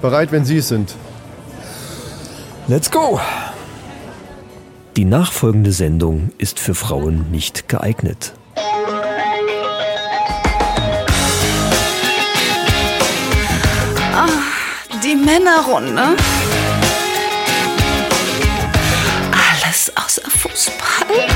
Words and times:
Bereit, 0.00 0.32
wenn 0.32 0.44
Sie 0.44 0.58
es 0.58 0.68
sind. 0.68 0.94
Let's 2.68 2.90
go! 2.90 3.20
Die 4.96 5.04
nachfolgende 5.04 5.72
Sendung 5.72 6.30
ist 6.38 6.58
für 6.58 6.74
Frauen 6.74 7.30
nicht 7.30 7.68
geeignet. 7.68 8.34
Die 15.10 15.16
Männerrunde. 15.16 16.02
Alles 19.32 19.92
außer 19.96 20.30
Fußball. 20.30 21.26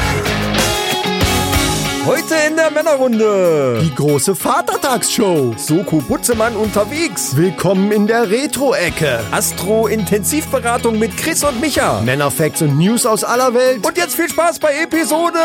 Heute 2.06 2.43
der 2.64 2.70
Männerrunde. 2.70 3.80
Die 3.82 3.94
große 3.94 4.34
Vatertagsshow. 4.34 5.54
Soko 5.58 5.98
Butzemann 5.98 6.56
unterwegs. 6.56 7.36
Willkommen 7.36 7.92
in 7.92 8.06
der 8.06 8.30
Retro-Ecke. 8.30 9.20
Astro-Intensivberatung 9.32 10.98
mit 10.98 11.14
Chris 11.16 11.44
und 11.44 11.60
Micha. 11.60 12.00
Männerfacts 12.00 12.62
und 12.62 12.78
News 12.78 13.04
aus 13.04 13.22
aller 13.22 13.52
Welt. 13.52 13.86
Und 13.86 13.98
jetzt 13.98 14.14
viel 14.14 14.30
Spaß 14.30 14.58
bei 14.60 14.74
Episode 14.82 15.38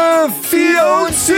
74. 0.43 1.35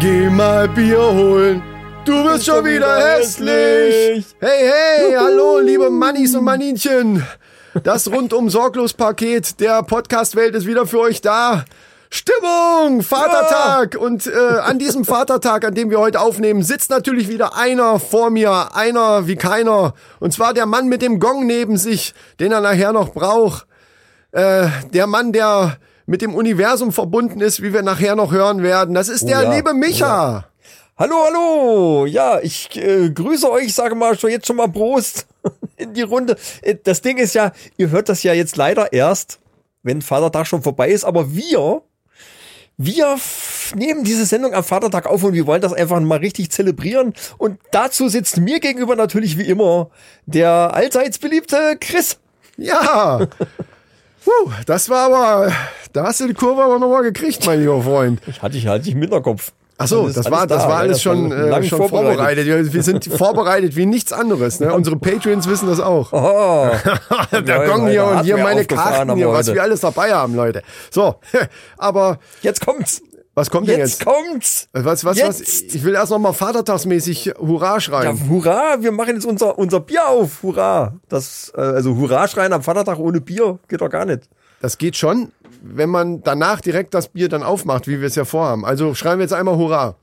Geh 0.00 0.28
mal 0.28 0.68
Bier 0.68 1.00
holen. 1.00 1.62
Du 2.04 2.24
bist 2.24 2.44
schon 2.44 2.64
wieder 2.64 2.96
hässlich. 2.98 4.26
Hey, 4.40 4.70
hey, 4.70 5.14
hallo, 5.16 5.60
liebe 5.60 5.88
Mannis 5.88 6.34
und 6.34 6.44
Maninchen. 6.44 7.24
Das 7.80 8.10
rundum 8.10 8.50
sorglos 8.50 8.92
Paket 8.92 9.58
der 9.58 9.82
Podcast-Welt 9.82 10.54
ist 10.54 10.66
wieder 10.66 10.86
für 10.86 11.00
euch 11.00 11.22
da. 11.22 11.64
Stimmung, 12.10 13.00
Vatertag. 13.02 13.96
Und 13.98 14.26
äh, 14.26 14.58
an 14.60 14.78
diesem 14.78 15.06
Vatertag, 15.06 15.64
an 15.64 15.74
dem 15.74 15.88
wir 15.88 15.98
heute 15.98 16.20
aufnehmen, 16.20 16.62
sitzt 16.62 16.90
natürlich 16.90 17.28
wieder 17.28 17.56
einer 17.56 17.98
vor 17.98 18.28
mir, 18.28 18.76
einer 18.76 19.26
wie 19.26 19.36
keiner. 19.36 19.94
Und 20.20 20.34
zwar 20.34 20.52
der 20.52 20.66
Mann 20.66 20.88
mit 20.88 21.00
dem 21.00 21.18
Gong 21.18 21.46
neben 21.46 21.78
sich, 21.78 22.12
den 22.40 22.52
er 22.52 22.60
nachher 22.60 22.92
noch 22.92 23.14
braucht. 23.14 23.66
Äh, 24.32 24.66
der 24.92 25.06
Mann, 25.06 25.32
der 25.32 25.78
mit 26.04 26.20
dem 26.20 26.34
Universum 26.34 26.92
verbunden 26.92 27.40
ist, 27.40 27.62
wie 27.62 27.72
wir 27.72 27.80
nachher 27.80 28.16
noch 28.16 28.32
hören 28.32 28.62
werden. 28.62 28.94
Das 28.94 29.08
ist 29.08 29.26
der 29.26 29.44
ja, 29.44 29.54
liebe 29.54 29.72
Micha. 29.72 30.44
Hallo, 30.98 31.14
hallo. 31.26 32.06
Ja, 32.06 32.38
ich 32.40 32.68
äh, 32.76 33.08
grüße 33.10 33.50
euch, 33.50 33.74
sage 33.74 33.94
mal 33.94 34.18
schon 34.18 34.30
jetzt 34.30 34.46
schon 34.46 34.56
mal 34.56 34.68
Prost 34.68 35.26
in 35.76 35.94
die 35.94 36.02
Runde. 36.02 36.36
Äh, 36.60 36.76
Das 36.84 37.00
Ding 37.00 37.16
ist 37.16 37.34
ja, 37.34 37.52
ihr 37.78 37.90
hört 37.90 38.08
das 38.10 38.22
ja 38.22 38.34
jetzt 38.34 38.56
leider 38.56 38.92
erst, 38.92 39.40
wenn 39.82 40.02
Vatertag 40.02 40.46
schon 40.46 40.62
vorbei 40.62 40.90
ist, 40.90 41.04
aber 41.04 41.34
wir, 41.34 41.80
wir 42.76 43.16
nehmen 43.74 44.04
diese 44.04 44.26
Sendung 44.26 44.52
am 44.52 44.62
Vatertag 44.64 45.06
auf 45.06 45.24
und 45.24 45.32
wir 45.32 45.46
wollen 45.46 45.62
das 45.62 45.72
einfach 45.72 45.98
mal 46.00 46.18
richtig 46.18 46.50
zelebrieren. 46.50 47.14
Und 47.38 47.58
dazu 47.70 48.08
sitzt 48.10 48.36
mir 48.36 48.60
gegenüber 48.60 48.94
natürlich 48.94 49.38
wie 49.38 49.46
immer 49.48 49.90
der 50.26 50.74
allseits 50.74 51.18
beliebte 51.18 51.78
Chris. 51.80 52.18
Ja. 52.58 53.26
Puh, 54.24 54.52
das 54.66 54.90
war 54.90 55.06
aber, 55.06 55.52
da 55.94 56.04
hast 56.04 56.20
du 56.20 56.28
die 56.28 56.34
Kurve 56.34 56.62
aber 56.62 56.78
nochmal 56.78 57.02
gekriegt, 57.02 57.44
mein 57.46 57.60
lieber 57.60 57.82
Freund. 57.82 58.20
Hatte 58.42 58.58
ich, 58.58 58.66
hatte 58.66 58.88
ich 58.88 58.94
im 58.94 59.00
Hinterkopf. 59.00 59.52
Ach 59.78 59.86
so, 59.88 60.08
das 60.08 60.30
war, 60.30 60.46
das 60.46 60.62
da, 60.62 60.68
war 60.68 60.74
ja, 60.74 60.76
alles 60.80 60.98
das 61.02 61.06
war 61.06 61.14
schon, 61.16 61.32
äh, 61.32 61.62
schon 61.64 61.78
vorbereitet. 61.88 62.46
vorbereitet. 62.46 62.72
Wir, 62.72 62.82
sind 62.82 63.04
vorbereitet 63.18 63.74
wie 63.76 63.86
nichts 63.86 64.12
anderes. 64.12 64.60
Ne? 64.60 64.72
Unsere 64.72 64.96
Patreons 64.96 65.48
wissen 65.48 65.68
das 65.68 65.80
auch. 65.80 66.12
Oh, 66.12 66.70
Der 67.32 67.42
Ja, 67.44 67.66
Gong 67.66 67.88
hier 67.88 68.04
und 68.04 68.22
hier 68.24 68.36
meine 68.36 68.64
Karten 68.64 69.16
hier, 69.16 69.28
was 69.32 69.52
wir 69.52 69.62
alles 69.62 69.80
dabei 69.80 70.12
haben, 70.12 70.34
Leute. 70.36 70.62
So, 70.90 71.16
aber 71.78 72.18
jetzt 72.42 72.64
kommt's. 72.64 73.02
was 73.34 73.50
kommt 73.50 73.66
denn 73.68 73.78
Jetzt 73.78 74.00
jetzt? 74.00 74.04
kommt's. 74.04 74.68
Was, 74.72 74.84
was, 74.84 75.04
was? 75.04 75.18
Jetzt. 75.18 75.74
Ich 75.74 75.82
will 75.82 75.94
erst 75.94 76.10
noch 76.12 76.18
mal 76.18 76.32
Vatertagsmäßig 76.32 77.32
Hurra 77.38 77.74
Ja, 77.74 77.80
schreien. 77.80 78.28
hurra, 78.28 78.76
wir 78.80 78.92
machen 78.92 79.14
jetzt 79.14 79.24
unser, 79.26 79.58
unser 79.58 79.80
Bier 79.80 80.06
auf. 80.06 80.42
Hurra. 80.42 80.94
Das, 81.08 81.50
äh, 81.56 81.60
also 81.60 81.96
Hurra 81.96 82.28
schreien 82.28 82.52
am 82.52 82.62
Vatertag 82.62 82.98
ohne 82.98 83.20
Bier 83.20 83.58
geht 83.68 83.80
doch 83.80 83.88
gar 83.90 84.04
nicht. 84.04 84.28
Das 84.60 84.78
geht 84.78 84.96
schon, 84.96 85.32
wenn 85.62 85.88
man 85.88 86.22
danach 86.22 86.60
direkt 86.60 86.92
das 86.94 87.08
Bier 87.08 87.28
dann 87.28 87.42
aufmacht, 87.42 87.86
wie 87.86 88.00
wir 88.00 88.06
es 88.06 88.16
ja 88.16 88.24
vorhaben. 88.24 88.64
Also 88.64 88.94
schreiben 88.94 89.18
wir 89.18 89.24
jetzt 89.24 89.32
einmal 89.32 89.56
Hurra. 89.56 89.96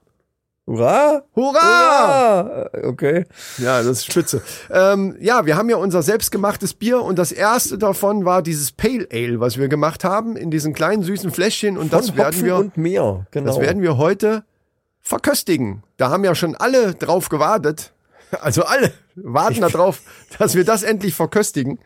Hurra? 0.65 1.23
Hurra! 1.35 2.43
Hurra! 2.43 2.69
Okay. 2.83 3.25
Ja, 3.57 3.79
das 3.79 3.87
ist 3.87 4.05
spitze. 4.05 4.41
ähm, 4.71 5.17
ja, 5.19 5.45
wir 5.47 5.57
haben 5.57 5.69
ja 5.69 5.77
unser 5.77 6.03
selbstgemachtes 6.03 6.75
Bier 6.75 7.01
und 7.01 7.17
das 7.17 7.31
erste 7.31 7.79
davon 7.79 8.23
war 8.23 8.43
dieses 8.43 8.71
Pale 8.71 9.07
Ale, 9.11 9.39
was 9.39 9.57
wir 9.57 9.67
gemacht 9.67 10.03
haben 10.03 10.37
in 10.37 10.51
diesen 10.51 10.73
kleinen 10.73 11.01
süßen 11.01 11.31
Fläschchen 11.31 11.75
und 11.77 11.91
das 11.91 12.09
Von 12.09 12.17
werden 12.17 12.27
Hopfen 12.27 12.45
wir 12.45 12.55
und 12.55 12.77
mehr. 12.77 13.25
Genau. 13.31 13.47
das 13.47 13.59
werden 13.59 13.81
wir 13.81 13.97
heute 13.97 14.43
verköstigen. 15.01 15.81
Da 15.97 16.11
haben 16.11 16.23
ja 16.23 16.35
schon 16.35 16.55
alle 16.55 16.93
drauf 16.93 17.29
gewartet. 17.29 17.91
Also 18.41 18.63
alle 18.63 18.91
warten 19.16 19.62
darauf, 19.62 20.01
dass 20.38 20.56
wir 20.56 20.63
das 20.63 20.84
endlich 20.84 21.13
verköstigen. 21.16 21.79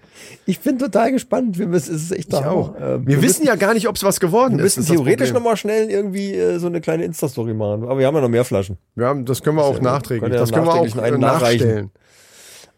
ich 0.46 0.59
bin 0.59 0.78
total 0.78 1.12
gespannt. 1.12 1.58
Wir 1.58 1.68
müssen, 1.68 1.96
es 1.96 2.04
ist 2.04 2.12
echt 2.12 2.34
auch. 2.36 2.76
Hammer. 2.76 2.96
Äh, 3.02 3.08
Wir 3.08 3.22
wissen 3.22 3.46
ja 3.46 3.56
gar 3.56 3.74
nicht, 3.74 3.88
ob 3.88 3.96
es 3.96 4.04
was 4.04 4.20
geworden 4.20 4.58
wir 4.58 4.66
ist. 4.66 4.78
müssen 4.78 4.82
ist 4.82 4.90
das 4.90 4.96
theoretisch 4.98 5.32
nochmal 5.32 5.56
schnell 5.58 5.90
irgendwie 5.90 6.34
äh, 6.34 6.59
so 6.59 6.68
eine 6.68 6.82
kleine 6.82 7.06
Insta-Story 7.06 7.53
machen. 7.53 7.84
Aber 7.84 7.98
wir 7.98 8.08
haben 8.08 8.16
ja 8.16 8.22
noch 8.22 8.30
mehr 8.30 8.44
Flaschen. 8.46 8.78
Wir 8.96 9.08
haben, 9.08 9.26
das 9.26 9.42
können 9.42 9.58
wir 9.58 9.64
auch 9.64 9.76
ja- 9.78 9.82
nachträglich. 9.82 10.22
können 10.22 10.34
ja 10.34 10.40
Das 10.42 10.52
können 10.52 10.66
wir 10.66 10.74
auch 10.74 10.98
einen 11.03 11.16
äh, 11.16 11.18
nachstellen. 11.18 11.92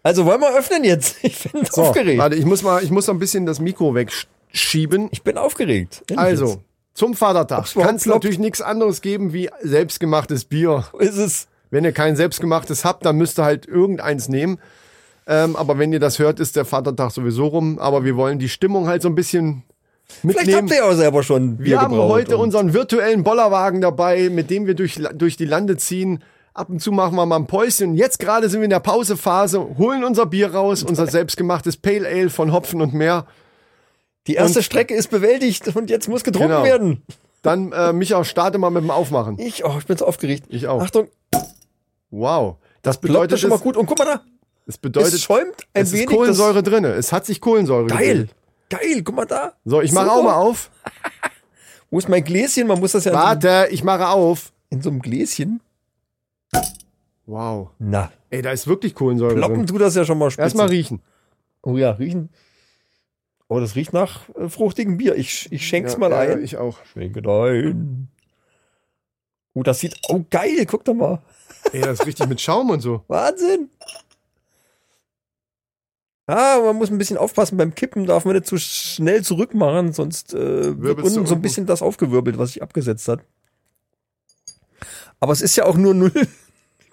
Also 0.03 0.25
wollen 0.25 0.41
wir 0.41 0.55
öffnen 0.57 0.83
jetzt? 0.83 1.17
Ich 1.23 1.51
bin 1.51 1.65
So, 1.65 1.81
aufgeregt. 1.83 2.19
warte, 2.19 2.35
ich 2.35 2.45
muss 2.45 2.61
mal, 2.61 2.83
ich 2.83 2.91
muss 2.91 3.09
ein 3.09 3.17
bisschen 3.19 3.45
das 3.47 3.59
Mikro 3.59 3.95
wegschieben. 3.95 5.09
Ich 5.11 5.23
bin 5.23 5.37
aufgeregt. 5.37 6.01
Endlich 6.07 6.19
Also, 6.19 6.61
zum 6.93 7.15
Vatertag 7.15 7.65
kann 7.73 7.95
es 7.95 8.05
natürlich 8.05 8.37
nichts 8.39 8.61
anderes 8.61 9.01
geben 9.01 9.33
wie 9.33 9.49
selbstgemachtes 9.61 10.45
Bier. 10.45 10.85
Ist 10.99 11.17
es. 11.17 11.47
Wenn 11.71 11.83
ihr 11.85 11.91
kein 11.91 12.15
selbstgemachtes 12.15 12.85
habt, 12.85 13.05
dann 13.05 13.17
müsst 13.17 13.39
ihr 13.39 13.43
halt 13.45 13.67
irgendeins 13.67 14.29
nehmen. 14.29 14.59
Ähm, 15.27 15.55
aber 15.55 15.79
wenn 15.79 15.91
ihr 15.91 15.99
das 15.99 16.19
hört, 16.19 16.39
ist 16.39 16.55
der 16.55 16.65
Vatertag 16.65 17.11
sowieso 17.11 17.47
rum. 17.47 17.79
Aber 17.79 18.03
wir 18.03 18.15
wollen 18.15 18.37
die 18.39 18.49
Stimmung 18.49 18.87
halt 18.87 19.01
so 19.01 19.09
ein 19.09 19.15
bisschen 19.15 19.63
Vielleicht 20.21 20.37
mitnehmen. 20.39 20.57
habt 20.61 20.69
ihr 20.71 20.77
ja 20.77 20.83
auch 20.89 20.93
selber 20.95 21.23
schon 21.23 21.57
Bier 21.57 21.65
wir 21.65 21.81
haben 21.81 21.97
heute 21.97 22.37
unseren 22.37 22.73
virtuellen 22.73 23.23
Bollerwagen 23.23 23.81
dabei, 23.81 24.29
mit 24.29 24.51
dem 24.51 24.67
wir 24.67 24.75
durch, 24.75 24.99
durch 25.15 25.35
die 25.35 25.45
Lande 25.45 25.77
ziehen. 25.77 26.21
Ab 26.53 26.69
und 26.69 26.79
zu 26.81 26.91
machen 26.91 27.15
wir 27.15 27.25
mal 27.25 27.35
ein 27.37 27.47
Päuschen. 27.47 27.95
Jetzt 27.95 28.19
gerade 28.19 28.47
sind 28.47 28.61
wir 28.61 28.65
in 28.65 28.69
der 28.69 28.79
Pausephase, 28.79 29.59
holen 29.77 30.03
unser 30.05 30.25
Bier 30.27 30.53
raus, 30.53 30.83
unser 30.83 31.07
selbstgemachtes 31.07 31.75
Pale 31.77 32.07
Ale 32.07 32.29
von 32.29 32.53
Hopfen 32.53 32.81
und 32.81 32.93
Meer. 32.93 33.25
Die 34.27 34.35
erste 34.35 34.59
Und- 34.59 34.63
Strecke 34.63 34.93
ist 34.93 35.09
bewältigt 35.09 35.75
und 35.75 35.89
jetzt 35.89 36.07
muss 36.07 36.23
getrunken 36.23 36.51
Genau. 36.51 36.63
werden. 36.63 37.01
Dann, 37.41 37.71
äh, 37.73 37.93
Micha, 37.93 38.23
starte 38.23 38.57
mal 38.57 38.69
mit 38.71 38.83
dem 38.83 38.89
Aufmachen. 38.91 39.37
Ich, 39.39 39.65
oh, 39.65 39.75
ich 39.77 39.85
bin 39.85 39.97
so 39.97 40.05
aufgeregt. 40.05 40.45
Ich 40.49 40.67
auch. 40.67 40.81
Achtung, 40.81 41.07
Wow. 42.09 42.57
Das 42.81 42.95
läuft 42.95 43.01
bedeutet, 43.01 43.31
das 43.33 43.39
schon 43.41 43.49
mal 43.49 43.59
gut. 43.59 43.77
Und 43.77 43.85
guck 43.85 43.97
mal 43.99 44.05
da, 44.05 44.21
es 44.67 44.77
bedeutet, 44.77 45.13
es 45.13 45.23
schäumt 45.23 45.55
ein 45.73 45.83
es 45.83 45.89
ist 45.89 45.93
wenig. 45.99 46.07
Kohlensäure 46.15 46.63
drinne. 46.63 46.89
Es 46.93 47.11
hat 47.11 47.25
sich 47.25 47.41
Kohlensäure 47.41 47.87
das, 47.87 47.97
geil, 47.97 48.07
gebildet. 48.07 48.35
geil, 48.69 49.03
guck 49.03 49.15
mal 49.15 49.25
da. 49.25 49.53
So, 49.65 49.81
ich 49.81 49.91
mache 49.91 50.11
auch 50.11 50.23
mal 50.23 50.35
auf. 50.35 50.69
Wo 51.89 51.97
ist 51.99 52.09
mein 52.09 52.23
Gläschen? 52.23 52.67
Man 52.67 52.79
muss 52.79 52.93
das 52.93 53.05
ja 53.05 53.11
in 53.11 53.17
so, 53.17 53.23
Warte, 53.23 53.67
ich 53.71 53.83
mache 53.83 54.07
auf. 54.07 54.51
in 54.69 54.81
so 54.81 54.89
einem 54.89 55.01
Gläschen. 55.01 55.61
Wow. 57.25 57.69
Na, 57.79 58.11
Ey, 58.29 58.41
da 58.41 58.51
ist 58.51 58.67
wirklich 58.67 58.93
Kohlensäure 58.93 59.35
ploppen 59.35 59.57
drin. 59.57 59.67
tut 59.67 59.81
das 59.81 59.95
ja 59.95 60.05
schon 60.05 60.17
mal 60.17 60.29
spitze. 60.29 60.43
Erstmal 60.43 60.67
riechen. 60.67 61.01
Oh 61.63 61.77
ja, 61.77 61.91
riechen. 61.91 62.29
Oh, 63.47 63.59
das 63.59 63.75
riecht 63.75 63.93
nach 63.93 64.27
äh, 64.29 64.49
fruchtigem 64.49 64.97
Bier. 64.97 65.15
Ich, 65.15 65.51
ich 65.51 65.65
schenk's 65.65 65.93
Ja, 65.93 65.99
mal 65.99 66.11
ja, 66.11 66.17
ein. 66.19 66.43
Ich 66.43 66.57
auch. 66.57 66.77
Schenke 66.93 67.19
ein. 67.19 68.09
Oh, 69.53 69.63
das 69.63 69.79
sieht, 69.79 69.95
oh 70.09 70.23
geil, 70.29 70.65
guck 70.67 70.83
doch 70.83 70.93
mal. 70.93 71.21
Ey, 71.71 71.81
das 71.81 71.99
ist 71.99 72.05
richtig 72.05 72.27
mit 72.27 72.41
Schaum 72.41 72.69
und 72.69 72.81
so. 72.81 73.03
Wahnsinn. 73.07 73.69
Ah, 76.27 76.59
man 76.63 76.75
muss 76.77 76.89
ein 76.89 76.97
bisschen 76.97 77.17
aufpassen 77.17 77.57
beim 77.57 77.75
Kippen, 77.75 78.07
darf 78.07 78.25
man 78.25 78.33
nicht 78.33 78.47
zu 78.47 78.57
schnell 78.57 79.23
zurückmachen, 79.23 79.93
sonst 79.93 80.33
äh, 80.33 80.81
wird 80.81 80.97
unten 81.01 81.27
so 81.27 81.35
ein 81.35 81.41
bisschen 81.41 81.67
das 81.67 81.83
aufgewirbelt, 81.83 82.39
was 82.39 82.53
sich 82.53 82.63
abgesetzt 82.63 83.07
hat. 83.07 83.19
Aber 85.19 85.33
es 85.33 85.41
ist 85.41 85.55
ja 85.55 85.65
auch 85.65 85.77
nur 85.77 85.93
0, 85.93 86.11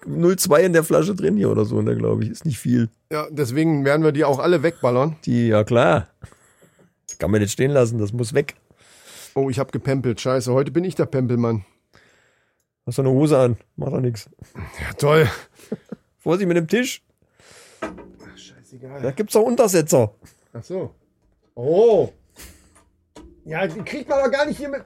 0,2 0.06 0.58
in 0.60 0.72
der 0.74 0.84
Flasche 0.84 1.14
drin 1.14 1.36
hier 1.36 1.50
oder 1.50 1.64
so, 1.64 1.80
ne, 1.80 1.96
glaube 1.96 2.24
ich. 2.24 2.30
Ist 2.30 2.44
nicht 2.44 2.58
viel. 2.58 2.90
Ja, 3.10 3.26
deswegen 3.30 3.86
werden 3.86 4.04
wir 4.04 4.12
die 4.12 4.24
auch 4.24 4.38
alle 4.38 4.62
wegballern. 4.62 5.16
Die, 5.24 5.48
ja 5.48 5.64
klar. 5.64 6.08
Kann 7.18 7.30
man 7.30 7.40
nicht 7.40 7.52
stehen 7.52 7.70
lassen, 7.70 7.98
das 7.98 8.12
muss 8.12 8.34
weg. 8.34 8.54
Oh, 9.34 9.48
ich 9.48 9.58
hab 9.58 9.72
gepempelt. 9.72 10.20
Scheiße, 10.20 10.52
heute 10.52 10.72
bin 10.72 10.84
ich 10.84 10.94
der 10.94 11.06
Pempelmann. 11.06 11.64
Hast 12.86 12.98
du 12.98 13.02
eine 13.02 13.10
Hose 13.10 13.38
an? 13.38 13.56
Macht 13.76 13.92
doch 13.92 14.00
nichts. 14.00 14.28
Ja, 14.54 14.92
toll. 14.94 15.28
Vorsicht 16.18 16.48
mit 16.48 16.56
dem 16.56 16.66
Tisch. 16.66 17.02
Scheißegal. 18.34 19.02
Da 19.02 19.10
gibt's 19.12 19.36
auch 19.36 19.42
Untersetzer. 19.42 20.12
Ach 20.52 20.62
so. 20.62 20.94
Oh. 21.54 22.10
Ja, 23.44 23.66
die 23.66 23.80
kriegt 23.82 24.08
man 24.08 24.22
doch 24.24 24.30
gar 24.30 24.46
nicht 24.46 24.58
hier 24.58 24.68
mit. 24.68 24.82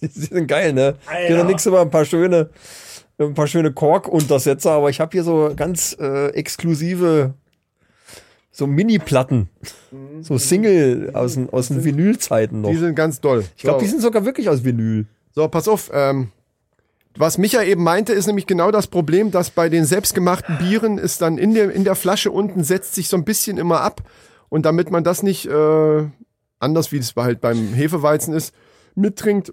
Die 0.00 0.06
sind 0.06 0.46
geil, 0.46 0.72
ne? 0.72 0.96
Alter. 1.06 1.26
Hier 1.26 1.36
noch 1.38 1.46
nix 1.46 1.64
über 1.66 1.80
ein 1.80 1.90
paar 1.90 2.04
schöne, 2.04 2.50
ein 3.18 3.34
paar 3.34 3.46
schöne 3.46 3.72
Kork-Untersetzer, 3.72 4.72
aber 4.72 4.90
ich 4.90 5.00
habe 5.00 5.12
hier 5.12 5.24
so 5.24 5.52
ganz 5.56 5.96
äh, 5.98 6.28
exklusive 6.30 7.34
so 8.50 8.66
Mini-Platten. 8.68 9.48
So 10.20 10.38
Single 10.38 11.10
aus 11.14 11.34
den, 11.34 11.50
aus 11.50 11.68
den 11.68 11.84
Vinylzeiten 11.84 12.60
noch. 12.60 12.70
Die 12.70 12.76
sind 12.76 12.94
ganz 12.94 13.20
doll. 13.20 13.44
Ich 13.56 13.62
glaube, 13.64 13.80
so. 13.80 13.84
die 13.84 13.90
sind 13.90 14.02
sogar 14.02 14.24
wirklich 14.24 14.48
aus 14.48 14.62
Vinyl. 14.62 15.06
so, 15.32 15.48
pass 15.48 15.66
auf. 15.66 15.90
Ähm, 15.92 16.28
was 17.16 17.38
Micha 17.38 17.62
eben 17.62 17.82
meinte, 17.82 18.12
ist 18.12 18.26
nämlich 18.26 18.46
genau 18.46 18.70
das 18.70 18.86
Problem, 18.86 19.30
dass 19.30 19.50
bei 19.50 19.68
den 19.68 19.84
selbstgemachten 19.84 20.58
Bieren 20.58 20.98
ist 20.98 21.22
dann 21.22 21.38
in 21.38 21.54
der, 21.54 21.72
in 21.72 21.84
der 21.84 21.94
Flasche 21.94 22.30
unten 22.30 22.64
setzt 22.64 22.94
sich 22.94 23.08
so 23.08 23.16
ein 23.16 23.24
bisschen 23.24 23.58
immer 23.58 23.80
ab. 23.80 24.02
Und 24.48 24.66
damit 24.66 24.90
man 24.90 25.04
das 25.04 25.22
nicht 25.22 25.46
äh, 25.46 26.04
anders, 26.58 26.92
wie 26.92 26.98
es 26.98 27.14
halt 27.16 27.40
beim 27.40 27.72
Hefeweizen 27.72 28.34
ist, 28.34 28.54
mittrinkt, 28.94 29.52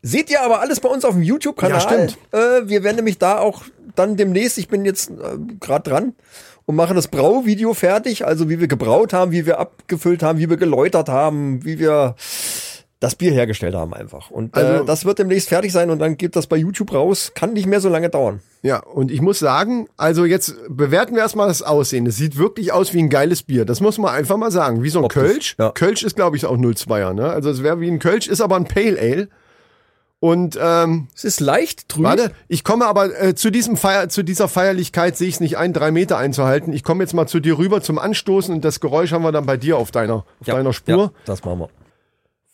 Seht 0.00 0.30
ihr 0.30 0.42
aber 0.42 0.60
alles 0.60 0.80
bei 0.80 0.88
uns 0.88 1.04
auf 1.04 1.14
dem 1.14 1.22
YouTube-Kanal. 1.22 1.78
Ja, 1.78 1.80
stimmt. 1.80 2.18
Äh, 2.32 2.68
wir 2.68 2.84
werden 2.84 2.96
nämlich 2.96 3.18
da 3.18 3.38
auch 3.38 3.62
dann 3.96 4.16
demnächst, 4.16 4.58
ich 4.58 4.68
bin 4.68 4.84
jetzt 4.84 5.10
äh, 5.10 5.14
gerade 5.58 5.90
dran 5.90 6.14
und 6.66 6.76
machen 6.76 6.94
das 6.94 7.08
Brauvideo 7.08 7.74
fertig, 7.74 8.24
also 8.24 8.48
wie 8.48 8.60
wir 8.60 8.68
gebraut 8.68 9.12
haben, 9.12 9.32
wie 9.32 9.44
wir 9.44 9.58
abgefüllt 9.58 10.22
haben, 10.22 10.38
wie 10.38 10.48
wir 10.48 10.56
geläutert 10.56 11.08
haben, 11.08 11.64
wie 11.64 11.80
wir 11.80 12.14
das 13.00 13.14
Bier 13.14 13.30
hergestellt 13.30 13.74
haben 13.76 13.94
einfach. 13.94 14.30
Und 14.30 14.56
äh, 14.56 14.60
Also- 14.60 14.84
das 14.84 15.04
wird 15.04 15.18
demnächst 15.20 15.48
fertig 15.48 15.70
sein 15.72 15.90
und 15.90 15.98
dann 16.00 16.16
geht 16.16 16.34
das 16.34 16.46
bei 16.48 16.56
YouTube 16.56 16.92
raus. 16.92 17.30
Kann 17.34 17.52
nicht 17.52 17.66
mehr 17.66 17.80
so 17.80 17.88
lange 17.88 18.08
dauern. 18.10 18.40
Ja, 18.62 18.78
und 18.80 19.12
ich 19.12 19.20
muss 19.20 19.38
sagen, 19.38 19.86
also 19.96 20.24
jetzt 20.24 20.56
bewerten 20.68 21.14
wir 21.14 21.22
erstmal 21.22 21.46
das 21.46 21.62
Aussehen. 21.62 22.06
Es 22.06 22.16
sieht 22.16 22.36
wirklich 22.38 22.72
aus 22.72 22.92
wie 22.94 22.98
ein 22.98 23.08
geiles 23.08 23.44
Bier. 23.44 23.64
Das 23.64 23.80
muss 23.80 23.98
man 23.98 24.12
einfach 24.12 24.36
mal 24.36 24.50
sagen. 24.50 24.82
Wie 24.82 24.88
so 24.90 24.98
ein 24.98 25.04
Optisch, 25.04 25.22
Kölsch. 25.22 25.56
ja. 25.58 25.70
Kölsch 25.70 26.02
ist, 26.02 26.16
glaube 26.16 26.36
ich, 26.36 26.44
auch 26.44 26.56
02er, 26.56 27.12
ne? 27.12 27.30
Also 27.30 27.50
es 27.50 27.62
wäre 27.62 27.78
wie 27.80 27.88
ein 27.88 28.00
Kölsch, 28.00 28.26
ist 28.26 28.40
aber 28.40 28.56
ein 28.56 28.64
Pale 28.64 28.98
Ale. 28.98 29.28
Und 30.20 30.58
ähm, 30.60 31.06
Es 31.14 31.22
ist 31.22 31.38
leicht 31.38 31.88
trüb. 31.88 32.02
warte, 32.02 32.32
ich 32.48 32.64
komme 32.64 32.86
aber 32.86 33.16
äh, 33.22 33.36
zu 33.36 33.50
diesem 33.52 33.76
Feier, 33.76 34.08
zu 34.08 34.24
dieser 34.24 34.48
Feierlichkeit 34.48 35.16
sehe 35.16 35.28
ich 35.28 35.34
es 35.34 35.40
nicht 35.40 35.56
ein, 35.58 35.72
drei 35.72 35.92
Meter 35.92 36.18
einzuhalten. 36.18 36.72
Ich 36.72 36.82
komme 36.82 37.04
jetzt 37.04 37.12
mal 37.14 37.28
zu 37.28 37.38
dir 37.38 37.56
rüber 37.58 37.80
zum 37.82 38.00
Anstoßen 38.00 38.52
und 38.52 38.64
das 38.64 38.80
Geräusch 38.80 39.12
haben 39.12 39.22
wir 39.22 39.30
dann 39.30 39.46
bei 39.46 39.56
dir 39.56 39.76
auf 39.76 39.92
deiner, 39.92 40.14
auf 40.40 40.46
Ja, 40.46 40.54
deiner 40.56 40.72
Spur. 40.72 40.96
Ja, 40.96 41.10
das 41.24 41.44
machen 41.44 41.60
wir. 41.60 41.68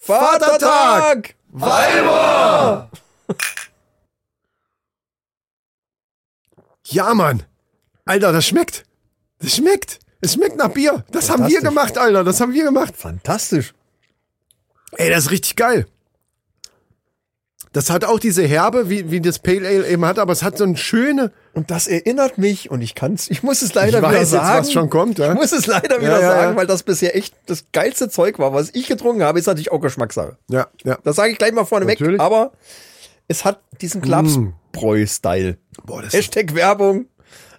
Vatertag! 0.06 1.34
Weiber! 1.48 2.90
Ja, 6.86 7.14
Mann. 7.14 7.42
Alter, 8.04 8.32
das 8.32 8.46
schmeckt. 8.46 8.84
Das 9.38 9.56
schmeckt. 9.56 10.00
Es 10.20 10.34
schmeckt 10.34 10.56
nach 10.56 10.68
Bier. 10.68 11.04
Das 11.10 11.30
haben 11.30 11.48
wir 11.48 11.60
gemacht, 11.60 11.96
Alter. 11.96 12.22
Das 12.22 12.40
haben 12.40 12.52
wir 12.52 12.64
gemacht. 12.64 12.94
Fantastisch. 12.96 13.74
Ey, 14.92 15.08
das 15.08 15.24
ist 15.24 15.30
richtig 15.30 15.56
geil. 15.56 15.86
Das 17.74 17.90
hat 17.90 18.04
auch 18.04 18.20
diese 18.20 18.44
Herbe, 18.46 18.88
wie, 18.88 19.10
wie 19.10 19.20
das 19.20 19.40
Pale 19.40 19.66
Ale 19.68 19.88
eben 19.88 20.04
hat, 20.04 20.20
aber 20.20 20.32
es 20.32 20.44
hat 20.44 20.56
so 20.56 20.62
eine 20.64 20.76
schöne. 20.76 21.32
Und 21.54 21.72
das 21.72 21.88
erinnert 21.88 22.38
mich, 22.38 22.70
und 22.70 22.80
ich 22.82 22.94
kann's, 22.94 23.28
ich 23.28 23.42
muss 23.42 23.62
es 23.62 23.74
leider 23.74 23.98
Ich 23.98 24.02
weiß 24.04 24.10
wieder 24.12 24.20
jetzt, 24.20 24.30
sagen. 24.30 24.58
was 24.60 24.72
schon 24.72 24.88
kommt, 24.90 25.18
ja. 25.18 25.32
Ich 25.32 25.34
muss 25.34 25.50
es 25.52 25.66
leider 25.66 26.00
wieder 26.00 26.20
Ja, 26.20 26.30
sagen, 26.30 26.56
weil 26.56 26.68
das 26.68 26.84
bisher 26.84 27.16
echt 27.16 27.34
das 27.46 27.64
geilste 27.72 28.08
Zeug 28.08 28.38
war, 28.38 28.54
was 28.54 28.70
ich 28.74 28.86
getrunken 28.86 29.24
habe, 29.24 29.40
ist 29.40 29.46
natürlich 29.46 29.72
auch 29.72 29.80
Geschmackssache. 29.80 30.38
Ja, 30.48 30.68
ja. 30.84 30.98
Das 31.02 31.16
sage 31.16 31.32
ich 31.32 31.38
gleich 31.38 31.52
mal 31.52 31.64
vorneweg, 31.64 31.98
Natürlich. 31.98 32.20
aber 32.20 32.52
es 33.26 33.44
hat 33.44 33.60
diesen 33.80 34.00
Klapsbräu-Style. 34.02 35.58
Boah, 35.84 36.02
das 36.02 36.14
ist, 36.14 36.20
Hashtag 36.20 36.54
Werbung. 36.54 37.06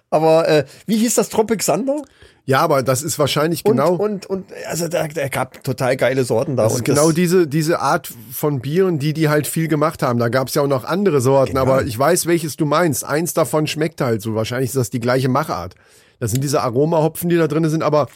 Aber 0.08 0.48
äh, 0.48 0.64
wie 0.86 0.96
hieß 0.96 1.14
das 1.16 1.28
Tropic 1.28 1.62
Thunder? 1.64 2.02
Ja, 2.46 2.60
aber 2.60 2.82
das 2.82 3.02
ist 3.02 3.18
wahrscheinlich 3.18 3.64
Und, 3.64 3.72
genau. 3.76 3.94
und, 3.94 4.24
und 4.26 4.46
also 4.68 4.88
da, 4.88 5.06
da 5.08 5.28
gab 5.28 5.62
total 5.64 5.96
geile 5.96 6.24
Sorten 6.24 6.56
da. 6.56 6.62
Das 6.62 6.72
ist 6.74 6.78
und 6.78 6.84
genau 6.84 7.10
diese, 7.12 7.46
diese 7.46 7.80
Art 7.80 8.10
von 8.32 8.60
Bieren, 8.60 8.98
die 8.98 9.12
die 9.12 9.28
halt 9.28 9.46
viel 9.46 9.66
gemacht 9.68 10.02
haben. 10.02 10.18
Da 10.18 10.28
gab 10.28 10.48
es 10.48 10.54
ja 10.54 10.62
auch 10.62 10.66
noch 10.68 10.84
andere 10.84 11.20
Sorten, 11.20 11.52
Genau. 11.54 11.62
aber 11.62 11.84
ich 11.84 11.98
weiß, 11.98 12.26
welches 12.26 12.56
du 12.56 12.64
meinst. 12.64 13.04
Eins 13.04 13.34
davon 13.34 13.66
schmeckt 13.66 14.00
halt 14.00 14.22
so. 14.22 14.34
Wahrscheinlich 14.34 14.68
ist 14.70 14.76
das 14.76 14.90
die 14.90 15.00
gleiche 15.00 15.28
Machart. 15.28 15.74
Das 16.20 16.30
sind 16.30 16.42
diese 16.42 16.62
Aromahopfen, 16.62 17.28
die 17.28 17.36
da 17.36 17.48
drin 17.48 17.68
sind. 17.68 17.82
Aber 17.82 18.06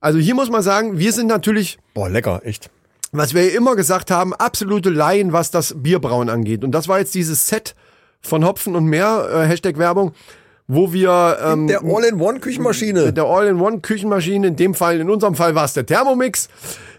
also 0.00 0.18
hier 0.18 0.34
muss 0.34 0.50
man 0.50 0.62
sagen, 0.62 0.98
wir 0.98 1.12
sind 1.12 1.26
natürlich, 1.26 1.78
Boah, 1.94 2.08
lecker, 2.08 2.42
echt. 2.44 2.70
was 3.12 3.34
wir 3.34 3.44
ja 3.44 3.56
immer 3.56 3.74
gesagt 3.74 4.10
haben, 4.10 4.32
absolute 4.34 4.90
Laien, 4.90 5.32
was 5.32 5.50
das 5.50 5.74
Bierbrauen 5.76 6.28
angeht. 6.30 6.62
Und 6.62 6.70
das 6.72 6.86
war 6.88 7.00
jetzt 7.00 7.14
dieses 7.14 7.46
Set 7.48 7.74
von 8.20 8.44
Hopfen 8.44 8.76
und 8.76 8.84
mehr, 8.86 9.28
äh, 9.32 9.46
Hashtag 9.46 9.78
Werbung, 9.78 10.12
wo 10.66 10.92
wir 10.92 11.38
ähm, 11.44 11.66
Der 11.66 11.82
All-in-One-Küchenmaschine. 11.82 13.12
der 13.12 13.24
All-in-One-Küchenmaschine, 13.24 14.46
in 14.48 14.56
dem 14.56 14.74
Fall, 14.74 15.00
in 15.00 15.10
unserem 15.10 15.34
Fall 15.34 15.54
war 15.54 15.64
es 15.66 15.74
der 15.74 15.84
Thermomix, 15.86 16.48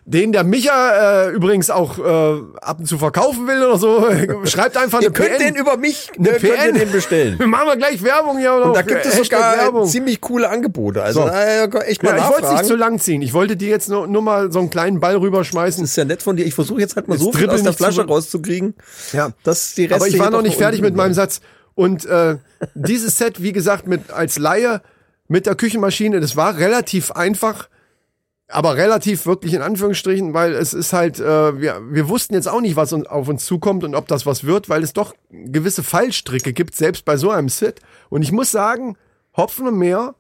den 0.08 0.32
der 0.32 0.44
Micha 0.44 1.26
äh, 1.26 1.32
übrigens 1.32 1.72
auch 1.72 1.98
äh, 1.98 2.42
ab 2.62 2.78
und 2.78 2.86
zu 2.86 3.00
verkaufen 3.00 3.48
will 3.48 3.64
oder 3.64 3.80
so. 3.80 4.06
Schreibt 4.46 4.78
einfach 4.78 5.02
Ihr 5.02 5.08
eine 5.08 5.14
könnt 5.14 5.38
PN. 5.40 5.40
den 5.40 5.56
über 5.56 5.78
mich, 5.78 6.12
Eine 6.16 6.30
äh, 6.30 6.32
könnt 6.40 6.44
ihr 6.44 6.58
PN. 6.74 6.74
den 6.76 6.92
bestellen. 6.92 7.38
Machen 7.50 7.68
wir 7.70 7.76
gleich 7.78 8.04
Werbung 8.04 8.38
hier. 8.38 8.54
Oder 8.54 8.66
Und 8.68 8.76
da 8.76 8.84
gibt 8.84 9.04
es 9.04 9.18
sogar 9.18 9.58
Werbung. 9.58 9.88
ziemlich 9.88 10.22
coole 10.22 10.48
Angebote. 10.48 11.02
Also 11.02 11.24
So. 11.24 11.28
äh, 11.30 11.64
echt 11.88 12.04
mal 12.04 12.12
Ja, 12.16 12.18
ich 12.18 12.24
wollte 12.24 12.34
es 12.34 12.42
nicht 12.42 12.52
nachfragen. 12.52 12.68
zu 12.68 12.76
lang 12.76 13.00
ziehen. 13.00 13.24
Ich 13.24 13.34
wollte 13.34 13.58
dir 13.58 13.70
jetzt 13.70 13.90
nur, 13.90 14.06
nur 14.06 14.22
mal 14.22 14.52
so 14.52 14.60
einen 14.60 14.70
kleinen 14.70 15.00
Ball 15.00 15.16
rüberschmeißen. 15.18 15.82
Das 15.82 15.90
ist 15.90 15.96
ja 15.98 16.06
nett 16.06 16.22
von 16.22 16.36
dir. 16.36 16.46
Ich 16.46 16.54
versuche 16.54 16.82
jetzt 16.82 16.96
halt 16.98 17.08
mal 17.08 17.16
Jetzt 17.16 17.24
so 17.24 17.32
viel 17.32 17.50
aus 17.50 17.64
der 17.64 17.74
Flasche 17.74 18.06
rauszukriegen, 18.06 18.76
Ja. 19.12 19.30
dass 19.44 19.74
die 19.74 19.86
Reste 19.86 19.96
Aber 19.96 20.08
ich 20.08 20.20
war 20.20 20.30
noch 20.30 20.44
nicht 20.44 20.58
fertig 20.58 20.82
mit 20.82 20.96
meinem. 20.96 21.16
Satz. 21.16 21.42
Und 21.76 22.06
äh, 22.06 22.38
dieses 22.74 23.18
Set, 23.18 23.42
wie 23.42 23.52
gesagt, 23.52 23.86
mit 23.86 24.12
als 24.12 24.40
Laie 24.40 24.82
mit 25.28 25.46
der 25.46 25.56
Küchenmaschine, 25.56 26.20
das 26.20 26.36
war 26.36 26.58
relativ 26.58 27.12
einfach, 27.12 27.68
aber 28.48 28.78
relativ 28.78 29.26
wirklich 29.26 29.54
in 29.54 29.62
Anführungsstrichen, 29.62 30.34
weil 30.34 30.54
es 30.54 30.74
ist 30.74 30.94
halt, 30.94 31.20
äh, 31.20 31.60
wir, 31.60 31.82
wir 31.90 32.08
wussten 32.08 32.34
jetzt 32.34 32.48
auch 32.48 32.62
nicht, 32.62 32.76
was 32.76 32.94
uns, 32.94 33.06
auf 33.08 33.28
uns 33.28 33.46
zukommt 33.46 33.84
und 33.84 33.96
ob 33.96 34.08
das 34.08 34.26
was 34.26 34.46
wird, 34.46 34.70
weil 34.70 34.84
es 34.84 34.94
doch 34.94 35.14
gewisse 35.30 35.84
Fallstricke 35.84 36.54
gibt, 36.54 36.76
selbst 36.76 37.06
bei 37.06 37.18
so 37.18 37.32
einem 37.32 37.50
Set. 37.50 37.82
Und 38.10 38.22
ich 38.22 38.32
muss 38.32 38.52
sagen, 38.52 38.98
Hopfen 39.36 39.68
und 39.68 39.78
Meer, 39.78 40.16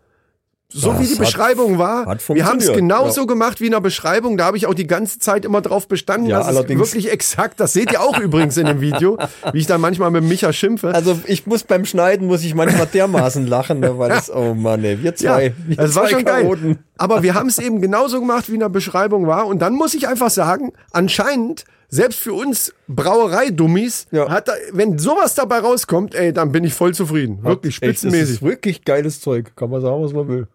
so 0.77 0.91
Das 0.91 0.99
wie 0.99 1.07
die 1.07 1.15
Beschreibung 1.15 1.77
war, 1.77 2.05
wir 2.27 2.45
haben 2.45 2.59
es 2.59 2.71
genauso 2.73 3.21
ja. 3.21 3.27
gemacht 3.27 3.61
wie 3.61 3.67
in 3.67 3.71
der 3.71 3.79
Beschreibung. 3.79 4.35
Da 4.35 4.43
habe 4.43 4.57
ich 4.57 4.67
auch 4.67 4.73
die 4.73 4.85
ganze 4.87 5.19
Zeit 5.19 5.45
immer 5.45 5.61
drauf 5.61 5.87
bestanden. 5.87 6.29
Ja, 6.29 6.39
das 6.39 6.49
ist 6.49 6.57
allerdings. 6.57 6.81
wirklich 6.81 7.11
exakt. 7.13 7.61
Das 7.61 7.71
seht 7.71 7.93
ihr 7.93 8.01
auch 8.01 8.19
übrigens 8.19 8.57
in 8.57 8.65
dem 8.65 8.81
Video, 8.81 9.17
wie 9.53 9.59
ich 9.59 9.67
dann 9.67 9.79
manchmal 9.79 10.11
mit 10.11 10.25
Micha 10.25 10.51
schimpfe. 10.51 10.93
Also 10.93 11.17
ich 11.27 11.47
muss 11.47 11.63
beim 11.63 11.85
Schneiden 11.85 12.27
muss 12.27 12.43
ich 12.43 12.55
manchmal 12.55 12.87
dermaßen 12.87 13.47
lachen, 13.47 13.79
ne, 13.79 13.97
weil 13.97 14.11
es 14.11 14.29
oh 14.33 14.53
Mann, 14.53 14.83
ey, 14.83 15.01
wir 15.01 15.15
zwei, 15.15 15.53
wir 15.65 15.77
das 15.77 15.95
war 15.95 16.03
zwei 16.03 16.09
schon 16.11 16.25
geil. 16.25 16.43
Chaoten. 16.43 16.79
Aber 16.97 17.23
wir 17.23 17.35
haben 17.35 17.47
es 17.47 17.57
eben 17.65 17.79
genauso 17.79 18.19
gemacht, 18.19 18.49
wie 18.49 18.55
in 18.55 18.59
der 18.59 18.69
Beschreibung 18.69 19.27
war. 19.27 19.47
Und 19.47 19.59
dann 19.61 19.75
muss 19.75 19.93
ich 19.93 20.09
einfach 20.09 20.29
sagen, 20.29 20.73
anscheinend, 20.91 21.63
selbst 21.87 22.19
für 22.19 22.33
uns 22.33 22.73
Brauereidummies, 22.89 24.07
Ja. 24.11 24.29
hat 24.29 24.47
da, 24.47 24.53
wenn 24.73 24.97
sowas 24.97 25.35
dabei 25.35 25.59
rauskommt, 25.59 26.15
ey, 26.15 26.33
dann 26.33 26.51
bin 26.51 26.63
ich 26.63 26.73
voll 26.73 26.93
zufrieden. 26.93 27.43
Wirklich 27.43 27.75
Echt, 27.75 27.83
das 27.83 27.87
spitzenmäßig. 28.01 28.35
ist 28.35 28.41
wirklich 28.41 28.83
geiles 28.85 29.21
Zeug, 29.21 29.55
kann 29.55 29.69
man 29.69 29.81
sagen, 29.81 30.03
was 30.03 30.13
man 30.13 30.27
will. 30.27 30.47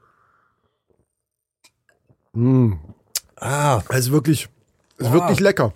Ah, 3.36 3.82
Es 3.88 3.98
ist 4.06 4.12
wirklich, 4.12 4.48
es 4.98 5.06
ist 5.06 5.12
wirklich 5.12 5.40
lecker. 5.40 5.72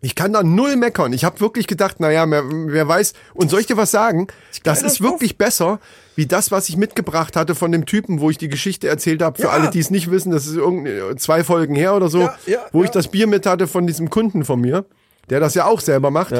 Ich 0.00 0.14
kann 0.14 0.34
da 0.34 0.42
null 0.42 0.76
meckern. 0.76 1.14
Ich 1.14 1.24
habe 1.24 1.40
wirklich 1.40 1.66
gedacht, 1.66 1.98
naja, 1.98 2.28
wer, 2.30 2.44
wer 2.46 2.86
weiß. 2.86 3.14
Und 3.32 3.48
soll 3.50 3.60
ich 3.60 3.66
dir 3.66 3.78
was 3.78 3.90
sagen? 3.90 4.26
Das 4.62 4.82
ist 4.82 5.00
wirklich 5.00 5.38
besser, 5.38 5.80
wie 6.14 6.26
das, 6.26 6.50
was 6.50 6.68
ich 6.68 6.76
mitgebracht 6.76 7.36
hatte 7.36 7.54
von 7.54 7.72
dem 7.72 7.86
Typen, 7.86 8.20
wo 8.20 8.28
ich 8.28 8.36
die 8.36 8.48
Geschichte 8.48 8.86
erzählt 8.86 9.22
habe. 9.22 9.38
Für 9.38 9.44
Ja. 9.44 9.50
alle, 9.54 9.70
die 9.70 9.78
es 9.78 9.90
nicht 9.90 10.10
wissen, 10.10 10.30
das 10.30 10.46
ist 10.46 10.56
irgendeine, 10.56 11.16
zwei 11.16 11.42
Folgen 11.42 11.74
her 11.74 11.94
oder 11.94 12.10
so, 12.10 12.20
Ja, 12.20 12.36
ja, 12.44 12.58
wo 12.72 12.84
ich 12.84 12.90
das 12.90 13.08
Bier 13.08 13.26
mit 13.26 13.46
hatte 13.46 13.66
von 13.66 13.86
diesem 13.86 14.10
Kunden 14.10 14.44
von 14.44 14.60
mir, 14.60 14.84
der 15.30 15.40
das 15.40 15.54
ja 15.54 15.64
auch 15.64 15.80
selber 15.80 16.10
macht. 16.10 16.34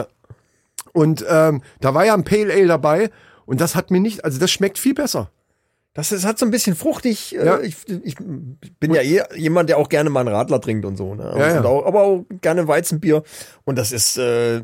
Und 0.92 1.24
ähm, 1.26 1.62
da 1.80 1.94
war 1.94 2.04
ja 2.04 2.12
ein 2.12 2.24
Pale 2.24 2.52
Ale 2.52 2.66
dabei. 2.66 3.10
Und 3.46 3.62
das 3.62 3.74
hat 3.74 3.90
mir 3.90 4.00
nicht, 4.00 4.24
also 4.26 4.38
das 4.38 4.50
schmeckt 4.50 4.78
viel 4.78 4.94
besser. 4.94 5.30
Das 5.94 6.12
ist, 6.12 6.24
hat 6.24 6.38
so 6.38 6.44
ein 6.44 6.50
bisschen 6.50 6.74
fruchtig. 6.76 7.34
äh, 7.36 7.46
Ja. 7.46 7.60
Ich, 7.60 7.76
ich 8.02 8.16
bin 8.80 8.92
ja 8.94 9.00
eh 9.02 9.22
jemand, 9.36 9.68
der 9.68 9.78
auch 9.78 9.88
gerne 9.88 10.10
mal 10.10 10.20
einen 10.20 10.34
Radler 10.34 10.60
trinkt 10.60 10.84
und 10.84 10.96
so. 10.96 11.14
Ne? 11.14 11.22
Ja, 11.38 11.48
ja. 11.48 11.58
Und 11.60 11.66
auch, 11.66 11.86
aber 11.86 12.02
auch 12.02 12.24
gerne 12.40 12.66
Weizenbier. 12.68 13.22
Und 13.64 13.76
das 13.78 13.92
ist, 13.92 14.18
äh, 14.18 14.58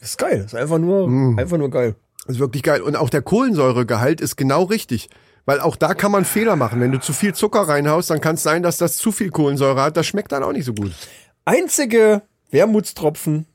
ist 0.00 0.18
geil. 0.18 0.38
Das 0.38 0.46
ist 0.52 0.54
einfach 0.54 0.78
nur, 0.78 1.08
Mm. 1.08 1.38
einfach 1.38 1.58
nur 1.58 1.70
geil. 1.70 1.94
Das 2.26 2.36
ist 2.36 2.40
wirklich 2.40 2.62
geil. 2.62 2.82
Und 2.82 2.94
auch 2.96 3.10
der 3.10 3.22
Kohlensäuregehalt 3.22 4.20
ist 4.20 4.36
genau 4.36 4.64
richtig. 4.64 5.08
Weil 5.46 5.60
auch 5.60 5.74
da 5.76 5.94
kann 5.94 6.12
man 6.12 6.24
Fehler 6.26 6.54
machen. 6.56 6.80
Wenn 6.80 6.92
du 6.92 7.00
zu 7.00 7.12
viel 7.14 7.34
Zucker 7.34 7.60
reinhaust, 7.62 8.10
dann 8.10 8.20
kann 8.20 8.34
es 8.36 8.42
sein, 8.42 8.62
dass 8.62 8.76
das 8.76 8.98
zu 8.98 9.10
viel 9.10 9.30
Kohlensäure 9.30 9.80
hat. 9.82 9.96
Das 9.96 10.06
schmeckt 10.06 10.30
dann 10.32 10.42
auch 10.44 10.52
nicht 10.52 10.66
so 10.66 10.74
gut. 10.74 10.92
Einzige 11.46 12.22
Wermutstropfen, 12.50 13.46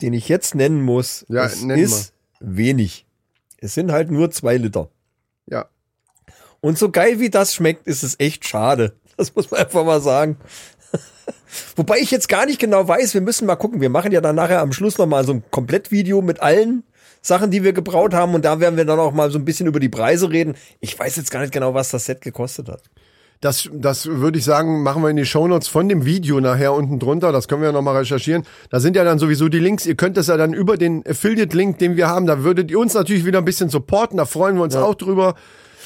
den 0.00 0.12
ich 0.12 0.28
jetzt 0.28 0.54
nennen 0.54 0.80
muss, 0.82 1.26
Ja, 1.28 1.44
es 1.46 1.62
nenn 1.62 1.78
ist 1.78 2.14
wenig. 2.40 3.06
Es 3.58 3.74
sind 3.74 3.90
halt 3.92 4.10
nur 4.10 4.30
zwei 4.30 4.56
Liter. 4.56 4.88
Ja. 5.46 5.66
Und 6.64 6.78
so 6.78 6.90
geil 6.90 7.20
wie 7.20 7.28
das 7.28 7.54
schmeckt, 7.54 7.86
ist 7.86 8.02
es 8.02 8.18
echt 8.18 8.48
schade. 8.48 8.94
Das 9.18 9.34
muss 9.34 9.50
man 9.50 9.60
einfach 9.60 9.84
mal 9.84 10.00
sagen. 10.00 10.38
Wobei 11.76 11.98
ich 11.98 12.10
jetzt 12.10 12.26
gar 12.26 12.46
nicht 12.46 12.58
genau 12.58 12.88
weiß, 12.88 13.12
wir 13.12 13.20
müssen 13.20 13.44
mal 13.44 13.56
gucken. 13.56 13.82
Wir 13.82 13.90
machen 13.90 14.12
ja 14.12 14.22
dann 14.22 14.34
nachher 14.34 14.62
am 14.62 14.72
Schluss 14.72 14.96
noch 14.96 15.04
mal 15.04 15.26
so 15.26 15.34
ein 15.34 15.44
Komplettvideo 15.50 16.22
mit 16.22 16.40
allen 16.40 16.82
Sachen, 17.20 17.50
die 17.50 17.64
wir 17.64 17.74
gebraut 17.74 18.14
haben. 18.14 18.34
Und 18.34 18.46
da 18.46 18.60
werden 18.60 18.78
wir 18.78 18.86
dann 18.86 18.98
auch 18.98 19.12
mal 19.12 19.30
so 19.30 19.38
ein 19.38 19.44
bisschen 19.44 19.66
über 19.66 19.78
die 19.78 19.90
Preise 19.90 20.30
reden. 20.30 20.54
Ich 20.80 20.98
weiß 20.98 21.16
jetzt 21.16 21.30
gar 21.30 21.40
nicht 21.40 21.52
genau, 21.52 21.74
was 21.74 21.90
das 21.90 22.06
Set 22.06 22.22
gekostet 22.22 22.70
hat. 22.70 22.80
Das, 23.42 23.68
das 23.70 24.06
würde 24.06 24.38
ich 24.38 24.44
sagen, 24.46 24.82
machen 24.82 25.02
wir 25.02 25.10
in 25.10 25.16
die 25.16 25.26
Shownotes 25.26 25.68
von 25.68 25.90
dem 25.90 26.06
Video 26.06 26.40
nachher 26.40 26.72
unten 26.72 26.98
drunter. 26.98 27.30
Das 27.30 27.46
können 27.46 27.60
wir 27.60 27.68
ja 27.68 27.72
nochmal 27.72 27.98
recherchieren. 27.98 28.42
Da 28.70 28.80
sind 28.80 28.96
ja 28.96 29.04
dann 29.04 29.18
sowieso 29.18 29.50
die 29.50 29.58
Links. 29.58 29.84
Ihr 29.84 29.96
könnt 29.96 30.16
das 30.16 30.28
ja 30.28 30.38
dann 30.38 30.54
über 30.54 30.78
den 30.78 31.06
Affiliate-Link, 31.06 31.78
den 31.78 31.96
wir 31.96 32.08
haben, 32.08 32.24
da 32.24 32.42
würdet 32.42 32.70
ihr 32.70 32.78
uns 32.78 32.94
natürlich 32.94 33.26
wieder 33.26 33.40
ein 33.40 33.44
bisschen 33.44 33.68
supporten. 33.68 34.16
Da 34.16 34.24
freuen 34.24 34.56
wir 34.56 34.62
uns 34.62 34.74
auch 34.76 34.94
drüber. 34.94 35.34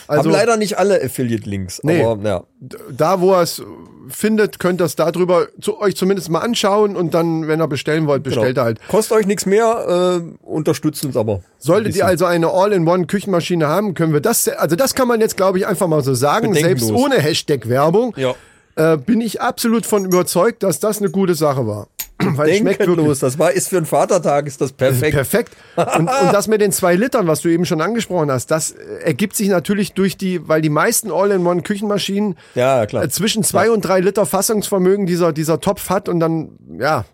Also 0.08 0.30
Haben 0.30 0.30
leider 0.36 0.56
nicht 0.56 0.78
alle 0.78 1.02
Affiliate-Links. 1.02 1.80
Nee. 1.82 2.02
Aber 2.02 2.28
ja. 2.28 2.42
da, 2.90 3.20
wo 3.20 3.32
er 3.34 3.42
es 3.42 3.62
findet, 4.08 4.58
könnt 4.58 4.80
ihr 4.80 4.86
es 4.86 4.96
darüber 4.96 5.48
zu 5.60 5.78
euch 5.80 5.96
zumindest 5.96 6.30
mal 6.30 6.40
anschauen 6.40 6.96
und 6.96 7.12
dann, 7.12 7.46
wenn 7.46 7.60
ihr 7.60 7.68
bestellen 7.68 8.06
wollt, 8.06 8.22
bestellt 8.22 8.54
Genau. 8.54 8.60
ihr 8.62 8.64
halt. 8.64 8.80
Kostet 8.88 9.18
euch 9.18 9.26
nichts 9.26 9.44
mehr, 9.44 10.22
äh, 10.22 10.46
unterstützt 10.46 11.04
uns 11.04 11.14
aber. 11.16 11.42
Solltet 11.58 11.94
ihr 11.94 12.06
also 12.06 12.24
eine 12.24 12.48
All-in-One-Küchenmaschine 12.50 13.66
haben, 13.68 13.92
können 13.92 14.14
wir 14.14 14.20
das, 14.20 14.48
also 14.48 14.76
das 14.76 14.94
kann 14.94 15.08
man 15.08 15.20
jetzt, 15.20 15.36
glaube 15.36 15.58
ich, 15.58 15.66
einfach 15.66 15.86
mal 15.88 16.02
so 16.02 16.14
sagen, 16.14 16.54
selbst 16.54 16.90
ohne 16.90 17.16
Hashtag-Werbung, 17.16 18.14
Ja. 18.16 18.34
äh, 18.76 18.96
bin 18.96 19.20
ich 19.20 19.42
absolut 19.42 19.84
von 19.84 20.06
überzeugt, 20.06 20.62
dass 20.62 20.80
das 20.80 21.00
eine 21.00 21.10
gute 21.10 21.34
Sache 21.34 21.66
war. 21.66 21.88
Weil 22.36 22.50
es 22.50 22.56
schmeckt 22.58 22.80
Denkenlos. 22.80 23.20
Das 23.20 23.38
war, 23.38 23.52
ist 23.52 23.68
für 23.68 23.76
einen 23.76 23.86
Vatertag, 23.86 24.46
ist 24.46 24.60
das 24.60 24.72
perfekt. 24.72 25.14
perfekt. 25.14 25.52
Und, 25.76 26.08
und 26.22 26.32
das 26.32 26.48
mit 26.48 26.60
den 26.60 26.72
zwei 26.72 26.94
Litern, 26.96 27.26
was 27.28 27.42
du 27.42 27.48
eben 27.48 27.64
schon 27.64 27.80
angesprochen 27.80 28.30
hast, 28.30 28.50
das 28.50 28.72
äh, 28.72 29.04
ergibt 29.04 29.36
sich 29.36 29.48
natürlich 29.48 29.92
durch 29.92 30.16
die, 30.16 30.46
weil 30.48 30.60
die 30.60 30.68
meisten 30.70 31.10
All-in-One-Küchenmaschinen 31.12 32.36
Ja, 32.54 32.86
klar. 32.86 33.04
äh, 33.04 33.08
zwischen 33.08 33.44
zwei 33.44 33.70
und 33.70 33.82
drei 33.82 34.00
Liter 34.00 34.26
Fassungsvermögen 34.26 35.06
dieser, 35.06 35.32
dieser 35.32 35.60
Topf 35.60 35.90
hat 35.90 36.08
und 36.08 36.18
dann, 36.20 36.50
ja, 36.78 37.04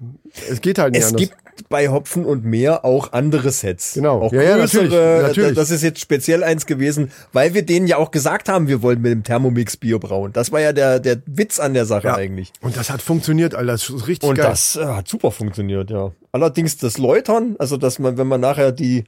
es 0.51 0.61
geht 0.61 0.79
halt 0.79 0.93
nicht 0.93 1.03
Es 1.03 1.09
anders. 1.09 1.21
gibt 1.29 1.35
bei 1.69 1.89
Hopfen 1.89 2.25
und 2.25 2.45
Meer 2.45 2.85
auch 2.85 3.13
andere 3.13 3.51
Sets. 3.51 3.95
Genau. 3.95 4.23
Auch 4.23 4.33
Ja, 4.33 4.43
ja, 4.43 4.57
größere. 4.57 4.85
natürlich, 4.85 5.23
natürlich. 5.29 5.55
Das 5.57 5.71
ist 5.71 5.83
jetzt 5.83 6.01
speziell 6.01 6.43
eins 6.45 6.67
gewesen, 6.67 7.11
weil 7.33 7.55
wir 7.55 7.65
denen 7.65 7.87
ja 7.87 7.97
auch 7.97 8.11
gesagt 8.11 8.49
haben, 8.49 8.69
wir 8.69 8.83
wollen 8.83 9.01
mit 9.01 9.13
dem 9.13 9.23
Thermomix 9.23 9.77
Bier 9.77 9.99
brauen. 9.99 10.33
Das 10.33 10.53
war 10.53 10.61
ja 10.61 10.73
der, 10.73 11.01
der 11.01 11.19
Witz 11.27 11.59
an 11.61 11.75
der 11.75 11.87
Sache 11.87 12.09
ja. 12.09 12.15
eigentlich. 12.17 12.53
Und 12.61 12.77
das 12.77 12.91
hat 12.91 13.03
funktioniert, 13.03 13.55
Alter. 13.55 13.73
Das 13.73 13.89
ist 13.89 14.07
richtig 14.09 14.29
Und 14.29 14.37
geil. 14.37 14.47
das 14.47 14.77
äh, 14.77 14.85
hat 14.85 15.09
super 15.09 15.31
funktioniert, 15.31 15.91
ja. 15.91 16.13
Allerdings 16.33 16.77
das 16.79 16.99
Läutern, 16.99 17.57
also 17.59 17.77
dass 17.77 17.99
man, 17.99 18.19
wenn 18.19 18.27
man 18.27 18.41
nachher 18.41 18.73
die 18.73 19.05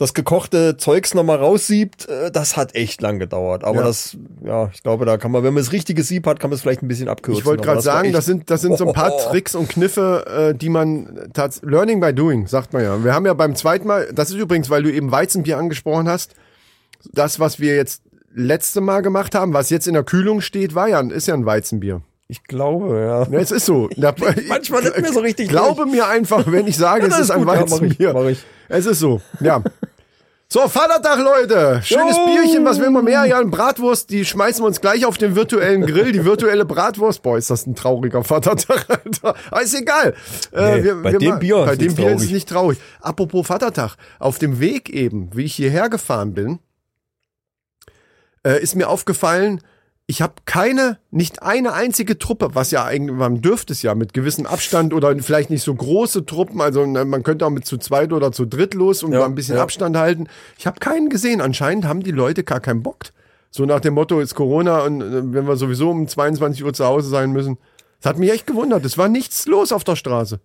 das 0.00 0.14
gekochte 0.14 0.76
Zeugs 0.78 1.12
nochmal 1.14 1.36
raussiebt, 1.36 2.08
äh, 2.08 2.30
das 2.30 2.56
hat 2.56 2.74
echt 2.74 3.02
lang 3.02 3.18
gedauert. 3.18 3.64
Aber 3.64 3.80
Ja. 3.80 3.84
das, 3.84 4.16
ja, 4.44 4.70
ich 4.72 4.82
glaube, 4.82 5.04
da 5.04 5.18
kann 5.18 5.30
man, 5.30 5.42
wenn 5.42 5.52
man 5.52 5.62
das 5.62 5.72
richtige 5.72 6.02
Sieb 6.02 6.26
hat, 6.26 6.40
kann 6.40 6.48
man 6.50 6.54
es 6.56 6.62
vielleicht 6.62 6.82
ein 6.82 6.88
bisschen 6.88 7.08
abkürzen. 7.08 7.40
Ich 7.40 7.46
wollte 7.46 7.62
gerade 7.62 7.82
sagen, 7.82 8.12
das 8.12 8.24
sind, 8.24 8.50
das 8.50 8.62
sind 8.62 8.78
so 8.78 8.86
ein 8.88 8.94
paar 8.94 9.16
Tricks 9.30 9.54
und 9.54 9.68
Kniffe, 9.68 10.50
äh, 10.52 10.54
die 10.56 10.70
man 10.70 11.28
tats 11.34 11.60
Learning 11.62 12.00
by 12.00 12.14
doing, 12.14 12.46
sagt 12.46 12.72
man 12.72 12.82
ja. 12.82 13.04
Wir 13.04 13.12
haben 13.14 13.26
ja 13.26 13.34
beim 13.34 13.54
zweiten 13.54 13.86
Mal, 13.86 14.08
das 14.12 14.30
ist 14.30 14.36
übrigens, 14.36 14.70
weil 14.70 14.82
du 14.82 14.90
eben 14.90 15.12
Weizenbier 15.12 15.58
angesprochen 15.58 16.08
hast, 16.08 16.34
das, 17.12 17.38
was 17.38 17.60
wir 17.60 17.76
jetzt 17.76 18.02
letzte 18.34 18.80
Mal 18.80 19.02
gemacht 19.02 19.34
haben, 19.34 19.52
was 19.52 19.68
jetzt 19.70 19.86
in 19.86 19.94
der 19.94 20.04
Kühlung 20.04 20.40
steht, 20.40 20.74
war 20.74 20.88
ja, 20.88 21.00
ist 21.00 21.26
ja 21.28 21.34
ein 21.34 21.44
Weizenbier. 21.46 22.00
Ich 22.28 22.44
glaube, 22.44 23.00
ja. 23.00 23.24
Ja, 23.24 23.38
es 23.40 23.50
ist 23.50 23.66
so. 23.66 23.88
Da, 23.96 24.14
Manchmal 24.48 24.82
nicht 24.84 25.00
mehr 25.00 25.12
so 25.12 25.18
richtig 25.20 25.48
Glaube 25.48 25.84
mir 25.84 26.06
einfach, 26.06 26.44
wenn 26.50 26.66
ich 26.68 26.76
sage, 26.76 27.02
es 27.06 27.08
das 27.10 27.18
ist 27.18 27.24
ist 27.24 27.30
ein 27.32 27.44
gut, 27.44 27.48
ja, 27.48 27.54
mach 27.54 27.64
ich, 27.64 27.70
Weizenbier. 27.72 28.12
mach 28.14 28.24
ich. 28.26 28.44
Es 28.68 28.86
ist 28.86 29.00
so, 29.00 29.20
ja. 29.40 29.62
So, 30.52 30.66
Vatertag, 30.68 31.20
Leute. 31.20 31.80
Schönes 31.84 32.16
Jo. 32.16 32.26
Bierchen, 32.26 32.64
was 32.64 32.80
will 32.80 32.90
man 32.90 33.04
mehr? 33.04 33.24
Ja, 33.24 33.38
ein 33.38 33.52
Bratwurst, 33.52 34.10
die 34.10 34.24
schmeißen 34.24 34.62
wir 34.64 34.66
uns 34.66 34.80
gleich 34.80 35.06
auf 35.06 35.16
den 35.16 35.36
virtuellen 35.36 35.82
Grill, 35.86 36.10
die 36.10 36.24
virtuelle 36.24 36.64
Bratwurst. 36.64 37.22
Boah, 37.22 37.38
ist 37.38 37.50
das 37.50 37.66
ein 37.68 37.76
trauriger 37.76 38.24
Vatertag, 38.24 38.86
Alter. 38.90 39.36
Aber 39.52 39.62
ist 39.62 39.74
egal. 39.80 40.12
Äh, 40.52 40.80
Nee, 40.80 40.92
bei 41.04 41.12
dem 41.12 41.28
ma- 41.30 41.36
Bier 41.36 41.56
bei 41.66 41.72
ist 41.74 41.80
dem 41.80 41.94
Bier 41.94 42.10
ist 42.16 42.24
es 42.24 42.30
nicht 42.32 42.48
traurig. 42.48 42.80
Apropos 43.00 43.46
Vatertag, 43.46 43.94
auf 44.18 44.38
dem 44.40 44.58
Weg 44.58 44.90
eben, 44.90 45.30
wie 45.36 45.44
ich 45.44 45.54
hierher 45.54 45.88
gefahren 45.88 46.34
bin, 46.34 46.58
äh, 48.44 48.60
ist 48.60 48.74
mir 48.74 48.88
aufgefallen, 48.88 49.60
ich 50.10 50.20
habe 50.22 50.34
keine, 50.44 50.98
nicht 51.12 51.44
eine 51.44 51.72
einzige 51.72 52.18
Truppe, 52.18 52.50
was 52.52 52.72
ja 52.72 52.84
eigentlich, 52.84 53.16
man 53.16 53.40
dürfte 53.42 53.72
es 53.72 53.82
ja 53.82 53.94
mit 53.94 54.12
gewissem 54.12 54.44
Abstand 54.44 54.92
oder 54.92 55.16
vielleicht 55.20 55.50
nicht 55.50 55.62
so 55.62 55.72
große 55.72 56.26
Truppen, 56.26 56.60
also 56.60 56.82
äh, 56.82 57.04
man 57.04 57.22
könnte 57.22 57.46
auch 57.46 57.50
mit 57.50 57.64
zu 57.64 57.78
zweit 57.78 58.12
oder 58.12 58.32
zu 58.32 58.44
dritt 58.44 58.74
los 58.74 59.04
und 59.04 59.12
Ja, 59.12 59.20
mal 59.20 59.26
ein 59.26 59.36
bisschen 59.36 59.54
ja. 59.54 59.62
Abstand 59.62 59.96
halten. 59.96 60.26
Ich 60.58 60.66
habe 60.66 60.80
keinen 60.80 61.10
gesehen. 61.10 61.40
Anscheinend 61.40 61.84
haben 61.84 62.02
die 62.02 62.10
Leute 62.10 62.42
gar 62.42 62.58
keinen 62.58 62.82
Bock. 62.82 63.04
So 63.52 63.64
nach 63.66 63.78
dem 63.78 63.94
Motto, 63.94 64.18
ist 64.18 64.34
Corona 64.34 64.80
und 64.80 65.00
äh, 65.00 65.32
wenn 65.32 65.46
wir 65.46 65.54
sowieso 65.54 65.90
um 65.90 66.08
22 66.08 66.64
Uhr 66.64 66.72
zu 66.72 66.84
Hause 66.84 67.08
sein 67.08 67.30
müssen. 67.30 67.58
Das 68.00 68.10
hat 68.10 68.18
mich 68.18 68.32
echt 68.32 68.48
gewundert. 68.48 68.84
Es 68.84 68.98
war 68.98 69.08
nichts 69.08 69.46
los 69.46 69.70
auf 69.70 69.84
der 69.84 69.94
Straße. 69.94 70.40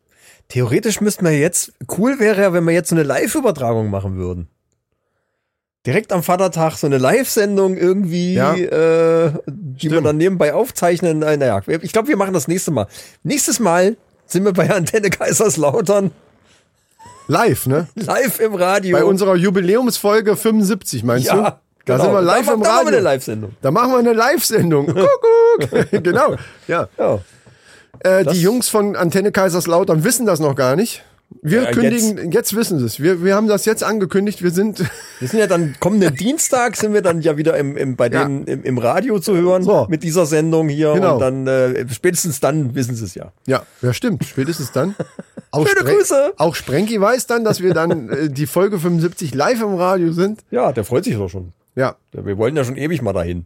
Theoretisch 0.48 1.02
müssten 1.02 1.26
wir 1.26 1.36
jetzt, 1.36 1.74
cool 1.98 2.20
wäre 2.20 2.40
ja, 2.40 2.54
wenn 2.54 2.66
wir 2.66 2.74
jetzt 2.74 2.90
so 2.90 2.96
eine 2.96 3.04
Live-Übertragung 3.04 3.90
machen 3.90 4.16
würden. 4.16 4.48
Direkt 5.86 6.12
am 6.12 6.24
Vatertag 6.24 6.75
so 6.77 6.88
eine 6.88 6.98
Live-Sendung 6.98 7.77
irgendwie, 7.77 8.34
Ja. 8.34 8.56
äh, 8.56 9.32
die 9.48 9.92
wir 9.92 10.01
dann 10.01 10.18
nebenbei 10.18 10.54
aufzeichnen. 10.54 11.22
Äh, 11.22 11.38
Naja, 11.38 11.62
ich 11.68 11.92
glaube, 11.92 12.08
wir 12.08 12.18
machen 12.18 12.34
das 12.34 12.48
nächste 12.48 12.72
Mal. 12.72 12.88
Nächstes 13.24 13.60
Mal 13.60 13.96
sind 14.25 14.44
wir 14.46 14.54
bei 14.54 14.70
Antenne 14.72 15.10
Kaiserslautern 15.10 16.12
Live, 17.27 17.65
ne? 17.65 17.88
live 17.96 18.39
im 18.39 18.54
Radio. 18.56 18.98
Bei 18.98 19.04
unserer 19.04 19.36
Jubiläumsfolge 19.36 20.36
75, 20.36 21.04
meinst 21.04 21.32
du? 21.32 21.36
ja, 21.36 21.60
Da 21.86 21.94
genau. 21.98 22.04
sind 22.06 22.13
wir 22.13 22.22
live 22.22 22.46
da, 22.46 22.54
im 22.54 22.62
da 22.62 22.68
machen 22.70 22.75
wir 22.75 22.88
eine 22.88 22.98
Radio. 22.98 23.00
Live-Sendung. 23.04 23.51
Da 23.62 23.72
machen 23.72 23.92
wir 23.92 23.98
eine 24.00 24.13
Live-Sendung. 24.13 24.86
Kuckuck. 24.88 25.92
genau. 26.04 26.36
Ja. 26.68 26.88
Ja. 26.98 27.20
Äh, 28.00 28.25
die 28.25 28.42
Jungs 28.42 28.70
von 28.70 28.96
Antenne 28.96 29.32
Kaiserslautern 29.32 30.04
wissen 30.04 30.25
das 30.25 30.39
noch 30.39 30.56
gar 30.56 30.75
nicht. 30.75 31.04
Wir 31.41 31.63
Ja, 31.63 31.72
kündigen, 31.72 32.32
jetzt. 32.32 32.55
wissen 32.55 32.79
sie 32.79 32.86
es. 32.86 33.00
Wir, 33.00 33.24
wir 33.24 33.36
haben 33.36 33.48
das 33.48 33.65
jetzt 33.65 33.84
angekündigt. 33.84 34.41
Wir 34.44 34.51
sind, 34.51 34.79
Wir 35.20 35.27
sind 35.27 35.39
ja 35.39 35.48
dann 35.48 35.75
kommenden 35.79 36.15
Dienstag 36.15 36.75
sind 36.75 36.94
wir 36.94 37.01
dann 37.01 37.22
ja 37.22 37.36
wieder 37.38 37.58
im, 37.58 37.75
im, 37.77 37.96
bei 37.96 38.10
Ja. 38.10 38.24
denen 38.24 38.46
im, 38.46 38.63
im 38.63 38.77
Radio 38.77 39.20
zu 39.20 39.36
hören 39.36 39.63
So. 39.63 39.88
mit 39.89 40.03
dieser 40.03 40.25
Sendung 40.25 40.70
hier 40.70 40.94
Genau. 40.94 41.15
und 41.15 41.20
dann 41.20 41.48
äh, 41.48 41.86
spätestens 41.91 42.39
dann 42.39 42.75
wissen 42.75 42.96
sie 42.96 43.05
es 43.05 43.15
ja. 43.15 43.32
ja, 43.48 43.63
ja 43.82 43.94
stimmt, 43.94 44.24
spätestens 44.25 44.72
dann. 44.72 44.96
Auch 45.51 45.67
Schöne 45.67 45.82
Spren- 45.82 45.96
Grüße. 45.98 46.34
Auch 46.38 46.55
Sprenki 46.55 47.00
weiß 47.00 47.27
dann, 47.27 47.44
dass 47.44 47.62
wir 47.62 47.74
dann 47.74 48.10
äh, 48.10 48.29
die 48.29 48.46
Folge 48.48 48.79
75 48.79 49.34
live 49.34 49.62
im 49.62 49.75
Radio 49.75 50.12
sind. 50.12 50.41
Ja, 50.51 50.72
der 50.74 50.84
freut 50.84 51.05
sich 51.05 51.15
doch 51.15 51.29
schon. 51.29 51.53
Ja. 51.75 51.96
Wir 52.12 52.38
wollen 52.38 52.55
ja 52.55 52.63
schon 52.63 52.75
ewig 52.77 53.01
mal 53.01 53.13
dahin. 53.13 53.46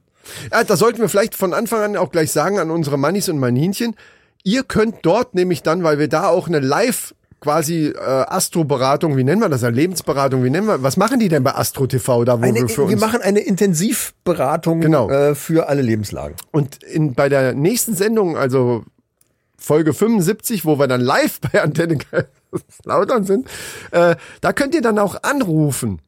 ja, 0.51 0.63
da 0.63 0.75
sollten 0.75 0.99
wir 0.99 1.09
vielleicht 1.09 1.35
von 1.35 1.53
Anfang 1.53 1.81
an 1.81 1.97
auch 1.97 2.11
gleich 2.11 2.31
sagen 2.31 2.59
an 2.59 2.71
unsere 2.71 2.97
Mannis 2.97 3.29
und 3.29 3.39
Maninchen, 3.39 3.95
ihr 4.43 4.63
könnt 4.63 4.97
dort 5.03 5.33
nämlich 5.35 5.63
dann, 5.63 5.83
weil 5.83 5.97
wir 5.99 6.07
da 6.07 6.27
auch 6.27 6.47
eine 6.47 6.59
Live 6.59 7.13
quasi 7.39 7.87
äh, 7.87 7.97
Astro-Beratung, 7.99 9.17
wie 9.17 9.23
nennen 9.23 9.41
wir 9.41 9.49
das, 9.49 9.61
ja, 9.61 9.69
Lebensberatung, 9.69 10.43
wie 10.43 10.49
nennen 10.49 10.67
wir, 10.67 10.83
was 10.83 10.97
machen 10.97 11.19
die 11.19 11.29
denn 11.29 11.43
bei 11.43 11.55
Astro 11.55 11.87
TV 11.87 12.25
da, 12.25 12.39
wo 12.39 12.43
Eine, 12.43 12.61
wir 12.61 12.69
für 12.69 12.87
wir 12.87 12.93
uns 12.93 13.01
machen 13.01 13.21
eine 13.21 13.39
Intensivberatung 13.39 14.81
Genau. 14.81 15.09
äh, 15.09 15.35
für 15.35 15.69
alle 15.69 15.81
Lebenslagen. 15.81 16.35
Und 16.51 16.83
in, 16.83 17.13
bei 17.13 17.29
der 17.29 17.53
nächsten 17.53 17.95
Sendung, 17.95 18.37
also 18.37 18.83
Folge 19.57 19.93
75, 19.93 20.65
wo 20.65 20.79
wir 20.79 20.87
dann 20.87 21.01
live 21.01 21.39
bei 21.41 21.61
Antenne 21.61 21.97
Lautern 22.85 23.23
sind, 23.23 23.47
äh, 23.91 24.15
da 24.41 24.53
könnt 24.53 24.75
ihr 24.75 24.81
dann 24.81 24.99
auch 24.99 25.23
anrufen. 25.23 26.01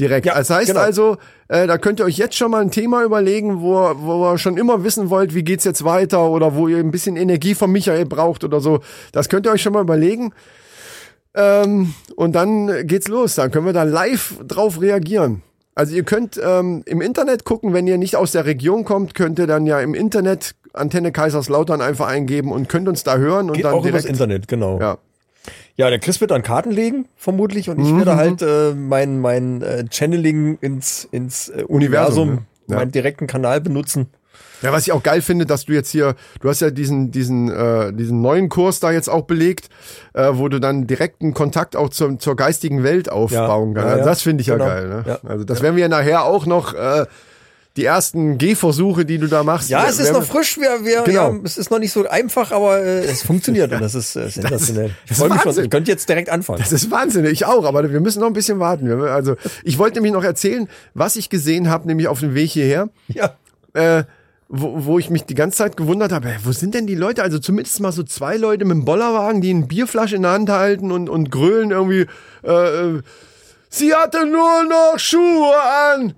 Direkt. 0.00 0.26
Ja, 0.26 0.34
das 0.34 0.48
heißt 0.48 0.68
genau. 0.68 0.80
also, 0.80 1.18
äh, 1.48 1.66
da 1.66 1.76
könnt 1.76 2.00
ihr 2.00 2.06
euch 2.06 2.16
jetzt 2.16 2.34
schon 2.34 2.50
mal 2.50 2.62
ein 2.62 2.70
Thema 2.70 3.04
überlegen, 3.04 3.60
wo, 3.60 3.92
wo 3.96 4.32
ihr 4.32 4.38
schon 4.38 4.56
immer 4.56 4.84
wissen 4.84 5.10
wollt, 5.10 5.34
wie 5.34 5.44
geht's 5.44 5.64
jetzt 5.64 5.84
weiter 5.84 6.30
oder 6.30 6.54
wo 6.54 6.66
ihr 6.66 6.78
ein 6.78 6.90
bisschen 6.90 7.16
Energie 7.16 7.54
von 7.54 7.70
Michael 7.70 8.06
braucht 8.06 8.42
oder 8.42 8.60
so. 8.60 8.80
Das 9.12 9.28
könnt 9.28 9.46
ihr 9.46 9.52
euch 9.52 9.62
schon 9.62 9.74
mal 9.74 9.82
überlegen. 9.82 10.32
Ähm, 11.34 11.94
und 12.16 12.32
dann 12.34 12.86
geht's 12.86 13.08
los. 13.08 13.34
Dann 13.36 13.50
können 13.50 13.66
wir 13.66 13.72
da 13.72 13.82
live 13.84 14.34
drauf 14.46 14.80
reagieren. 14.80 15.42
Also 15.74 15.94
ihr 15.94 16.02
könnt 16.02 16.38
ähm, 16.42 16.82
im 16.84 17.00
Internet 17.00 17.44
gucken, 17.44 17.72
wenn 17.72 17.86
ihr 17.86 17.96
nicht 17.96 18.16
aus 18.16 18.32
der 18.32 18.44
Region 18.44 18.84
kommt, 18.84 19.14
könnt 19.14 19.38
ihr 19.38 19.46
dann 19.46 19.64
ja 19.66 19.80
im 19.80 19.94
Internet 19.94 20.54
Antenne 20.74 21.12
Kaiserslautern 21.12 21.80
einfach 21.80 22.08
eingeben 22.08 22.52
und 22.52 22.68
könnt 22.68 22.88
uns 22.88 23.04
da 23.04 23.16
hören 23.16 23.48
und 23.48 23.56
Geht 23.56 23.64
dann 23.66 23.74
auch 23.74 23.80
übers 23.84 24.02
direkt. 24.02 24.08
Internet, 24.08 24.48
genau. 24.48 24.78
Ja. 24.80 24.98
Ja, 25.76 25.88
der 25.90 25.98
Chris 25.98 26.20
wird 26.20 26.30
dann 26.30 26.42
Karten 26.42 26.70
legen, 26.70 27.08
vermutlich, 27.16 27.68
und 27.70 27.80
ich 27.80 27.90
Mhm. 27.90 27.98
werde 27.98 28.16
halt 28.16 28.42
äh, 28.42 28.74
mein, 28.74 29.18
mein 29.20 29.62
äh, 29.62 29.84
Channeling 29.90 30.58
ins, 30.60 31.08
ins 31.10 31.48
äh, 31.48 31.64
Universum, 31.66 32.28
ne? 32.28 32.38
Ja. 32.68 32.76
meinen 32.76 32.92
direkten 32.92 33.26
Kanal 33.26 33.60
benutzen. 33.62 34.06
Ja, 34.62 34.72
was 34.72 34.86
ich 34.86 34.92
auch 34.92 35.02
geil 35.02 35.22
finde, 35.22 35.46
dass 35.46 35.64
du 35.64 35.72
jetzt 35.72 35.90
hier, 35.90 36.14
du 36.40 36.48
hast 36.48 36.60
ja 36.60 36.70
diesen, 36.70 37.10
diesen, 37.10 37.50
äh, 37.50 37.92
diesen 37.92 38.20
neuen 38.20 38.48
Kurs 38.48 38.80
da 38.80 38.90
jetzt 38.92 39.08
auch 39.08 39.22
belegt, 39.22 39.68
äh, 40.14 40.28
wo 40.32 40.48
du 40.48 40.60
dann 40.60 40.86
direkten 40.86 41.34
Kontakt 41.34 41.76
auch 41.76 41.88
zur, 41.90 42.18
zur 42.18 42.36
geistigen 42.36 42.82
Welt 42.82 43.10
aufbauen 43.10 43.74
Ja, 43.74 43.82
kannst. 43.82 43.86
ja, 43.86 43.92
Also 43.92 43.98
ja. 43.98 44.04
das 44.04 44.22
finde 44.22 44.40
ich 44.42 44.46
ja 44.46 44.54
Genau. 44.54 44.66
geil. 44.66 44.88
Ne? 44.88 45.04
Ja. 45.06 45.18
Also 45.28 45.44
das 45.44 45.62
werden 45.62 45.76
wir 45.76 45.82
ja 45.82 45.88
nachher 45.88 46.24
auch 46.24 46.46
noch, 46.46 46.74
äh, 46.74 47.06
die 47.78 47.86
ersten 47.86 48.36
Gehversuche, 48.36 49.06
die 49.06 49.16
du 49.16 49.28
da 49.28 49.44
machst. 49.44 49.70
Ja, 49.70 49.86
es 49.86 49.92
ist 49.98 50.04
werden 50.12 50.20
noch 50.20 50.24
frisch, 50.24 50.58
wir, 50.58 50.84
wir, 50.84 51.04
Genau. 51.04 51.32
ja, 51.32 51.38
es 51.42 51.56
ist 51.56 51.70
noch 51.70 51.78
nicht 51.78 51.90
so 51.90 52.06
einfach, 52.06 52.52
aber 52.52 52.80
äh, 52.82 52.98
es 53.06 53.22
funktioniert 53.22 53.72
und 53.72 53.80
das 53.80 53.94
ist 53.94 54.14
äh, 54.14 54.28
sensationell. 54.28 54.90
das 55.08 55.10
ich 55.12 55.16
freue 55.16 55.30
mich 55.30 55.40
schon, 55.40 55.64
ich 55.64 55.70
könnte 55.70 55.90
jetzt 55.90 56.06
direkt 56.06 56.28
anfangen. 56.28 56.58
Das 56.58 56.70
ist 56.70 56.90
Wahnsinn, 56.90 57.24
ich 57.24 57.46
auch, 57.46 57.64
aber 57.64 57.90
wir 57.90 58.00
müssen 58.02 58.20
noch 58.20 58.26
ein 58.26 58.34
bisschen 58.34 58.58
warten. 58.58 58.86
Wir- 58.88 59.10
Also 59.10 59.36
ich 59.64 59.78
wollte 59.78 59.94
nämlich 59.96 60.12
noch 60.12 60.22
erzählen, 60.22 60.68
was 60.92 61.16
ich 61.16 61.30
gesehen 61.30 61.70
habe, 61.70 61.86
nämlich 61.86 62.08
auf 62.08 62.20
dem 62.20 62.34
Weg 62.34 62.50
hierher, 62.50 62.90
ja. 63.08 63.36
äh, 63.72 64.04
wo, 64.54 64.84
wo 64.84 64.98
ich 64.98 65.08
mich 65.08 65.24
die 65.24 65.34
ganze 65.34 65.56
Zeit 65.56 65.78
gewundert 65.78 66.12
habe, 66.12 66.36
wo 66.44 66.52
sind 66.52 66.74
denn 66.74 66.86
die 66.86 66.94
Leute? 66.94 67.22
Also 67.22 67.38
zumindest 67.38 67.80
mal 67.80 67.90
so 67.90 68.02
zwei 68.02 68.36
Leute 68.36 68.66
mit 68.66 68.72
einem 68.76 68.84
Bollerwagen, 68.84 69.40
die 69.40 69.48
eine 69.50 69.64
Bierflasche 69.64 70.16
in 70.16 70.22
der 70.22 70.32
Hand 70.32 70.50
halten 70.50 70.92
und, 70.92 71.08
und 71.08 71.30
grölen 71.30 71.70
irgendwie. 71.70 72.06
Äh, 72.44 72.50
äh, 72.50 73.02
sie 73.70 73.94
hatte 73.94 74.26
nur 74.26 74.64
noch 74.64 74.98
Schuhe 74.98 75.54
an. 75.94 76.14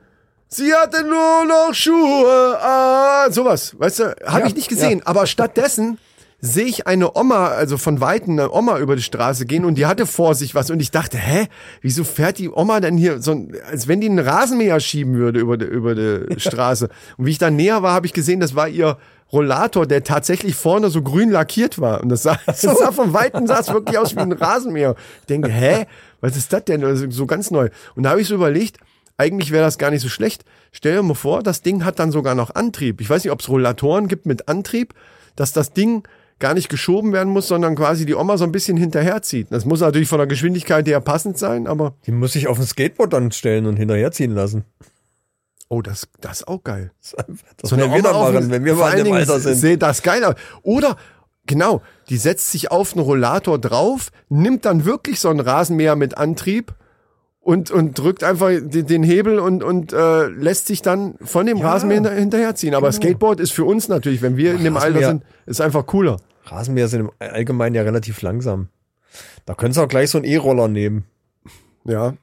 Sie 0.49 0.75
hatte 0.75 1.05
nur 1.05 1.45
noch 1.47 1.75
Schuhe 1.75 2.59
an. 2.61 3.33
Sowas, 3.33 3.79
weißt 3.79 3.99
du, 4.01 4.05
habe 4.27 4.41
Ja, 4.41 4.47
ich 4.47 4.57
nicht 4.57 4.69
gesehen. 4.69 5.01
Aber 5.05 5.27
stattdessen 5.27 5.99
sehe 6.47 6.67
ich 6.67 6.87
eine 6.87 7.17
Oma, 7.17 7.47
also 7.49 7.79
von 7.79 8.03
Weitem 8.03 8.33
eine 8.39 8.53
Oma 8.53 8.79
über 8.79 8.97
die 8.97 9.03
Straße 9.03 9.47
gehen 9.47 9.65
und 9.65 9.77
die 9.77 9.87
hatte 9.87 10.05
vor 10.07 10.35
sich 10.35 10.55
was 10.55 10.71
und 10.71 10.79
ich 10.81 10.91
dachte, 10.91 11.17
hä, 11.17 11.47
wieso 11.81 12.05
fährt 12.05 12.39
die 12.39 12.51
Oma 12.51 12.81
denn 12.81 12.99
hier 12.99 13.23
so, 13.23 13.33
ein- 13.33 13.57
als 13.71 13.89
wenn 13.89 14.01
die 14.03 14.09
einen 14.11 14.19
Rasenmäher 14.19 14.79
schieben 14.79 15.15
würde 15.15 15.41
über 15.41 15.57
die, 15.57 15.65
über 15.65 15.95
die 15.95 16.27
Straße. 16.41 16.91
Und 17.17 17.25
wie 17.27 17.31
ich 17.31 17.39
da 17.39 17.51
näher 17.51 17.83
war, 17.83 17.95
habe 17.95 18.05
ich 18.07 18.13
gesehen, 18.13 18.41
das 18.41 18.55
war 18.55 18.69
ihr 18.69 18.99
Rollator, 19.33 19.87
der 19.87 20.05
tatsächlich 20.05 20.55
vorne 20.55 20.91
so 20.91 21.01
grün 21.03 21.31
lackiert 21.31 21.81
war. 21.81 22.03
Und 22.03 22.11
das 22.11 22.23
sah, 22.25 22.39
das 22.47 22.61
sah 22.61 22.93
von 22.93 23.15
Weitem 23.15 23.47
sah 23.47 23.61
es 23.61 23.73
wirklich 23.73 23.97
aus 23.97 24.15
wie 24.15 24.21
ein 24.21 24.33
Rasenmäher. 24.33 24.97
Ich 25.23 25.27
denke, 25.27 25.51
hä, 25.51 25.87
was 26.21 26.37
ist 26.37 26.53
das 26.53 26.65
denn? 26.67 26.85
Also 26.85 27.11
so 27.11 27.25
ganz 27.27 27.51
neu. 27.51 27.71
Und 27.97 28.03
da 28.03 28.11
habe 28.11 28.21
ich 28.21 28.29
so 28.29 28.35
überlegt, 28.35 28.77
eigentlich 29.17 29.51
wäre 29.51 29.65
das 29.65 29.79
gar 29.79 29.91
nicht 29.91 30.03
so 30.03 30.09
schlecht. 30.11 30.45
Stell 30.73 30.95
dir 30.97 31.03
mal 31.03 31.15
vor, 31.15 31.43
das 31.43 31.63
Ding 31.63 31.85
hat 31.87 31.99
dann 31.99 32.13
sogar 32.13 32.35
noch 32.35 32.55
Antrieb. 32.55 33.01
Ich 33.01 33.09
weiß 33.09 33.25
nicht, 33.25 33.33
ob 33.33 33.41
es 33.41 33.49
Rollatoren 33.49 34.09
gibt 34.09 34.27
mit 34.27 34.47
Antrieb, 34.49 34.93
dass 35.37 35.53
das 35.53 35.73
Ding 35.73 36.03
gar 36.39 36.55
nicht 36.55 36.69
geschoben 36.69 37.13
werden 37.13 37.33
muss, 37.33 37.49
sondern 37.49 37.75
quasi 37.77 38.07
die 38.07 38.15
Oma 38.15 38.37
so 38.37 38.45
ein 38.45 38.53
bisschen 38.53 38.77
hinterherzieht. 38.77 39.49
Das 39.51 39.65
muss 39.65 39.81
natürlich 39.81 40.09
von 40.09 40.19
der 40.19 40.27
Geschwindigkeit 40.27 40.87
her 40.87 41.01
passend 41.01 41.39
sein, 41.39 41.67
aber 41.67 41.95
Die 42.07 42.13
muss 42.13 42.35
ich 42.35 42.49
auf 42.49 42.59
ein 42.59 42.67
Skateboard 42.67 43.13
dann 43.13 43.31
stellen 43.33 43.67
und 43.67 43.77
hinterherziehen 43.77 44.33
lassen. 44.33 44.65
oh, 45.69 45.81
das, 45.83 46.09
das 46.21 46.41
ist 46.41 46.49
auch 46.49 46.63
geil. 46.63 46.93
Das 47.01 47.71
So 47.71 47.77
werden 47.77 47.93
wir 47.95 48.03
dann 48.03 48.13
machen, 48.15 48.51
wenn 48.51 48.65
wir 48.65 48.75
mal 48.75 48.99
in 48.99 49.05
dem 49.05 49.15
Alter 49.15 49.41
sind. 49.41 49.55
Seht 49.57 49.83
das 49.83 50.03
geil 50.03 50.23
aus. 50.25 50.35
Oder, 50.63 50.97
genau, 51.47 51.83
die 52.09 52.17
setzt 52.17 52.51
sich 52.51 52.71
auf 52.71 52.93
einen 52.95 53.05
Rollator 53.05 53.59
drauf, 53.59 54.11
nimmt 54.29 54.65
dann 54.65 54.85
wirklich 54.85 55.21
so 55.21 55.29
einen 55.29 55.41
Rasenmäher 55.41 55.97
mit 55.97 56.19
Antrieb 56.19 56.75
und, 57.45 57.71
und 57.71 57.99
drückt 57.99 58.25
einfach 58.25 58.49
den, 58.49 58.87
den 58.87 59.03
Hebel 59.03 59.39
und, 59.39 59.63
und 59.63 59.93
äh, 59.93 60.27
lässt 60.29 60.67
sich 60.67 60.83
dann 60.83 61.15
von 61.23 61.47
dem 61.47 61.59
Rasenmäher 61.61 61.97
hinter- 62.01 62.15
hinterherziehen. 62.15 62.75
Aber 62.75 62.91
Skateboard 62.91 63.39
ist 63.41 63.53
für 63.53 63.65
uns 63.65 63.89
natürlich, 63.89 64.23
wenn 64.23 64.37
wir 64.37 64.55
in 64.55 64.65
dem 64.65 64.77
Alter 64.77 64.99
Rasenmäher- 65.01 65.07
sind, 65.09 65.23
ist 65.47 65.61
einfach 65.61 65.87
cooler. 65.87 66.17
Rasenmäher 66.47 66.89
sind 66.89 67.01
im 67.01 67.11
Allgemeinen 67.19 67.75
ja 67.75 67.83
relativ 67.83 68.21
langsam. 68.23 68.69
Da 69.47 69.55
könntest 69.55 69.79
du 69.79 69.83
auch 69.85 69.89
gleich 69.89 70.11
so 70.11 70.19
einen 70.19 70.25
E-Roller 70.27 70.69
nehmen. 70.69 71.05
Ja. 71.85 72.15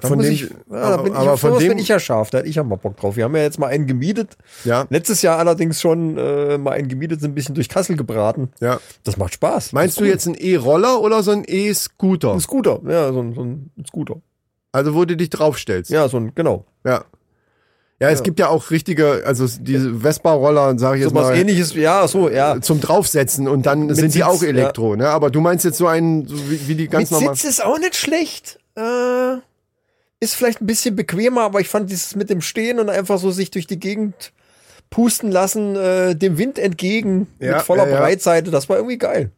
Da 0.00 0.08
Von 0.08 0.18
dem- 0.20 0.32
ich, 0.32 0.40
ja, 0.42 0.48
da 0.70 0.82
aber- 0.94 1.02
bin 1.04 1.12
ich, 1.12 1.18
aber 1.18 1.36
von 1.36 1.58
dem- 1.58 1.68
bin 1.68 1.78
ich 1.78 1.88
ja 1.88 2.00
scharf, 2.00 2.30
da 2.30 2.38
hätte 2.38 2.48
ich 2.48 2.56
ja 2.56 2.64
mal 2.64 2.76
Bock 2.76 2.96
drauf. 2.96 3.16
Wir 3.16 3.24
haben 3.24 3.36
ja 3.36 3.42
jetzt 3.42 3.58
mal 3.58 3.66
einen 3.68 3.86
gemietet. 3.86 4.36
Ja, 4.64 4.86
Letztes 4.88 5.20
Jahr 5.22 5.38
allerdings 5.38 5.80
schon 5.80 6.16
äh, 6.16 6.56
mal 6.58 6.72
einen 6.72 6.88
gemietet, 6.88 7.20
sind 7.20 7.32
ein 7.32 7.34
bisschen 7.34 7.54
durch 7.54 7.68
Kassel 7.68 7.96
gebraten. 7.96 8.48
ja. 8.60 8.80
Das 9.04 9.16
macht 9.18 9.34
Spaß. 9.34 9.72
Meinst 9.72 10.00
du 10.00 10.04
jetzt 10.04 10.26
einen 10.26 10.36
E-Roller 10.36 11.00
oder 11.00 11.22
so 11.22 11.30
einen 11.32 11.44
E-Scooter? 11.46 12.32
ein 12.32 12.40
Scooter? 12.40 12.80
Ja, 12.88 13.12
so 13.12 13.20
ein, 13.20 13.34
so 13.34 13.42
ein 13.42 13.70
Scooter. 13.86 14.16
Also 14.72 14.94
wo 14.94 15.04
du 15.04 15.14
dich 15.16 15.28
draufstellst. 15.28 15.90
Ja, 15.90 16.08
so 16.08 16.16
ein, 16.16 16.32
genau. 16.34 16.64
Ja. 16.86 17.04
Ja, 18.00 18.08
es 18.10 18.24
gibt 18.24 18.40
ja 18.40 18.48
auch 18.48 18.70
richtige, 18.72 19.22
also 19.24 19.46
diese 19.60 20.00
Vespa-Roller, 20.00 20.76
sage 20.78 20.96
ich 20.96 21.02
So 21.04 21.10
jetzt 21.10 21.14
was 21.14 21.28
mal, 21.28 21.36
ähnliches, 21.36 21.74
ja, 21.74 22.08
so, 22.08 22.28
ja. 22.28 22.60
zum 22.60 22.80
draufsetzen 22.80 23.46
und 23.46 23.64
dann 23.66 23.94
sind 23.94 24.06
die 24.14 24.18
Sitz, 24.18 24.22
auch 24.26 24.42
Elektro, 24.42 24.96
ne? 24.96 25.08
Aber 25.10 25.30
du 25.30 25.40
meinst 25.40 25.64
jetzt 25.64 25.78
so 25.78 25.86
einen, 25.86 26.26
so 26.26 26.34
wie, 26.50 26.66
wie 26.66 26.74
die 26.74 26.88
ganz 26.88 27.12
Mit 27.12 27.20
normal. 27.20 27.36
Sitz 27.36 27.44
ist 27.48 27.64
auch 27.64 27.78
nicht 27.78 27.94
schlecht. 27.94 28.58
Äh, 28.74 29.36
ist 30.22 30.34
vielleicht 30.36 30.60
ein 30.60 30.66
bisschen 30.66 30.94
bequemer, 30.94 31.42
aber 31.42 31.60
ich 31.60 31.68
fand 31.68 31.90
dieses 31.90 32.14
mit 32.14 32.30
dem 32.30 32.40
Stehen 32.40 32.78
und 32.78 32.88
einfach 32.88 33.18
so 33.18 33.32
sich 33.32 33.50
durch 33.50 33.66
die 33.66 33.80
Gegend 33.80 34.32
pusten 34.88 35.32
lassen, 35.32 35.74
äh, 35.74 36.14
dem 36.14 36.38
Wind 36.38 36.60
entgegen, 36.60 37.26
Ja, 37.40 37.56
mit 37.56 37.62
voller 37.62 37.88
ja, 37.88 37.94
ja. 37.94 38.00
Breitseite, 38.00 38.52
das 38.52 38.68
war 38.68 38.76
irgendwie 38.76 38.98
geil. 38.98 39.32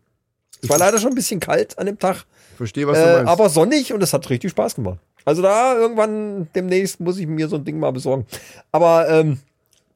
Es 0.63 0.69
war 0.69 0.79
leider 0.79 0.99
schon 0.99 1.11
ein 1.13 1.15
bisschen 1.15 1.41
kalt 1.41 1.79
an 1.79 1.87
dem 1.87 1.99
Tag, 1.99 2.27
Verstehe, 2.59 2.87
was 2.87 2.99
du 2.99 3.05
äh, 3.05 3.13
meinst. 3.17 3.29
aber 3.33 3.49
sonnig 3.49 3.93
und 3.95 4.03
es 4.03 4.13
hat 4.13 4.29
richtig 4.29 4.51
Spaß 4.51 4.75
gemacht. 4.75 4.99
Also 5.25 5.41
da 5.41 5.75
irgendwann 5.75 6.49
demnächst 6.55 7.01
muss 7.01 7.19
ich 7.19 7.27
mir 7.27 7.49
so 7.49 7.57
ein 7.57 7.65
Ding 7.65 7.79
mal 7.79 7.91
besorgen. 7.93 8.27
Aber 8.71 9.09
ähm, 9.09 9.39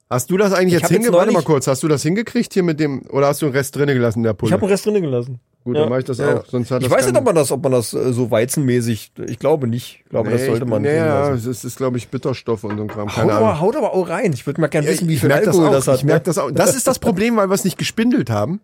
hast 0.08 0.30
du 0.30 0.38
das 0.38 0.54
eigentlich 0.54 0.74
ich 0.76 0.80
jetzt 0.80 0.88
hingekriegt? 0.90 1.18
Warte 1.18 1.32
mal 1.32 1.42
kurz, 1.42 1.66
hast 1.66 1.82
du 1.82 1.88
das 1.88 2.02
hingekriegt 2.02 2.54
hier 2.54 2.62
mit 2.62 2.80
dem, 2.80 3.02
oder 3.10 3.26
hast 3.26 3.42
du 3.42 3.46
einen 3.46 3.54
Rest 3.54 3.76
drinnen 3.76 3.94
gelassen, 3.94 4.22
der 4.22 4.32
ich 4.32 4.38
Pulle? 4.38 4.52
habe 4.52 4.62
einen 4.62 4.70
Rest 4.70 4.86
drinnen 4.86 5.02
gelassen. 5.02 5.38
Gut, 5.68 5.76
Ja, 5.76 5.82
dann 5.82 5.90
mache 5.90 5.98
ich 5.98 6.06
das 6.06 6.16
ja. 6.16 6.38
auch. 6.38 6.46
Sonst 6.46 6.70
hat 6.70 6.82
Ich 6.82 6.90
weiß 6.90 7.04
nicht, 7.06 7.18
ob 7.18 7.24
man 7.26 7.34
das, 7.34 7.52
ob 7.52 7.62
man 7.62 7.72
das 7.72 7.92
äh, 7.92 8.10
so 8.14 8.30
weizenmäßig, 8.30 9.12
ich 9.26 9.38
glaube 9.38 9.66
nicht. 9.66 10.00
Ich 10.02 10.08
glaube, 10.08 10.30
das 10.30 10.46
sollte 10.46 10.64
man 10.64 10.80
nee, 10.80 10.88
drin 10.88 10.96
ja, 10.96 11.28
lassen. 11.28 11.34
es 11.34 11.44
ist, 11.44 11.64
ist 11.64 11.76
glaube 11.76 11.98
ich, 11.98 12.08
Bitterstoffe 12.08 12.64
und 12.64 12.78
so 12.78 12.84
ein 12.84 12.88
Kram. 12.88 13.08
Haut 13.08 13.14
Keine 13.14 13.32
Ahnung. 13.34 13.48
aber, 13.48 13.60
haut 13.60 13.76
aber 13.76 13.92
auch 13.92 14.08
rein. 14.08 14.32
Ich 14.32 14.46
würde 14.46 14.62
mal 14.62 14.68
gerne 14.68 14.86
Ja, 14.86 14.94
wissen, 14.94 15.08
wie 15.08 15.18
viel 15.18 15.30
Alkohol 15.30 15.66
das, 15.66 15.84
das 15.84 15.88
hat. 15.88 15.96
Ich 15.96 16.04
merke 16.04 16.20
ne? 16.20 16.24
das 16.24 16.38
auch. 16.38 16.50
Das 16.50 16.74
ist 16.74 16.86
das 16.86 16.98
Problem, 16.98 17.36
weil 17.36 17.50
wir 17.50 17.54
es 17.54 17.64
nicht 17.64 17.76
gespindelt 17.76 18.30
haben. 18.30 18.62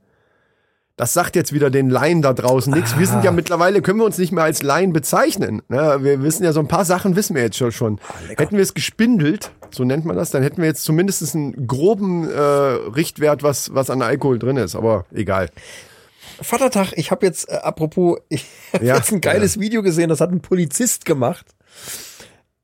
Das 0.96 1.12
sagt 1.12 1.36
jetzt 1.36 1.52
wieder 1.52 1.70
den 1.70 1.90
Laien 1.90 2.22
da 2.22 2.32
draußen 2.32 2.72
nichts. 2.72 2.96
Wir 2.98 3.06
sind 3.06 3.22
ja 3.22 3.32
mittlerweile, 3.32 3.82
können 3.82 3.98
wir 3.98 4.06
uns 4.06 4.16
nicht 4.16 4.30
mehr 4.30 4.44
als 4.44 4.62
Laien 4.62 4.92
bezeichnen. 4.92 5.60
Ne, 5.68 5.98
Wir 6.00 6.22
wissen 6.22 6.44
ja, 6.44 6.52
so 6.52 6.60
ein 6.60 6.68
paar 6.68 6.84
Sachen 6.84 7.16
wissen 7.16 7.34
wir 7.34 7.42
jetzt 7.42 7.56
schon. 7.58 7.72
schon. 7.72 8.00
hätten 8.36 8.56
wir 8.56 8.62
es 8.62 8.72
gespindelt, 8.72 9.50
so 9.70 9.82
nennt 9.82 10.04
man 10.04 10.16
das, 10.16 10.30
dann 10.30 10.44
hätten 10.44 10.58
wir 10.58 10.66
jetzt 10.66 10.84
zumindest 10.84 11.34
einen 11.34 11.66
groben 11.66 12.30
äh, 12.30 12.40
Richtwert, 12.40 13.42
was, 13.42 13.74
was 13.74 13.90
an 13.90 14.02
Alkohol 14.02 14.38
drin 14.38 14.56
ist. 14.56 14.76
Aber 14.76 15.04
egal. 15.12 15.50
Vatertag, 16.40 16.92
ich 16.96 17.10
habe 17.10 17.24
jetzt, 17.26 17.48
äh, 17.48 17.54
apropos, 17.56 18.18
ich 18.28 18.44
habe 18.72 18.84
Ja, 18.84 18.96
jetzt 18.96 19.12
ein 19.12 19.20
geiles 19.20 19.58
Video 19.60 19.82
gesehen, 19.82 20.08
das 20.08 20.20
hat 20.20 20.30
ein 20.30 20.40
Polizist 20.40 21.04
gemacht. 21.04 21.46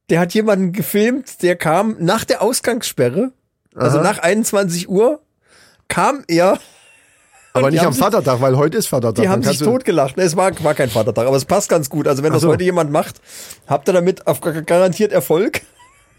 Der 0.09 0.18
hat 0.20 0.35
jemanden 0.35 0.73
gefilmt, 0.73 1.42
der 1.42 1.57
kam 1.57 1.96
nach 2.01 2.25
der 2.25 2.42
Ausgangssperre, 2.42 3.33
also 3.75 3.99
Aha. 3.99 4.05
nach 4.05 4.18
21 4.18 4.88
Uhr, 4.88 5.20
kam 5.87 6.25
er, 6.27 6.59
Aber 7.53 7.70
nicht 7.70 7.81
am 7.85 7.92
sich- 7.92 8.03
Vatertag, 8.03 8.40
weil 8.40 8.57
heute 8.57 8.77
ist 8.79 8.88
Vatertag. 8.88 9.23
die 9.23 9.29
haben 9.29 9.42
sich 9.44 9.59
totgelacht. 9.59 10.18
Es 10.18 10.37
war, 10.37 10.53
war 10.64 10.75
kein 10.75 10.90
Vatertag, 10.90 11.27
aber 11.29 11.37
es 11.37 11.44
passt 11.44 11.68
ganz 11.68 11.88
gut. 11.90 12.09
Also 12.09 12.23
wenn 12.25 12.33
das 12.33 12.42
so. 12.42 12.49
heute 12.49 12.64
jemand 12.64 12.90
macht, 12.90 13.20
habt 13.68 13.88
ihr 13.88 13.92
damit 13.92 14.27
auf 14.27 14.40
gar- 14.40 14.62
garantiert 14.62 15.12
Erfolg. 15.12 15.61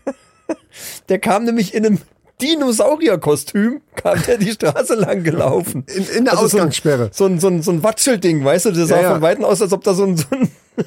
Der 1.10 1.20
kam 1.20 1.44
nämlich 1.44 1.74
in 1.74 1.86
einem 1.86 1.98
Dinosaurierkostüm, 2.42 3.82
kam 3.96 4.22
der 4.24 4.38
die 4.38 4.52
Straße 4.52 4.96
lang 4.96 5.24
gelaufen. 5.24 5.86
In, 5.94 6.08
in 6.10 6.26
der 6.26 6.34
Also 6.34 6.46
Ausgangssperre. 6.46 7.10
so 7.14 7.26
ein, 7.26 7.40
so 7.40 7.48
ein, 7.48 7.62
so 7.62 7.72
ein 7.72 7.84
Watschelding, 7.84 8.44
weißt 8.44 8.66
du, 8.66 8.72
das 8.72 8.90
sah 8.90 8.98
Ja, 8.98 9.02
ja. 9.04 9.12
von 9.14 9.22
Weitem 9.22 9.46
aus, 9.46 9.62
als 9.62 9.72
ob 9.74 9.84
da 9.84 9.94
so 9.94 10.04
ein, 10.06 10.18
so 10.18 10.26
ein, 10.32 10.50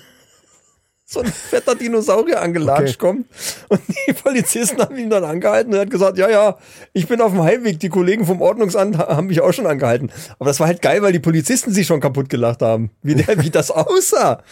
so 1.07 1.21
ein 1.21 1.27
fetter 1.27 1.75
Dinosaurier 1.77 2.40
angelatscht 2.43 2.97
Okay. 3.01 3.07
kommt. 3.07 3.27
Und 3.69 3.81
die 4.09 4.12
Polizisten 4.14 4.81
haben 4.81 4.97
ihn 4.97 5.11
dann 5.11 5.23
angehalten 5.25 5.71
und 5.73 5.79
er 5.79 5.83
hat 5.83 5.90
gesagt, 5.90 6.19
ja, 6.19 6.29
ja, 6.29 6.59
ich 6.93 7.07
bin 7.07 7.21
auf 7.21 7.31
dem 7.33 7.43
Heimweg. 7.43 7.79
Die 7.79 7.88
Kollegen 7.88 8.27
vom 8.27 8.40
Ordnungsamt 8.43 8.99
ha- 8.99 9.14
haben 9.17 9.29
mich 9.29 9.40
auch 9.40 9.53
schon 9.53 9.67
angehalten. 9.67 10.11
Aber 10.38 10.49
das 10.51 10.59
war 10.61 10.67
halt 10.67 10.83
geil, 10.83 11.03
weil 11.03 11.12
die 11.12 11.21
Polizisten 11.21 11.73
sich 11.73 11.87
schon 11.87 12.01
kaputt 12.01 12.29
gelacht 12.29 12.62
haben. 12.62 12.90
Wie, 13.03 13.14
der, 13.14 13.40
wie 13.45 13.51
das 13.51 13.71
aussah. 13.71 14.43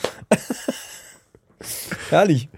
Herrlich. 2.10 2.48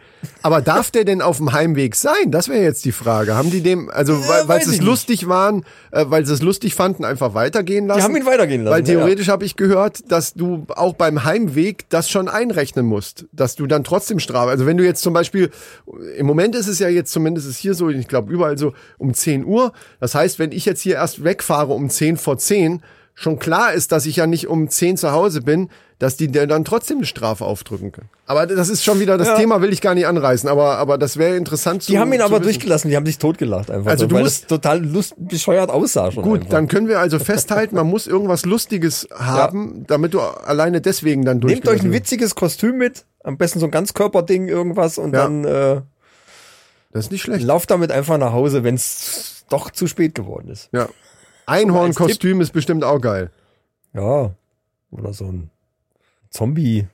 Aber 0.42 0.60
darf 0.60 0.90
der 0.90 1.04
denn 1.04 1.22
auf 1.22 1.38
dem 1.38 1.52
Heimweg 1.52 1.96
sein? 1.96 2.30
Das 2.30 2.48
wäre 2.48 2.62
jetzt 2.62 2.84
die 2.84 2.92
Frage. 2.92 3.34
Haben 3.34 3.50
die 3.50 3.60
dem, 3.60 3.90
also 3.90 4.14
weil, 4.28 4.48
weil 4.48 4.60
sie 4.60 4.66
es 4.66 4.74
ich 4.74 4.80
nicht. 4.80 4.88
lustig 4.88 5.28
waren, 5.28 5.64
äh, 5.90 6.04
weil 6.08 6.24
sie 6.26 6.32
es 6.32 6.42
lustig 6.42 6.74
fanden, 6.74 7.04
einfach 7.04 7.34
weitergehen 7.34 7.86
lassen? 7.86 7.98
Die 7.98 8.04
haben 8.04 8.16
ihn 8.16 8.26
weitergehen 8.26 8.64
lassen. 8.64 8.74
Weil 8.74 8.82
ja, 8.86 8.94
ja. 8.94 9.00
theoretisch 9.00 9.28
habe 9.28 9.44
ich 9.44 9.56
gehört, 9.56 10.10
dass 10.10 10.34
du 10.34 10.66
auch 10.76 10.94
beim 10.94 11.24
Heimweg 11.24 11.88
das 11.88 12.10
schon 12.10 12.28
einrechnen 12.28 12.86
musst, 12.86 13.26
dass 13.32 13.56
du 13.56 13.66
dann 13.66 13.84
trotzdem 13.84 14.18
Strafe. 14.18 14.50
Also 14.50 14.66
wenn 14.66 14.76
du 14.76 14.84
jetzt 14.84 15.02
zum 15.02 15.14
Beispiel, 15.14 15.50
im 16.16 16.26
Moment 16.26 16.54
ist 16.54 16.68
es 16.68 16.78
ja 16.78 16.88
jetzt 16.88 17.12
zumindest 17.12 17.48
ist 17.48 17.58
hier 17.58 17.74
so, 17.74 17.88
ich 17.88 18.08
glaube 18.08 18.32
überall 18.32 18.58
so 18.58 18.72
um 18.98 19.14
10 19.14 19.44
Uhr. 19.44 19.72
Das 20.00 20.14
heißt, 20.14 20.38
wenn 20.38 20.52
ich 20.52 20.64
jetzt 20.64 20.80
hier 20.80 20.96
erst 20.96 21.24
wegfahre 21.24 21.72
um 21.72 21.90
10 21.90 22.16
vor 22.16 22.38
10, 22.38 22.82
schon 23.14 23.38
klar 23.38 23.72
ist, 23.72 23.92
dass 23.92 24.06
ich 24.06 24.16
ja 24.16 24.26
nicht 24.26 24.48
um 24.48 24.68
10 24.68 24.96
zu 24.96 25.12
Hause 25.12 25.40
bin, 25.40 25.70
dass 26.00 26.16
die 26.16 26.26
dir 26.26 26.48
dann 26.48 26.64
trotzdem 26.64 26.96
eine 26.98 27.06
Strafe 27.06 27.44
aufdrücken 27.44 27.92
können. 27.92 28.08
Aber 28.26 28.46
das 28.46 28.68
ist 28.68 28.82
schon 28.82 28.98
wieder, 28.98 29.16
das 29.16 29.28
Ja. 29.28 29.36
Thema 29.36 29.62
will 29.62 29.72
ich 29.72 29.80
gar 29.80 29.94
nicht 29.94 30.08
anreißen, 30.08 30.48
aber, 30.48 30.78
aber 30.78 30.98
das 30.98 31.16
wäre 31.16 31.36
interessant 31.36 31.84
zu 31.84 31.92
Die 31.92 31.98
haben 32.00 32.12
ihn 32.12 32.20
aber 32.20 32.32
wissen. 32.32 32.42
durchgelassen, 32.42 32.90
die 32.90 32.96
haben 32.96 33.06
sich 33.06 33.18
totgelacht 33.18 33.70
einfach. 33.70 33.92
Also 33.92 34.04
so, 34.04 34.08
du 34.08 34.18
musst- 34.18 34.48
total 34.48 34.84
lust, 34.84 35.14
bescheuert 35.16 35.70
aussah 35.70 36.10
schon. 36.10 36.24
Gut, 36.24 36.40
einfach. 36.40 36.50
dann 36.50 36.66
können 36.66 36.88
wir 36.88 36.98
also 36.98 37.20
festhalten, 37.20 37.76
man 37.76 37.86
muss 37.88 38.08
irgendwas 38.08 38.44
Lustiges 38.44 39.06
haben, 39.16 39.84
damit 39.86 40.12
du 40.14 40.20
alleine 40.20 40.80
deswegen 40.80 41.24
dann 41.24 41.38
Nehmt 41.38 41.68
euch 41.68 41.82
ein 41.82 41.92
witziges 41.92 42.34
Kostüm 42.34 42.76
mit, 42.78 43.04
am 43.22 43.36
besten 43.38 43.60
so 43.60 43.66
ein 43.66 43.70
Ganzkörperding, 43.70 44.48
irgendwas 44.48 44.98
und 44.98 45.14
Ja. 45.14 45.22
dann 45.22 45.44
äh, 45.44 45.80
Das 46.92 47.06
ist 47.06 47.12
nicht 47.12 47.22
schlecht. 47.22 47.44
lauft 47.44 47.70
damit 47.70 47.92
einfach 47.92 48.18
nach 48.18 48.32
Hause, 48.32 48.64
wenn 48.64 48.74
es 48.74 49.44
doch 49.48 49.70
zu 49.70 49.86
spät 49.86 50.16
geworden 50.16 50.48
ist. 50.48 50.68
Ja. 50.72 50.88
Einhornkostüm 51.46 52.40
ist 52.40 52.52
bestimmt 52.52 52.84
auch 52.84 53.00
geil. 53.00 53.30
Ja, 53.92 54.30
oder 54.90 55.12
so 55.12 55.24
ein 55.26 55.50
Zombie. 56.30 56.86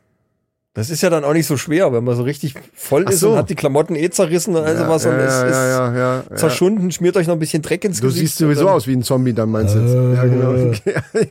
Das 0.75 0.89
ist 0.89 1.03
ja 1.03 1.11
dann 1.11 1.25
auch 1.25 1.33
nicht 1.33 1.47
so 1.47 1.57
schwer, 1.57 1.93
wenn 1.93 2.05
man 2.05 2.15
so 2.17 2.23
richtig 2.23 2.55
voll 2.75 3.05
Ach 3.07 3.11
ist 3.11 3.21
so. 3.21 3.33
und 3.33 3.39
hat 3.39 3.51
die 3.51 3.57
Klamotten 3.57 3.97
eh 3.97 4.09
zerrissen 4.11 4.55
und 4.55 4.63
also 4.63 4.87
was 4.87 5.05
und 5.05 5.13
ja, 5.13 5.19
es 5.19 5.35
ja, 5.35 5.47
ist 5.47 5.55
ja, 5.57 5.95
ja, 5.97 6.25
ja. 6.31 6.37
zerschunden, 6.37 6.93
schmiert 6.93 7.17
euch 7.17 7.27
noch 7.27 7.35
ein 7.35 7.41
bisschen 7.41 7.61
Dreck 7.61 7.85
ins 7.85 8.01
Du 8.01 8.07
Gesicht. 8.07 8.27
siehst 8.27 8.39
sowieso 8.39 8.67
und 8.69 8.73
aus 8.75 8.87
wie 8.87 8.93
ein 8.95 9.03
Zombie, 9.03 9.33
dann 9.33 9.51
meinst 9.51 9.75
du 9.75 9.81
jetzt. 9.81 9.95
Ja, 10.17 10.25
genau. 10.25 10.73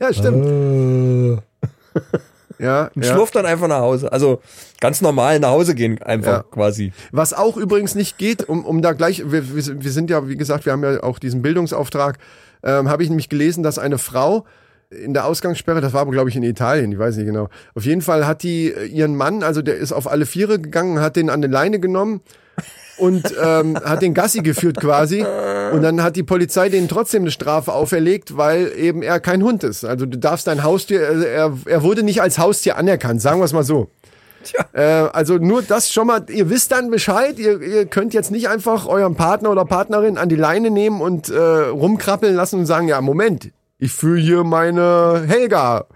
ja, 0.00 0.12
stimmt. 0.12 1.42
Ja, 2.58 2.90
Und 2.94 3.06
ja. 3.06 3.12
schlurft 3.14 3.34
dann 3.36 3.46
einfach 3.46 3.68
nach 3.68 3.80
Hause. 3.80 4.12
Also 4.12 4.42
ganz 4.82 5.00
normal 5.00 5.40
nach 5.40 5.48
Hause 5.48 5.74
gehen, 5.74 6.00
einfach 6.02 6.32
Ja. 6.32 6.42
quasi. 6.42 6.92
Was 7.10 7.32
auch 7.32 7.56
übrigens 7.56 7.94
nicht 7.94 8.18
geht, 8.18 8.46
um, 8.50 8.66
um 8.66 8.82
da 8.82 8.92
gleich, 8.92 9.22
wir, 9.32 9.54
wir 9.54 9.90
sind 9.90 10.10
ja, 10.10 10.28
wie 10.28 10.36
gesagt, 10.36 10.66
wir 10.66 10.72
haben 10.74 10.84
ja 10.84 11.02
auch 11.02 11.18
diesen 11.18 11.40
Bildungsauftrag, 11.40 12.18
ähm, 12.62 12.88
habe 12.88 13.02
ich 13.02 13.08
nämlich 13.08 13.28
gelesen, 13.28 13.62
dass 13.62 13.78
eine 13.78 13.98
Frau 13.98 14.44
in 14.90 15.14
der 15.14 15.24
Ausgangssperre, 15.24 15.80
das 15.80 15.92
war 15.92 16.00
aber 16.00 16.10
glaube 16.10 16.30
ich 16.30 16.36
in 16.36 16.42
Italien, 16.42 16.90
ich 16.92 16.98
weiß 16.98 17.16
nicht 17.16 17.26
genau. 17.26 17.48
Auf 17.74 17.84
jeden 17.84 18.02
Fall 18.02 18.26
hat 18.26 18.42
die 18.42 18.72
äh, 18.72 18.86
ihren 18.86 19.16
Mann, 19.16 19.42
also 19.42 19.62
der 19.62 19.76
ist 19.76 19.92
auf 19.92 20.10
alle 20.10 20.26
Viere 20.26 20.58
gegangen, 20.58 21.00
hat 21.00 21.16
den 21.16 21.30
an 21.30 21.42
die 21.42 21.48
Leine 21.48 21.78
genommen 21.78 22.20
und 22.98 23.34
ähm, 23.42 23.78
hat 23.78 24.02
den 24.02 24.14
Gassi 24.14 24.40
geführt 24.40 24.78
quasi 24.78 25.24
Und 25.72 25.82
dann 25.82 26.02
hat 26.02 26.16
die 26.16 26.22
Polizei 26.22 26.68
denen 26.68 26.88
trotzdem 26.88 27.22
eine 27.22 27.30
Strafe 27.30 27.72
auferlegt, 27.72 28.36
weil 28.36 28.72
eben 28.76 29.02
er 29.02 29.20
kein 29.20 29.42
Hund 29.42 29.64
ist. 29.64 29.84
Also 29.84 30.06
du 30.06 30.18
darfst 30.18 30.46
dein 30.46 30.62
Haustier, 30.62 31.06
also 31.06 31.24
er, 31.24 31.56
er 31.64 31.82
wurde 31.82 32.02
nicht 32.02 32.20
als 32.20 32.38
Haustier 32.38 32.76
anerkannt, 32.76 33.22
sagen 33.22 33.40
wir 33.40 33.44
es 33.44 33.52
mal 33.52 33.64
so. 33.64 33.88
Äh, 34.72 34.82
also 34.82 35.36
nur 35.38 35.62
das 35.62 35.92
schon 35.92 36.06
mal, 36.06 36.24
ihr 36.30 36.48
wisst 36.50 36.72
dann 36.72 36.90
Bescheid, 36.90 37.38
ihr, 37.38 37.60
ihr 37.60 37.86
könnt 37.86 38.14
jetzt 38.14 38.30
nicht 38.30 38.48
einfach 38.48 38.86
euren 38.86 39.14
Partner 39.14 39.50
oder 39.50 39.64
Partnerin 39.64 40.16
an 40.18 40.28
die 40.28 40.36
Leine 40.36 40.70
nehmen 40.70 41.00
und 41.00 41.28
äh, 41.28 41.38
rumkrabbeln 41.38 42.34
lassen 42.34 42.60
und 42.60 42.66
sagen, 42.66 42.88
ja, 42.88 43.00
Moment, 43.00 43.50
ich 43.78 43.92
fühle 43.92 44.20
hier 44.20 44.44
meine 44.44 45.24
Helga 45.26 45.86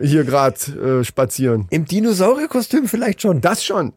hier 0.00 0.24
gerade 0.24 1.00
äh, 1.00 1.04
spazieren. 1.04 1.66
Im 1.70 1.86
Dinosaurierkostüm 1.86 2.86
vielleicht 2.86 3.22
schon. 3.22 3.40
Das 3.40 3.64
schon. 3.64 3.92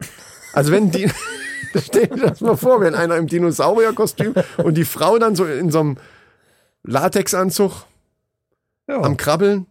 Also 0.53 0.71
wenn 0.71 0.91
die, 0.91 1.09
stell 1.85 2.07
dir 2.07 2.27
das 2.29 2.41
mal 2.41 2.55
vor, 2.57 2.79
wenn 2.81 2.95
einer 2.95 3.17
im 3.17 3.27
Dinosaurierkostüm 3.27 4.33
und 4.57 4.75
die 4.75 4.85
Frau 4.85 5.19
dann 5.19 5.35
so 5.35 5.45
in 5.45 5.71
so 5.71 5.79
einem 5.81 5.97
Latexanzug 6.83 7.85
Ja. 8.87 9.01
am 9.01 9.17
Krabbeln, 9.17 9.65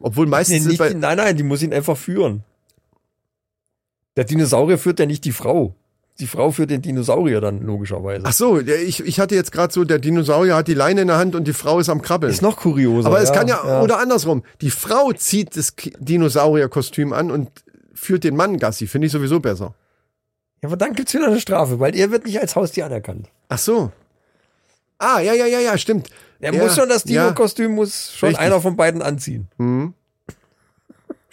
obwohl 0.00 0.26
Nee, 0.26 0.30
meistens 0.30 0.58
ist 0.60 0.66
nicht, 0.66 0.78
bei, 0.78 0.92
nein, 0.94 1.16
nein, 1.16 1.36
die 1.36 1.42
muss 1.42 1.62
ihn 1.62 1.72
einfach 1.74 1.96
führen. 1.96 2.44
Der 4.16 4.24
Dinosaurier 4.24 4.78
führt 4.78 5.00
ja 5.00 5.06
nicht 5.06 5.24
die 5.24 5.32
Frau. 5.32 5.74
Die 6.20 6.28
Frau 6.28 6.52
führt 6.52 6.70
den 6.70 6.80
Dinosaurier 6.80 7.40
dann 7.40 7.60
logischerweise. 7.62 8.22
Ach 8.24 8.32
so, 8.32 8.60
ich, 8.60 9.04
ich 9.04 9.18
hatte 9.18 9.34
jetzt 9.34 9.50
gerade 9.50 9.72
so, 9.72 9.82
der 9.82 9.98
Dinosaurier 9.98 10.54
hat 10.54 10.68
die 10.68 10.74
Leine 10.74 11.00
in 11.02 11.08
der 11.08 11.16
Hand 11.18 11.34
und 11.34 11.48
die 11.48 11.52
Frau 11.52 11.80
ist 11.80 11.88
am 11.88 12.02
Krabbeln. 12.02 12.32
ist 12.32 12.40
noch 12.42 12.56
kurioser. 12.56 13.08
Aber 13.08 13.20
es 13.20 13.32
kann 13.32 13.48
ja, 13.48 13.82
oder 13.82 13.98
andersrum, 13.98 14.44
die 14.60 14.70
Frau 14.70 15.12
zieht 15.12 15.56
das 15.56 15.74
Dinosaurierkostüm 15.98 17.12
an 17.12 17.32
und 17.32 17.50
führt 17.94 18.22
den 18.22 18.36
Mann 18.36 18.58
Gassi, 18.58 18.86
finde 18.86 19.06
ich 19.06 19.12
sowieso 19.12 19.40
besser. 19.40 19.74
Ja, 20.62 20.68
aber 20.68 20.76
dann 20.76 20.94
gibt's 20.94 21.14
wieder 21.14 21.26
eine 21.26 21.40
Strafe, 21.40 21.80
weil 21.80 21.96
er 21.96 22.12
wird 22.12 22.26
nicht 22.26 22.40
als 22.40 22.54
Haustier 22.54 22.86
anerkannt. 22.86 23.28
Ach 23.48 23.58
so. 23.58 23.90
Ah, 24.98 25.18
ja, 25.20 25.34
ja, 25.34 25.46
ja, 25.46 25.58
ja, 25.58 25.76
stimmt. 25.76 26.10
Er 26.38 26.54
Ja, 26.54 26.62
muss 26.62 26.76
schon 26.76 26.88
das 26.88 27.04
ja. 27.06 27.24
Dino-Kostüm 27.24 27.72
muss 27.74 28.12
schon 28.14 28.28
Richtig. 28.28 28.46
einer 28.46 28.60
von 28.60 28.76
beiden 28.76 29.02
anziehen. 29.02 29.48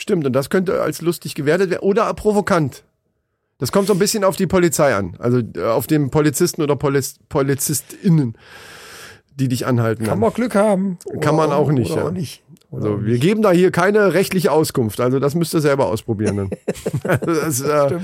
Stimmt, 0.01 0.25
und 0.25 0.33
das 0.33 0.49
könnte 0.49 0.81
als 0.81 1.01
lustig 1.01 1.35
gewertet 1.35 1.69
werden 1.69 1.83
oder 1.83 2.11
provokant. 2.15 2.83
Das 3.59 3.71
kommt 3.71 3.85
so 3.85 3.93
ein 3.93 3.99
bisschen 3.99 4.23
auf 4.23 4.35
die 4.35 4.47
Polizei 4.47 4.95
an. 4.95 5.15
Also 5.19 5.43
äh, 5.55 5.63
auf 5.63 5.85
den 5.85 6.09
Polizisten 6.09 6.63
oder 6.63 6.75
Poliz 6.75 7.19
PolizistInnen, 7.29 8.35
die 9.35 9.47
dich 9.47 9.67
anhalten. 9.67 10.05
Kann 10.05 10.13
dann. 10.13 10.19
man 10.21 10.33
Glück 10.33 10.55
haben. 10.55 10.97
Kann 11.19 11.35
man 11.35 11.51
auch 11.51 11.69
nicht, 11.71 11.91
Oder 11.91 12.01
ja. 12.01 12.07
auch 12.07 12.11
nicht. 12.11 12.41
Oder 12.71 12.85
Also 12.85 13.05
wir 13.05 13.19
geben 13.19 13.43
da 13.43 13.51
hier 13.51 13.69
keine 13.69 14.15
rechtliche 14.15 14.51
Auskunft. 14.51 14.99
Also 14.99 15.19
das 15.19 15.35
müsst 15.35 15.53
ihr 15.53 15.61
selber 15.61 15.85
ausprobieren. 15.85 16.37
Dann. 16.37 16.49
das, 17.21 17.61
äh, 17.61 17.99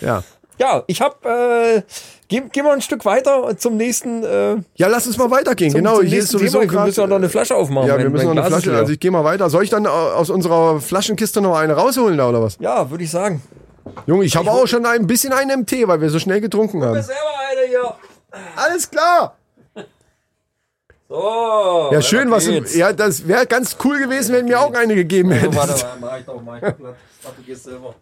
ja. 0.00 0.22
Ja, 0.60 0.84
ich 0.86 1.00
hab, 1.00 1.24
äh, 1.24 1.82
gehen, 2.28 2.50
gehen 2.52 2.64
wir 2.66 2.72
ein 2.72 2.82
Stück 2.82 3.06
weiter 3.06 3.56
zum 3.56 3.78
nächsten, 3.78 4.22
äh, 4.22 4.56
ja, 4.76 4.88
lass 4.88 5.06
uns 5.06 5.16
mal 5.16 5.30
weitergehen. 5.30 5.70
zum, 5.70 5.78
genau, 5.78 5.96
zum 5.96 6.06
hier 6.06 6.18
ist 6.18 6.28
sowieso 6.28 6.58
Thema. 6.60 6.70
Wir 6.70 6.76
grad- 6.76 6.86
müssen 6.86 7.00
ja 7.00 7.06
noch 7.06 7.16
eine 7.16 7.28
Flasche 7.30 7.56
aufmachen. 7.56 7.88
Ja, 7.88 7.94
Mein- 7.94 8.02
wir 8.04 8.10
müssen 8.10 8.26
noch 8.26 8.34
mein 8.34 8.42
eine 8.44 8.48
Glas 8.50 8.62
Flasche. 8.64 8.78
Also 8.78 8.92
ich 8.92 9.00
gehe 9.00 9.10
mal 9.10 9.24
weiter. 9.24 9.48
Soll 9.48 9.64
ich 9.64 9.70
dann 9.70 9.86
au- 9.86 9.90
aus 10.12 10.28
unserer 10.28 10.78
Flaschenkiste 10.80 11.40
noch 11.40 11.56
eine 11.56 11.72
rausholen 11.72 12.18
da 12.18 12.28
oder 12.28 12.42
was? 12.42 12.58
ja, 12.60 12.90
würde 12.90 13.04
ich 13.04 13.10
sagen. 13.10 13.42
Junge, 14.06 14.24
ich 14.24 14.36
habe 14.36 14.50
auch 14.50 14.66
schon 14.66 14.84
ein 14.84 15.06
bisschen 15.06 15.32
einen 15.32 15.64
Tee, 15.64 15.88
weil 15.88 16.00
wir 16.02 16.10
so 16.10 16.18
schnell 16.18 16.40
getrunken 16.42 16.84
haben. 16.84 17.00
selber 17.02 17.20
eine 17.50 17.66
hier. 17.66 17.94
Alles 18.56 18.90
klar. 18.90 19.36
So. 21.08 21.88
Ja, 21.90 22.02
schön, 22.02 22.30
was. 22.30 22.46
geht's. 22.46 22.76
Ja, 22.76 22.92
das 22.92 23.26
wäre 23.26 23.46
ganz 23.46 23.76
cool 23.84 23.98
gewesen, 23.98 24.32
wenn 24.34 24.44
mir 24.44 24.60
auch 24.60 24.72
eine 24.74 24.94
gegeben 24.94 25.30
Oh, 25.30 25.34
hätte. 25.34 25.56
warte 25.56 25.72
mal, 25.84 25.96
mach 26.00 26.18
ich 26.18 26.24
doch 26.26 26.40
mal. 26.42 26.60
Warte, 26.62 26.76
du 27.38 27.42
gehst 27.44 27.64
selber. 27.64 27.94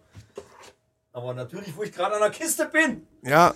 Aber 1.21 1.33
natürlich, 1.33 1.75
wo 1.75 1.83
ich 1.83 1.91
gerade 1.91 2.15
an 2.15 2.21
der 2.21 2.29
Kiste 2.29 2.65
bin. 2.71 3.05
Ja. 3.23 3.53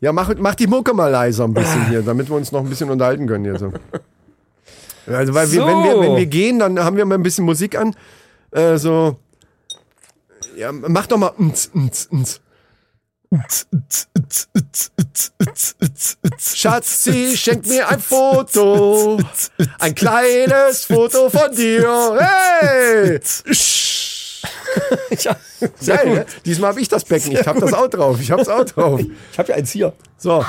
Ja, 0.00 0.12
mach, 0.12 0.32
mach 0.36 0.54
die 0.54 0.68
Mucke 0.68 0.94
mal 0.94 1.10
leiser 1.10 1.44
ein 1.44 1.54
bisschen 1.54 1.88
hier, 1.88 2.02
damit 2.02 2.28
wir 2.28 2.36
uns 2.36 2.52
noch 2.52 2.60
ein 2.60 2.68
bisschen 2.68 2.88
unterhalten 2.90 3.26
können 3.26 3.44
hier 3.44 3.58
so. 3.58 3.72
Also, 5.04 5.34
weil 5.34 5.50
wir, 5.50 5.60
So. 5.62 5.66
wenn 5.66 5.82
wir, 5.82 6.00
wenn 6.00 6.16
wir 6.16 6.26
gehen, 6.26 6.60
dann 6.60 6.78
haben 6.78 6.96
wir 6.96 7.04
mal 7.04 7.16
ein 7.16 7.24
bisschen 7.24 7.44
Musik 7.44 7.76
an. 7.76 7.92
Äh, 8.52 8.76
so. 8.78 9.16
Ja, 10.56 10.70
mach 10.70 11.08
doch 11.08 11.18
mal. 11.18 11.32
ns, 11.40 11.72
ns, 11.74 12.08
ns. 12.12 12.40
Schatz, 16.38 17.02
sie 17.02 17.36
schenkt 17.36 17.66
mir 17.66 17.88
ein 17.88 17.98
Foto. 17.98 19.18
Ein 19.80 19.94
kleines 19.96 20.84
Foto 20.84 21.28
von 21.30 21.52
dir. 21.52 22.16
Hey! 22.20 23.20
Ja, 25.22 25.36
sehr 25.78 25.96
Geil, 25.96 26.06
gut. 26.06 26.14
ne? 26.16 26.26
Diesmal 26.44 26.70
habe 26.70 26.80
ich 26.80 26.88
das 26.88 27.04
Becken. 27.04 27.32
Ich 27.32 27.46
habe 27.46 27.60
das 27.60 27.72
auch 27.72 27.88
drauf. 27.88 28.18
Ich 28.20 28.30
habe 28.30 28.42
es 28.42 28.48
auch 28.48 28.64
drauf. 28.64 29.00
Ich 29.32 29.38
habe 29.38 29.48
ja 29.50 29.56
eins 29.56 29.70
hier. 29.70 29.92
So. 30.16 30.44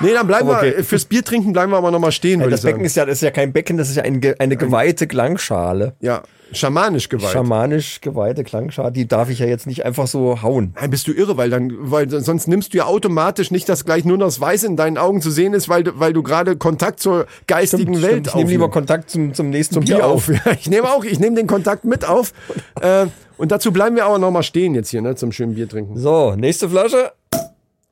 Nee, 0.00 0.12
dann 0.12 0.26
bleiben 0.26 0.48
Okay. 0.48 0.74
wir, 0.76 0.84
fürs 0.84 1.04
Bier 1.04 1.22
trinken 1.24 1.52
bleiben 1.52 1.70
wir 1.72 1.78
aber 1.78 1.90
nochmal 1.90 2.12
stehen, 2.12 2.40
würde 2.40 2.50
ich 2.50 2.56
Das 2.56 2.62
Becken 2.62 2.78
sagen. 2.78 2.84
ist 2.86 2.96
ja, 2.96 3.04
das 3.06 3.14
ist 3.16 3.22
ja 3.22 3.30
kein 3.30 3.52
Becken, 3.52 3.76
das 3.76 3.88
ist 3.88 3.96
ja 3.96 4.02
ein, 4.02 4.20
eine 4.38 4.56
geweihte 4.56 5.06
Klangschale. 5.06 5.94
Ja, 6.00 6.22
schamanisch 6.52 7.08
geweiht. 7.08 7.30
Schamanisch 7.30 8.00
geweihte 8.00 8.42
Klangschale, 8.42 8.90
die 8.90 9.06
darf 9.06 9.28
ich 9.30 9.38
ja 9.38 9.46
jetzt 9.46 9.66
nicht 9.66 9.84
einfach 9.84 10.06
so 10.08 10.42
hauen. 10.42 10.74
Nein, 10.80 10.90
bist 10.90 11.06
du 11.06 11.12
irre, 11.12 11.36
weil 11.36 11.50
dann, 11.50 11.72
weil 11.78 12.10
sonst 12.10 12.48
nimmst 12.48 12.72
du 12.74 12.78
ja 12.78 12.86
automatisch 12.86 13.50
nicht, 13.52 13.68
dass 13.68 13.84
gleich 13.84 14.04
nur 14.04 14.18
das 14.18 14.40
Weiß 14.40 14.64
in 14.64 14.76
deinen 14.76 14.98
Augen 14.98 15.20
zu 15.22 15.30
sehen 15.30 15.54
ist, 15.54 15.68
weil 15.68 15.84
du, 15.84 15.92
weil 16.00 16.12
du 16.12 16.22
gerade 16.22 16.56
Kontakt 16.56 16.98
zur 17.00 17.26
geistigen 17.46 18.02
Welt 18.02 18.26
ich 18.26 18.34
nehme 18.34 18.50
lieber. 18.50 18.70
Kontakt 18.70 19.08
zum, 19.10 19.34
zum 19.34 19.50
nächsten 19.50 19.74
zum 19.74 19.84
Bier 19.84 20.04
auf. 20.06 20.28
Ja, 20.44 20.52
ich 20.58 20.68
nehme 20.68 20.88
auch, 20.90 21.04
ich 21.04 21.20
nehme 21.20 21.36
den 21.36 21.46
Kontakt 21.46 21.84
mit 21.84 22.04
auf. 22.08 22.32
äh, 22.80 23.06
und 23.42 23.50
dazu 23.50 23.72
bleiben 23.72 23.96
wir 23.96 24.04
aber 24.04 24.20
nochmal 24.20 24.44
stehen 24.44 24.72
jetzt 24.72 24.90
hier, 24.90 25.02
ne, 25.02 25.16
zum 25.16 25.32
schönen 25.32 25.56
Bier 25.56 25.68
trinken. 25.68 25.98
So, 25.98 26.36
nächste 26.36 26.70
Flasche. 26.70 27.10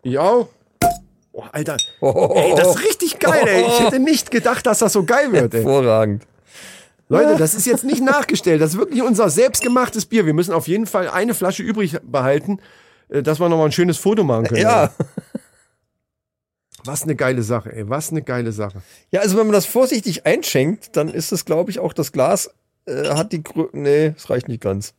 Ich 0.04 0.16
auch. 0.16 0.46
Oh, 1.32 1.42
Alter. 1.50 1.76
Ey, 2.00 2.54
das 2.54 2.76
ist 2.76 2.84
richtig 2.84 3.18
geil, 3.18 3.48
ey. 3.48 3.64
Ich 3.66 3.80
hätte 3.80 3.98
nicht 3.98 4.30
gedacht, 4.30 4.64
dass 4.64 4.78
das 4.78 4.92
so 4.92 5.02
geil 5.02 5.32
wird, 5.32 5.52
ey. 5.54 5.64
Hervorragend. 5.64 6.24
Leute, 7.08 7.34
das 7.36 7.56
ist 7.56 7.66
jetzt 7.66 7.82
nicht 7.82 8.00
nachgestellt. 8.00 8.62
Das 8.62 8.74
ist 8.74 8.78
wirklich 8.78 9.02
unser 9.02 9.28
selbstgemachtes 9.28 10.06
Bier. 10.06 10.24
Wir 10.24 10.34
müssen 10.34 10.52
auf 10.52 10.68
jeden 10.68 10.86
Fall 10.86 11.08
eine 11.08 11.34
Flasche 11.34 11.64
übrig 11.64 11.98
behalten, 12.00 12.60
äh, 13.08 13.20
dass 13.20 13.40
wir 13.40 13.48
nochmal 13.48 13.66
ein 13.66 13.72
schönes 13.72 13.98
Foto 13.98 14.22
machen 14.22 14.46
können. 14.46 14.62
Ja. 14.62 14.92
Was 16.84 17.02
eine 17.02 17.16
geile 17.16 17.42
Sache, 17.42 17.72
ey. 17.74 17.88
Was 17.88 18.12
eine 18.12 18.22
geile 18.22 18.52
Sache. 18.52 18.82
Ja, 19.10 19.22
also 19.22 19.36
wenn 19.36 19.46
man 19.46 19.54
das 19.54 19.66
vorsichtig 19.66 20.26
einschenkt, 20.26 20.96
dann 20.96 21.08
ist 21.08 21.32
es, 21.32 21.44
glaube 21.44 21.72
ich, 21.72 21.80
auch 21.80 21.92
das 21.92 22.12
Glas 22.12 22.54
äh, 22.86 23.08
hat 23.08 23.32
die 23.32 23.42
Grö 23.42 23.66
Nee, 23.72 24.14
es 24.16 24.30
reicht 24.30 24.46
nicht 24.46 24.62
ganz. 24.62 24.94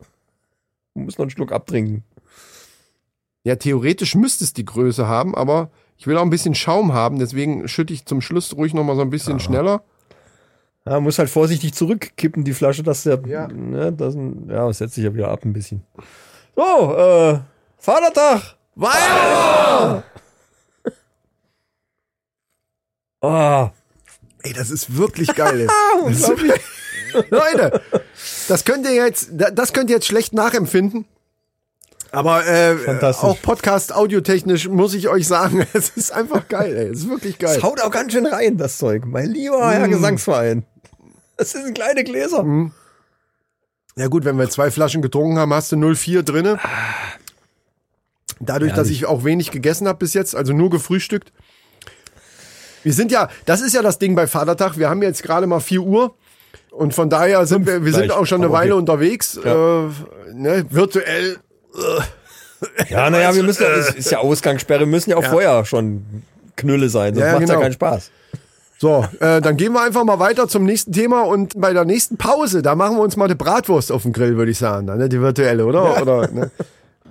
Muss 0.94 1.18
noch 1.18 1.24
einen 1.24 1.30
Schluck 1.32 1.52
abtrinken. 1.52 2.04
Ja, 3.44 3.56
theoretisch 3.56 4.16
müsste 4.16 4.44
es 4.44 4.54
die 4.54 4.66
Größe 4.66 5.08
haben, 5.08 5.34
aber 5.36 5.72
ich 5.98 6.06
will 6.08 6.18
auch 6.18 6.22
ein 6.24 6.30
bisschen 6.30 6.56
Schaum 6.56 6.94
haben. 6.94 7.18
Deswegen 7.20 7.68
schütte 7.68 7.94
ich 7.94 8.06
zum 8.06 8.22
Schluss 8.22 8.56
ruhig 8.56 8.74
nochmal 8.74 8.96
so 8.96 9.02
ein 9.02 9.10
bisschen 9.10 9.40
schneller. 9.40 9.84
Ja, 10.86 11.00
muss 11.00 11.20
halt 11.20 11.30
vorsichtig 11.30 11.74
zurückkippen, 11.74 12.44
die 12.44 12.54
Flasche, 12.54 12.84
dass 12.84 13.04
der. 13.04 13.22
Ja. 13.28 13.48
Ne, 13.48 13.94
das, 13.94 14.16
ja, 14.48 14.72
setzt 14.74 14.96
sich 14.96 15.04
ja 15.04 15.14
wieder 15.14 15.30
ab 15.30 15.44
ein 15.46 15.54
bisschen. 15.54 15.84
So, 16.56 16.96
äh, 16.98 17.40
Vatertag! 17.78 18.56
Weil, 18.76 20.04
Ah, 23.24 23.72
ey, 24.42 24.54
das 24.54 24.72
ist 24.72 24.98
wirklich 24.98 25.36
geil, 25.36 25.62
ey. 25.62 25.68
Leute, 27.30 27.82
das 28.48 28.66
könnt 28.66 28.86
ihr 28.86 28.94
jetzt, 28.96 29.30
da- 29.32 29.52
das 29.52 29.74
könnt 29.74 29.90
ihr 29.90 29.96
jetzt 29.98 30.08
schlecht 30.08 30.34
nachempfinden. 30.34 31.06
Aber 32.14 32.46
äh, 32.46 32.76
auch 33.02 33.42
Podcast 33.42 33.94
audiotechnisch 33.96 34.68
muss 34.68 34.94
ich 34.94 35.08
euch 35.08 35.28
sagen, 35.28 35.66
es 35.74 35.90
ist 35.90 36.12
einfach 36.12 36.48
geil, 36.50 36.76
ey. 36.76 36.88
Es 36.88 37.00
ist 37.00 37.10
wirklich 37.10 37.38
geil. 37.40 37.56
das 37.56 37.64
haut 37.64 37.80
auch 37.82 37.92
ganz 37.92 38.12
schön 38.12 38.26
rein, 38.26 38.58
das 38.58 38.78
Zeug. 38.78 39.06
Mein 39.06 39.32
lieber 39.32 39.72
Herr 39.72 39.88
Gesangsverein. 39.88 40.66
Das 41.38 41.52
sind 41.52 41.74
kleine 41.74 42.04
Gläser. 42.04 42.46
Ja 43.96 44.08
gut, 44.08 44.26
wenn 44.26 44.38
wir 44.38 44.50
zwei 44.50 44.72
Flaschen 44.72 45.02
getrunken 45.02 45.38
haben, 45.40 45.54
hast 45.54 45.72
du 45.72 45.76
0,4 45.78 46.22
drinne. 46.24 46.60
Dadurch, 48.40 48.74
dass 48.74 48.90
ich 48.90 49.06
auch 49.06 49.24
wenig 49.24 49.52
gegessen 49.52 49.88
habe 49.88 50.00
bis 50.00 50.14
jetzt, 50.14 50.36
also 50.36 50.52
nur 50.54 50.70
gefrühstückt. 50.70 51.32
Wir 52.84 52.94
sind 52.94 53.12
ja, 53.12 53.30
das 53.46 53.62
ist 53.62 53.74
ja 53.74 53.82
das 53.82 54.00
Ding 54.00 54.16
bei 54.16 54.28
Vatertag. 54.28 54.78
Wir 54.78 54.90
haben 54.90 55.02
jetzt 55.04 55.24
gerade 55.24 55.46
mal 55.48 55.60
4 55.60 55.82
Uhr. 55.82 56.16
Und 56.72 56.94
von 56.94 57.10
daher 57.10 57.46
sind 57.46 57.68
wir, 57.68 57.86
wir 57.86 57.94
sind 57.94 58.12
auch 58.12 58.26
schon 58.26 58.42
eine 58.42 58.52
Weile 58.52 58.74
okay. 58.74 58.80
unterwegs. 58.80 59.38
Äh, 59.38 59.50
ne, 60.34 60.66
virtuell. 60.70 61.38
Ja, 62.90 63.10
naja, 63.10 63.36
wir 63.36 63.44
müssen 63.44 63.64
ja, 63.64 63.70
es 63.70 63.90
ist 63.96 64.12
ja 64.12 64.20
Ausgangssperre, 64.20 64.82
wir 64.82 64.88
müssen 64.88 65.10
ja 65.10 65.18
auch 65.18 65.24
Ja. 65.24 65.30
vorher 65.30 65.66
schon 65.66 66.04
Knülle 66.56 66.90
sein, 66.90 67.14
sonst 67.14 67.26
Ja, 67.26 67.34
macht's 67.34 67.50
ja 67.50 67.56
genau. 67.56 67.62
keinen 67.62 67.74
Spaß. 67.74 68.12
So, 68.78 69.06
äh, 69.20 69.42
dann 69.42 69.58
gehen 69.58 69.74
wir 69.74 69.82
einfach 69.84 70.04
mal 70.04 70.20
weiter 70.20 70.48
zum 70.48 70.64
nächsten 70.64 70.92
Thema 70.92 71.22
und 71.24 71.60
bei 71.60 71.74
der 71.74 71.86
nächsten 71.86 72.18
Pause, 72.18 72.62
da 72.62 72.74
machen 72.76 72.98
wir 72.98 73.04
uns 73.04 73.16
mal 73.16 73.26
eine 73.26 73.36
Bratwurst 73.36 73.92
auf 73.92 74.04
den 74.04 74.14
Grill, 74.14 74.38
würde 74.38 74.52
ich 74.52 74.58
sagen, 74.58 74.88
dann, 74.88 74.98
ne? 74.98 75.08
die 75.08 75.22
virtuelle, 75.22 75.66
oder? 75.66 76.02
oder 76.02 76.28
ne? 76.32 76.52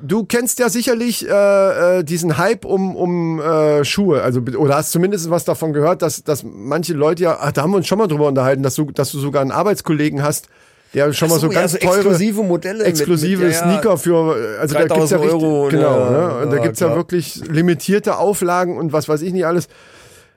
Du 0.03 0.25
kennst 0.25 0.59
ja 0.59 0.69
sicherlich 0.69 1.29
äh, 1.29 1.99
äh, 1.99 2.05
diesen 2.05 2.39
Hype 2.39 2.65
um, 2.65 2.97
um 2.97 3.41
äh, 3.41 3.85
Schuhe, 3.85 4.23
also 4.23 4.41
oder 4.41 4.77
hast 4.77 4.93
zumindest 4.93 5.31
was 5.31 5.45
davon 5.45 5.73
gehört, 5.73 6.03
dass, 6.03 6.23
dass 6.25 6.43
manche 6.45 6.95
Leute 6.95 7.25
ja, 7.25 7.39
ach, 7.41 7.53
da 7.53 7.63
haben 7.63 7.73
wir 7.73 7.77
uns 7.77 7.87
schon 7.87 7.99
mal 7.99 8.07
drüber 8.07 8.27
unterhalten, 8.29 8.63
dass 8.63 8.75
du, 8.75 8.91
dass 8.91 9.11
du 9.13 9.19
sogar 9.19 9.43
einen 9.43 9.51
Arbeitskollegen 9.51 10.23
hast, 10.23 10.49
der 10.95 11.13
schon 11.13 11.29
mal 11.29 11.39
so, 11.39 11.49
ganz 11.49 11.79
teure 11.79 11.99
exklusive 11.99 12.43
Modelle. 12.43 12.85
exklusive 12.85 13.43
mit, 13.45 13.49
mit, 13.49 13.57
ja, 13.57 13.67
ja. 13.67 13.73
Sneaker 13.73 13.99
für, 13.99 14.37
äh, 14.37 14.59
also 14.59 14.75
da 14.75 14.81
gibt's 14.81 15.11
ja 15.11 15.19
3000 15.19 15.21
richtig, 15.23 15.43
Euro, 15.43 15.69
genau, 15.69 16.01
ja, 16.01 16.11
ne? 16.11 16.43
und 16.45 16.51
da 16.51 16.57
ja, 16.57 16.63
gibt's 16.63 16.81
ja 16.81 16.87
klar. 16.89 16.97
wirklich 16.97 17.37
limitierte 17.49 18.17
Auflagen 18.17 18.77
und 18.79 18.93
was 18.93 19.09
weiß 19.09 19.23
ich 19.23 19.33
nicht 19.33 19.47
alles. 19.47 19.69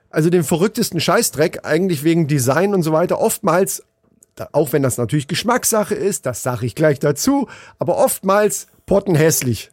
also 0.10 0.30
den 0.30 0.44
verrücktesten 0.44 1.00
Scheißdreck, 1.00 1.62
eigentlich 1.64 2.04
wegen 2.04 2.28
Design 2.28 2.74
und 2.76 2.84
so 2.84 2.92
weiter, 2.92 3.20
oftmals, 3.20 3.78
da- 3.78 3.84
auch 4.52 4.74
wenn 4.74 4.84
das 4.84 4.98
natürlich 4.98 5.28
Geschmackssache 5.28 5.96
ist, 5.96 6.26
das 6.26 6.44
sage 6.44 6.66
ich 6.66 6.76
gleich 6.76 7.00
dazu, 7.00 7.48
aber 7.80 7.98
oftmals 7.98 8.68
pottenhässlich. 8.86 9.72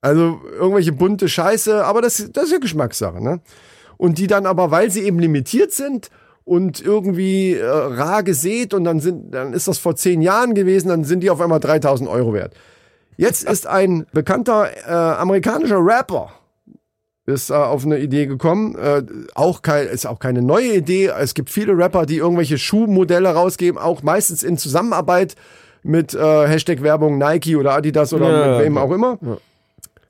Also 0.00 0.40
irgendwelche 0.52 0.92
bunte 0.92 1.28
Scheiße, 1.28 1.84
aber 1.84 2.02
das, 2.02 2.28
das 2.32 2.44
ist 2.44 2.52
ja 2.52 2.58
Geschmackssache, 2.58 3.22
ne? 3.22 3.40
Und 3.96 4.18
die 4.18 4.26
dann 4.26 4.44
aber, 4.44 4.70
weil 4.70 4.90
sie 4.90 5.02
eben 5.02 5.18
limitiert 5.18 5.72
sind 5.72 6.10
und 6.44 6.80
irgendwie 6.80 7.54
äh, 7.54 7.64
rar 7.66 8.22
gesät 8.22 8.74
und 8.74 8.84
dann 8.84 9.00
sind, 9.00 9.32
dann 9.32 9.52
ist 9.54 9.66
das 9.68 9.78
vor 9.78 9.96
zehn 9.96 10.20
Jahren 10.20 10.54
gewesen, 10.54 10.88
dann 10.88 11.04
sind 11.04 11.20
die 11.20 11.30
auf 11.30 11.40
einmal 11.40 11.60
3000 11.60 12.10
Euro 12.10 12.34
wert. 12.34 12.54
Jetzt 13.16 13.48
ist 13.48 13.66
ein 13.66 14.06
bekannter 14.12 14.68
äh, 14.86 14.90
amerikanischer 14.90 15.78
Rapper 15.78 16.32
ist 17.26 17.50
äh, 17.50 17.54
auf 17.54 17.84
eine 17.84 17.98
Idee 17.98 18.26
gekommen. 18.26 18.76
Äh, 18.76 19.02
auch 19.34 19.62
kein, 19.62 19.86
ist 19.86 20.06
auch 20.06 20.18
keine 20.18 20.42
neue 20.42 20.74
Idee. 20.74 21.06
Es 21.18 21.34
gibt 21.34 21.50
viele 21.50 21.76
Rapper, 21.76 22.06
die 22.06 22.18
irgendwelche 22.18 22.58
Schuhmodelle 22.58 23.30
rausgeben, 23.30 23.80
auch 23.80 24.02
meistens 24.02 24.42
in 24.42 24.58
Zusammenarbeit 24.58 25.34
mit 25.82 26.14
äh, 26.14 26.46
Hashtag 26.46 26.82
Werbung 26.82 27.18
Nike 27.18 27.56
oder 27.56 27.74
Adidas 27.74 28.12
oder 28.12 28.28
Ja, 28.28 28.52
mit 28.56 28.66
wem 28.66 28.76
ja. 28.76 28.82
auch 28.82 28.90
immer. 28.90 29.18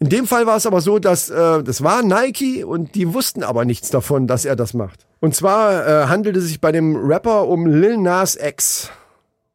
In 0.00 0.08
dem 0.08 0.26
Fall 0.26 0.46
war 0.46 0.56
es 0.56 0.66
aber 0.66 0.80
so, 0.80 0.98
dass 0.98 1.30
äh, 1.30 1.62
das 1.62 1.82
war 1.82 2.02
Nike 2.02 2.64
und 2.64 2.94
die 2.94 3.14
wussten 3.14 3.42
aber 3.42 3.64
nichts 3.64 3.90
davon, 3.90 4.26
dass 4.26 4.44
er 4.44 4.56
das 4.56 4.74
macht. 4.74 5.06
Und 5.20 5.34
zwar 5.34 5.86
äh, 5.86 6.06
handelte 6.08 6.40
es 6.40 6.46
sich 6.46 6.60
bei 6.60 6.72
dem 6.72 6.96
Rapper 6.96 7.48
um 7.48 7.66
Lil 7.66 7.96
Nas 7.96 8.36
X. 8.36 8.90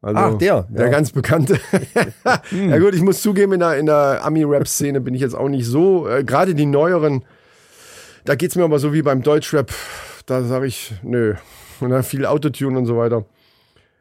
Also, 0.01 0.17
Ach, 0.17 0.37
der, 0.37 0.65
Der 0.69 0.79
ja. 0.79 0.85
Hm. 0.85 0.91
ganz 0.91 1.11
bekannte. 1.11 1.59
ja 2.51 2.77
gut, 2.79 2.95
ich 2.95 3.01
muss 3.01 3.21
zugeben, 3.21 3.53
in 3.53 3.59
der, 3.59 3.77
in 3.77 3.85
der 3.85 4.21
Ami-Rap-Szene 4.23 5.01
bin 5.01 5.13
ich 5.13 5.21
jetzt 5.21 5.35
auch 5.35 5.49
nicht 5.49 5.65
so. 5.65 6.07
Äh, 6.07 6.23
Gerade 6.23 6.55
die 6.55 6.65
neueren, 6.65 7.23
da 8.25 8.35
geht's 8.35 8.55
mir 8.55 8.63
aber 8.63 8.79
so 8.79 8.93
wie 8.93 9.01
beim 9.01 9.21
Deutschrap. 9.23 9.71
Da 10.25 10.43
sage 10.43 10.67
ich, 10.67 10.93
nö. 11.03 11.35
Und 11.79 11.89
dann 11.89 12.03
viel 12.03 12.25
Autotune 12.25 12.77
und 12.77 12.85
so 12.85 12.97
weiter. 12.97 13.25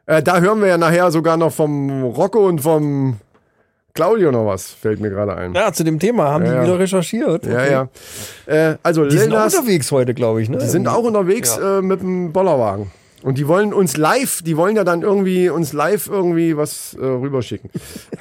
Äh, 0.06 0.22
da 0.22 0.40
hören 0.40 0.60
wir 0.60 0.68
ja 0.68 0.78
nachher 0.78 1.10
sogar 1.10 1.36
noch 1.36 1.52
vom 1.52 2.02
Rocco 2.04 2.46
und 2.46 2.60
vom 2.60 3.16
Claudio 3.94 4.30
noch 4.30 4.46
was, 4.46 4.70
fällt 4.70 5.00
mir 5.00 5.10
gerade 5.10 5.36
ein. 5.36 5.54
Ja, 5.54 5.72
zu 5.72 5.84
dem 5.84 5.98
Thema 5.98 6.28
haben 6.28 6.44
Ja, 6.44 6.50
die 6.52 6.56
ja. 6.58 6.62
wieder 6.64 6.78
recherchiert. 6.78 7.46
Ja, 7.46 7.52
Okay. 7.52 7.72
ja. 7.72 7.88
Äh, 8.70 8.76
also 8.82 9.02
Die 9.04 9.10
Lil 9.10 9.18
sind 9.20 9.32
auch 9.34 9.38
Nas, 9.38 9.54
unterwegs 9.54 9.90
heute, 9.92 10.14
glaube 10.14 10.40
ich. 10.42 10.48
Ne? 10.48 10.58
die 10.58 10.66
sind 10.66 10.86
auch 10.88 11.02
unterwegs 11.02 11.56
äh, 11.58 11.82
mit 11.82 12.00
dem 12.00 12.32
Bollerwagen. 12.32 12.90
Und 13.22 13.36
die 13.36 13.48
wollen 13.48 13.72
uns 13.72 13.96
live, 13.96 14.42
die 14.42 14.56
wollen 14.56 14.76
ja 14.76 14.84
dann 14.84 15.02
irgendwie 15.02 15.48
uns 15.48 15.72
live 15.72 16.06
irgendwie 16.06 16.56
was 16.56 16.94
äh, 16.94 17.04
rüberschicken. 17.04 17.70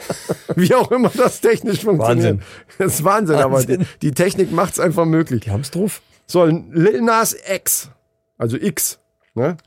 Wie 0.56 0.74
auch 0.74 0.92
immer 0.92 1.12
das 1.16 1.40
technisch 1.40 1.84
funktioniert. 1.84 2.40
Wahnsinn. 2.40 2.42
Das 2.80 2.96
ist 2.96 3.04
Wahnsinn, 3.04 3.36
aber 3.36 3.62
die, 3.62 3.70
Wahnsinn. 3.70 3.88
die 4.02 4.12
Technik 4.12 4.52
macht's 4.52 4.80
einfach 4.80 5.06
möglich. 5.06 5.42
Die 5.42 5.52
haben's 5.52 5.70
drauf. 5.70 6.02
So, 6.26 6.46
Lil 6.46 7.02
Nas 7.02 7.36
X, 7.48 7.90
also 8.38 8.58
X, 8.58 9.00
ne? 9.36 9.58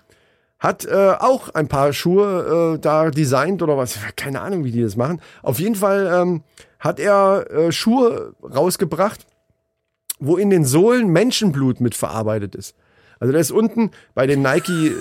Hat 0.59 0.85
äh, 0.85 1.14
auch 1.19 1.49
ein 1.55 1.69
paar 1.69 1.95
Schuhe 1.95 2.75
äh, 2.75 2.79
da 2.79 3.11
designt 3.11 3.62
oder 3.62 3.79
was. 3.79 3.99
Keine 4.16 4.40
Ahnung, 4.43 4.64
wie 4.64 4.73
die 4.73 4.83
das 4.83 4.97
machen. 4.97 5.23
Auf 5.43 5.59
jeden 5.59 5.77
Fall 5.77 6.11
ähm, 6.12 6.43
hat 6.79 7.01
er 7.01 7.51
äh, 7.51 7.73
Schuhe 7.73 8.35
rausgebracht, 8.43 9.27
wo 10.19 10.37
in 10.37 10.51
den 10.51 10.66
Sohlen 10.66 11.09
Menschenblut 11.09 11.81
mit 11.81 11.95
verarbeitet 11.95 12.55
ist. 12.55 12.75
Also 13.21 13.35
da 13.35 13.39
ist 13.39 13.53
unten 13.53 13.91
bei 14.15 14.27
den 14.27 14.41
Nike 14.41 14.93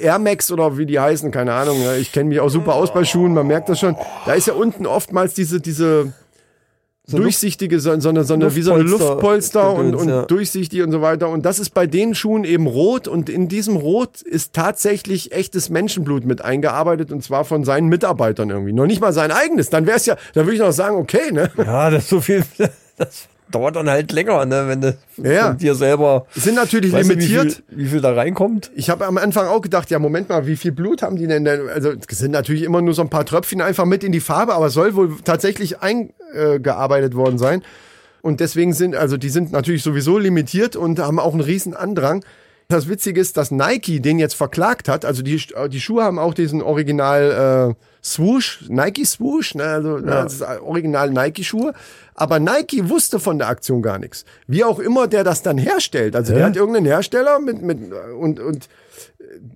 Air 0.00 0.18
Max 0.18 0.50
oder 0.50 0.76
wie 0.76 0.86
die 0.86 0.98
heißen, 0.98 1.30
keine 1.30 1.54
Ahnung. 1.54 1.78
Ich 2.00 2.10
kenne 2.10 2.28
mich 2.28 2.40
auch 2.40 2.48
super 2.48 2.74
aus 2.74 2.92
bei 2.92 3.04
Schuhen, 3.04 3.32
man 3.32 3.46
merkt 3.46 3.68
das 3.68 3.78
schon. 3.78 3.96
Da 4.26 4.32
ist 4.32 4.48
ja 4.48 4.54
unten 4.54 4.86
oftmals 4.86 5.34
diese, 5.34 5.60
diese 5.60 6.12
durchsichtige, 7.06 7.80
so, 7.80 7.98
so 8.00 8.08
eine, 8.08 8.24
so 8.24 8.34
eine 8.34 8.54
wie 8.54 8.62
so 8.62 8.72
eine 8.72 8.82
Luftpolster- 8.82 9.72
und, 9.72 9.94
und 9.94 10.08
ja. 10.08 10.22
durchsichtig 10.24 10.82
und 10.82 10.90
so 10.90 11.00
weiter. 11.00 11.28
Und 11.28 11.44
das 11.44 11.58
ist 11.58 11.70
bei 11.70 11.86
den 11.86 12.14
Schuhen 12.14 12.44
eben 12.44 12.66
rot 12.66 13.08
und 13.08 13.28
in 13.28 13.48
diesem 13.48 13.76
Rot 13.76 14.20
ist 14.22 14.52
tatsächlich 14.52 15.32
echtes 15.32 15.70
Menschenblut 15.70 16.24
mit 16.24 16.42
eingearbeitet 16.42 17.12
und 17.12 17.22
zwar 17.22 17.44
von 17.44 17.64
seinen 17.64 17.88
Mitarbeitern 17.88 18.50
irgendwie. 18.50 18.72
Noch 18.72 18.86
nicht 18.86 19.00
mal 19.00 19.12
sein 19.12 19.30
eigenes. 19.30 19.70
Dann 19.70 19.86
wäre 19.86 19.96
es 19.96 20.06
ja, 20.06 20.16
da 20.34 20.42
würde 20.42 20.54
ich 20.54 20.60
noch 20.60 20.72
sagen, 20.72 20.96
okay, 20.96 21.32
ne? 21.32 21.50
Ja, 21.56 21.90
das 21.90 22.04
ist 22.04 22.10
so 22.10 22.20
viel. 22.20 22.44
Das 22.96 23.29
dauert 23.50 23.76
dann 23.76 23.88
halt 23.90 24.12
länger, 24.12 24.44
ne, 24.46 24.64
wenn 24.68 24.80
du 24.80 24.96
Ja. 25.22 25.48
von 25.48 25.58
dir 25.58 25.74
selber. 25.74 26.26
Sind 26.34 26.54
natürlich 26.54 26.92
limitiert. 26.92 27.62
Wie 27.68 27.74
viel, 27.76 27.84
wie 27.84 27.86
viel 27.90 28.00
da 28.00 28.12
reinkommt? 28.12 28.70
Ich 28.74 28.90
habe 28.90 29.06
am 29.06 29.18
Anfang 29.18 29.46
auch 29.46 29.60
gedacht, 29.60 29.90
ja, 29.90 29.98
Moment 29.98 30.28
mal, 30.28 30.46
wie 30.46 30.56
viel 30.56 30.72
Blut 30.72 31.02
haben 31.02 31.16
die 31.16 31.26
denn? 31.26 31.44
denn? 31.44 31.68
Also 31.68 31.92
es 32.08 32.18
sind 32.18 32.30
natürlich 32.32 32.62
immer 32.62 32.80
nur 32.82 32.94
so 32.94 33.02
ein 33.02 33.10
paar 33.10 33.26
Tröpfchen 33.26 33.60
einfach 33.60 33.84
mit 33.84 34.04
in 34.04 34.12
die 34.12 34.20
Farbe, 34.20 34.54
aber 34.54 34.66
es 34.66 34.74
soll 34.74 34.94
wohl 34.94 35.16
tatsächlich 35.24 35.80
eingearbeitet 35.80 37.14
worden 37.14 37.38
sein. 37.38 37.62
Und 38.22 38.40
deswegen 38.40 38.72
sind, 38.74 38.94
also 38.94 39.16
die 39.16 39.30
sind 39.30 39.52
natürlich 39.52 39.82
sowieso 39.82 40.18
limitiert 40.18 40.76
und 40.76 40.98
haben 40.98 41.18
auch 41.18 41.32
einen 41.32 41.40
riesen 41.40 41.74
Andrang. 41.74 42.24
Das 42.70 42.88
Witzige 42.88 43.20
ist, 43.20 43.36
dass 43.36 43.50
Nike 43.50 44.00
den 44.00 44.20
jetzt 44.20 44.34
verklagt 44.34 44.88
hat. 44.88 45.04
Also 45.04 45.22
die, 45.22 45.42
die 45.68 45.80
Schuhe 45.80 46.04
haben 46.04 46.20
auch 46.20 46.34
diesen 46.34 46.62
Original 46.62 47.74
äh, 47.76 47.84
Swoosh, 48.02 48.64
Nike 48.68 49.04
Swoosh, 49.04 49.56
ne? 49.56 49.64
also 49.64 49.98
das 49.98 50.34
ist 50.34 50.42
Original 50.62 51.10
Nike 51.10 51.42
Schuhe. 51.42 51.74
Aber 52.14 52.38
Nike 52.38 52.88
wusste 52.88 53.18
von 53.18 53.38
der 53.38 53.48
Aktion 53.48 53.82
gar 53.82 53.98
nichts. 53.98 54.24
Wie 54.46 54.62
auch 54.62 54.78
immer 54.78 55.08
der 55.08 55.24
das 55.24 55.42
dann 55.42 55.58
herstellt. 55.58 56.14
Also 56.14 56.32
der 56.32 56.46
hat 56.46 56.56
irgendeinen 56.56 56.86
Hersteller 56.86 57.40
mit, 57.40 57.60
mit 57.60 57.78
und, 58.18 58.38
und 58.38 58.68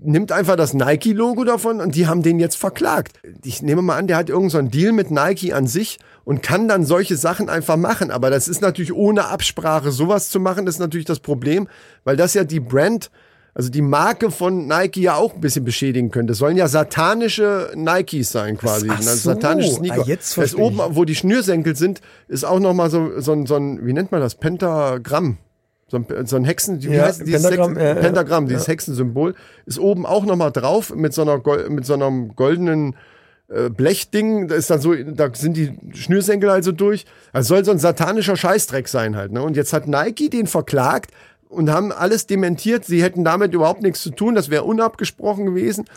nimmt 0.02 0.32
einfach 0.32 0.56
das 0.56 0.74
Nike-Logo 0.74 1.44
davon 1.44 1.80
und 1.80 1.94
die 1.94 2.06
haben 2.06 2.22
den 2.22 2.38
jetzt 2.38 2.56
verklagt. 2.56 3.20
Ich 3.44 3.62
nehme 3.62 3.82
mal 3.82 3.96
an, 3.96 4.06
der 4.06 4.16
hat 4.16 4.28
irgendeinen 4.28 4.50
so 4.50 4.58
einen 4.58 4.70
Deal 4.70 4.92
mit 4.92 5.10
Nike 5.10 5.52
an 5.52 5.66
sich 5.66 5.98
und 6.24 6.42
kann 6.42 6.68
dann 6.68 6.84
solche 6.84 7.16
Sachen 7.16 7.48
einfach 7.48 7.76
machen. 7.76 8.10
Aber 8.10 8.30
das 8.30 8.48
ist 8.48 8.60
natürlich 8.62 8.92
ohne 8.94 9.28
Absprache 9.28 9.90
sowas 9.92 10.28
zu 10.28 10.40
machen, 10.40 10.66
ist 10.66 10.78
natürlich 10.78 11.06
das 11.06 11.20
Problem, 11.20 11.68
weil 12.04 12.16
das 12.16 12.34
ja 12.34 12.44
die 12.44 12.60
Brand, 12.60 13.10
also 13.54 13.70
die 13.70 13.82
Marke 13.82 14.30
von 14.30 14.66
Nike 14.66 15.02
ja 15.02 15.14
auch 15.14 15.34
ein 15.34 15.40
bisschen 15.40 15.64
beschädigen 15.64 16.10
könnte. 16.10 16.32
Es 16.32 16.38
sollen 16.38 16.56
ja 16.56 16.66
satanische 16.66 17.70
Nikes 17.74 18.32
sein 18.32 18.56
quasi. 18.58 18.88
Ach 18.90 19.00
so. 19.00 19.14
satanische 19.14 19.74
Sneaker. 19.74 20.02
Ah, 20.02 20.04
jetzt 20.06 20.36
das 20.38 20.54
oben, 20.54 20.80
wo 20.90 21.04
die 21.04 21.14
Schnürsenkel 21.14 21.76
sind, 21.76 22.00
ist 22.26 22.44
auch 22.44 22.58
nochmal 22.58 22.90
so, 22.90 23.20
so, 23.20 23.32
ein, 23.32 23.46
so 23.46 23.56
ein, 23.56 23.86
wie 23.86 23.92
nennt 23.92 24.10
man 24.10 24.20
das? 24.20 24.34
Pentagramm. 24.34 25.38
So 25.86 25.98
ein, 25.98 26.26
so 26.26 26.36
ein 26.36 26.44
Hexen, 26.44 26.82
wie 26.82 26.88
Ja, 26.88 27.04
heißt 27.04 27.26
dieses 27.26 27.42
Pentagramm, 27.42 27.76
Hex- 27.76 27.82
ja, 27.82 27.94
ja. 27.94 28.00
Pentagramm, 28.00 28.48
dieses 28.48 28.66
Hexensymbol, 28.66 29.34
ist 29.66 29.78
oben 29.78 30.06
auch 30.06 30.24
nochmal 30.24 30.50
drauf 30.50 30.94
mit 30.94 31.12
so 31.12 31.22
einer, 31.22 31.40
mit 31.68 31.84
so 31.84 31.94
einem 31.94 32.34
goldenen 32.34 32.96
äh, 33.48 33.68
Blechding. 33.68 34.48
Da 34.48 34.54
ist 34.54 34.70
dann 34.70 34.80
so, 34.80 34.94
da 34.94 35.30
sind 35.34 35.56
die 35.56 35.78
Schnürsenkel 35.92 36.50
also 36.50 36.72
durch. 36.72 37.04
Also 37.32 37.54
soll 37.54 37.64
so 37.64 37.70
ein 37.70 37.78
satanischer 37.78 38.36
Scheißdreck 38.36 38.88
sein 38.88 39.16
halt. 39.16 39.32
Ne? 39.32 39.42
Und 39.42 39.56
jetzt 39.56 39.72
hat 39.72 39.86
Nike 39.86 40.30
den 40.30 40.46
verklagt 40.46 41.10
und 41.48 41.70
haben 41.70 41.92
alles 41.92 42.26
dementiert. 42.26 42.84
Sie 42.84 43.02
hätten 43.02 43.24
damit 43.24 43.54
überhaupt 43.54 43.82
nichts 43.82 44.02
zu 44.02 44.10
tun. 44.10 44.34
Das 44.34 44.50
wäre 44.50 44.64
unabgesprochen 44.64 45.46
gewesen. 45.46 45.84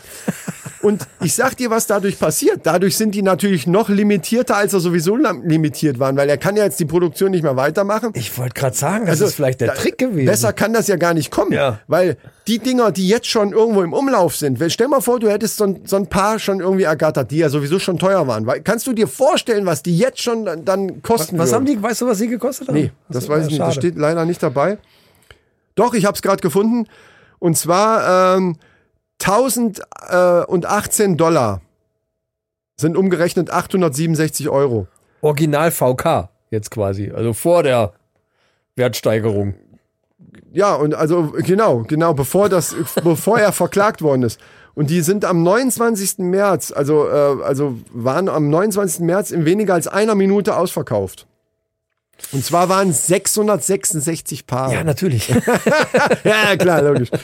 Und 0.80 1.08
ich 1.24 1.34
sag 1.34 1.56
dir, 1.56 1.70
was 1.70 1.88
dadurch 1.88 2.20
passiert. 2.20 2.60
Dadurch 2.62 2.96
sind 2.96 3.12
die 3.12 3.22
natürlich 3.22 3.66
noch 3.66 3.88
limitierter, 3.88 4.56
als 4.56 4.72
er 4.74 4.78
sowieso 4.78 5.16
limitiert 5.16 5.98
waren, 5.98 6.16
weil 6.16 6.28
er 6.28 6.36
kann 6.38 6.54
ja 6.56 6.62
jetzt 6.62 6.78
die 6.78 6.84
Produktion 6.84 7.32
nicht 7.32 7.42
mehr 7.42 7.56
weitermachen. 7.56 8.12
Ich 8.14 8.38
wollte 8.38 8.54
gerade 8.54 8.76
sagen, 8.76 9.06
das 9.06 9.20
ist 9.20 9.34
vielleicht 9.34 9.60
der 9.60 9.70
Also, 9.70 9.82
da- 9.82 9.82
Trick 9.82 9.98
gewesen. 9.98 10.26
Besser 10.26 10.52
kann 10.52 10.72
das 10.72 10.86
ja 10.86 10.94
gar 10.94 11.14
nicht 11.14 11.32
kommen. 11.32 11.50
Ja. 11.50 11.80
Weil 11.88 12.16
die 12.46 12.60
Dinger, 12.60 12.92
die 12.92 13.08
jetzt 13.08 13.26
schon 13.26 13.50
irgendwo 13.52 13.82
im 13.82 13.92
Umlauf 13.92 14.36
sind, 14.36 14.62
stell 14.70 14.86
mal 14.86 15.00
vor, 15.00 15.18
du 15.18 15.28
hättest 15.28 15.56
so 15.56 15.64
ein, 15.64 15.80
so 15.84 15.96
ein 15.96 16.06
paar 16.06 16.38
schon 16.38 16.60
irgendwie 16.60 16.84
ergattert, 16.84 17.32
die 17.32 17.38
ja 17.38 17.48
sowieso 17.48 17.80
schon 17.80 17.98
teuer 17.98 18.28
waren. 18.28 18.46
Weil, 18.46 18.60
kannst 18.60 18.86
du 18.86 18.92
dir 18.92 19.08
vorstellen, 19.08 19.66
was 19.66 19.82
die 19.82 19.98
jetzt 19.98 20.20
schon 20.22 20.44
dann, 20.44 20.64
dann 20.64 21.02
kosten 21.02 21.38
Was 21.38 21.48
würden? 21.50 21.54
haben 21.56 21.66
die, 21.66 21.82
weißt 21.82 22.02
du, 22.02 22.06
was 22.06 22.18
sie 22.18 22.28
gekostet 22.28 22.68
haben? 22.68 22.76
Nee, 22.76 22.92
das 23.08 23.24
so, 23.24 23.30
weiß 23.30 23.40
ja, 23.40 23.44
ich 23.46 23.50
nicht. 23.50 23.60
Das 23.62 23.74
steht 23.74 23.96
leider 23.96 24.24
nicht 24.24 24.40
dabei. 24.44 24.78
Doch, 25.78 25.94
ich 25.94 26.04
habe 26.04 26.16
es 26.16 26.22
gerade 26.22 26.40
gefunden. 26.40 26.88
Und 27.38 27.56
zwar 27.56 28.36
ähm, 28.36 28.56
1018 29.22 31.16
Dollar 31.16 31.60
sind 32.76 32.96
umgerechnet 32.96 33.50
867 33.50 34.48
Euro. 34.48 34.88
Original 35.20 35.70
VK 35.70 36.30
jetzt 36.50 36.72
quasi, 36.72 37.12
also 37.14 37.32
vor 37.32 37.62
der 37.62 37.92
Wertsteigerung. 38.74 39.54
Ja, 40.52 40.74
und 40.74 40.94
also 40.94 41.32
genau, 41.36 41.84
genau, 41.86 42.12
bevor 42.12 42.48
das, 42.48 42.74
bevor 43.04 43.38
er 43.38 43.52
verklagt 43.52 44.02
worden 44.02 44.24
ist. 44.24 44.40
Und 44.74 44.90
die 44.90 45.02
sind 45.02 45.24
am 45.24 45.44
29. 45.44 46.18
März, 46.18 46.72
also, 46.72 47.08
äh, 47.08 47.42
also 47.44 47.78
waren 47.92 48.28
am 48.28 48.50
29. 48.50 48.98
März 49.00 49.30
in 49.30 49.44
weniger 49.44 49.74
als 49.74 49.86
einer 49.86 50.16
Minute 50.16 50.56
ausverkauft. 50.56 51.27
Und 52.32 52.44
zwar 52.44 52.68
waren 52.68 52.90
es 52.90 53.06
666 53.06 54.46
Paare. 54.46 54.74
Ja, 54.74 54.84
natürlich. 54.84 55.28
ja 56.24 56.56
klar, 56.56 56.82
logisch. 56.82 57.10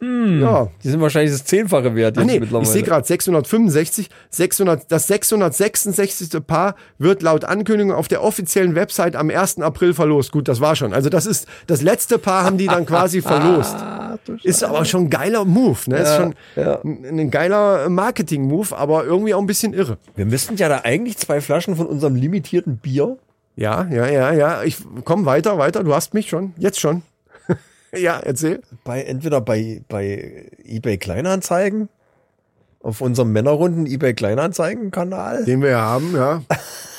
Ja. 0.00 0.68
Die 0.82 0.88
sind 0.90 1.00
wahrscheinlich 1.00 1.32
das 1.32 1.44
Zehnfache 1.44 1.94
wert 1.94 2.16
Ah, 2.16 2.20
jetzt 2.20 2.30
nee, 2.30 2.40
mittlerweile. 2.40 2.62
ich 2.64 2.70
sehe 2.70 2.82
gerade 2.82 3.06
665, 3.06 4.08
600, 4.30 4.90
das 4.90 5.06
666. 5.06 6.46
Paar 6.46 6.76
wird 6.98 7.22
laut 7.22 7.44
Ankündigung 7.44 7.92
auf 7.92 8.08
der 8.08 8.22
offiziellen 8.22 8.74
Website 8.74 9.16
am 9.16 9.30
1. 9.30 9.60
April 9.60 9.94
verlost. 9.94 10.32
Gut, 10.32 10.48
das 10.48 10.60
war 10.60 10.76
schon. 10.76 10.92
Also 10.92 11.08
das 11.08 11.26
ist, 11.26 11.48
das 11.66 11.82
letzte 11.82 12.18
Paar 12.18 12.44
haben 12.44 12.58
die 12.58 12.66
dann 12.66 12.86
quasi 12.86 13.22
verlost. 13.22 13.76
Ist 14.42 14.62
aber 14.62 14.84
schon 14.84 15.04
ein 15.04 15.10
geiler 15.10 15.44
Move, 15.44 15.78
ne? 15.86 15.98
ist 15.98 16.16
schon 16.16 16.34
ja. 16.56 16.80
ein, 16.82 17.18
ein 17.20 17.30
geiler 17.30 17.88
Marketing-Move, 17.88 18.76
aber 18.76 19.04
irgendwie 19.04 19.34
auch 19.34 19.40
ein 19.40 19.46
bisschen 19.46 19.72
irre. 19.72 19.98
Wir 20.16 20.26
müssten 20.26 20.56
ja 20.56 20.68
da 20.68 20.82
eigentlich 20.84 21.16
zwei 21.16 21.40
Flaschen 21.40 21.76
von 21.76 21.86
unserem 21.86 22.14
limitierten 22.14 22.76
Bier. 22.78 23.16
Ja, 23.58 23.88
ja, 23.90 24.06
ja, 24.06 24.32
ja. 24.32 24.62
Ich 24.62 24.76
komm 25.04 25.26
weiter, 25.26 25.58
weiter. 25.58 25.82
Du 25.82 25.92
hast 25.92 26.14
mich 26.14 26.28
schon. 26.28 26.54
Jetzt 26.58 26.80
schon. 26.80 27.02
Ja, 27.90 28.18
erzähl. 28.18 28.60
bei 28.84 29.02
entweder 29.02 29.40
bei, 29.40 29.80
bei 29.88 30.50
eBay 30.62 30.98
Kleinanzeigen, 30.98 31.88
auf 32.80 33.00
unserem 33.00 33.32
Männerrunden 33.32 33.86
eBay 33.86 34.12
Kleinanzeigen-Kanal 34.12 35.46
Den 35.46 35.62
wir 35.62 35.70
ja 35.70 35.80
haben, 35.80 36.14
ja. 36.14 36.42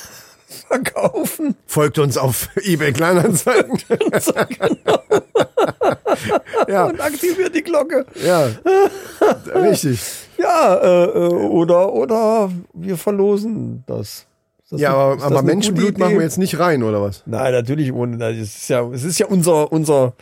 verkaufen. 0.68 1.54
Folgt 1.64 2.00
uns 2.00 2.18
auf 2.18 2.48
eBay 2.56 2.92
Kleinanzeigen. 2.92 3.78
ja, 6.66 6.86
und 6.86 7.00
aktiviert 7.00 7.54
die 7.54 7.62
Glocke. 7.62 8.04
ja. 8.26 8.48
Richtig. 9.54 10.00
Ja, 10.38 10.74
äh, 10.74 11.04
äh, 11.04 11.28
oder, 11.28 11.92
oder 11.92 12.50
wir 12.74 12.96
verlosen 12.96 13.84
das. 13.86 14.26
Das 14.70 14.80
Ja, 14.80 14.94
aber, 14.94 15.22
aber 15.22 15.42
Menschenblut 15.42 15.98
machen 15.98 16.14
wir 16.14 16.22
jetzt 16.22 16.38
nicht 16.38 16.58
rein, 16.58 16.82
oder 16.82 17.02
was? 17.02 17.22
Nein, 17.26 17.52
natürlich 17.52 17.92
ohne. 17.92 18.18
Das 18.18 18.36
ist 18.36 18.68
ja, 18.68 18.88
es 18.90 19.04
ist 19.04 19.18
ja 19.18 19.26
unser, 19.26 19.72
unser 19.72 20.14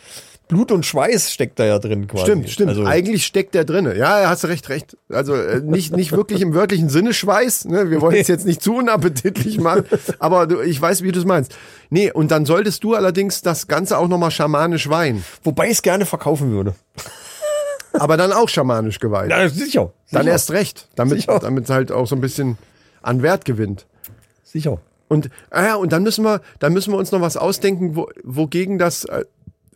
Blut 0.49 0.71
und 0.71 0.83
Schweiß 0.83 1.31
steckt 1.31 1.59
da 1.59 1.65
ja 1.65 1.77
drin 1.77 2.07
quasi. 2.07 2.23
Stimmt, 2.23 2.49
stimmt. 2.49 2.69
Also, 2.69 2.83
Eigentlich 2.83 3.23
steckt 3.27 3.53
der 3.53 3.65
drinne. 3.65 3.95
Ja, 3.95 4.27
hast 4.27 4.43
du 4.43 4.47
recht, 4.47 4.67
recht. 4.69 4.97
Also 5.07 5.35
äh, 5.35 5.61
nicht, 5.61 5.95
nicht 5.95 6.11
wirklich 6.11 6.41
im 6.41 6.55
wörtlichen 6.55 6.89
Sinne 6.89 7.13
Schweiß. 7.13 7.65
Ne? 7.65 7.91
Wir 7.91 8.01
wollen 8.01 8.15
es 8.15 8.27
jetzt 8.27 8.47
nicht 8.47 8.63
zu 8.63 8.77
unappetitlich 8.77 9.59
machen, 9.59 9.85
aber 10.17 10.47
du, 10.47 10.59
ich 10.61 10.81
weiß, 10.81 11.03
wie 11.03 11.11
du 11.11 11.19
es 11.19 11.25
meinst. 11.25 11.55
Nee, 11.91 12.11
und 12.11 12.31
dann 12.31 12.47
solltest 12.47 12.83
du 12.83 12.95
allerdings 12.95 13.43
das 13.43 13.67
Ganze 13.67 13.99
auch 13.99 14.07
nochmal 14.07 14.31
schamanisch 14.31 14.89
weihen. 14.89 15.23
wobei 15.43 15.65
ich 15.65 15.73
es 15.73 15.81
gerne 15.83 16.07
verkaufen 16.07 16.49
würde. 16.51 16.73
Aber 17.93 18.17
dann 18.17 18.33
auch 18.33 18.49
schamanisch 18.49 18.99
geweiht. 18.99 19.29
Ja, 19.29 19.47
sicher. 19.49 19.93
dann 20.11 20.23
sicher, 20.23 20.31
erst 20.31 20.51
recht. 20.51 20.87
Damit, 20.95 21.19
Sicher. 21.19 21.39
damit 21.39 21.69
halt 21.69 21.91
auch 21.91 22.07
so 22.07 22.15
ein 22.15 22.21
bisschen 22.21 22.57
an 23.03 23.21
Wert 23.21 23.45
gewinnt. 23.45 23.85
Sicher. 24.51 24.79
Und, 25.07 25.29
ah 25.49 25.63
ja, 25.63 25.75
und 25.75 25.91
dann 25.91 26.03
müssen 26.03 26.23
wir, 26.23 26.41
dann 26.59 26.73
müssen 26.73 26.93
wir 26.93 26.97
uns 26.97 27.11
noch 27.11 27.21
was 27.21 27.37
ausdenken, 27.37 27.95
wo, 27.95 28.09
wogegen 28.23 28.77
das, 28.77 29.05
äh, 29.05 29.25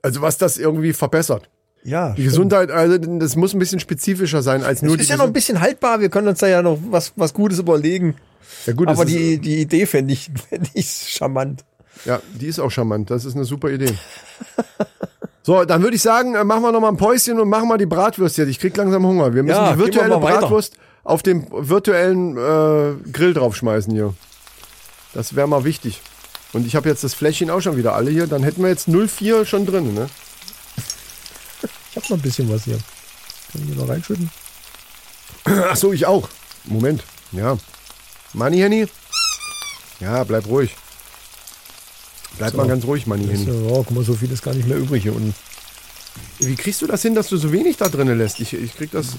also 0.02 0.22
was 0.22 0.38
das 0.38 0.58
irgendwie 0.58 0.94
verbessert. 0.94 1.50
Ja. 1.84 2.12
Die 2.12 2.24
Gesundheit, 2.24 2.72
also 2.72 2.98
das 2.98 3.36
muss 3.36 3.54
ein 3.54 3.60
bisschen 3.60 3.80
spezifischer 3.80 4.42
sein 4.42 4.64
als 4.64 4.82
nur 4.82 4.96
die 4.96 5.04
ist 5.04 5.10
ja 5.10 5.18
noch 5.18 5.26
ein 5.26 5.34
bisschen 5.34 5.60
haltbar. 5.60 6.00
Wir 6.00 6.10
können 6.10 6.30
uns 6.30 6.40
da 6.40 6.48
ja 6.48 6.62
noch 6.62 6.80
was, 6.90 7.12
was 7.18 7.34
Gutes 7.34 7.60
überlegen. 7.60 8.16
Ja, 8.66 8.74
gut, 8.74 8.88
Aber 8.88 9.04
das 9.04 9.14
die, 9.14 9.40
die 9.40 9.62
Idee 9.62 9.86
fände 9.86 10.14
ich, 10.14 10.32
fänd 10.50 10.70
ich 10.74 10.88
charmant. 10.88 11.66
Ja, 12.06 12.22
die 12.40 12.48
ist 12.48 12.60
auch 12.60 12.72
charmant. 12.72 13.12
Das 13.12 13.26
ist 13.26 13.36
eine 13.36 13.46
super 13.46 13.70
Idee. 13.70 13.94
So, 15.46 15.66
dann 15.66 15.84
würde 15.84 15.98
ich 15.98 16.02
sagen, 16.02 16.36
äh, 16.36 16.44
machen 16.46 16.64
wir 16.64 16.72
noch 16.72 16.80
mal 16.80 16.88
ein 16.88 16.96
Päuschen 16.96 17.38
und 17.38 17.50
machen 17.50 17.68
mal 17.68 17.78
die 17.78 17.86
Bratwürste. 17.86 18.46
Ich 18.46 18.60
krieg 18.60 18.78
langsam 18.78 19.06
Hunger. 19.06 19.34
Wir 19.36 19.44
müssen 19.44 19.58
Ja, 19.58 19.74
die 19.74 19.78
wir 19.78 19.86
virtuelle. 19.88 20.18
Bratwurst 20.18 20.78
auf 21.04 21.22
dem 21.22 21.46
virtuellen 21.52 22.38
äh, 22.38 22.94
Grill 23.12 23.34
draufschmeißen 23.34 23.92
hier. 23.94 24.14
Das 25.14 25.36
wäre 25.36 25.48
mal 25.48 25.64
wichtig. 25.64 26.02
Und 26.54 26.68
ich 26.68 26.76
habe 26.76 26.90
jetzt 26.90 27.04
das 27.04 27.14
Fläschchen 27.14 27.50
auch 27.50 27.62
schon 27.62 27.78
wieder 27.78 27.96
alle 27.96 28.12
hier. 28.12 28.28
Dann 28.28 28.44
hätten 28.44 28.62
wir 28.62 28.70
jetzt 28.70 28.88
04 28.88 29.46
schon 29.46 29.66
drin, 29.66 29.94
ne? 29.94 30.10
Ich 31.90 31.98
habe 31.98 32.08
noch 32.10 32.18
ein 32.18 32.22
bisschen 32.22 32.50
was 32.50 32.64
hier. 32.64 32.80
Können 33.52 33.70
wir 33.70 33.76
noch 33.76 33.90
reinschütten? 33.90 34.30
Ach 35.46 35.76
so, 35.76 35.94
ich 35.94 36.06
auch. 36.06 36.30
Moment. 36.66 37.04
Ja. 37.32 37.58
Money 38.34 38.58
Henny? 38.58 38.88
Ja, 40.00 40.24
bleib 40.24 40.48
ruhig. 40.48 40.76
Bleib 42.38 42.56
mal 42.56 42.68
ganz 42.68 42.84
ruhig, 42.86 43.06
Money 43.06 43.28
Henny. 43.28 43.46
Ja, 43.46 43.76
guck 43.76 43.92
mal, 43.92 44.04
so 44.04 44.16
viel 44.16 44.32
ist 44.32 44.44
gar 44.44 44.54
nicht 44.54 44.68
mehr 44.68 44.78
übrig 44.78 45.04
hier 45.04 45.16
unten. 45.16 45.36
Wie 46.40 46.56
kriegst 46.56 46.82
du 46.82 46.88
das 46.88 47.02
hin, 47.02 47.16
dass 47.16 47.28
du 47.28 47.38
so 47.38 47.52
wenig 47.52 47.78
da 47.78 47.90
drinnen 47.90 48.18
lässt? 48.18 48.40
Ich, 48.40 48.54
ich 48.54 48.76
krieg 48.76 48.92
das. 48.92 49.16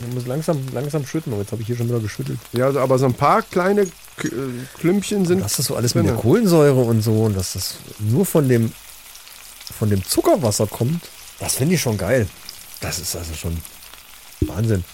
Ist, 0.00 0.08
ich 0.08 0.14
muss 0.14 0.26
langsam, 0.26 0.58
langsam 0.72 1.06
schütten. 1.06 1.32
Aber 1.32 1.42
jetzt 1.42 1.52
habe 1.52 1.62
ich 1.62 1.66
hier 1.66 1.76
schon 1.76 1.88
wieder 1.88 2.00
geschüttelt. 2.00 2.38
Ja, 2.52 2.66
also, 2.66 2.80
aber 2.80 2.98
so 2.98 3.06
ein 3.06 3.14
paar 3.14 3.42
kleine 3.42 3.86
K 4.16 4.28
äh, 4.28 4.30
Klümpchen 4.78 5.26
sind. 5.26 5.42
Das 5.42 5.56
so 5.56 5.76
alles 5.76 5.92
drinne. 5.92 6.04
mit 6.04 6.14
der 6.14 6.20
Kohlensäure 6.20 6.80
und 6.80 7.02
so 7.02 7.24
und 7.24 7.36
dass 7.36 7.54
das 7.54 7.76
nur 7.98 8.26
von 8.26 8.48
dem, 8.48 8.72
von 9.78 9.90
dem 9.90 10.04
Zuckerwasser 10.04 10.66
kommt, 10.66 11.02
das 11.38 11.56
finde 11.56 11.74
ich 11.74 11.80
schon 11.80 11.96
geil. 11.96 12.28
Das 12.80 12.98
ist 12.98 13.16
also 13.16 13.34
schon 13.34 13.56
Wahnsinn. 14.40 14.84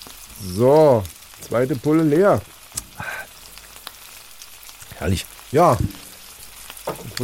So, 0.54 1.02
zweite 1.48 1.76
Pulle 1.76 2.02
leer. 2.02 2.40
Herrlich. 4.96 5.24
Ja. 5.52 5.76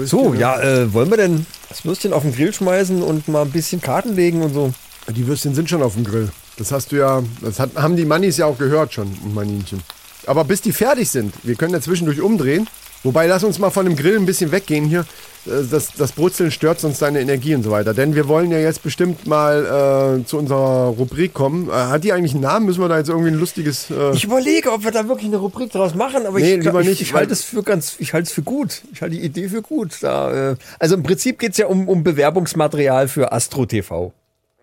So, 0.04 0.34
ja, 0.34 0.60
äh, 0.60 0.92
wollen 0.92 1.10
wir 1.10 1.16
denn 1.16 1.46
das 1.68 1.84
Würstchen 1.84 2.12
auf 2.12 2.22
den 2.22 2.34
Grill 2.34 2.52
schmeißen 2.52 3.02
und 3.02 3.28
mal 3.28 3.42
ein 3.42 3.50
bisschen 3.50 3.80
Karten 3.80 4.14
legen 4.14 4.42
und 4.42 4.54
so? 4.54 4.72
Die 5.08 5.26
Würstchen 5.26 5.54
sind 5.54 5.68
schon 5.68 5.82
auf 5.82 5.94
dem 5.94 6.04
Grill. 6.04 6.30
Das 6.58 6.70
hast 6.72 6.92
du 6.92 6.96
ja, 6.96 7.22
das 7.40 7.58
hat, 7.58 7.70
haben 7.76 7.96
die 7.96 8.04
Mannis 8.04 8.36
ja 8.36 8.46
auch 8.46 8.58
gehört 8.58 8.92
schon, 8.92 9.10
Maninchen. 9.34 9.80
Aber 10.26 10.44
bis 10.44 10.60
die 10.60 10.72
fertig 10.72 11.10
sind, 11.10 11.34
wir 11.42 11.54
können 11.56 11.72
ja 11.72 11.80
zwischendurch 11.80 12.20
umdrehen. 12.20 12.68
Wobei, 13.04 13.26
lass 13.26 13.42
uns 13.42 13.58
mal 13.58 13.70
von 13.70 13.84
dem 13.84 13.96
Grill 13.96 14.16
ein 14.16 14.26
bisschen 14.26 14.52
weggehen 14.52 14.84
hier. 14.84 15.00
Äh, 15.44 15.64
Das, 15.68 15.88
das 15.98 16.12
Brutzeln 16.12 16.52
stört 16.52 16.78
sonst 16.78 17.02
deine 17.02 17.18
Energie 17.20 17.52
und 17.56 17.64
so 17.64 17.72
weiter. 17.72 17.94
Denn 17.94 18.14
wir 18.14 18.28
wollen 18.28 18.52
ja 18.52 18.58
jetzt 18.60 18.84
bestimmt 18.84 19.26
mal 19.26 20.20
äh, 20.20 20.24
zu 20.24 20.38
unserer 20.38 20.86
Rubrik 20.96 21.34
kommen. 21.34 21.68
Äh, 21.68 21.72
hat 21.72 22.04
die 22.04 22.12
eigentlich 22.12 22.30
einen 22.34 22.42
Namen? 22.42 22.66
Müssen 22.66 22.80
wir 22.80 22.88
da 22.88 22.98
jetzt 22.98 23.08
irgendwie 23.08 23.30
ein 23.32 23.38
lustiges... 23.40 23.90
Äh, 23.90 24.12
Ich 24.12 24.22
überlege, 24.22 24.70
ob 24.70 24.84
wir 24.84 24.92
da 24.92 25.08
wirklich 25.08 25.26
eine 25.26 25.38
Rubrik 25.38 25.72
draus 25.72 25.96
machen, 25.96 26.26
aber 26.26 26.38
Nee, 26.38 26.54
ich, 26.58 26.64
lieber 26.64 26.80
ich, 26.82 26.86
nicht, 26.90 27.00
ich 27.00 27.12
weil- 27.12 27.22
halte 27.22 27.32
es 27.32 27.42
für 27.42 27.64
ganz, 27.64 27.96
ich 27.98 28.12
halte 28.14 28.28
es 28.28 28.32
für 28.32 28.42
gut. 28.42 28.82
Ich 28.92 29.02
halte 29.02 29.16
die 29.16 29.22
Idee 29.24 29.48
für 29.48 29.62
gut. 29.62 29.96
Da, 30.00 30.52
äh, 30.52 30.56
also 30.78 30.94
im 30.94 31.02
Prinzip 31.02 31.40
geht 31.40 31.52
es 31.52 31.58
ja 31.58 31.66
um, 31.66 31.88
um 31.88 32.04
Bewerbungsmaterial 32.04 33.08
für 33.08 33.32
Astro 33.32 33.66
TV. 33.66 34.12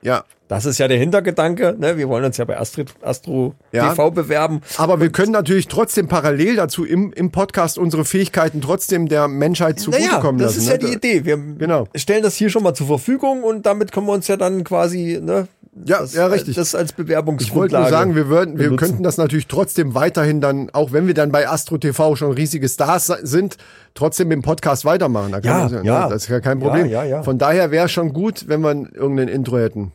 Ja, 0.01 0.23
Das 0.47 0.65
ist 0.65 0.79
ja 0.79 0.88
der 0.88 0.97
Hintergedanke. 0.97 1.75
Ne? 1.77 1.97
Wir 1.97 2.09
wollen 2.09 2.25
uns 2.25 2.38
ja 2.38 2.45
bei 2.45 2.57
Astro, 2.57 2.83
Astro 3.01 3.53
Ja. 3.71 3.89
TV 3.89 4.09
bewerben. 4.12 4.62
Aber 4.77 4.99
wir 4.99 5.12
können 5.12 5.31
natürlich 5.31 5.67
trotzdem 5.67 6.07
parallel 6.07 6.55
dazu 6.55 6.83
im, 6.85 7.13
im 7.13 7.31
Podcast 7.31 7.77
unsere 7.77 8.03
Fähigkeiten 8.03 8.59
trotzdem 8.62 9.07
der 9.07 9.27
Menschheit 9.27 9.79
zugutekommen 9.79 10.39
das 10.41 10.55
lassen. 10.55 10.59
ist 10.59 10.65
ne? 10.67 10.71
ja 10.71 10.77
die 10.77 10.93
Idee. 10.95 11.25
Wir 11.25 11.38
Genau. 11.38 11.88
stellen 11.95 12.23
das 12.23 12.35
hier 12.35 12.49
schon 12.49 12.63
mal 12.63 12.73
zur 12.73 12.88
Verfügung 12.88 13.43
und 13.43 13.65
damit 13.67 13.91
können 13.91 14.07
wir 14.07 14.13
uns 14.13 14.27
ja 14.27 14.38
dann 14.38 14.63
quasi, 14.63 15.19
ne, 15.21 15.47
Ja, 15.86 15.99
das, 15.99 16.13
ja, 16.13 16.25
richtig. 16.25 16.55
das 16.55 16.73
als 16.75 16.91
Ich 16.91 16.97
wollte 16.97 17.03
Bewerbungsgrundlage. 17.03 17.84
nur 17.84 17.89
sagen, 17.89 18.15
wir, 18.15 18.27
würden, 18.27 18.58
wir 18.58 18.65
benutzen. 18.69 18.77
könnten 18.86 19.03
das 19.03 19.17
natürlich 19.17 19.47
trotzdem 19.47 19.93
weiterhin 19.93 20.41
dann, 20.41 20.69
auch 20.71 20.91
wenn 20.91 21.08
wir 21.08 21.13
dann 21.13 21.32
bei 21.32 21.47
Astro 21.47 21.77
TV 21.77 22.15
schon 22.15 22.32
riesige 22.32 22.67
Stars 22.67 23.05
sind, 23.21 23.58
trotzdem 23.93 24.32
im 24.32 24.41
Podcast 24.41 24.84
weitermachen. 24.84 25.32
Da 25.32 25.39
Ja, 25.39 25.60
man 25.69 25.71
ne, 25.71 25.82
ja. 25.84 26.10
Das 26.10 26.23
ist 26.23 26.29
ja 26.29 26.39
kein 26.39 26.60
Problem. 26.60 26.88
Ja, 26.88 27.03
ja, 27.03 27.17
ja. 27.17 27.23
Von 27.23 27.38
daher 27.38 27.71
wäre 27.71 27.88
schon 27.88 28.13
gut, 28.13 28.47
wenn 28.47 28.62
wir 28.62 28.71
irgendein 28.93 29.27
Intro 29.27 29.58
hätten. 29.58 29.91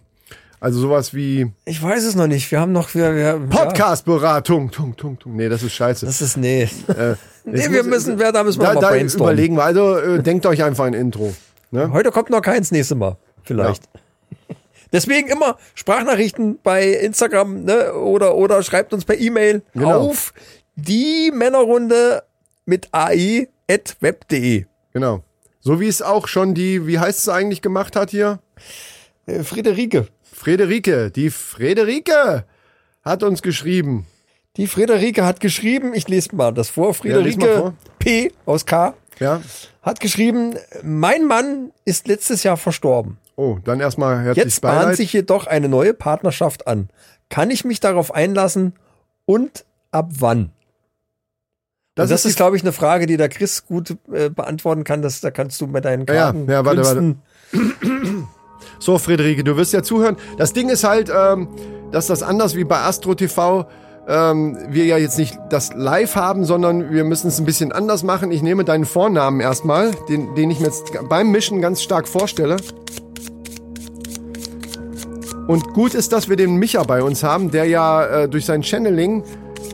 Also 0.61 0.81
sowas 0.81 1.13
wie 1.13 1.53
Ich 1.67 1.83
weiß 1.83 2.05
es 2.05 2.15
noch 2.15 2.29
nicht. 2.29 2.51
Wir 2.51 2.61
haben 2.61 2.73
noch, 2.73 2.95
wir, 2.95 3.15
wir 3.15 3.23
Ja, 3.23 3.37
Podcast-Beratung. 3.37 4.71
Tung, 4.71 4.97
tung, 4.97 5.19
tung. 5.19 5.37
Nee, 5.37 5.49
das 5.49 5.63
ist 5.63 5.73
scheiße. 5.73 6.07
das 6.07 6.23
ist, 6.23 6.37
nee. 6.39 6.71
nee, 7.45 7.57
Jetzt 7.59 7.71
wir 7.71 7.83
müssen, 7.83 8.19
wer, 8.19 8.33
da 8.33 8.45
müssen 8.45 8.61
wir 8.61 8.69
da, 8.69 8.75
mal 8.75 8.81
da 8.81 8.89
brainstormen. 8.91 9.35
überlegen 9.35 9.57
wir. 9.57 9.65
Also 9.65 9.97
äh, 9.97 10.23
denkt 10.23 10.47
euch 10.47 10.63
einfach 10.63 10.85
ein 10.85 10.95
Intro. 10.95 11.35
Ne? 11.71 11.91
Heute 11.93 12.11
kommt 12.13 12.31
noch 12.31 12.41
keins 12.41 12.71
nächste 12.71 12.95
Mal. 12.95 13.17
Vielleicht. 13.43 13.83
Deswegen 14.95 15.29
immer 15.29 15.59
Sprachnachrichten 15.75 16.59
bei 16.63 16.87
Instagram 16.89 17.65
ne, 17.65 17.93
oder, 17.95 18.37
oder 18.37 18.63
schreibt 18.63 18.95
uns 18.95 19.05
per 19.05 19.19
E-Mail 19.19 19.61
Genau. 19.75 20.01
auf 20.09 20.33
die 20.77 21.31
Männerrunde 21.35 22.23
mit 22.65 22.89
AI 22.93 23.49
at 23.71 23.97
web.de. 24.01 24.65
Genau. 24.93 25.23
So 25.61 25.81
wie 25.81 25.89
es 25.89 26.01
auch 26.01 26.29
schon 26.29 26.55
die, 26.55 26.87
wie 26.87 26.99
heißt 26.99 27.19
es 27.19 27.29
eigentlich 27.29 27.61
gemacht 27.61 27.97
hat 27.97 28.11
hier? 28.11 28.39
Äh, 29.27 29.43
Friederike. 29.43 30.07
Frederike. 30.33 31.11
Die 31.11 31.31
Frederike 31.31 32.45
hat 33.03 33.23
uns 33.23 33.43
geschrieben. 33.43 34.07
Die 34.57 34.67
Friederike 34.69 35.25
hat 35.25 35.41
geschrieben, 35.41 35.93
ich 35.95 36.07
lese 36.07 36.37
mal 36.37 36.53
das 36.53 36.69
vor, 36.71 36.89
Ja, 36.89 36.93
Friederike 36.93 37.57
vor. 37.59 37.75
P 37.99 38.33
aus 38.47 38.65
K 38.67 38.95
Ja. 39.19 39.43
hat 39.83 39.99
geschrieben, 40.01 40.55
mein 40.85 41.25
Mann 41.27 41.73
ist 41.85 42.07
letztes 42.07 42.43
Jahr 42.45 42.57
verstorben. 42.57 43.19
Oh, 43.37 43.59
dann 43.64 43.81
erstmal 43.81 44.20
herzlich 44.23 44.44
Jetzt 44.44 44.61
bahnt 44.61 44.81
Beileid. 44.81 44.97
sich 44.97 45.12
jedoch 45.12 45.47
eine 45.47 45.68
neue 45.68 45.92
Partnerschaft 45.94 46.66
an. 46.66 46.88
Kann 47.31 47.51
ich 47.51 47.64
mich 47.64 47.81
darauf 47.81 48.14
einlassen 48.14 48.75
und 49.27 49.64
ab 49.90 50.11
wann? 50.18 50.51
Das, 51.97 52.11
das 52.11 52.23
die- 52.23 52.29
ist, 52.29 52.37
glaube 52.37 52.57
ich, 52.57 52.62
eine 52.62 52.73
Frage, 52.73 53.07
die 53.07 53.16
der 53.16 53.29
Chris 53.29 53.66
gut 53.66 53.97
äh, 54.12 54.29
beantworten 54.31 54.85
kann. 54.85 55.03
Das, 55.03 55.20
da 55.20 55.31
kannst 55.31 55.61
du 55.61 55.66
mit 55.66 55.85
deinen 55.85 56.07
Ja, 56.07 56.14
ja, 56.14 56.20
Karten 56.25 56.51
ja, 56.51 56.64
warte, 56.64 56.83
Künsten- 56.83 58.27
So, 58.79 58.99
Friederike, 58.99 59.44
du 59.44 59.57
wirst 59.57 59.73
ja 59.73 59.83
zuhören. 59.83 60.16
Das 60.37 60.53
Ding 60.53 60.68
ist 60.68 60.85
halt, 60.85 61.11
ähm, 61.14 61.49
dass 61.92 62.07
das 62.09 62.23
anders 62.23 62.55
wie 62.57 62.64
bei 62.64 62.79
Astro 62.79 63.14
TV 63.14 63.66
ähm, 64.07 64.59
wir 64.68 64.85
ja 64.85 64.99
jetzt 64.99 65.16
nicht 65.18 65.38
das 65.51 65.73
live 65.75 66.14
haben, 66.16 66.44
sondern 66.44 66.90
wir 66.92 67.05
müssen 67.05 67.29
es 67.29 67.38
ein 67.38 67.44
bisschen 67.47 67.73
anders 67.73 68.03
machen. 68.03 68.31
Ich 68.33 68.42
nehme 68.42 68.64
deinen 68.64 68.85
Vornamen 68.85 69.40
erstmal, 69.40 69.92
den, 70.09 70.35
den 70.35 70.51
ich 70.51 70.61
mir 70.61 70.66
jetzt 70.66 70.92
beim 71.09 71.31
Mischen 71.31 71.61
ganz 71.62 71.83
stark 71.83 72.07
vorstelle. 72.09 72.57
Und 75.47 75.75
gut 75.75 75.95
ist, 75.95 76.13
dass 76.13 76.29
wir 76.29 76.37
den 76.37 76.57
Micha 76.57 76.83
bei 76.85 77.03
uns 77.03 77.23
haben, 77.23 77.51
der 77.51 77.67
ja 77.67 78.05
äh, 78.23 78.29
durch 78.29 78.47
sein 78.47 78.63
Channeling 78.63 79.25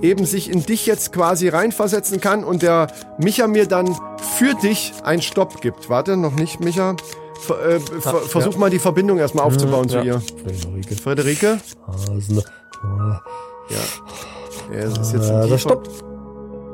eben 0.02 0.24
sich 0.24 0.50
in 0.50 0.62
dich 0.64 0.86
jetzt 0.86 1.12
quasi 1.12 1.48
reinversetzen 1.48 2.20
kann 2.20 2.42
und 2.44 2.62
der 2.62 2.88
Micha 3.18 3.46
mir 3.46 3.66
dann 3.66 3.94
für 4.38 4.54
dich 4.62 4.92
einen 5.04 5.22
Stopp 5.22 5.60
gibt. 5.60 5.88
Warte, 5.88 6.16
noch 6.16 6.32
nicht, 6.34 6.60
Micha. 6.60 6.96
Ver, 7.40 7.64
äh, 7.64 7.80
ver, 7.80 8.14
versuch 8.20 8.56
mal 8.56 8.70
die 8.70 8.78
Verbindung 8.78 9.18
erstmal 9.18 9.44
aufzubauen 9.46 9.88
zu 9.88 9.98
Ja. 9.98 10.02
ihr. 10.04 10.20
Friederike. 10.20 10.94
Friederike? 10.96 11.60
Hasen. 11.86 12.42
Ja, 13.70 14.78
es 14.78 14.98
ist 14.98 15.12
jetzt 15.12 15.30
ein 15.30 15.36
Äh, 15.36 15.42
tiefer- 15.44 15.48
das 15.48 15.60
stoppt. 15.62 15.88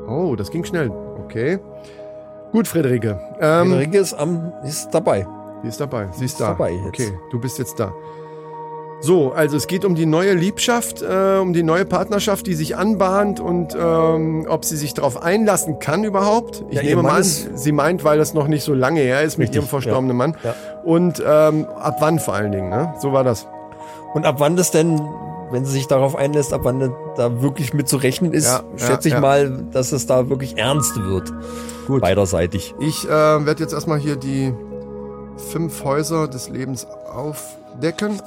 Oh, 0.07 0.35
das 0.35 0.49
ging 0.51 0.63
schnell. 0.63 0.89
Okay. 1.23 1.59
Gut, 2.51 2.67
Friederike. 2.67 3.19
Ähm, 3.39 3.67
Friederike 3.69 3.97
ist, 3.99 4.13
am, 4.13 4.53
ist 4.63 4.89
dabei. 4.91 5.27
Die 5.63 5.67
ist 5.67 5.79
dabei. 5.79 6.07
Sie 6.13 6.25
ist, 6.25 6.33
Ist 6.33 6.41
da. 6.41 6.49
dabei 6.49 6.71
jetzt. 6.71 6.87
Okay, 6.87 7.11
du 7.31 7.39
bist 7.39 7.57
jetzt 7.59 7.79
da. 7.79 7.91
So, 8.99 9.31
also 9.31 9.57
es 9.57 9.67
geht 9.67 9.85
um 9.85 9.93
die 9.93 10.07
neue 10.07 10.33
Liebschaft, 10.33 11.03
äh, 11.03 11.37
um 11.37 11.53
die 11.53 11.61
neue 11.61 11.85
Partnerschaft, 11.85 12.47
die 12.47 12.55
sich 12.55 12.75
anbahnt 12.75 13.39
und 13.39 13.77
ähm, 13.79 14.47
ob 14.49 14.65
sie 14.65 14.75
sich 14.75 14.95
darauf 14.95 15.21
einlassen 15.21 15.77
kann 15.79 16.03
überhaupt. 16.03 16.63
Ich 16.69 16.77
Ja, 16.77 16.83
nehme 16.83 17.03
mal 17.03 17.17
an, 17.17 17.23
sie 17.23 17.71
meint, 17.71 18.03
weil 18.03 18.17
das 18.17 18.33
noch 18.33 18.47
nicht 18.47 18.63
so 18.63 18.73
lange 18.73 19.01
her 19.01 19.21
ist 19.21 19.37
mit 19.37 19.49
Richtig, 19.49 19.61
ihrem 19.61 19.67
verstorbenen 19.69 20.17
Mann. 20.17 20.35
Ja. 20.43 20.55
Und 20.83 21.21
ähm, 21.25 21.65
ab 21.79 21.97
wann 21.99 22.17
vor 22.19 22.33
allen 22.33 22.51
Dingen, 22.51 22.69
ne? 22.69 22.93
So 22.99 23.13
war 23.13 23.23
das. 23.23 23.47
Und 24.15 24.25
ab 24.25 24.35
wann 24.39 24.55
das 24.55 24.71
denn, 24.71 24.99
wenn 25.51 25.63
sie 25.63 25.73
sich 25.73 25.87
darauf 25.87 26.15
einlässt, 26.15 26.51
ab 26.51 26.61
wann 26.63 26.91
da 27.15 27.41
wirklich 27.43 27.75
mit 27.75 27.87
zu 27.87 27.97
rechnen 27.97 28.33
ist, 28.33 28.47
Ja, 28.47 28.61
schätze 28.77 29.09
ja, 29.09 29.15
ich 29.15 29.21
ja. 29.21 29.21
mal, 29.21 29.63
dass 29.71 29.91
es 29.91 30.07
da 30.07 30.27
wirklich 30.29 30.57
ernst 30.57 30.95
wird. 30.99 31.31
Gut. 31.85 32.01
Beiderseitig. 32.01 32.73
Ich 32.79 33.05
äh, 33.05 33.09
werde 33.09 33.61
jetzt 33.61 33.73
erstmal 33.73 33.99
hier 33.99 34.15
die 34.15 34.53
fünf 35.51 35.83
Häuser 35.83 36.27
des 36.27 36.49
Lebens 36.49 36.87
aufdecken. 37.13 38.19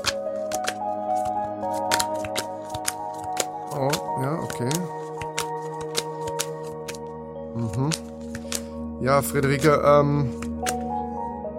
Ja, 9.01 9.23
Friederike, 9.23 9.81
ähm. 9.85 10.31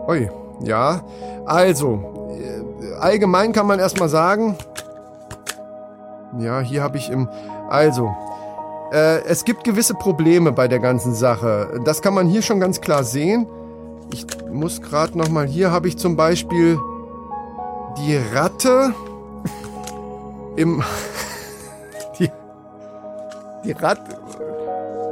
Ui, 0.07 0.29
ja. 0.63 1.01
Also, 1.45 2.29
äh, 2.29 2.93
allgemein 2.99 3.51
kann 3.51 3.65
man 3.65 3.79
erstmal 3.79 4.09
sagen. 4.09 4.57
Ja, 6.39 6.59
hier 6.59 6.83
habe 6.83 6.97
ich 6.97 7.09
im. 7.09 7.27
Also, 7.69 8.15
äh, 8.91 9.23
es 9.23 9.43
gibt 9.43 9.63
gewisse 9.63 9.95
Probleme 9.95 10.51
bei 10.51 10.67
der 10.67 10.79
ganzen 10.79 11.15
Sache. 11.15 11.81
Das 11.83 12.01
kann 12.01 12.13
man 12.13 12.27
hier 12.27 12.43
schon 12.43 12.59
ganz 12.59 12.79
klar 12.79 13.03
sehen. 13.03 13.47
Ich 14.13 14.27
muss 14.51 14.81
gerade 14.81 15.17
noch 15.17 15.29
mal. 15.29 15.47
Hier 15.47 15.71
habe 15.71 15.87
ich 15.87 15.97
zum 15.97 16.15
Beispiel 16.15 16.77
die 17.97 18.19
Ratte 18.35 18.93
im. 20.57 20.83
die, 22.19 22.29
die 23.65 23.71
Ratte. 23.71 24.17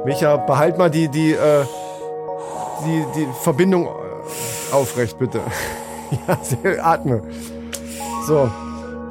Micha, 0.05 0.37
behalt 0.37 0.77
mal 0.77 0.89
die, 0.89 1.09
die, 1.09 1.31
äh, 1.33 1.65
die, 2.85 3.05
die 3.15 3.27
Verbindung 3.43 3.85
äh, 3.87 4.73
aufrecht, 4.73 5.17
bitte. 5.19 5.41
ja, 6.27 6.37
sehr- 6.43 6.85
atme. 6.85 7.21
So, 8.27 8.49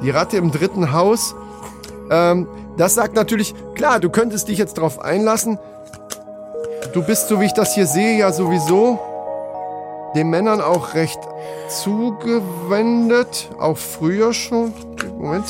die 0.01 0.09
Ratte 0.09 0.37
im 0.37 0.51
dritten 0.51 0.91
Haus. 0.93 1.35
Ähm, 2.09 2.47
das 2.77 2.95
sagt 2.95 3.15
natürlich, 3.15 3.53
klar, 3.75 3.99
du 3.99 4.09
könntest 4.09 4.47
dich 4.47 4.57
jetzt 4.57 4.75
drauf 4.77 4.99
einlassen. 5.01 5.59
Du 6.93 7.03
bist, 7.03 7.27
so 7.27 7.39
wie 7.41 7.45
ich 7.45 7.53
das 7.53 7.75
hier 7.75 7.85
sehe, 7.85 8.17
ja 8.17 8.31
sowieso 8.31 8.99
den 10.15 10.29
Männern 10.29 10.61
auch 10.61 10.93
recht 10.93 11.19
zugewendet. 11.67 13.49
Auch 13.59 13.77
früher 13.77 14.33
schon. 14.33 14.73
Moment. 15.17 15.45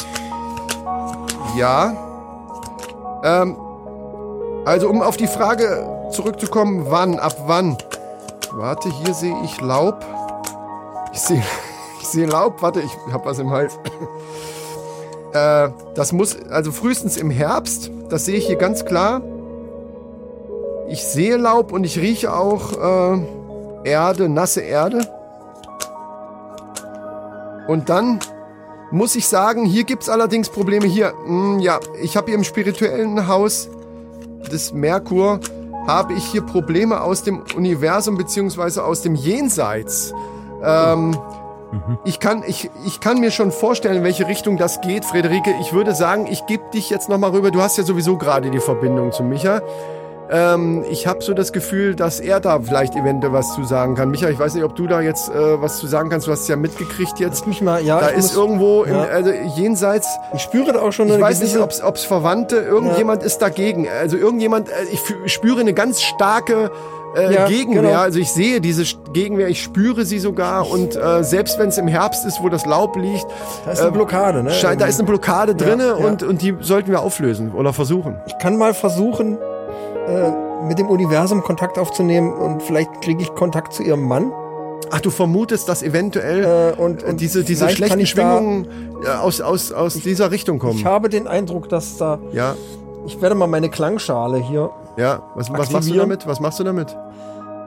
Ja. 1.55 1.93
Ähm, 3.23 3.57
also, 4.65 4.89
um 4.89 5.01
auf 5.01 5.17
die 5.17 5.27
Frage 5.27 5.87
zurückzukommen, 6.11 6.87
wann, 6.89 7.19
ab 7.19 7.35
wann. 7.47 7.77
Warte, 8.51 8.89
hier 8.89 9.13
sehe 9.13 9.35
ich 9.43 9.61
Laub. 9.61 10.05
Ich 11.13 11.21
sehe, 11.21 11.43
ich 12.01 12.07
sehe 12.07 12.25
Laub. 12.25 12.61
Warte, 12.61 12.81
ich 12.81 12.91
habe 13.11 13.25
was 13.25 13.39
im 13.39 13.51
Hals. 13.51 13.77
Äh, 15.33 15.69
das 15.93 16.11
muss, 16.11 16.37
also 16.49 16.71
frühestens 16.71 17.15
im 17.15 17.29
Herbst, 17.29 17.91
das 18.09 18.25
sehe 18.25 18.37
ich 18.37 18.47
hier 18.47 18.55
ganz 18.55 18.83
klar. 18.85 19.21
Ich 20.87 21.03
sehe 21.03 21.37
Laub 21.37 21.71
und 21.71 21.83
ich 21.83 21.99
rieche 21.99 22.33
auch 22.33 22.73
äh, 22.73 23.19
Erde, 23.83 24.27
nasse 24.27 24.61
Erde. 24.61 25.07
Und 27.67 27.89
dann 27.89 28.19
muss 28.89 29.15
ich 29.15 29.27
sagen, 29.27 29.65
hier 29.65 29.83
gibt 29.83 30.01
es 30.01 30.09
allerdings 30.09 30.49
Probleme. 30.49 30.87
Hier, 30.87 31.13
mh, 31.27 31.61
ja, 31.61 31.79
ich 32.01 32.17
habe 32.17 32.27
hier 32.27 32.35
im 32.35 32.43
spirituellen 32.43 33.27
Haus 33.27 33.69
des 34.51 34.73
Merkur, 34.73 35.39
habe 35.87 36.13
ich 36.13 36.25
hier 36.25 36.41
Probleme 36.41 37.01
aus 37.01 37.23
dem 37.23 37.43
Universum 37.55 38.17
beziehungsweise 38.17 38.83
aus 38.83 39.01
dem 39.01 39.15
Jenseits. 39.15 40.13
Ähm, 40.63 41.17
ich 42.03 42.19
kann, 42.19 42.43
ich, 42.47 42.69
ich 42.85 42.99
kann 42.99 43.19
mir 43.19 43.31
schon 43.31 43.51
vorstellen, 43.51 43.97
in 43.97 44.03
welche 44.03 44.27
Richtung 44.27 44.57
das 44.57 44.81
geht, 44.81 45.05
Friederike. 45.05 45.53
Ich 45.61 45.73
würde 45.73 45.93
sagen, 45.93 46.27
ich 46.27 46.45
gebe 46.47 46.63
dich 46.73 46.89
jetzt 46.89 47.09
nochmal 47.09 47.31
rüber. 47.31 47.51
Du 47.51 47.61
hast 47.61 47.77
ja 47.77 47.83
sowieso 47.83 48.17
gerade 48.17 48.49
die 48.49 48.59
Verbindung 48.59 49.11
zu 49.11 49.23
Micha. 49.23 49.61
Ähm, 50.31 50.83
ich 50.91 51.07
habe 51.07 51.23
so 51.23 51.33
das 51.33 51.51
Gefühl, 51.53 51.95
dass 51.95 52.19
er 52.19 52.39
da 52.39 52.59
vielleicht 52.59 52.95
eventuell 52.95 53.33
was 53.33 53.55
zu 53.55 53.63
sagen 53.63 53.95
kann. 53.95 54.11
Micha, 54.11 54.29
ich 54.29 54.37
weiß 54.37 54.53
nicht, 54.53 54.63
ob 54.63 54.75
du 54.75 54.85
da 54.85 55.01
jetzt 55.01 55.29
äh, 55.29 55.61
was 55.61 55.79
zu 55.79 55.87
sagen 55.87 56.09
kannst. 56.09 56.27
Du 56.27 56.31
hast 56.31 56.41
es 56.41 56.47
ja 56.47 56.55
mitgekriegt 56.55 57.19
jetzt. 57.19 57.39
Lass 57.39 57.47
mich 57.47 57.61
mal, 57.61 57.83
ja, 57.83 57.99
Da 57.99 58.11
ich, 58.11 58.17
ist 58.17 58.35
muss, 58.35 58.35
irgendwo 58.37 58.83
im, 58.83 58.93
ja. 58.93 59.01
also 59.03 59.31
jenseits, 59.55 60.07
ich 60.35 60.41
spüre 60.41 60.73
da 60.73 60.81
auch 60.81 60.91
schon 60.91 61.07
ich 61.07 61.13
eine 61.13 61.23
weiß 61.23 61.41
nicht, 61.41 61.55
gewisse- 61.55 61.83
ob 61.83 61.95
es 61.95 62.03
Verwandte, 62.05 62.57
irgendjemand 62.57 63.23
ist 63.23 63.39
dagegen. 63.41 63.87
Also 63.89 64.17
irgendjemand, 64.17 64.69
äh, 64.69 64.73
ich 64.91 65.01
spüre 65.31 65.61
eine 65.61 65.73
ganz 65.73 66.01
starke 66.01 66.69
äh, 67.15 67.33
Ja, 67.33 67.47
Gegenwehr. 67.47 67.81
genau. 67.81 67.93
Also 67.99 68.19
ich 68.19 68.31
sehe 68.31 68.61
diese 68.61 68.83
Gegenwehr, 69.13 69.47
ich 69.47 69.63
spüre 69.63 70.05
sie 70.05 70.19
sogar. 70.19 70.69
Und 70.69 70.95
äh, 70.95 71.23
selbst 71.23 71.57
wenn 71.57 71.69
es 71.69 71.79
im 71.79 71.87
Herbst 71.87 72.23
ist, 72.27 72.39
wo 72.43 72.49
das 72.49 72.67
Laub 72.67 72.95
liegt, 72.97 73.25
da 73.65 73.71
ist 73.71 73.79
eine 73.79 73.87
ähm, 73.87 73.93
Blockade, 73.95 74.43
ne? 74.43 74.51
scheint, 74.51 74.79
da 74.79 74.85
ist 74.85 74.99
eine 74.99 75.07
Blockade 75.07 75.55
drinne 75.55 75.87
ja. 75.87 75.93
Und, 75.93 76.21
und 76.21 76.43
die 76.43 76.55
sollten 76.61 76.91
wir 76.91 76.99
auflösen 77.01 77.51
oder 77.53 77.73
versuchen. 77.73 78.17
Ich 78.27 78.37
kann 78.37 78.57
mal 78.57 78.75
versuchen, 78.75 79.39
äh, 80.09 80.65
mit 80.67 80.79
dem 80.79 80.87
Universum 80.89 81.41
Kontakt 81.43 81.77
aufzunehmen 81.77 82.33
und 82.33 82.61
vielleicht 82.63 83.01
kriege 83.01 83.21
ich 83.21 83.33
Kontakt 83.35 83.73
zu 83.73 83.83
ihrem 83.83 84.07
Mann. 84.07 84.31
Ach, 84.91 85.01
du 85.01 85.09
vermutest, 85.11 85.69
dass 85.69 85.83
eventuell 85.83 86.73
Äh, 86.77 86.81
und, 86.81 87.03
und 87.03 87.21
diese, 87.21 87.43
diese 87.43 87.69
schlechten 87.69 87.99
ich 87.99 88.13
da- 88.15 88.37
Schwingungen 88.37 88.67
äh, 89.05 89.09
aus, 89.09 89.39
aus, 89.41 89.71
aus 89.71 89.93
dieser 89.95 90.31
Richtung 90.31 90.57
kommen. 90.59 90.77
Ich 90.79 90.85
habe 90.85 91.09
den 91.09 91.27
Eindruck, 91.27 91.69
dass 91.69 91.97
da. 91.97 92.17
Ja, 92.31 92.55
Ich 93.05 93.21
werde 93.21 93.35
mal 93.35 93.47
meine 93.47 93.69
Klangschale 93.69 94.37
hier. 94.37 94.69
ja. 94.97 95.21
Was, 95.35 95.51
was 95.51 95.69
machst 95.71 95.89
du 95.89 95.93
damit? 95.95 96.25
Was 96.27 96.39
machst 96.39 96.59
du 96.59 96.63
damit? 96.63 96.95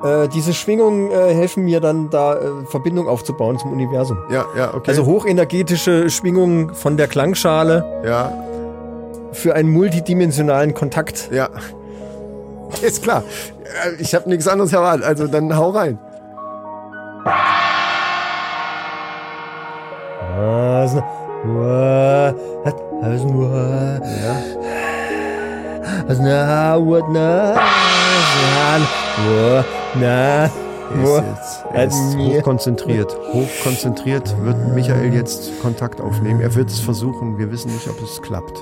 Äh, 0.04 0.26
diese 0.28 0.52
Schwingungen 0.52 1.10
äh, 1.12 1.32
helfen 1.32 1.64
mir 1.64 1.78
dann 1.80 2.10
da 2.10 2.34
äh, 2.34 2.40
Verbindung 2.66 3.06
aufzubauen 3.06 3.56
zum 3.58 3.70
Universum. 3.72 4.18
Ja, 4.30 4.44
ja, 4.56 4.74
okay. 4.74 4.90
Also 4.90 5.06
hochenergetische 5.06 6.10
Schwingungen 6.10 6.74
von 6.74 6.96
der 6.96 7.06
Klangschale 7.06 7.84
ja, 8.04 8.32
für 9.32 9.54
einen 9.54 9.70
multidimensionalen 9.70 10.74
Kontakt. 10.74 11.30
ja. 11.32 11.48
Ist 12.82 13.02
klar. 13.02 13.22
Äh, 13.84 14.00
Ich 14.00 14.14
habe 14.14 14.28
nichts 14.28 14.48
anderes 14.48 14.72
erwartet. 14.72 15.04
Also 15.04 15.26
dann 15.26 15.54
hau 15.56 15.70
rein. 15.70 15.98
Ist 31.02 31.22
jetzt 31.30 31.64
er 31.72 31.84
ist 31.84 32.16
hochkonzentriert. 32.16 33.16
Hochkonzentriert 33.32 34.34
wird 34.44 34.56
Michael 34.74 35.14
jetzt 35.14 35.60
Kontakt 35.62 36.00
aufnehmen. 36.00 36.40
Er 36.40 36.54
wird 36.54 36.68
es 36.68 36.80
versuchen. 36.80 37.38
Wir 37.38 37.50
wissen 37.50 37.72
nicht, 37.72 37.88
ob 37.88 38.00
es 38.02 38.20
klappt. 38.20 38.58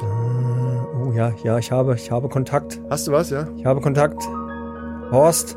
Oh 1.11 1.13
ja, 1.13 1.33
ja, 1.43 1.59
ich 1.59 1.73
habe, 1.73 1.95
ich 1.97 2.11
habe 2.13 2.29
Kontakt. 2.29 2.81
Hast 2.89 3.09
du 3.09 3.13
was, 3.13 3.31
ja? 3.31 3.49
Ich 3.57 3.67
habe 3.67 3.81
Kontakt. 3.81 4.23
Horst, 5.11 5.57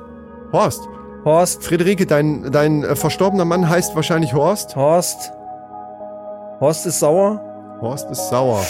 Horst. 0.52 0.90
Horst, 1.26 1.64
Friederike, 1.64 2.08
dein, 2.08 2.52
dein 2.52 2.84
äh, 2.84 2.96
verstorbener 2.96 3.46
Mann 3.46 3.70
heißt 3.70 3.96
wahrscheinlich 3.96 4.34
Horst. 4.34 4.76
Horst. 4.76 5.32
Horst 6.60 6.88
ist 6.88 7.00
sauer. 7.00 7.40
Horst 7.82 8.10
ist 8.10 8.30
sauer. 8.30 8.62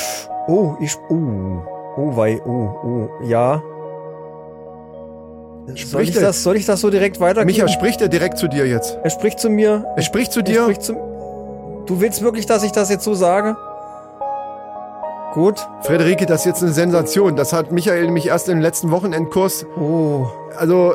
Oh, 0.48 0.76
ich. 0.82 0.94
Oh. 1.10 1.62
Oh, 1.96 2.18
wei. 2.18 2.42
Oh, 2.46 2.50
oh. 2.84 3.10
Ja. 3.24 3.62
Soll 5.68 5.78
Spricht 5.78 6.10
ich, 6.10 6.16
er? 6.18 6.24
das, 6.24 6.44
soll 6.44 6.58
ich 6.58 6.66
das 6.66 6.82
so 6.82 6.90
direkt 6.90 7.22
weitergeben? 7.22 7.46
Micha, 7.46 7.70
spricht 7.70 8.02
er 8.02 8.10
direkt 8.10 8.38
zu 8.38 8.50
dir 8.50 8.68
jetzt? 8.68 8.98
er 9.02 9.10
spricht 9.10 9.40
zu 9.40 9.50
mir. 9.50 9.86
Er 9.96 10.02
spricht 10.02 10.34
zu 10.34 10.40
Er 10.42 10.44
dir? 10.44 10.64
spricht 10.64 10.84
zu, 10.84 10.94
du 11.86 12.02
willst 12.02 12.22
wirklich, 12.22 12.46
dass 12.46 12.64
ich 12.64 12.74
das 12.74 12.90
jetzt 12.90 13.06
so 13.06 13.14
sage? 13.14 13.56
Gut. 15.34 15.68
Friederike, 15.82 16.28
das 16.28 16.42
ist 16.42 16.46
jetzt 16.46 16.64
eine 16.64 16.74
Sensation. 16.74 17.36
Das 17.36 17.54
hat 17.54 17.72
Michael 17.72 18.06
nämlich 18.06 18.28
erst 18.28 18.50
im 18.50 18.62
letzten 18.62 18.92
Wochenendkurs. 18.92 19.66
Oh. 19.80 20.28
Also, 20.58 20.94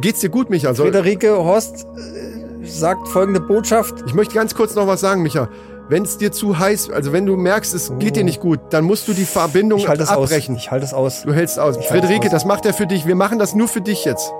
geht's 0.00 0.18
dir 0.20 0.30
gut, 0.30 0.50
Micha? 0.50 0.74
Soll, 0.74 0.86
Friederike 0.86 1.36
Horst 1.36 1.86
äh, 1.96 2.66
sagt 2.66 3.06
folgende 3.06 3.40
Botschaft. 3.40 4.02
ich 4.06 4.14
möchte 4.14 4.34
ganz 4.34 4.54
kurz 4.56 4.74
noch 4.74 4.88
was 4.88 5.00
sagen, 5.00 5.22
Micha. 5.22 5.48
Wenn 5.88 6.02
es 6.02 6.18
dir 6.18 6.32
zu 6.32 6.58
heiß, 6.58 6.90
also 6.90 7.12
wenn 7.12 7.26
du 7.26 7.36
merkst, 7.36 7.72
es 7.72 7.92
geht 8.00 8.16
dir 8.16 8.24
nicht 8.24 8.40
gut, 8.40 8.58
dann 8.70 8.82
musst 8.82 9.06
du 9.06 9.12
die 9.12 9.24
Verbindung 9.24 9.78
Oh. 9.78 9.82
Ich 9.82 9.88
halte 9.88 10.02
es 10.02 10.08
aus. 10.08 10.30
abbrechen. 10.30 10.56
Ich 10.56 10.72
halte 10.72 10.84
es 10.84 10.92
aus. 10.92 11.22
Du 11.22 11.32
hältst 11.32 11.60
aus. 11.60 11.76
halte 11.76 11.88
Friederike, 11.88 12.26
es 12.26 12.34
aus. 12.34 12.40
das 12.42 12.44
macht 12.44 12.66
er 12.66 12.74
für 12.74 12.88
dich. 12.88 13.06
Wir 13.06 13.14
machen 13.14 13.38
das 13.38 13.54
nur 13.54 13.68
für 13.68 13.80
dich 13.80 14.04
jetzt. 14.04 14.32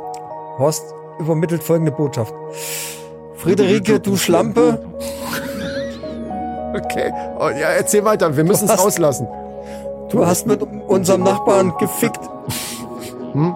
Horst 0.59 0.83
übermittelt 1.21 1.63
folgende 1.63 1.93
Botschaft. 1.93 2.35
Friederike, 3.37 4.01
du 4.01 4.17
Schlampe, 4.17 4.81
Okay. 6.77 7.13
Oh, 7.39 7.49
ja, 7.49 7.69
erzähl 7.71 8.05
weiter. 8.05 8.37
Wir 8.37 8.45
müssen 8.45 8.69
es 8.69 8.79
rauslassen. 8.85 9.27
du 10.11 10.27
hast 10.27 10.47
mit 10.47 10.63
unserem 10.63 11.23
Nachbarn 11.23 11.73
gefickt. 11.79 12.21
Hm? 13.33 13.55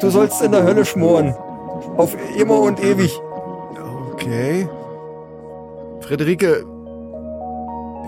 Du 0.00 0.10
sollst 0.10 0.40
in 0.42 0.52
der 0.52 0.62
Hölle 0.62 0.84
schmoren. 0.84 1.34
Auf 1.96 2.16
immer 2.36 2.60
und 2.60 2.82
ewig. 2.82 3.18
Okay. 4.12 4.68
Friederike. 6.00 6.64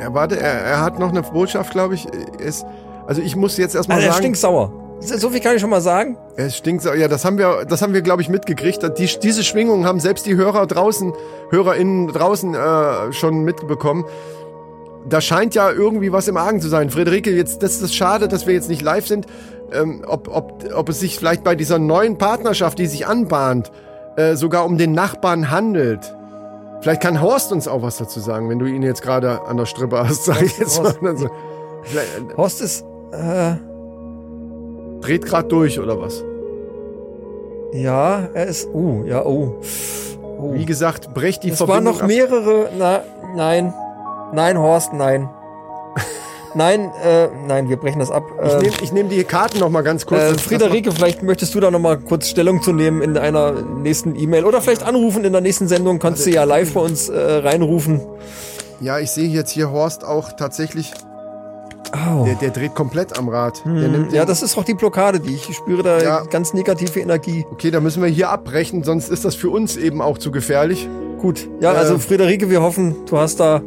Ja, 0.01 0.12
warte, 0.14 0.40
er, 0.40 0.53
er 0.64 0.80
hat 0.82 0.99
noch 0.99 1.11
eine 1.11 1.22
Botschaft, 1.22 1.72
glaube 1.72 1.95
ich. 1.95 2.07
Es, 2.40 2.64
also 3.07 3.20
ich 3.20 3.36
muss 3.36 3.57
jetzt 3.59 3.74
erstmal 3.74 3.97
Also, 3.99 4.09
er 4.09 4.12
sagen. 4.12 4.22
stinksauer. 4.24 4.72
So 5.05 5.30
viel 5.30 5.40
kann 5.40 5.55
ich 5.57 5.61
schon 5.61 5.70
mal 5.70 5.80
sagen. 5.80 6.16
Es 6.36 6.57
stinkt. 6.57 6.82
so- 6.82 6.92
Ja, 6.92 7.09
das 7.09 7.24
haben 7.24 7.38
wir, 7.38 7.64
das 7.64 7.82
haben 7.82 7.92
wir, 7.92 8.03
glaube 8.03 8.22
ich, 8.22 8.28
mitgekriegt. 8.28 8.82
Die, 8.98 9.07
diese 9.20 9.42
Schwingungen 9.42 9.84
haben 9.86 10.00
selbst 10.00 10.26
die 10.26 10.36
Hörer 10.36 10.66
draußen, 10.66 11.12
HörerInnen 11.50 12.09
draußen 12.09 12.55
äh, 12.55 13.12
schon 13.12 13.42
mitbekommen. 13.44 14.05
Da 15.09 15.20
scheint 15.20 15.55
ja 15.57 15.70
irgendwie 15.70 16.12
was 16.12 16.28
im 16.28 16.36
Argen 16.36 16.61
zu 16.61 16.68
sein. 16.68 16.88
Friederike, 16.90 17.30
jetzt, 17.32 17.62
das 17.62 17.82
ist 17.82 17.94
schade, 17.94 18.28
dass 18.28 18.46
wir 18.46 18.55
jetzt 18.55 18.68
nicht 18.68 18.82
live 18.82 19.07
sind. 19.07 19.26
Ähm, 19.72 20.05
ob, 20.07 20.28
ob, 20.28 20.64
ob 20.74 20.88
es 20.88 21.00
sich 21.00 21.18
vielleicht 21.18 21.42
bei 21.42 21.55
dieser 21.57 21.78
neuen 21.78 22.18
Partnerschaft, 22.18 22.78
die 22.78 22.86
sich 22.86 23.07
anbahnt, 23.07 23.72
äh, 24.16 24.36
sogar 24.36 24.64
um 24.66 24.78
den 24.78 24.92
Nachbarn 24.92 25.50
handelt. 25.50 26.14
Vielleicht 26.82 27.00
kann 27.03 27.20
Horst 27.22 27.53
uns 27.53 27.66
auch 27.68 27.82
was 27.82 27.96
dazu 27.96 28.20
sagen, 28.20 28.48
wenn 28.50 28.59
du 28.59 28.66
ihn 28.66 28.82
jetzt 28.82 29.03
gerade 29.03 29.42
an 29.46 29.57
der 29.57 29.66
Strippe 29.66 29.98
hast, 30.07 30.24
sag 30.26 30.42
ich 30.42 30.59
jetzt 30.59 30.80
mal. 30.82 30.88
Horst. 30.92 31.03
Also, 31.05 31.28
vielleicht, 31.82 32.09
äh, 32.18 32.36
Horst 32.36 32.61
ist, 32.61 32.84
äh, 33.12 33.55
dreht 35.03 35.26
gerade 35.26 35.48
durch 35.48 35.78
oder 35.78 36.00
was? 36.00 36.24
ja, 37.72 38.28
er 38.34 38.46
ist, 38.46 38.68
uh, 38.72 39.05
ja, 39.05 39.24
oh. 39.24 39.61
oh. 40.38 40.53
Wie 40.53 40.66
gesagt, 40.66 41.14
brecht 41.14 41.42
die 41.42 41.50
Es 41.50 41.61
waren 41.61 41.68
Verbindung 41.68 41.94
noch 41.94 42.03
ab. 42.03 42.09
mehrere, 42.09 42.68
na, 42.78 43.03
nein. 43.34 43.72
Nein, 44.34 44.59
Horst, 44.59 44.92
nein. 44.92 45.28
nein, 46.55 46.90
äh, 47.03 47.28
nein, 47.46 47.68
wir 47.68 47.76
brechen 47.76 47.98
das 47.98 48.11
ab. 48.11 48.24
Ich 48.44 48.53
Äh, 48.53 48.59
nehme 48.59 48.74
ich 48.82 48.92
nehm 48.92 49.09
die 49.09 49.24
Karten 49.24 49.59
noch 49.59 49.70
mal 49.70 49.82
ganz 49.82 50.07
kurz. 50.07 50.20
Äh, 50.20 50.38
Friederike, 50.38 50.92
vielleicht 50.92 51.22
möchtest 51.22 51.55
du 51.55 51.61
da 51.61 51.70
noch 51.70 51.78
mal 51.78 51.98
kurz 51.98 52.28
Stellung 52.28 52.62
zu 52.62 52.72
nehmen 52.72 53.03
in 53.03 53.16
einer 53.16 53.53
nächsten 53.53 54.16
E-Mail 54.16 54.44
oder 54.44 54.61
vielleicht 54.61 54.82
anrufen 54.82 55.24
in 55.24 55.32
der 55.32 55.40
nächsten 55.40 55.68
Sendung. 55.68 55.98
Kannst 55.98 56.26
du 56.26 56.30
ja 56.30 56.44
live 56.44 56.74
bei 56.74 56.80
uns 56.80 57.09
äh, 57.09 57.18
reinrufen. 57.18 58.00
Ja, 58.80 58.98
ich 58.98 59.11
sehe 59.11 59.28
jetzt 59.28 59.50
hier 59.50 59.70
Horst 59.70 60.05
auch 60.05 60.32
tatsächlich. 60.32 60.92
Au. 61.93 62.24
Der, 62.24 62.34
der 62.36 62.51
dreht 62.51 62.74
komplett 62.74 63.18
am 63.18 63.28
Rad. 63.28 63.64
Hm, 63.64 64.09
Ja, 64.12 64.24
das 64.24 64.43
ist 64.43 64.57
auch 64.57 64.64
die 64.64 64.74
Blockade, 64.74 65.20
die 65.20 65.34
ich 65.34 65.55
spüre 65.55 65.82
da 65.82 65.99
Ja. 66.03 66.22
ganz 66.24 66.55
negative 66.55 67.01
Energie. 67.01 67.45
okay, 67.53 67.70
da 67.70 67.80
müssen 67.80 68.03
wir 68.03 68.09
hier 68.09 68.30
abbrechen, 68.30 68.82
sonst 68.82 69.09
ist 69.11 69.24
das 69.24 69.34
für 69.34 69.51
uns 69.51 69.76
eben 69.76 70.01
auch 70.01 70.16
zu 70.18 70.30
gefährlich. 70.32 70.88
Gut, 71.20 71.49
ja, 71.61 71.72
Äh. 71.74 71.76
also 71.76 71.99
Friederike, 71.99 72.49
wir 72.51 72.62
hoffen, 72.62 72.97
du 73.07 73.18
hast 73.18 73.38
da. 73.40 73.61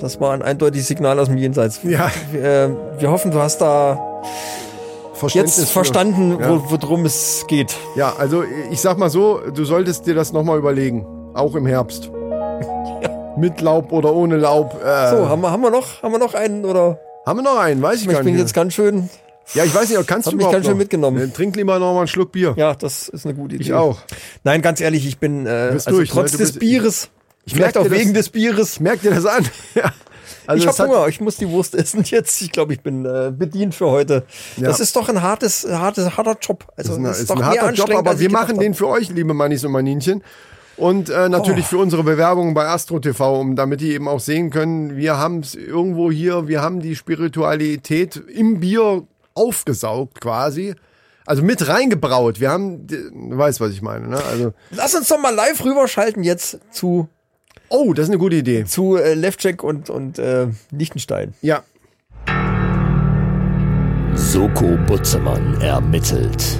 Das 0.00 0.20
war 0.20 0.32
ein 0.32 0.42
eindeutiges 0.42 0.88
Signal 0.88 1.18
aus 1.20 1.28
dem 1.28 1.36
Jenseits. 1.38 1.80
Ja, 1.84 2.10
Wir, 2.32 2.42
äh, 2.44 2.70
wir 3.00 3.10
hoffen, 3.10 3.30
du 3.30 3.38
hast 3.38 3.58
da 3.60 3.98
jetzt 5.28 5.60
für- 5.60 5.66
verstanden, 5.66 6.38
Ja. 6.40 6.50
wo 6.50 6.62
worum 6.70 7.04
es 7.04 7.44
geht. 7.46 7.76
Ja, 7.94 8.12
also 8.18 8.42
ich 8.72 8.80
sag 8.80 8.98
mal 8.98 9.10
so, 9.10 9.38
du 9.54 9.64
solltest 9.64 10.06
dir 10.08 10.16
das 10.16 10.32
noch 10.32 10.42
mal 10.42 10.58
überlegen. 10.58 11.06
Auch 11.34 11.54
im 11.54 11.66
Herbst. 11.66 12.10
Mit 13.42 13.60
Laub 13.60 13.90
oder 13.90 14.14
ohne 14.14 14.36
Laub. 14.36 14.80
Äh, 14.84 15.10
So, 15.10 15.28
haben 15.28 15.40
wir, 15.42 15.50
haben 15.50 15.62
wir 15.62 15.70
noch, 15.72 16.00
haben 16.00 16.12
wir 16.12 16.18
noch 16.20 16.34
einen 16.34 16.64
oder? 16.64 17.00
haben 17.26 17.38
wir 17.40 17.42
noch 17.42 17.58
einen? 17.58 17.82
Weiß 17.82 18.00
ich, 18.00 18.06
Ich 18.06 18.12
gar 18.12 18.22
bin 18.22 18.34
nicht. 18.34 18.40
jetzt 18.40 18.54
ganz 18.54 18.72
schön. 18.72 19.10
ja, 19.54 19.64
ich 19.64 19.74
weiß 19.74 19.90
nicht, 19.90 20.06
kannst 20.06 20.30
du 20.30 20.36
mich 20.36 20.48
ganz 20.48 20.64
schön 20.64 20.74
noch? 20.74 20.78
mitgenommen. 20.78 21.18
Dann 21.18 21.32
trink 21.32 21.56
lieber 21.56 21.78
noch 21.80 21.92
mal 21.92 21.98
einen 21.98 22.06
Schluck 22.06 22.30
Bier. 22.30 22.54
Ja, 22.56 22.74
das 22.76 23.08
ist 23.08 23.26
eine 23.26 23.34
gute 23.34 23.56
Idee. 23.56 23.64
Ich 23.64 23.72
auch. 23.72 23.98
Nein, 24.44 24.62
ganz 24.62 24.80
ehrlich, 24.80 25.04
ich 25.08 25.18
bin 25.18 25.44
äh, 25.44 25.70
bist 25.72 25.88
also 25.88 25.98
durch, 25.98 26.14
ne? 26.14 26.20
trotz 26.20 26.30
Du 26.32 26.38
des 26.38 26.52
Bieres, 26.56 27.08
Ich 27.44 27.54
vielleicht 27.54 27.74
merk 27.74 27.86
auch 27.86 27.90
wegen 27.90 28.14
das, 28.14 28.26
des 28.26 28.28
Bieres. 28.30 28.78
Merk 28.78 29.02
dir 29.02 29.10
das 29.12 29.26
an. 29.26 29.44
ja. 29.74 29.92
Also 30.46 30.58
ich 30.60 30.64
das 30.66 30.78
habe 30.78 30.90
Hunger, 30.92 31.08
ich 31.08 31.20
muss 31.20 31.36
die 31.36 31.48
Wurst 31.48 31.74
essen 31.74 32.02
jetzt. 32.06 32.40
Ich 32.42 32.52
glaube, 32.52 32.72
ich 32.74 32.80
bin 32.80 33.04
äh, 33.04 33.32
bedient 33.36 33.74
für 33.74 33.90
heute. 33.90 34.24
Ja. 34.56 34.68
Das 34.68 34.78
ist 34.78 34.94
doch 34.94 35.08
ein 35.08 35.20
hartes, 35.20 35.66
hartes, 35.68 36.16
harter 36.16 36.36
Job. 36.40 36.64
Also 36.76 36.92
ist 36.92 36.98
ein, 36.98 37.04
das 37.04 37.18
ist 37.20 37.30
doch 37.30 37.36
ein 37.36 37.44
harter 37.44 37.72
Job, 37.72 37.90
aber 37.92 38.18
wir 38.20 38.26
ich 38.28 38.32
machen 38.32 38.58
den 38.60 38.74
für 38.74 38.86
euch, 38.86 39.08
liebe 39.10 39.34
Mannis 39.34 39.64
und 39.64 39.72
Maninchen. 39.72 40.22
Und 40.76 41.10
äh, 41.10 41.28
natürlich 41.28 41.66
Oh. 41.66 41.68
für 41.68 41.78
unsere 41.78 42.02
Bewerbung 42.02 42.54
bei 42.54 42.66
Astro 42.66 42.98
TV, 42.98 43.38
um 43.40 43.56
damit 43.56 43.80
die 43.80 43.92
eben 43.92 44.08
auch 44.08 44.20
sehen 44.20 44.50
können, 44.50 44.96
wir 44.96 45.18
haben 45.18 45.40
es 45.40 45.54
irgendwo 45.54 46.10
hier, 46.10 46.48
wir 46.48 46.62
haben 46.62 46.80
die 46.80 46.96
Spiritualität 46.96 48.16
im 48.16 48.60
Bier 48.60 49.02
aufgesaugt 49.34 50.20
quasi. 50.20 50.74
Also 51.24 51.42
mit 51.42 51.68
reingebraut. 51.68 52.40
Wir 52.40 52.50
haben, 52.50 52.86
du 52.86 52.96
weißt, 53.38 53.60
was 53.60 53.70
ich 53.70 53.80
meine, 53.82 54.08
ne? 54.08 54.18
Also. 54.30 54.54
Lass 54.70 54.94
uns 54.94 55.08
doch 55.08 55.20
mal 55.20 55.32
live 55.34 55.64
rüberschalten 55.64 56.24
jetzt 56.24 56.58
zu, 56.72 57.08
oh, 57.68 57.92
das 57.92 58.04
ist 58.04 58.10
eine 58.10 58.18
gute 58.18 58.36
Idee. 58.36 58.64
zu 58.64 58.96
äh, 58.96 59.14
Levcek 59.14 59.62
und, 59.62 59.88
und 59.88 60.18
äh, 60.18 60.48
Liechtenstein. 60.72 61.34
Ja. 61.42 61.62
Soko 64.14 64.76
Butzemann 64.86 65.60
ermittelt. 65.60 66.58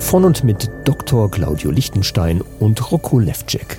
Von 0.00 0.24
und 0.24 0.42
mit 0.42 0.68
Dr. 0.84 1.30
Claudio 1.30 1.70
Lichtenstein 1.70 2.42
und 2.58 2.90
Rocco 2.90 3.20
Levcek. 3.20 3.78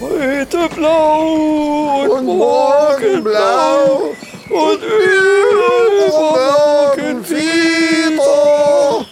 Heute 0.00 0.68
blau 0.74 2.02
und, 2.02 2.10
Und 2.10 2.26
morgen 2.26 3.24
blau 3.24 4.10
und 4.50 4.80
Morgen 6.10 7.28
wieder. 7.28 9.06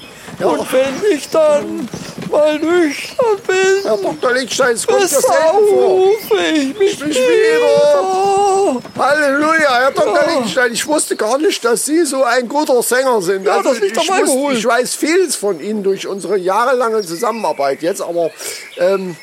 Und 0.46 0.72
wenn 0.72 1.16
ich 1.16 1.30
dann 1.30 1.88
mal 2.32 2.58
nüchtern 2.58 3.36
bin, 3.46 3.82
Herr 3.84 3.96
Dr. 3.98 4.32
Lichtstein, 4.32 4.74
es 4.74 4.86
kommt 4.86 5.02
ja 5.02 5.08
vor. 5.20 5.30
besaufe 5.30 6.44
ich 6.54 6.78
mich 6.78 6.98
Mich 7.00 7.16
wieder. 7.16 8.80
Halleluja, 8.98 9.78
Herr 9.80 9.90
Dr. 9.92 10.26
Lichtenstein, 10.26 10.72
ich 10.72 10.86
wusste 10.86 11.16
gar 11.16 11.38
nicht, 11.38 11.64
dass 11.64 11.84
Sie 11.84 12.04
so 12.04 12.24
ein 12.24 12.48
guter 12.48 12.82
Sänger 12.82 13.20
sind. 13.22 13.46
Also 13.48 13.68
Ja, 13.68 13.74
das 13.74 13.82
liegt 13.82 13.96
ich, 13.96 14.02
wusste- 14.02 14.14
Alkohol. 14.14 14.52
ich 14.54 14.64
weiß 14.64 14.94
vieles 14.94 15.36
von 15.36 15.60
Ihnen 15.60 15.82
durch 15.82 16.06
unsere 16.06 16.36
jahrelange 16.36 17.02
Zusammenarbeit 17.02 17.82
jetzt, 17.82 18.00
aber 18.00 18.30
ähm, 18.78 19.16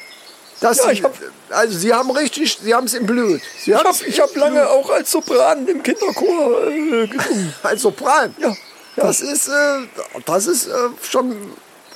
das, 0.61 0.77
Ja, 0.79 0.91
ich 0.91 1.03
hab- 1.03 1.13
also 1.49 1.77
Sie 1.77 1.93
haben 1.93 2.11
richtig, 2.11 2.57
Sie 2.61 2.73
haben 2.75 2.85
es 2.85 2.93
im 2.93 3.05
Blut. 3.05 3.41
Sie 3.63 3.71
Ich 3.71 3.77
habe 3.77 3.89
ich 4.05 4.19
hab 4.19 4.35
lange 4.35 4.69
auch 4.69 4.89
als 4.89 5.11
Sopran 5.11 5.67
im 5.67 5.81
Kinderchor 5.81 6.67
äh, 6.67 7.07
gesungen. 7.07 7.53
als 7.63 7.81
Sopran. 7.81 8.35
Ja, 8.39 8.53
Das 8.97 9.21
ist, 9.21 9.47
äh, 9.47 9.51
das 10.25 10.47
ist 10.47 10.67
äh, 10.67 10.71
schon 11.09 11.35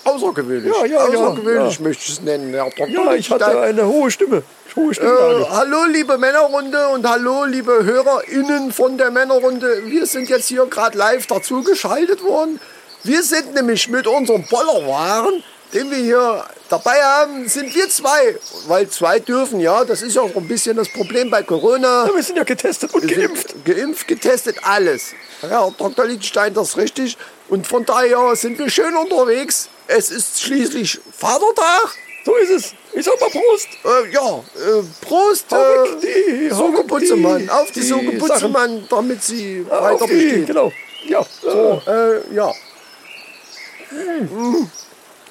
außergewöhnlich. 0.03 0.73
Ja, 0.73 0.85
ja, 0.85 1.09
ja, 1.09 1.19
außergewöhnlich 1.19 1.77
ja. 1.77 1.83
möchte 1.83 2.03
ich 2.03 2.09
es 2.11 2.21
nennen, 2.21 2.53
Herr 2.53 2.69
Dr. 2.69 2.87
Ja, 2.87 3.13
ich 3.13 3.29
hatte 3.29 3.59
eine 3.59 3.85
hohe 3.85 4.11
Stimme. 4.11 4.43
Hohe 4.75 4.91
Äh, 4.91 5.45
hallo 5.49 5.85
liebe 5.85 6.17
Männerrunde 6.17 6.87
und 6.89 7.07
hallo 7.07 7.45
liebe 7.45 7.83
HörerInnen 7.83 8.71
von 8.71 8.97
der 8.97 9.11
Männerrunde. 9.11 9.83
Wir 9.85 10.05
sind 10.05 10.29
jetzt 10.29 10.47
hier 10.47 10.65
gerade 10.65 10.97
live 10.97 11.27
dazu 11.27 11.61
geschaltet 11.63 12.23
worden. 12.23 12.59
Wir 13.03 13.21
sind 13.21 13.53
nämlich 13.53 13.89
mit 13.89 14.07
unserem 14.07 14.43
Bollerwaren, 14.45 15.43
den 15.73 15.91
wir 15.91 15.97
hier 15.97 16.45
dabei 16.69 17.03
haben, 17.03 17.47
sind 17.47 17.75
wir 17.75 17.89
zwei. 17.89 18.37
Weil 18.67 18.87
zwei 18.89 19.19
dürfen, 19.19 19.59
ja. 19.59 19.83
Das 19.83 20.01
ist 20.01 20.15
ja 20.15 20.21
auch 20.21 20.35
ein 20.35 20.47
bisschen 20.47 20.77
das 20.77 20.91
Problem 20.91 21.29
bei 21.29 21.43
Corona. 21.43 22.07
Ja, 22.07 22.15
wir 22.15 22.23
sind 22.23 22.37
ja 22.37 22.43
getestet 22.43 22.93
und 22.93 23.07
geimpft. 23.07 23.53
Geimpft, 23.65 24.07
getestet, 24.07 24.57
alles. 24.63 25.13
Ja, 25.41 25.69
Dr. 25.77 26.05
Lichtenstein, 26.05 26.53
das 26.53 26.69
ist 26.69 26.77
richtig. 26.77 27.17
Und 27.49 27.67
von 27.67 27.85
daher 27.85 28.35
sind 28.35 28.57
wir 28.57 28.69
schön 28.69 28.95
unterwegs. 28.95 29.69
Es 29.87 30.11
ist 30.11 30.41
schließlich 30.41 30.99
Vatertag. 31.17 31.95
So 32.25 32.35
ist 32.35 32.49
es. 32.51 32.73
Ich 32.93 33.03
sag 33.05 33.19
mal 33.19 33.29
Prost. 33.29 33.67
Äh, 33.83 34.13
ja, 34.13 34.37
äh, 34.55 34.83
Prost, 35.01 35.51
äh, 35.51 35.55
die, 35.55 35.57
auf 35.89 35.99
die- 35.99 36.31
die, 36.31 37.79
die 37.81 37.83
Soge 37.85 38.13
Butzemann, 38.13 38.85
damit 38.89 39.23
sie 39.23 39.65
Auf 39.69 39.81
weiter 39.81 40.07
die, 40.07 40.13
besteht. 40.13 40.47
genau. 40.47 40.71
Ja, 41.05 41.25
so. 41.41 41.81
Äh, 41.85 42.33
ja, 42.33 42.53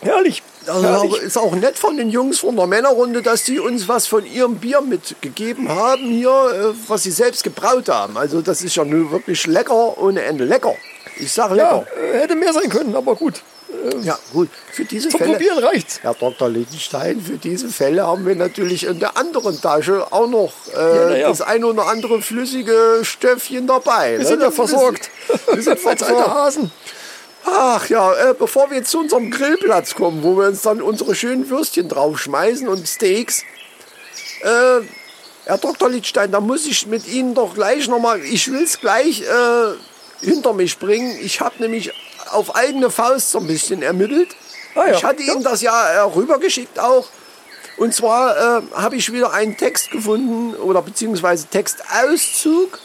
Herrlich. 0.01 0.43
also 0.67 0.83
herrlich. 0.87 1.17
ist 1.23 1.39
auch 1.39 1.55
nett 1.55 1.79
von 1.79 1.97
den 1.97 2.11
Jungs 2.11 2.41
von 2.41 2.57
der 2.57 2.67
Männerrunde, 2.67 3.23
dass 3.23 3.45
die 3.45 3.59
uns 3.61 3.89
was 3.89 4.07
von 4.07 4.27
ihrem 4.27 4.57
Bier 4.57 4.81
mitgegeben 4.81 5.69
haben 5.69 6.03
hier, 6.11 6.29
äh, 6.31 6.75
was 6.89 7.05
sie 7.05 7.11
selbst 7.11 7.45
gebraut 7.45 7.89
haben. 7.89 8.17
Also 8.19 8.43
das 8.43 8.63
ist 8.63 8.75
ja 8.77 8.85
nur 8.85 9.11
wirklich 9.13 9.47
lecker 9.47 9.97
ohne 9.99 10.23
Ende. 10.23 10.45
Lecker. 10.45 10.75
Ich 11.19 11.33
sag 11.33 11.51
Ja, 11.51 11.55
lecker. 11.57 11.87
äh, 12.15 12.19
hätte 12.19 12.35
mehr 12.35 12.53
sein 12.53 12.69
können, 12.69 12.95
aber 12.97 13.15
gut. 13.15 13.43
Ja, 14.03 14.19
gut. 14.33 14.49
Für 14.71 14.85
diese 14.85 15.09
Zum 15.09 15.19
Fälle. 15.19 15.33
Probieren 15.33 15.59
reicht's. 15.59 16.01
Herr 16.03 16.15
Dr. 16.15 16.49
Lichtenstein, 16.49 17.21
für 17.21 17.39
diese 17.39 17.69
Fälle 17.69 18.07
haben 18.07 18.27
wir 18.27 18.35
natürlich 18.35 18.85
in 18.85 18.99
der 19.01 19.17
anderen 19.17 19.61
Tasche 19.61 20.13
auch 20.13 20.29
noch 20.29 20.53
äh, 20.69 20.77
na 20.77 21.17
ja. 21.17 21.29
das 21.29 21.41
ein 21.41 21.65
oder 21.65 21.87
andere 21.87 22.23
flüssige 22.23 23.01
Stöffchen 23.03 23.67
dabei. 23.67 24.19
Wir 24.19 24.27
sind 24.27 24.43
ja 24.43 24.51
versorgt. 24.51 25.11
Wir 25.53 25.63
sind 25.63 25.81
versorgt. 25.81 26.29
Hasen. 26.29 26.71
Ach 27.45 27.89
ja, 27.89 28.31
äh, 28.31 28.35
bevor 28.39 28.71
wir 28.71 28.85
zu 28.85 29.01
unserem 29.01 29.31
Grillplatz 29.31 29.95
kommen, 29.95 30.23
wo 30.23 30.37
wir 30.37 30.47
uns 30.47 30.63
dann 30.63 30.81
unsere 30.81 31.15
schönen 31.15 31.49
Würstchen 31.51 31.89
draufschmeißen 31.89 32.69
und 32.69 32.87
Steaks. 32.87 33.43
Äh, 34.43 34.83
Herr 35.45 35.59
Dr. 35.59 35.91
Lichtstein, 35.91 36.31
da 36.31 36.41
muss 36.41 36.67
ich 36.67 36.87
mit 36.87 37.09
Ihnen 37.09 37.35
doch 37.35 37.55
gleich 37.55 37.89
nochmal, 37.89 38.21
ich 38.23 38.51
will 38.53 38.63
es 38.63 38.79
gleich 38.79 39.23
äh, 39.23 40.25
hinter 40.25 40.53
mich 40.53 40.79
bringen. 40.79 41.19
Ich 41.21 41.41
habe 41.41 41.55
nämlich 41.59 41.93
auf 42.33 42.55
eigene 42.55 42.91
Faust 42.91 43.31
so 43.31 43.39
ein 43.39 43.47
bisschen 43.47 43.83
ermittelt. 43.83 44.29
Ah 44.75 44.87
ja, 44.87 44.95
ich 44.95 45.05
hatte 45.05 45.23
ja. 45.23 45.35
Ihnen 45.35 45.43
das 45.43 45.63
ja 45.63 45.89
äh, 45.89 46.01
rübergeschickt 46.01 46.79
auch. 46.79 47.07
Und 47.77 47.95
zwar 47.95 48.37
äh, 48.37 48.63
habe 48.75 48.97
ich 48.97 49.13
wieder 49.13 49.33
einen 49.33 49.57
Text 49.57 49.91
gefunden 49.91 50.55
oder 50.55 50.83
beziehungsweise 50.83 51.47
Textauszug 51.47 52.79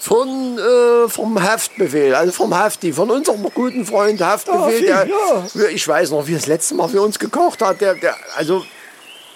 von, 0.00 0.58
äh, 0.58 1.08
vom 1.08 1.42
Haftbefehl, 1.42 2.14
also 2.14 2.32
vom 2.32 2.56
Hafti, 2.56 2.92
von 2.92 3.10
unserem 3.10 3.42
guten 3.54 3.84
Freund 3.84 4.20
Haftbefehl. 4.20 4.92
Ah, 4.92 5.04
der, 5.04 5.48
viel, 5.50 5.64
Ich 5.74 5.86
weiß 5.86 6.10
noch, 6.10 6.26
wie 6.26 6.32
er 6.32 6.38
das 6.38 6.46
letzte 6.46 6.74
Mal 6.74 6.88
für 6.88 7.02
uns 7.02 7.18
gekocht 7.18 7.60
hat. 7.60 7.80
Der, 7.80 7.94
der, 7.94 8.16
also, 8.36 8.64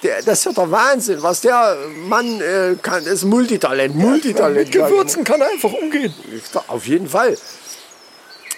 der, 0.02 0.22
das 0.22 0.38
ist 0.38 0.44
ja 0.46 0.52
der 0.52 0.70
Wahnsinn, 0.70 1.22
was 1.22 1.42
der 1.42 1.76
Mann 2.08 2.40
äh, 2.40 2.76
kann. 2.80 3.04
Das 3.04 3.14
ist 3.14 3.24
Multitalent, 3.24 3.94
Multitalent. 3.94 4.56
Mit 4.56 4.72
Gewürzen 4.72 5.22
kann 5.22 5.40
er 5.40 5.48
einfach 5.48 5.72
umgehen. 5.72 6.14
Ja, 6.54 6.64
Auf 6.68 6.86
jeden 6.86 7.08
Fall. 7.08 7.36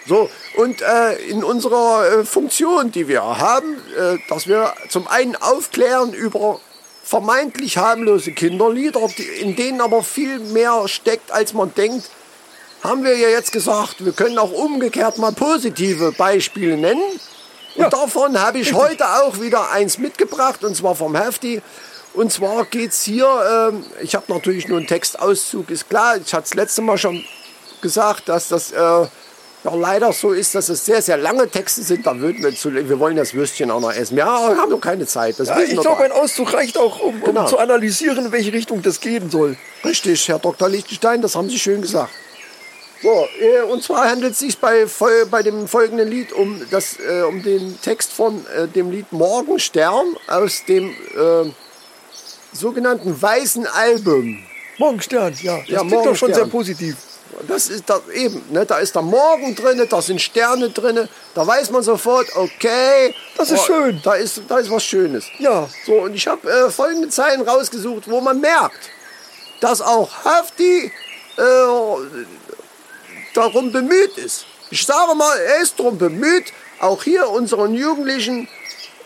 So, 0.09 0.31
und 0.57 0.83
äh, 0.83 1.15
in 1.29 1.43
unserer 1.43 2.21
äh, 2.21 2.25
Funktion, 2.25 2.93
die 2.93 3.09
wir 3.09 3.23
haben, 3.23 3.77
äh, 3.99 4.19
dass 4.29 4.47
wir 4.47 4.73
zum 4.89 5.09
einen 5.09 5.35
aufklären 5.35 6.13
über 6.13 6.61
vermeintlich 7.03 7.77
harmlose 7.79 8.33
Kinderlieder, 8.33 9.01
die, 9.17 9.23
in 9.23 9.57
denen 9.57 9.81
aber 9.81 10.03
viel 10.03 10.39
mehr 10.39 10.87
steckt, 10.87 11.33
als 11.33 11.53
man 11.55 11.75
denkt, 11.75 12.09
haben 12.83 13.03
wir 13.03 13.17
ja 13.17 13.29
jetzt 13.29 13.51
gesagt, 13.53 14.05
wir 14.05 14.13
können 14.13 14.39
auch 14.39 14.53
umgekehrt 14.53 15.19
mal 15.19 15.33
positive 15.33 16.13
Beispiele 16.13 16.77
nennen. 16.77 17.03
Und 17.75 17.83
Ja. 17.83 17.89
davon 17.91 18.41
habe 18.41 18.59
ich 18.59 18.75
heute 18.75 19.05
auch 19.23 19.41
wieder 19.41 19.71
eins 19.71 19.99
mitgebracht, 19.99 20.63
und 20.63 20.77
zwar 20.77 20.95
vom 20.95 21.17
Hefti. 21.17 21.63
Und 22.15 22.33
zwar 22.33 22.65
geht 22.65 22.93
es 22.93 23.03
hier, 23.03 23.27
ähm, 23.73 23.85
ich 24.01 24.15
habe 24.15 24.33
natürlich 24.33 24.69
nur 24.69 24.79
einen 24.79 24.87
Textauszug, 24.87 25.71
ist 25.71 25.89
klar, 25.91 26.17
ich 26.17 26.33
hatte 26.33 26.45
das 26.45 26.55
letzte 26.55 26.81
Mal 26.83 26.97
schon 26.97 27.25
gesagt, 27.83 28.29
dass 28.29 28.49
das 28.49 28.73
äh, 28.73 29.07
ja, 29.67 29.75
leider 29.75 30.12
so 30.12 30.33
ist, 30.33 30.55
dass 30.55 30.69
es 30.69 30.85
sehr, 30.85 31.03
sehr 31.03 31.17
lange 31.17 31.49
Texte 31.49 31.83
sind. 31.83 32.07
Da 32.07 32.19
würden 32.19 32.43
wir 32.43 32.55
zu, 32.55 32.73
wir 32.73 32.99
wollen 32.99 33.17
das 33.17 33.35
Würstchen 33.35 33.71
auch 33.71 33.81
noch 33.81 33.93
essen. 33.93 34.17
Ja, 34.17 34.27
aber 34.29 34.55
wir 34.55 34.61
haben 34.62 34.71
doch 34.71 34.81
keine 34.81 35.07
Zeit. 35.07 35.39
Das 35.39 35.49
Ja, 35.49 35.59
ich 35.61 35.71
glaube, 35.71 35.85
doch. 35.89 36.01
ein 36.01 36.12
Auszug 36.12 36.53
reicht 36.53 36.79
auch, 36.79 37.01
um, 37.01 37.14
um 37.17 37.21
Genau. 37.23 37.47
zu 37.47 37.59
analysieren, 37.59 38.27
in 38.27 38.33
welche 38.33 38.53
Richtung 38.53 38.83
das 38.83 39.01
gehen 39.01 39.31
soll. 39.31 39.57
Richtig, 39.85 40.29
Herr 40.29 40.39
Dr. 40.39 40.69
Lichtenstein, 40.69 41.21
das 41.23 41.35
haben 41.35 41.49
Sie 41.49 41.59
schön 41.59 41.83
gesagt. 41.83 42.12
So, 43.03 43.29
äh, 43.41 43.62
und 43.62 43.83
zwar 43.83 44.09
handelt 44.11 44.33
es 44.33 44.39
sich 44.39 44.59
bei, 44.59 44.87
bei 45.31 45.43
dem 45.43 45.69
folgenden 45.69 46.09
Lied 46.09 46.33
um, 46.33 46.61
das, 46.71 46.97
äh, 46.99 47.23
um 47.23 47.43
den 47.43 47.79
Text 47.83 48.12
von 48.12 48.45
äh, 48.57 48.67
dem 48.69 48.91
Lied 48.91 49.12
Morgenstern 49.12 50.17
aus 50.29 50.64
dem 50.67 50.89
äh, 50.91 51.51
sogenannten 52.53 53.21
Weißen 53.21 53.67
Album. 53.67 54.39
Morgenstern, 54.79 55.35
ja. 55.43 55.59
Das 55.59 55.69
Ja, 55.69 55.81
klingt 55.81 56.07
doch 56.07 56.17
schon 56.17 56.33
sehr 56.33 56.47
positiv. 56.47 56.97
Das 57.49 57.68
ist 57.68 57.89
da 57.89 58.01
eben, 58.12 58.43
ne, 58.51 58.64
da 58.64 58.78
ist 58.78 58.95
der 58.95 59.03
Morgen 59.03 59.55
drin, 59.55 59.84
da 59.89 60.03
sind 60.03 60.20
Sterne 60.20 60.70
drin, 60.70 61.09
da 61.34 61.47
weiß 61.47 61.70
man 61.70 61.82
sofort, 61.82 62.26
okay. 62.37 63.14
Das 63.37 63.51
ist 63.51 63.61
oh, 63.61 63.66
schön. 63.66 64.01
Da 64.03 64.14
ist, 64.14 64.43
da 64.49 64.59
ist 64.59 64.70
was 64.70 64.84
Schönes. 64.84 65.26
Ja. 65.39 65.68
So, 65.84 65.95
und 66.03 66.14
ich 66.14 66.26
habe 66.26 66.49
äh, 66.51 66.70
folgende 66.70 67.09
Zeilen 67.09 67.43
rausgesucht, 67.43 68.09
wo 68.09 68.20
man 68.20 68.41
merkt, 68.41 68.91
dass 69.61 69.80
auch 69.80 70.11
Hafti 70.24 70.91
äh, 71.37 71.43
darum 73.34 73.72
bemüht 73.72 74.16
ist. 74.18 74.47
Ich 74.70 74.84
sage 74.84 75.14
mal, 75.14 75.37
er 75.39 75.61
ist 75.61 75.78
darum 75.78 75.99
bemüht, 75.99 76.53
auch 76.80 77.03
hier 77.03 77.28
unseren 77.28 77.74
Jugendlichen 77.74 78.49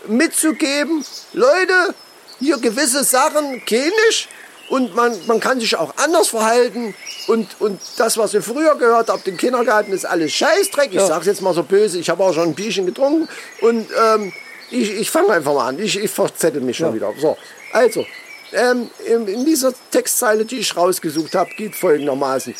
mitzugeben, 0.06 1.04
Leute, 1.32 1.94
hier 2.38 2.58
gewisse 2.58 3.04
Sachen 3.04 3.64
kenne 3.64 3.92
ich 4.08 4.28
und 4.70 4.94
man, 4.94 5.14
man 5.26 5.40
kann 5.40 5.60
sich 5.60 5.76
auch 5.76 5.92
anders 5.96 6.28
verhalten 6.28 6.94
und, 7.26 7.60
und 7.60 7.80
das, 7.98 8.16
was 8.16 8.32
ihr 8.32 8.42
früher 8.42 8.76
gehört 8.76 9.10
habt 9.10 9.28
im 9.28 9.36
Kindergarten, 9.36 9.92
ist 9.92 10.06
alles 10.06 10.32
Scheißdreck. 10.32 10.94
Ich 10.94 11.00
sag's 11.00 11.26
jetzt 11.26 11.42
mal 11.42 11.52
so 11.52 11.62
böse, 11.62 11.98
ich 11.98 12.08
habe 12.08 12.24
auch 12.24 12.32
schon 12.32 12.48
ein 12.48 12.54
Bierchen 12.54 12.86
getrunken 12.86 13.28
und 13.60 13.86
ähm, 14.02 14.32
ich, 14.70 14.92
ich 14.92 15.10
fange 15.10 15.30
einfach 15.30 15.52
mal 15.52 15.68
an. 15.68 15.78
Ich, 15.78 15.98
ich 15.98 16.10
verzettel 16.10 16.62
mich 16.62 16.78
schon 16.78 16.94
wieder. 16.94 17.12
So, 17.20 17.36
also, 17.72 18.06
ähm, 18.52 18.90
in, 19.06 19.26
in 19.26 19.44
dieser 19.44 19.72
Textzeile, 19.90 20.44
die 20.44 20.58
ich 20.58 20.76
rausgesucht 20.76 21.34
habe, 21.34 21.50
geht 21.56 21.74
folgendermaßen. 21.74 22.54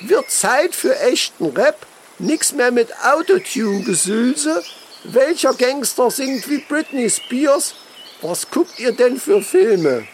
Wird 0.00 0.30
Zeit 0.30 0.74
für 0.74 0.98
echten 1.00 1.46
Rap, 1.46 1.86
nix 2.18 2.52
mehr 2.52 2.70
mit 2.70 2.88
Autotune-Gesülse. 3.02 4.62
Welcher 5.04 5.54
Gangster 5.54 6.10
singt 6.10 6.48
wie 6.50 6.58
Britney 6.58 7.08
Spears? 7.08 7.74
Was 8.20 8.50
guckt 8.50 8.78
ihr 8.78 8.92
denn 8.92 9.18
für 9.18 9.40
Filme? 9.42 10.06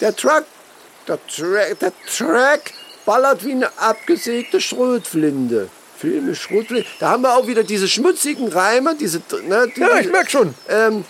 Der 0.00 0.14
Track, 0.14 0.44
der 1.08 1.18
Track, 1.26 1.78
der 1.80 1.92
Track 2.16 2.72
ballert 3.04 3.44
wie 3.44 3.52
eine 3.52 3.70
abgesägte 3.78 4.60
Schrotflinte. 4.60 5.68
Filme 5.98 6.34
Schrotflinte. 6.34 6.88
Da 6.98 7.10
haben 7.10 7.22
wir 7.22 7.36
auch 7.36 7.46
wieder 7.46 7.62
diese 7.62 7.88
schmutzigen 7.88 8.48
Reime, 8.48 8.94
diese, 8.94 9.20
ne, 9.46 9.70
die, 9.74 9.80
Ja, 9.80 9.98
ich 9.98 10.10
merk 10.10 10.30
schon. 10.30 10.54
ähm, 10.68 11.04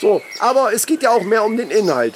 so, 0.00 0.20
aber 0.40 0.72
es 0.72 0.86
geht 0.86 1.02
ja 1.02 1.10
auch 1.10 1.22
mehr 1.22 1.44
um 1.44 1.56
den 1.56 1.70
Inhalt. 1.70 2.14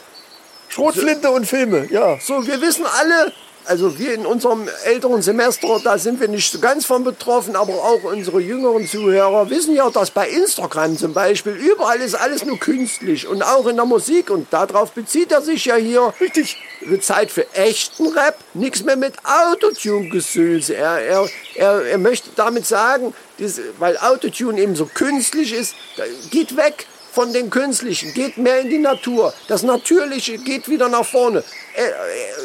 Schrotflinte 0.68 1.30
und 1.30 1.46
Filme, 1.46 1.86
ja. 1.90 2.18
So, 2.20 2.46
wir 2.46 2.60
wissen 2.60 2.84
alle, 2.86 3.32
also 3.68 3.98
wir 3.98 4.14
in 4.14 4.24
unserem 4.24 4.66
älteren 4.84 5.20
Semester, 5.20 5.78
da 5.84 5.98
sind 5.98 6.20
wir 6.20 6.28
nicht 6.28 6.50
so 6.50 6.58
ganz 6.58 6.86
von 6.86 7.04
betroffen, 7.04 7.54
aber 7.54 7.74
auch 7.74 8.02
unsere 8.04 8.40
jüngeren 8.40 8.86
Zuhörer 8.86 9.50
wissen 9.50 9.74
ja, 9.74 9.90
dass 9.90 10.10
bei 10.10 10.28
Instagram 10.28 10.96
zum 10.96 11.12
Beispiel 11.12 11.52
überall 11.52 12.00
ist 12.00 12.14
alles 12.14 12.46
nur 12.46 12.58
künstlich 12.58 13.28
und 13.28 13.42
auch 13.42 13.66
in 13.66 13.76
der 13.76 13.84
Musik 13.84 14.30
und 14.30 14.50
darauf 14.52 14.92
bezieht 14.92 15.32
er 15.32 15.42
sich 15.42 15.66
ja 15.66 15.76
hier. 15.76 16.14
Richtig. 16.18 16.56
Wird 16.80 17.04
Zeit 17.04 17.30
für 17.30 17.46
echten 17.54 18.08
Rap, 18.08 18.38
nichts 18.54 18.82
mehr 18.84 18.96
mit 18.96 19.14
Autotune-Gesülse. 19.24 20.74
Er, 20.74 20.98
er, 21.00 21.28
er, 21.54 21.84
er 21.84 21.98
möchte 21.98 22.30
damit 22.36 22.66
sagen, 22.66 23.12
diese, 23.38 23.62
weil 23.78 23.98
Autotune 23.98 24.60
eben 24.60 24.76
so 24.76 24.86
künstlich 24.86 25.52
ist, 25.52 25.74
geht 26.30 26.56
weg 26.56 26.86
von 27.18 27.32
den 27.32 27.50
Künstlichen, 27.50 28.14
geht 28.14 28.36
mehr 28.36 28.60
in 28.60 28.70
die 28.70 28.78
Natur. 28.78 29.34
Das 29.48 29.64
Natürliche 29.64 30.38
geht 30.38 30.68
wieder 30.68 30.88
nach 30.88 31.04
vorne. 31.04 31.42
Er, 31.74 31.92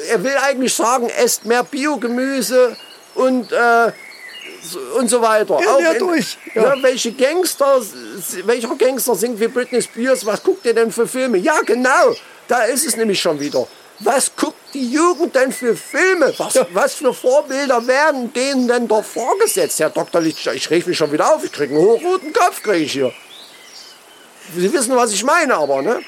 er, 0.09 0.24
will 0.24 0.36
eigentlich 0.47 0.74
sagen, 0.74 1.09
esst 1.09 1.45
mehr 1.45 1.63
Biogemüse 1.63 2.76
und, 3.13 3.51
äh, 3.51 3.91
so- 4.63 4.80
und 4.97 5.09
so 5.11 5.21
weiter. 5.21 5.59
Ja, 5.61 5.76
Auch 5.76 5.80
ja, 5.80 5.91
in- 5.91 5.99
durch. 5.99 6.39
Ja. 6.55 6.63
Ja, 6.63 6.82
welche 6.82 7.11
Gangster, 7.11 7.82
welcher 8.45 8.76
Gangster 8.76 9.13
singt 9.13 9.39
wie 9.39 9.47
Britney 9.47 9.80
Spears? 9.80 10.26
Was 10.26 10.41
guckt 10.41 10.65
ihr 10.65 10.74
denn 10.74 10.91
für 10.91 11.07
Filme? 11.07 11.38
Ja, 11.38 11.61
genau, 11.63 12.15
da 12.47 12.63
ist 12.63 12.88
es 12.88 12.95
nämlich 12.97 13.21
schon 13.21 13.39
wieder. 13.39 13.67
Was 13.99 14.36
guckt 14.36 14.57
die 14.74 14.89
Jugend 14.91 15.36
denn 15.36 15.51
für 15.51 15.76
Filme? 15.76 16.34
Was, 16.39 16.59
was 16.71 16.95
für 16.95 17.13
Vorbilder 17.13 17.86
werden 17.86 18.34
denen 18.34 18.67
denn 18.67 18.88
doch 18.88 19.03
vorgesetzt, 19.05 19.80
Herr 19.80 19.91
Dr. 19.91 20.19
Lichtstein? 20.19 20.57
Ich 20.57 20.67
reg 20.71 20.88
mich 20.88 20.97
schon 20.97 21.11
wieder 21.11 21.32
auf, 21.32 21.43
ich 21.43 21.51
krieg 21.51 21.69
einen 21.69 21.78
hochroten 21.80 22.34
Kopf, 22.34 22.63
krieg 22.63 22.82
ich 22.88 22.93
hier. 22.93 23.13
Sie 24.56 24.72
wissen, 24.74 24.96
was 24.96 25.12
ich 25.12 25.24
meine, 25.24 25.56
aber, 25.56 25.82
ne? 25.82 26.02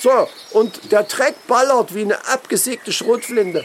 So, 0.00 0.28
und 0.50 0.90
der 0.90 1.06
Track 1.06 1.46
ballert 1.46 1.94
wie 1.94 2.02
eine 2.02 2.26
abgesägte 2.26 2.92
Schrotflinte. 2.92 3.64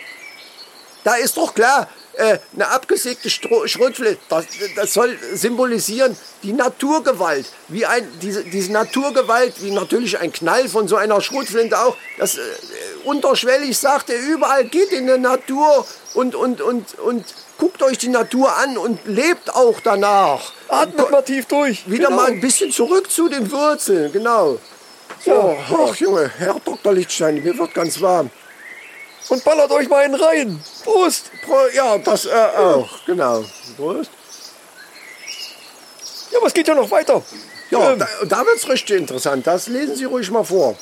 Da 1.03 1.15
ist 1.15 1.37
doch 1.37 1.55
klar, 1.55 1.89
äh, 2.17 2.39
eine 2.53 2.67
abgesägte 2.69 3.29
Stro 3.29 3.67
Schrotflinte, 3.67 4.19
das, 4.29 4.45
das 4.75 4.93
soll 4.93 5.17
symbolisieren 5.33 6.17
die 6.43 6.53
Naturgewalt. 6.53 7.45
Wie 7.67 7.85
ein, 7.85 8.07
diese, 8.21 8.43
diese 8.43 8.71
Naturgewalt, 8.71 9.61
wie 9.61 9.71
natürlich 9.71 10.19
ein 10.19 10.31
Knall 10.31 10.67
von 10.67 10.87
so 10.87 10.95
einer 10.95 11.21
Schrotflinte 11.21 11.79
auch, 11.79 11.95
das 12.17 12.37
äh, 12.37 12.41
unterschwellig 13.05 13.77
sagt 13.77 14.09
er 14.09 14.19
überall, 14.19 14.65
geht 14.65 14.91
in 14.91 15.07
die 15.07 15.17
Natur 15.17 15.85
und, 16.13 16.35
und, 16.35 16.61
und, 16.61 16.99
und 16.99 17.25
guckt 17.57 17.81
euch 17.83 17.97
die 17.97 18.07
Natur 18.09 18.55
an 18.55 18.77
und 18.77 18.99
lebt 19.05 19.53
auch 19.53 19.79
danach. 19.81 20.51
Atmet 20.67 21.09
mal 21.11 21.21
tief 21.21 21.45
durch. 21.47 21.89
Wieder 21.89 22.07
Genau. 22.09 22.21
mal 22.21 22.27
ein 22.31 22.41
bisschen 22.41 22.71
zurück 22.71 23.09
zu 23.11 23.29
den 23.29 23.51
Wurzeln, 23.51 24.11
genau. 24.11 24.59
So, 25.25 25.57
ach 25.89 25.95
Junge, 25.95 26.31
Herr 26.37 26.59
Dr. 26.63 26.93
Lichtstein, 26.93 27.41
mir 27.43 27.57
wird 27.57 27.73
ganz 27.73 27.99
warm. 28.01 28.29
Und 29.29 29.43
ballert 29.43 29.71
euch 29.71 29.89
mal 29.89 30.03
einen 30.05 30.15
rein. 30.15 30.63
Prost. 30.83 31.31
Pro- 31.45 31.67
Ja, 31.73 31.97
das 31.97 32.25
äh, 32.25 32.29
auch, 32.57 32.87
genau. 33.05 33.43
Prost. 33.75 34.11
Ja, 36.31 36.39
es 36.45 36.53
geht 36.53 36.67
ja 36.67 36.75
noch 36.75 36.89
weiter. 36.91 37.21
Ja, 37.71 37.91
Ähm, 37.91 37.99
da, 37.99 38.07
da 38.25 38.45
wird 38.45 38.57
es 38.57 38.69
richtig 38.69 38.97
interessant. 38.97 39.45
Das 39.47 39.67
lesen 39.67 39.95
Sie 39.95 40.05
ruhig 40.05 40.29
mal 40.31 40.43
vor. 40.43 40.77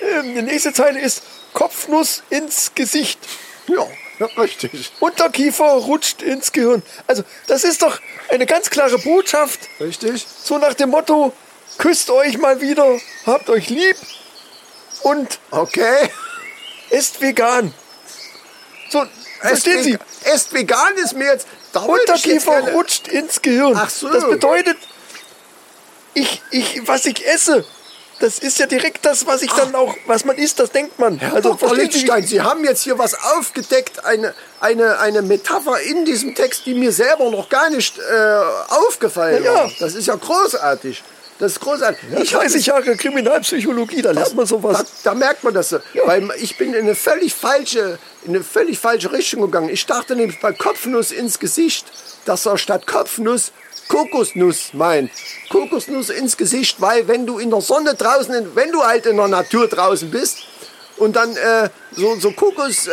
ähm, 0.00 0.34
die 0.34 0.42
nächste 0.42 0.72
Zeile 0.72 1.00
ist 1.00 1.22
Kopfnuss 1.52 2.22
ins 2.30 2.72
Gesicht. 2.74 3.18
Ja, 3.66 3.86
ja 4.18 4.26
richtig. 4.38 4.92
Unterkiefer 5.00 5.64
rutscht 5.64 6.22
ins 6.22 6.52
Gehirn. 6.52 6.82
Also, 7.06 7.22
das 7.46 7.64
ist 7.64 7.82
doch 7.82 8.00
eine 8.28 8.46
ganz 8.46 8.70
klare 8.70 8.98
Botschaft. 8.98 9.60
Richtig? 9.80 10.26
So 10.44 10.58
nach 10.58 10.74
dem 10.74 10.90
Motto, 10.90 11.32
küsst 11.78 12.10
euch 12.10 12.38
mal 12.38 12.60
wieder, 12.60 12.98
habt 13.26 13.48
euch 13.50 13.68
lieb 13.68 13.96
und 15.02 15.38
Okay. 15.50 16.10
esst 16.90 17.20
vegan. 17.20 17.72
So, 18.90 19.04
verstehen 19.40 19.82
Sie? 19.82 19.98
Esst 20.24 20.52
vegan 20.52 20.94
ist 20.96 21.14
mir 21.14 21.26
jetzt. 21.32 21.46
Da 21.72 21.86
wollte 21.86 22.04
ich 22.14 22.24
jetzt 22.24 22.46
Unterkiefer 22.46 22.60
gerne- 22.62 22.72
rutscht 22.72 23.08
ins 23.08 23.42
Gehirn. 23.42 23.74
Ach 23.76 23.90
so. 23.90 24.08
Das 24.08 24.26
bedeutet, 24.28 24.78
ich, 26.14 26.40
ich, 26.50 26.86
was 26.88 27.04
ich 27.04 27.26
esse, 27.26 27.64
das 28.20 28.38
ist 28.38 28.58
ja 28.58 28.66
direkt 28.66 29.04
das, 29.04 29.26
was 29.26 29.42
ich 29.42 29.50
dann 29.52 29.74
auch, 29.74 29.94
was 30.06 30.24
man 30.24 30.36
isst, 30.36 30.58
das 30.58 30.70
denkt 30.70 30.98
man. 30.98 31.18
Herr 31.18 31.34
also, 31.34 31.50
Dr. 31.54 31.74
Lichtstein, 31.76 32.24
Sie 32.26 32.40
haben 32.40 32.64
jetzt 32.64 32.82
hier 32.82 32.98
was 32.98 33.14
aufgedeckt, 33.36 34.04
eine, 34.04 34.34
eine, 34.60 34.98
eine 35.00 35.22
Metapher 35.22 35.80
in 35.80 36.04
diesem 36.04 36.34
Text, 36.34 36.64
die 36.66 36.74
mir 36.74 36.92
selber 36.92 37.30
noch 37.30 37.48
gar 37.48 37.68
nicht 37.70 37.98
äh, 37.98 38.02
aufgefallen 38.68 39.44
Ja, 39.44 39.52
ja. 39.52 39.58
war. 39.64 39.70
Das 39.80 39.94
ist 39.94 40.06
ja 40.06 40.14
großartig. 40.16 41.02
Das 41.38 41.52
ist 41.52 41.60
großartig. 41.60 42.00
ich 42.22 42.34
hab 42.34 42.40
30 42.40 42.64
Jahre 42.66 42.96
Kriminalpsychologie, 42.96 44.00
da 44.00 44.12
lernt 44.12 44.34
man 44.34 44.44
Da, 44.44 44.46
sowas. 44.46 44.84
da 45.04 45.12
merkt 45.14 45.44
man 45.44 45.52
das. 45.52 45.68
so. 45.68 45.78
Weil 46.06 46.30
ich 46.38 46.56
bin 46.56 46.72
in 46.72 46.84
eine 46.84 46.94
völlig 46.94 47.34
falsche, 47.34 47.98
in 48.24 48.34
eine 48.34 48.42
völlig 48.42 48.78
falsche 48.78 49.12
Richtung 49.12 49.42
gegangen. 49.42 49.68
Ich 49.68 49.84
dachte 49.84 50.16
nämlich 50.16 50.40
bei 50.40 50.52
Kopfnuss 50.52 51.12
ins 51.12 51.38
Gesicht, 51.38 51.86
dass 52.24 52.46
er 52.46 52.56
statt 52.56 52.86
Kopfnuss 52.86 53.52
Kokosnuss 53.88 54.74
meint. 54.74 55.10
Kokosnuss 55.50 56.10
ins 56.10 56.36
Gesicht, 56.36 56.80
weil 56.80 57.06
wenn 57.08 57.26
du 57.26 57.38
in 57.38 57.50
der 57.50 57.60
Sonne 57.60 57.94
draußen, 57.94 58.54
wenn 58.54 58.72
du 58.72 58.82
halt 58.82 59.06
in 59.06 59.16
der 59.16 59.28
Natur 59.28 59.68
draußen 59.68 60.10
bist 60.10 60.38
und 60.96 61.14
dann 61.14 61.36
äh, 61.36 61.68
so, 61.92 62.16
so 62.16 62.32
Kokos, 62.32 62.86
äh, 62.86 62.92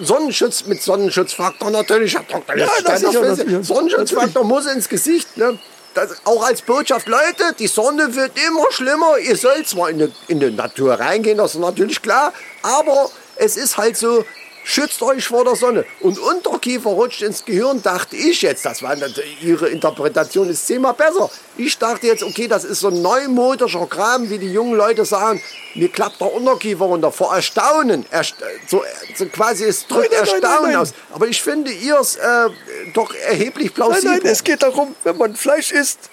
Sonnenschutz 0.00 0.66
mit 0.66 0.82
Sonnenschutzfaktor 0.82 1.70
natürlich, 1.70 2.14
Herr 2.14 2.24
Dr. 2.24 2.56
Ja, 2.56 2.66
das 2.84 3.00
sicher, 3.00 3.12
Fesse, 3.12 3.44
natürlich. 3.44 3.66
Sonnenschutzfaktor 3.66 4.44
muss 4.44 4.66
ins 4.66 4.88
Gesicht. 4.88 5.36
Ne? 5.36 5.58
Das, 5.94 6.24
auch 6.24 6.44
als 6.44 6.62
Botschaft, 6.62 7.08
Leute, 7.08 7.54
die 7.58 7.66
Sonne 7.66 8.14
wird 8.14 8.32
immer 8.46 8.70
schlimmer. 8.70 9.18
Ihr 9.18 9.36
sollt 9.36 9.68
zwar 9.68 9.90
in 9.90 9.98
die, 9.98 10.12
in 10.28 10.40
die 10.40 10.50
Natur 10.50 10.94
reingehen, 10.94 11.38
das 11.38 11.54
ist 11.54 11.60
natürlich 11.60 12.00
klar, 12.00 12.32
aber 12.62 13.10
es 13.36 13.56
ist 13.56 13.76
halt 13.76 13.96
so, 13.96 14.24
schützt 14.64 15.02
euch 15.02 15.26
vor 15.26 15.44
der 15.44 15.56
Sonne. 15.56 15.84
Und 16.00 16.18
Unterkiefer 16.18 16.90
rutscht 16.90 17.22
ins 17.22 17.44
Gehirn, 17.44 17.82
dachte 17.82 18.16
ich 18.16 18.42
jetzt. 18.42 18.64
Das 18.64 18.82
war 18.82 18.96
Ihre 19.42 19.68
Interpretation 19.68 20.48
ist 20.48 20.66
zehnmal 20.66 20.94
besser. 20.94 21.30
Ich 21.56 21.78
dachte 21.78 22.06
jetzt, 22.06 22.22
okay, 22.22 22.48
das 22.48 22.64
ist 22.64 22.80
so 22.80 22.88
ein 22.88 23.02
neumodischer 23.02 23.86
Kram, 23.86 24.28
wie 24.30 24.38
die 24.38 24.52
jungen 24.52 24.74
Leute 24.74 25.04
sagen. 25.04 25.42
Mir 25.74 25.88
klappt 25.88 26.20
der 26.20 26.32
Unterkiefer 26.32 26.84
runter. 26.84 27.12
Vor 27.12 27.34
Erstaunen. 27.34 28.04
Erst, 28.10 28.36
so, 28.66 28.82
so 29.16 29.26
quasi, 29.26 29.64
es 29.64 29.86
drückt 29.86 30.12
Nein, 30.12 30.20
nein, 30.22 30.28
nein, 30.32 30.42
Erstaunen 30.42 30.62
nein, 30.62 30.72
nein. 30.72 30.82
aus. 30.82 30.94
Aber 31.12 31.26
ich 31.28 31.42
finde 31.42 31.70
ihrs 31.70 32.16
äh, 32.16 32.48
doch 32.94 33.14
erheblich 33.14 33.68
Nein, 33.68 33.74
plausibel. 33.74 34.16
nein, 34.18 34.26
es 34.26 34.44
geht 34.44 34.62
darum, 34.62 34.94
wenn 35.04 35.16
man 35.16 35.36
Fleisch 35.36 35.72
isst 35.72 36.10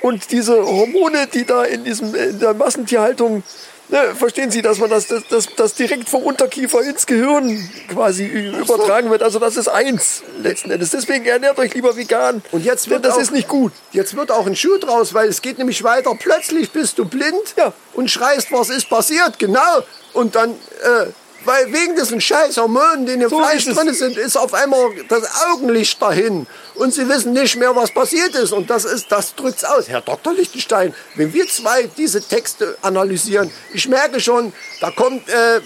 und 0.00 0.30
diese 0.30 0.64
Hormone, 0.64 1.26
die 1.26 1.44
da 1.44 1.64
in, 1.64 1.84
diesem, 1.84 2.14
in 2.14 2.38
der 2.38 2.54
Massentierhaltung, 2.54 3.42
ne, 3.88 4.14
verstehen 4.14 4.50
Sie, 4.50 4.62
dass 4.62 4.78
man 4.78 4.90
das, 4.90 5.06
das, 5.06 5.22
das, 5.28 5.48
das 5.56 5.74
direkt 5.74 6.08
vom 6.08 6.22
Unterkiefer 6.22 6.82
ins 6.82 7.06
Gehirn 7.06 7.68
quasi 7.90 8.26
übertragen 8.26 9.10
wird. 9.10 9.22
Also 9.22 9.38
das 9.38 9.56
ist 9.56 9.68
eins 9.68 10.22
letzten 10.42 10.70
Endes. 10.70 10.90
Deswegen 10.90 11.24
ernährt 11.26 11.58
euch 11.58 11.74
lieber 11.74 11.96
vegan. 11.96 12.42
Und 12.52 12.64
jetzt 12.64 12.88
wird 12.90 13.04
das 13.04 13.14
auch, 13.14 13.20
ist 13.20 13.32
nicht 13.32 13.48
gut. 13.48 13.72
Jetzt 13.92 14.16
wird 14.16 14.30
auch 14.30 14.46
ein 14.46 14.56
Schuh 14.56 14.78
draus, 14.78 15.14
weil 15.14 15.28
es 15.28 15.42
geht 15.42 15.58
nämlich 15.58 15.82
weiter. 15.84 16.14
Plötzlich 16.18 16.70
bist 16.70 16.98
du 16.98 17.04
blind 17.04 17.54
Ja. 17.56 17.72
und 17.94 18.10
schreist, 18.10 18.52
was 18.52 18.70
ist 18.70 18.88
passiert. 18.88 19.38
Genau. 19.38 19.82
Und 20.12 20.34
dann, 20.34 20.50
äh, 20.50 21.06
weil 21.48 21.72
wegen 21.72 21.96
diesen 21.96 22.20
scheiß 22.20 22.58
Hormonen, 22.58 23.06
die 23.06 23.12
in 23.14 23.20
dem 23.20 23.30
So 23.30 23.38
Fleisch 23.38 23.64
drin 23.64 23.94
sind, 23.94 24.18
ist 24.18 24.36
auf 24.36 24.52
einmal 24.52 24.90
das 25.08 25.24
Augenlicht 25.50 26.00
dahin. 26.00 26.46
Und 26.74 26.92
sie 26.92 27.08
wissen 27.08 27.32
nicht 27.32 27.56
mehr, 27.56 27.74
was 27.74 27.90
passiert 27.90 28.34
ist. 28.34 28.52
Und 28.52 28.68
das 28.68 28.84
ist, 28.84 29.10
das 29.10 29.34
drückt's 29.34 29.64
aus. 29.64 29.88
Herr 29.88 30.02
Dr. 30.02 30.34
Lichtenstein, 30.34 30.94
wenn 31.14 31.32
wir 31.32 31.48
zwei 31.48 31.88
diese 31.96 32.20
Texte 32.20 32.76
analysieren, 32.82 33.50
ich 33.72 33.88
merke 33.88 34.20
schon, 34.20 34.52
da 34.82 34.90
kommt, 34.90 35.26
äh, 35.30 35.62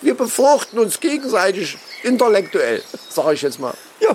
wir 0.00 0.14
befruchten 0.14 0.78
uns 0.78 1.00
gegenseitig 1.00 1.76
intellektuell, 2.04 2.80
sage 3.08 3.34
ich 3.34 3.42
jetzt 3.42 3.58
mal. 3.58 3.74
Ja, 3.98 4.14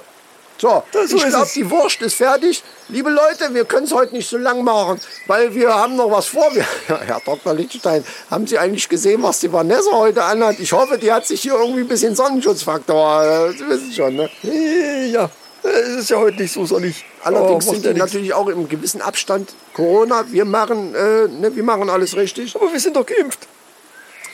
So, 0.58 0.84
so 0.94 1.18
ich 1.18 1.26
glaube, 1.28 1.50
die 1.54 1.70
Wurst 1.70 2.02
ist 2.02 2.16
fertig. 2.16 2.64
Liebe 2.88 3.10
Leute, 3.10 3.54
wir 3.54 3.66
können 3.66 3.86
es 3.86 3.94
heute 3.94 4.14
nicht 4.16 4.30
so 4.30 4.38
lang 4.38 4.64
machen, 4.64 5.02
weil 5.28 5.54
wir 5.54 5.74
haben 5.74 5.96
noch 5.98 6.10
was 6.10 6.28
vor. 6.28 6.48
Wir, 6.54 6.66
Herr 6.88 7.22
Dr. 7.26 7.54
Lichtenstein, 7.54 8.06
haben 8.32 8.48
Sie 8.48 8.58
eigentlich 8.58 8.88
gesehen, 8.88 9.22
was 9.22 9.40
die 9.42 9.52
Vanessa 9.52 9.92
heute 9.92 10.24
anhat? 10.24 10.60
Ich 10.60 10.72
hoffe, 10.72 10.98
die 10.98 11.12
hat 11.12 11.26
sich 11.28 11.42
hier 11.42 11.56
irgendwie 11.56 11.82
ein 11.82 11.88
bisschen 11.90 12.16
Sonnenschutzfaktor. 12.16 13.24
äh, 13.24 13.52
Sie 13.52 13.68
wissen 13.68 13.92
schon, 13.92 14.16
ne? 14.16 14.30
Äh, 14.44 15.08
ja. 15.12 15.30
Es 15.64 15.90
ist 16.02 16.10
ja 16.12 16.18
heute 16.18 16.42
nicht 16.42 16.54
so 16.54 16.64
sonnig. 16.66 17.04
Allerdings 17.24 17.66
Aber 17.66 17.74
sind 17.76 17.86
ja 17.86 17.94
die 17.94 18.00
natürlich 18.00 18.34
auch 18.34 18.48
im 18.48 18.70
gewissen 18.70 19.02
Abstand 19.02 19.52
Corona. 19.74 20.24
Wir 20.30 20.46
machen, 20.46 20.94
äh, 20.94 21.28
ne, 21.28 21.56
wir 21.56 21.64
machen 21.64 21.90
alles 21.90 22.16
richtig. 22.16 22.56
Aber 22.56 22.72
wir 22.72 22.80
sind 22.80 22.96
doch 22.96 23.06
geimpft. 23.06 23.40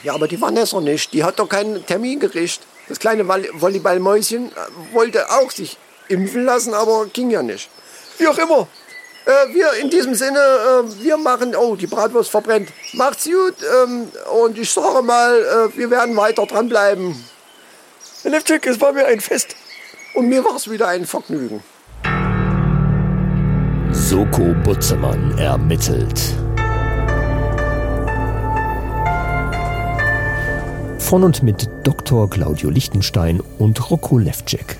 Ja, 0.04 0.14
aber 0.14 0.28
die 0.28 0.40
Vanessa 0.42 0.82
nicht. 0.82 1.14
Die 1.14 1.24
hat 1.24 1.40
doch 1.40 1.48
keinen 1.48 1.86
Termin 1.86 2.20
gekriegt. 2.20 2.60
Das 2.90 3.00
kleine 3.00 3.24
Voll- 3.26 3.50
Volleyballmäuschen 3.54 4.48
äh, 4.52 4.94
wollte 4.94 5.30
auch 5.32 5.50
sich 5.52 5.78
impfen 6.12 6.46
lassen, 6.46 6.74
aber 6.74 7.08
ging 7.08 7.30
ja 7.30 7.42
nicht. 7.42 7.70
Wie 8.18 8.28
auch 8.28 8.38
immer. 8.38 8.68
Äh, 9.26 9.54
wir 9.54 9.74
in 9.82 9.90
diesem 9.90 10.16
Sinne, 10.16 10.40
äh, 10.40 11.04
wir 11.04 11.18
machen, 11.18 11.56
oh, 11.56 11.76
die 11.76 11.88
Bratwurst 11.88 12.32
verbrennt. 12.32 12.70
Macht's 12.94 13.26
gut 13.26 13.56
ähm, 13.84 14.08
und 14.34 14.58
ich 14.58 14.72
sage 14.72 15.02
mal, 15.04 15.40
äh, 15.40 15.78
wir 15.78 15.90
werden 15.92 16.16
weiter 16.16 16.46
dranbleiben. 16.46 17.16
Levcek, 18.24 18.66
es 18.68 18.80
war 18.82 18.94
mir 18.94 19.06
ein 19.06 19.22
Fest. 19.22 19.56
Und 20.14 20.28
mir 20.28 20.44
war's 20.44 20.70
wieder 20.70 20.88
ein 20.88 21.06
Vergnügen. 21.06 21.64
Soko 23.92 24.54
Butzemann 24.64 25.38
ermittelt. 25.38 26.20
Von 31.00 31.24
und 31.24 31.44
mit 31.44 31.70
Dr. 31.84 32.30
Claudio 32.30 32.70
Lichtenstein 32.70 33.42
und 33.60 33.90
Rocco 33.90 34.18
Levcek. 34.18 34.78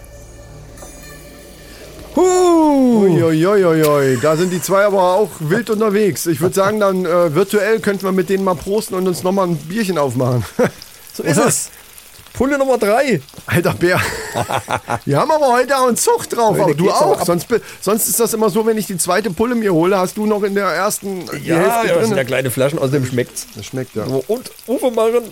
Uiuiuiui, 3.00 4.20
da 4.22 4.36
sind 4.36 4.52
die 4.52 4.62
zwei 4.62 4.86
aber 4.86 5.14
auch 5.16 5.30
wild 5.40 5.70
unterwegs. 5.70 6.26
Ich 6.26 6.42
würde 6.42 6.56
sagen, 6.56 6.80
dann 6.80 7.06
äh, 7.06 7.34
virtuell 7.34 7.80
könnten 7.80 8.04
wir 8.04 8.12
mit 8.12 8.30
denen 8.30 8.44
mal 8.44 8.56
prosten 8.56 8.96
und 8.96 9.08
uns 9.08 9.24
nochmal 9.24 9.48
ein 9.48 9.58
Bierchen 9.58 9.98
aufmachen. 9.98 10.44
So 11.14 11.24
ist 11.24 11.38
es. 11.38 11.70
Pulle 12.32 12.58
Nummer 12.58 12.78
drei. 12.78 13.20
Alter 13.46 13.74
Bär. 13.74 14.00
Wir 15.06 15.18
haben 15.20 15.30
aber 15.30 15.48
heute 15.52 15.78
auch 15.78 15.88
einen 15.90 15.98
Zug 15.98 16.30
drauf. 16.30 16.52
Heute 16.52 16.62
Aber 16.64 16.74
du 16.74 16.90
aber 16.90 17.06
auch. 17.22 17.26
Sonst, 17.26 17.48
sonst 17.82 18.08
ist 18.08 18.18
das 18.18 18.34
immer 18.34 18.50
so, 18.50 18.66
wenn 18.66 18.78
ich 18.78 18.88
die 18.88 18.96
zweite 18.96 19.30
Pulle 19.30 19.56
mir 19.56 19.74
hole, 19.74 19.98
hast 19.98 20.16
du 20.16 20.26
noch 20.26 20.42
in 20.44 20.56
der 20.56 20.68
ersten 20.68 21.26
die 21.26 21.50
Ja, 21.50 21.56
Hälfte 21.58 21.70
ja, 21.80 21.84
das 21.88 21.94
drin. 21.98 22.06
sind 22.08 22.16
ja 22.18 22.24
kleine 22.24 22.50
Flaschen, 22.50 22.80
außerdem 22.80 23.06
schmeckt's. 23.08 23.48
Das 23.58 23.66
schmeckt 23.66 23.94
ja. 23.94 24.06
So, 24.08 24.24
Und 24.30 24.50
Uwe 24.68 24.90
machen. 24.92 25.24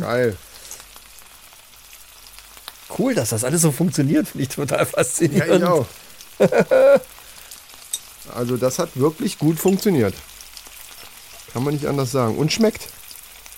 Geil. 0.00 0.36
Cool, 2.96 3.14
dass 3.14 3.30
das 3.30 3.44
alles 3.44 3.62
so 3.62 3.70
funktioniert, 3.72 4.28
finde 4.28 4.42
ich 4.44 4.48
total 4.48 4.78
Ja, 4.80 4.84
faszinierend. 4.84 5.62
ich 5.62 5.68
auch. 5.68 5.86
Also 8.34 8.56
das 8.58 8.78
hat 8.78 8.90
wirklich 8.94 9.38
gut 9.38 9.58
funktioniert. 9.58 10.14
Kann 11.52 11.64
man 11.64 11.72
nicht 11.74 11.86
anders 11.86 12.12
sagen. 12.12 12.36
Und 12.36 12.52
schmeckt. 12.52 12.88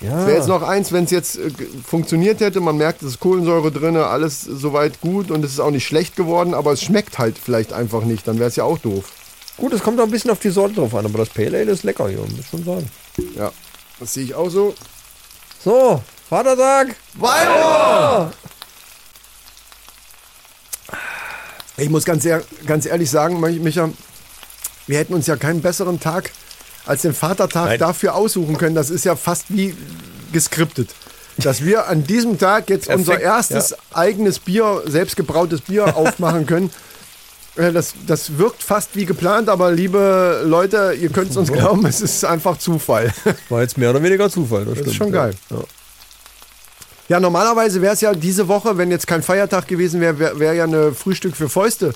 Ja. 0.00 0.26
Wäre 0.26 0.36
jetzt 0.38 0.48
noch 0.48 0.62
eins, 0.62 0.92
wenn 0.92 1.04
es 1.04 1.10
jetzt 1.10 1.36
äh, 1.38 1.50
funktioniert 1.84 2.40
hätte, 2.40 2.60
man 2.60 2.76
merkt, 2.76 3.02
es 3.02 3.08
ist 3.08 3.20
Kohlensäure 3.20 3.70
drin, 3.70 3.96
alles 3.96 4.42
soweit 4.42 5.00
gut 5.00 5.30
und 5.30 5.44
es 5.44 5.52
ist 5.52 5.60
auch 5.60 5.70
nicht 5.72 5.84
schlecht 5.86 6.16
geworden, 6.16 6.54
aber 6.54 6.72
es 6.72 6.82
schmeckt 6.82 7.18
halt 7.18 7.36
vielleicht 7.36 7.72
einfach 7.74 8.04
nicht, 8.04 8.26
dann 8.26 8.38
wäre 8.38 8.48
es 8.48 8.56
ja 8.56 8.64
auch 8.64 8.78
doof. 8.78 9.12
Gut, 9.58 9.74
es 9.74 9.82
kommt 9.82 10.00
auch 10.00 10.04
ein 10.04 10.10
bisschen 10.10 10.30
auf 10.30 10.38
die 10.38 10.48
Sorte 10.48 10.76
drauf 10.76 10.94
an, 10.94 11.04
aber 11.04 11.18
das 11.18 11.28
Pale 11.28 11.58
Ale 11.58 11.72
ist 11.72 11.82
lecker 11.82 12.08
hier, 12.08 12.20
muss 12.20 12.46
schon 12.50 12.64
sagen. 12.64 12.90
Ja, 13.36 13.52
das 13.98 14.14
sehe 14.14 14.24
ich 14.24 14.34
auch 14.34 14.48
so. 14.48 14.74
So, 15.62 16.00
Vatertag. 16.30 16.96
Weiter! 17.14 18.32
Ich 21.80 21.88
muss 21.90 22.04
ganz, 22.04 22.24
ehr- 22.24 22.42
ganz 22.66 22.86
ehrlich 22.86 23.10
sagen, 23.10 23.40
Micha, 23.40 23.90
wir 24.86 24.98
hätten 24.98 25.14
uns 25.14 25.26
ja 25.26 25.36
keinen 25.36 25.62
besseren 25.62 25.98
Tag 26.00 26.30
als 26.86 27.02
den 27.02 27.14
Vatertag 27.14 27.66
Nein. 27.66 27.78
dafür 27.78 28.14
aussuchen 28.14 28.56
können. 28.58 28.74
Das 28.74 28.90
ist 28.90 29.04
ja 29.04 29.16
fast 29.16 29.46
wie 29.48 29.74
geskriptet. 30.32 30.90
Dass 31.38 31.64
wir 31.64 31.88
an 31.88 32.04
diesem 32.04 32.38
Tag 32.38 32.68
jetzt 32.68 32.86
Perfekt, 32.88 33.08
unser 33.08 33.20
erstes 33.20 33.70
ja. 33.70 33.76
eigenes 33.92 34.38
Bier, 34.40 34.82
selbstgebrautes 34.86 35.62
Bier 35.62 35.96
aufmachen 35.96 36.46
können. 36.46 36.70
Äh, 37.56 37.72
Das, 37.72 37.94
das 38.06 38.36
wirkt 38.38 38.62
fast 38.62 38.94
wie 38.96 39.06
geplant, 39.06 39.48
aber 39.48 39.72
liebe 39.72 40.42
Leute, 40.44 40.94
ihr 41.00 41.08
könnt 41.10 41.30
es 41.30 41.36
uns 41.36 41.50
glauben, 41.52 41.86
es 41.86 42.00
ist 42.00 42.24
einfach 42.24 42.58
Zufall. 42.58 43.12
War 43.48 43.62
jetzt 43.62 43.78
mehr 43.78 43.90
oder 43.90 44.02
weniger 44.02 44.28
Zufall, 44.28 44.64
das, 44.66 44.78
Das 44.78 44.86
ist 44.88 44.94
stimmt, 44.94 45.12
schon 45.12 45.14
ja. 45.14 45.24
geil. 45.26 45.34
Ja. 45.50 45.56
Ja, 47.10 47.18
normalerweise 47.18 47.82
wäre 47.82 47.94
es 47.94 48.00
ja 48.02 48.14
diese 48.14 48.46
Woche, 48.46 48.78
wenn 48.78 48.92
jetzt 48.92 49.08
kein 49.08 49.24
Feiertag 49.24 49.66
gewesen 49.66 50.00
wäre, 50.00 50.20
wäre 50.20 50.38
wär 50.38 50.52
ja 50.52 50.62
eine 50.62 50.92
Frühstück 50.92 51.34
für 51.34 51.48
Fäuste 51.48 51.92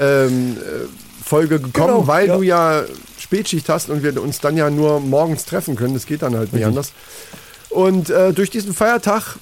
ähm, 0.00 0.56
äh, 0.56 1.24
Folge 1.24 1.60
gekommen, 1.60 1.72
Genau, 1.94 2.06
weil 2.08 2.26
ja. 2.26 2.36
du 2.36 2.42
ja 2.42 2.82
Spätschicht 3.20 3.68
hast 3.68 3.88
und 3.88 4.02
wir 4.02 4.20
uns 4.20 4.40
dann 4.40 4.56
ja 4.56 4.68
nur 4.68 4.98
morgens 4.98 5.44
treffen 5.44 5.76
können. 5.76 5.94
Das 5.94 6.06
geht 6.06 6.22
dann 6.22 6.34
halt 6.34 6.52
nicht 6.52 6.64
anders. 6.66 6.92
Und 7.70 8.10
äh, 8.10 8.32
durch 8.32 8.50
diesen 8.50 8.74
Feiertag 8.74 9.36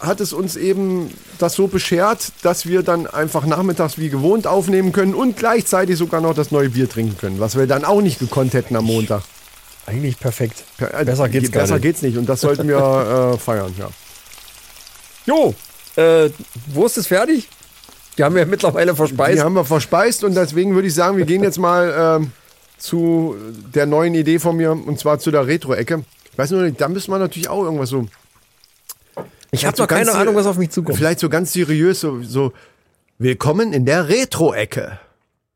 hat 0.00 0.22
es 0.22 0.32
uns 0.32 0.56
eben 0.56 1.12
das 1.38 1.52
so 1.52 1.66
beschert, 1.66 2.32
dass 2.40 2.64
wir 2.64 2.82
dann 2.82 3.06
einfach 3.06 3.44
nachmittags 3.44 3.98
wie 3.98 4.08
gewohnt 4.08 4.46
aufnehmen 4.46 4.90
können 4.90 5.14
und 5.14 5.36
gleichzeitig 5.36 5.98
sogar 5.98 6.22
noch 6.22 6.32
das 6.32 6.50
neue 6.50 6.70
Bier 6.70 6.88
trinken 6.88 7.18
können, 7.18 7.40
was 7.40 7.58
wir 7.58 7.66
dann 7.66 7.84
auch 7.84 8.00
nicht 8.00 8.20
gekonnt 8.20 8.54
hätten 8.54 8.74
am 8.74 8.86
Montag. 8.86 9.22
Eigentlich 9.84 10.18
perfekt. 10.18 10.64
Äh, 10.78 11.04
Besser 11.04 11.28
geht's 11.28 11.52
gar 11.52 11.64
Besser 11.64 11.74
nicht. 11.74 11.82
geht's 11.82 12.00
nicht 12.00 12.16
und 12.16 12.26
das 12.26 12.40
sollten 12.40 12.66
wir 12.68 13.34
äh, 13.34 13.38
feiern, 13.38 13.74
ja. 13.78 13.90
Jo, 15.26 15.54
äh, 15.96 16.30
Wurst 16.72 16.98
ist 16.98 17.08
fertig. 17.08 17.48
Die 18.16 18.24
haben 18.24 18.34
wir 18.34 18.46
mittlerweile 18.46 18.92
Die 18.92 18.96
verspeist. 18.96 19.42
haben 19.42 19.54
wir 19.54 19.64
verspeist 19.64 20.24
und 20.24 20.34
deswegen 20.34 20.74
würde 20.74 20.88
ich 20.88 20.94
sagen, 20.94 21.18
wir 21.18 21.26
gehen 21.26 21.42
jetzt 21.42 21.58
mal 21.58 22.18
ähm, 22.22 22.32
zu 22.78 23.36
der 23.74 23.86
neuen 23.86 24.14
Idee 24.14 24.38
von 24.38 24.56
mir 24.56 24.72
und 24.72 24.98
zwar 24.98 25.18
zu 25.18 25.30
der 25.30 25.46
Retro-Ecke. 25.46 26.02
Ich 26.32 26.38
weiß 26.38 26.50
nur 26.52 26.62
nicht, 26.62 26.80
da 26.80 26.88
müssen 26.88 27.10
wir 27.10 27.18
natürlich 27.18 27.48
auch 27.48 27.62
irgendwas 27.64 27.90
so, 27.90 28.06
Ich 29.50 29.66
habe 29.66 29.76
so 29.76 29.82
noch 29.82 29.88
keine 29.88 30.12
Ahnung, 30.12 30.34
was 30.34 30.46
auf 30.46 30.56
mich 30.56 30.70
zukommt. 30.70 30.96
vielleicht 30.96 31.20
so 31.20 31.28
ganz 31.28 31.52
seriös, 31.52 32.00
so, 32.00 32.22
so 32.22 32.52
Willkommen 33.18 33.72
in 33.72 33.86
der 33.86 34.08
Retro-Ecke. 34.10 34.98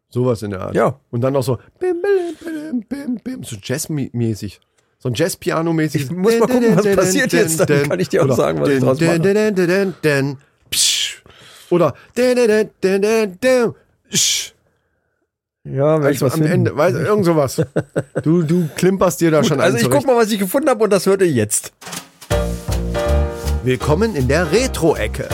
Sowas 0.08 0.42
in 0.42 0.50
der 0.50 0.62
Art. 0.62 0.74
Ja. 0.74 0.98
Und 1.10 1.20
dann 1.20 1.34
noch 1.34 1.42
so 1.42 1.58
bim, 1.78 2.00
bim, 2.00 2.34
bim, 2.42 2.82
bim, 2.88 3.16
bim, 3.22 3.44
so 3.44 3.56
Jazz-mäßig. 3.62 4.60
So 5.02 5.08
ein 5.08 5.14
Jazz-Piano-mäßig. 5.14 6.02
Ich 6.04 6.10
muss 6.10 6.38
mal 6.38 6.46
gucken, 6.46 6.76
was 6.76 6.84
passiert 6.94 7.32
jetzt, 7.32 7.58
dann 7.60 7.88
kann 7.88 8.00
ich 8.00 8.10
dir 8.10 8.22
auch 8.22 8.36
sagen, 8.36 8.60
was 8.60 8.68
ich 8.68 8.80
draus 8.80 9.00
mache. 9.00 9.18
Oder. 11.70 11.94
Ja, 15.64 16.02
wenn 16.02 16.12
ich 16.12 16.22
Also 16.22 16.26
was 16.26 16.32
am 16.34 16.40
finden. 16.40 16.52
Ende, 16.52 16.76
weißt, 16.76 16.96
du, 16.96 17.00
irgend 17.00 17.24
sowas. 17.24 17.62
Du, 18.22 18.42
du 18.42 18.68
klimperst 18.76 19.20
dir 19.22 19.30
da 19.30 19.42
schon 19.42 19.60
Also 19.60 19.76
ich 19.78 19.84
zurecht. 19.84 20.04
guck 20.04 20.06
mal, 20.06 20.20
was 20.20 20.30
ich 20.30 20.38
gefunden 20.38 20.68
habe 20.68 20.84
und 20.84 20.90
das 20.90 21.06
hört 21.06 21.22
ihr 21.22 21.30
jetzt. 21.30 21.72
Willkommen 23.64 24.14
in 24.16 24.28
der 24.28 24.52
Retro-Ecke. 24.52 25.28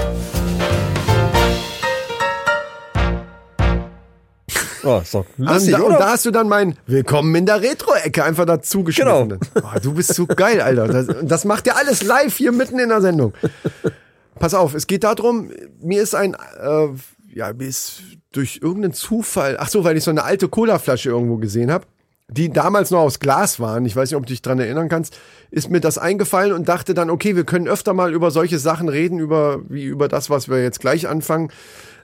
Oh, 4.86 5.00
ist 5.02 5.14
doch 5.14 5.26
Und 5.36 5.46
lustig, 5.46 5.74
da, 5.74 5.80
und 5.80 5.94
da 5.94 6.10
hast 6.10 6.24
du 6.26 6.30
dann 6.30 6.48
mein 6.48 6.76
Willkommen 6.86 7.34
in 7.34 7.44
der 7.44 7.60
Retro-Ecke 7.60 8.22
einfach 8.22 8.44
dazu 8.44 8.84
geschnitten. 8.84 9.30
Genau. 9.30 9.38
Oh, 9.56 9.78
du 9.82 9.94
bist 9.94 10.14
so 10.14 10.26
geil, 10.26 10.60
Alter. 10.60 10.86
Das, 10.86 11.08
das 11.22 11.44
macht 11.44 11.66
ja 11.66 11.74
alles 11.74 12.04
live 12.04 12.36
hier 12.36 12.52
mitten 12.52 12.78
in 12.78 12.90
der 12.90 13.00
Sendung. 13.00 13.32
Pass 14.38 14.54
auf, 14.54 14.74
es 14.74 14.86
geht 14.86 15.02
darum, 15.02 15.50
mir 15.80 16.02
ist 16.02 16.14
ein, 16.14 16.34
äh, 16.34 16.88
ja, 17.34 17.52
mir 17.52 17.66
ist 17.66 18.02
durch 18.30 18.60
irgendeinen 18.62 18.92
Zufall, 18.92 19.56
ach 19.58 19.68
so, 19.68 19.82
weil 19.82 19.96
ich 19.96 20.04
so 20.04 20.10
eine 20.12 20.22
alte 20.22 20.48
Colaflasche 20.48 21.08
irgendwo 21.08 21.38
gesehen 21.38 21.72
habe, 21.72 21.86
die 22.28 22.50
damals 22.50 22.90
noch 22.90 23.00
aus 23.00 23.18
Glas 23.18 23.58
waren, 23.58 23.86
ich 23.86 23.96
weiß 23.96 24.10
nicht, 24.10 24.16
ob 24.16 24.26
du 24.26 24.32
dich 24.32 24.42
dran 24.42 24.58
erinnern 24.58 24.88
kannst, 24.88 25.18
ist 25.50 25.70
mir 25.70 25.80
das 25.80 25.98
eingefallen 25.98 26.52
und 26.52 26.68
dachte 26.68 26.94
dann, 26.94 27.10
okay, 27.10 27.34
wir 27.34 27.44
können 27.44 27.66
öfter 27.66 27.92
mal 27.92 28.12
über 28.12 28.30
solche 28.30 28.58
Sachen 28.58 28.88
reden, 28.88 29.18
über, 29.18 29.60
wie 29.68 29.84
über 29.84 30.06
das, 30.06 30.30
was 30.30 30.48
wir 30.48 30.62
jetzt 30.62 30.80
gleich 30.80 31.08
anfangen. 31.08 31.50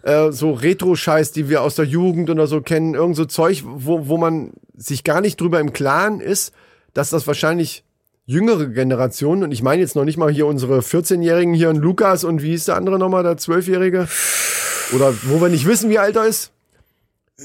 Äh, 0.03 0.33
so 0.33 0.53
Retro-Scheiß, 0.53 1.33
die 1.33 1.49
wir 1.49 1.63
aus 1.63 1.77
der 1.77 1.85
Jugend 1.85 2.29
oder 2.29 2.47
so 2.47 2.61
kennen, 2.61 2.95
irgend 2.95 3.17
so 3.17 3.25
Zeug, 3.25 3.63
wo, 3.65 4.09
wo 4.09 4.17
man 4.19 4.53
sich 4.77 5.05
gar 5.05 5.21
nicht 5.21 5.41
drüber 5.41 5.61
im 5.61 5.73
Klaren 5.73 6.21
ist, 6.21 6.53
dass 6.93 7.11
das 7.11 7.27
wahrscheinlich 7.27 7.85
jüngere 8.25 8.67
Generationen, 8.67 9.45
und 9.45 9.53
ich 9.53 9.63
meine 9.63 9.83
jetzt 9.83 9.97
noch 9.97 10.05
nicht 10.05 10.17
mal 10.17 10.31
hier 10.31 10.47
unsere 10.47 10.81
14-Jährigen 10.81 11.55
hier, 11.55 11.71
ein 11.71 11.77
Lukas 11.77 12.25
und 12.25 12.43
wie 12.43 12.51
hieß 12.51 12.67
der 12.67 12.77
andere 12.77 12.99
nochmal, 12.99 13.23
der 13.23 13.37
12-Jährige? 13.37 14.09
Oder 14.95 15.15
wo 15.25 15.41
wir 15.41 15.49
nicht 15.49 15.67
wissen, 15.67 15.91
wie 15.91 15.99
alt 15.99 16.17
er 16.17 16.27
ist? 16.27 16.53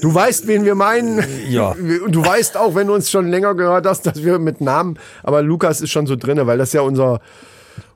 Du 0.00 0.14
weißt, 0.14 0.46
wen 0.46 0.64
wir 0.64 0.74
meinen. 0.74 1.24
Ja. 1.48 1.70
Und 2.04 2.12
du 2.12 2.24
weißt 2.24 2.56
auch, 2.56 2.74
wenn 2.76 2.86
du 2.86 2.94
uns 2.94 3.10
schon 3.10 3.28
länger 3.28 3.54
gehört 3.54 3.86
hast, 3.86 4.06
dass 4.06 4.22
wir 4.22 4.38
mit 4.38 4.60
Namen, 4.60 4.98
aber 5.24 5.42
Lukas 5.42 5.80
ist 5.80 5.90
schon 5.90 6.06
so 6.06 6.14
drinne, 6.14 6.46
weil 6.46 6.58
das 6.58 6.72
ja 6.72 6.82
unser 6.82 7.20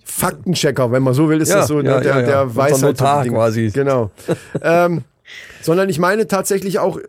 Faktenchecker, 0.05 0.91
wenn 0.93 1.03
man 1.03 1.15
so 1.15 1.29
will, 1.29 1.41
ist 1.41 1.49
Ja, 1.51 1.57
das 1.59 1.69
so 1.69 1.77
ja, 1.81 1.83
der, 1.83 2.01
der, 2.01 2.13
ja, 2.15 2.21
ja. 2.21 2.27
der 2.27 2.57
weiß 2.57 2.73
halt 2.73 2.81
so 2.81 2.87
Notar 2.87 3.23
die 3.23 3.29
Dinge. 3.29 3.39
quasi. 3.39 3.71
Genau. 3.73 4.11
ähm, 4.63 5.03
sondern 5.63 5.89
ich 5.89 5.99
meine 5.99 6.27
tatsächlich 6.27 6.79
auch 6.79 6.99
äh, 6.99 7.03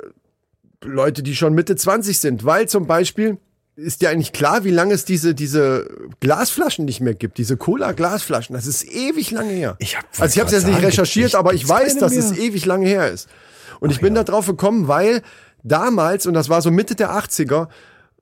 Leute, 0.83 1.23
die 1.23 1.35
schon 1.35 1.53
Mitte 1.53 1.75
20 1.75 2.17
sind, 2.19 2.45
weil 2.45 2.67
zum 2.67 2.87
Beispiel 2.87 3.37
ist 3.75 4.01
dir 4.01 4.09
eigentlich 4.11 4.33
klar, 4.33 4.63
wie 4.65 4.69
lange 4.71 4.93
es 4.93 5.03
diese, 5.03 5.33
diese 5.33 5.87
Glasflaschen 6.19 6.85
nicht 6.85 7.01
mehr 7.01 7.15
gibt, 7.15 7.39
diese 7.39 7.57
Cola-Glasflaschen. 7.57 8.53
Das 8.53 8.67
ist 8.67 8.83
ewig 8.83 9.31
lange 9.31 9.51
her. 9.51 9.75
Ich 9.79 9.97
hab- 9.97 10.05
also 10.19 10.31
ich 10.33 10.39
habe 10.39 10.47
es 10.47 10.53
jetzt 10.53 10.67
nicht 10.67 10.83
recherchiert, 10.83 11.25
gibt's- 11.31 11.35
aber 11.35 11.53
ich 11.55 11.67
weiß, 11.67 11.97
dass 11.97 12.15
es 12.15 12.31
mehr? 12.31 12.39
ewig 12.41 12.65
lange 12.67 12.85
her 12.87 13.09
ist. 13.09 13.27
Und 13.79 13.91
ich 13.91 13.99
bin 13.99 14.13
da 14.13 14.23
drauf 14.23 14.45
gekommen, 14.45 14.87
weil 14.87 15.23
damals, 15.63 16.27
und 16.27 16.35
das 16.35 16.49
war 16.49 16.61
so 16.61 16.69
Mitte 16.69 16.93
der 16.95 17.11
80er, 17.15 17.67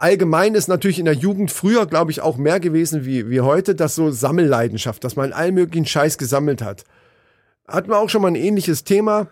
allgemein 0.02 0.56
ist 0.56 0.68
natürlich 0.68 1.00
in 1.00 1.06
der 1.06 1.14
Jugend 1.14 1.52
früher, 1.52 1.86
glaube 1.86 2.12
ich, 2.12 2.22
auch 2.22 2.38
mehr 2.38 2.60
gewesen 2.60 3.06
wie, 3.06 3.30
wie 3.30 3.42
heute, 3.42 3.76
dass 3.76 3.96
so 3.96 4.12
Sammelleidenschaft, 4.12 5.04
dass 5.04 5.16
man 5.16 5.32
all 5.32 5.52
möglichen 5.52 5.86
Scheiß 5.86 6.18
gesammelt 6.18 6.62
hat. 6.62 6.84
Hatten 7.68 7.90
wir 7.90 8.00
auch 8.00 8.10
schon 8.10 8.22
mal 8.22 8.30
ein 8.30 8.36
ähnliches 8.36 8.84
Thema. 8.84 9.28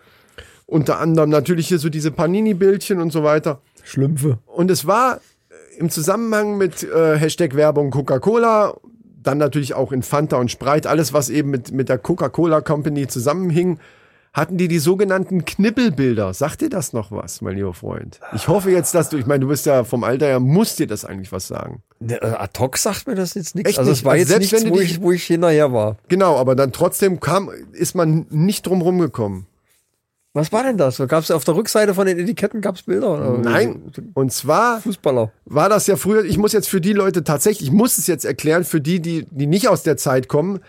Unter 0.66 1.00
anderem 1.00 1.30
natürlich 1.30 1.68
hier 1.68 1.80
so 1.80 1.88
diese 1.88 2.12
Panini-Bildchen 2.12 3.00
und 3.00 3.12
so 3.12 3.24
weiter. 3.24 3.60
Schlümpfe. 3.82 4.38
Und 4.46 4.70
es 4.70 4.86
war 4.86 5.16
äh, 5.16 5.78
im 5.78 5.90
Zusammenhang 5.90 6.56
mit 6.56 6.84
äh, 6.84 7.18
Hashtag 7.18 7.56
Werbung 7.56 7.90
Coca-Cola, 7.90 8.76
dann 9.22 9.38
natürlich 9.38 9.74
auch 9.74 9.90
in 9.90 10.02
Fanta 10.02 10.36
und 10.36 10.50
Sprite, 10.50 10.88
alles 10.88 11.12
was 11.12 11.28
eben 11.28 11.50
mit, 11.50 11.72
mit 11.72 11.88
der 11.88 11.98
Coca-Cola 11.98 12.60
Company 12.60 13.08
zusammenhing, 13.08 13.80
hatten 14.32 14.56
die 14.56 14.68
die 14.68 14.78
sogenannten 14.78 15.44
Knippelbilder. 15.44 16.32
Sagt 16.34 16.60
dir 16.60 16.68
das 16.70 16.92
noch 16.92 17.10
was, 17.10 17.40
mein 17.40 17.56
lieber 17.56 17.74
Freund? 17.74 18.20
Ich 18.34 18.46
hoffe 18.48 18.70
jetzt, 18.70 18.94
dass 18.94 19.08
du, 19.08 19.16
ich 19.16 19.26
meine, 19.26 19.40
du 19.40 19.48
bist 19.48 19.66
ja 19.66 19.82
vom 19.84 20.04
Alter 20.04 20.26
her, 20.26 20.38
muss 20.40 20.76
dir 20.76 20.86
das 20.86 21.04
eigentlich 21.04 21.32
was 21.32 21.48
sagen. 21.48 21.82
Ne, 21.98 22.20
äh, 22.22 22.26
ad 22.26 22.58
hoc 22.60 22.78
sagt 22.78 23.06
mir 23.08 23.16
das 23.16 23.34
jetzt 23.34 23.54
nichts. 23.56 23.70
Echt 23.70 23.78
Also 23.80 23.90
nicht? 23.90 24.00
es 24.00 24.04
war 24.04 24.12
Also 24.12 24.20
jetzt 24.20 24.28
selbst 24.28 24.52
nichts, 24.52 24.64
wenn 24.64 24.72
du 24.72 24.78
wo 24.78 24.80
dich- 24.82 24.90
ich, 24.92 25.02
wo 25.02 25.12
ich 25.12 25.24
hinterher 25.24 25.72
war. 25.72 25.96
Genau, 26.08 26.36
aber 26.36 26.54
dann 26.54 26.70
trotzdem 26.72 27.18
kam, 27.18 27.50
ist 27.72 27.94
man 27.96 28.26
nicht 28.30 28.66
drum 28.66 28.82
rumgekommen. 28.82 29.46
Was 30.32 30.52
war 30.52 30.62
denn 30.62 30.76
das? 30.78 30.98
Gab 31.08 31.24
es 31.24 31.32
auf 31.32 31.42
der 31.42 31.56
Rückseite 31.56 31.92
von 31.92 32.06
den 32.06 32.16
Etiketten 32.16 32.60
gab's 32.60 32.82
Bilder? 32.84 33.36
Nein, 33.42 33.90
und 34.14 34.32
zwar 34.32 34.80
Fußballer. 34.80 35.32
war 35.44 35.68
das 35.68 35.88
ja 35.88 35.96
früher, 35.96 36.24
ich 36.24 36.38
muss 36.38 36.52
jetzt 36.52 36.68
für 36.68 36.80
die 36.80 36.92
Leute 36.92 37.24
tatsächlich, 37.24 37.66
ich 37.68 37.74
muss 37.74 37.98
es 37.98 38.06
jetzt 38.06 38.24
erklären, 38.24 38.62
für 38.62 38.80
die, 38.80 39.00
die, 39.00 39.26
die 39.28 39.48
nicht 39.48 39.66
aus 39.66 39.82
der 39.82 39.96
Zeit 39.96 40.28
kommen, 40.28 40.60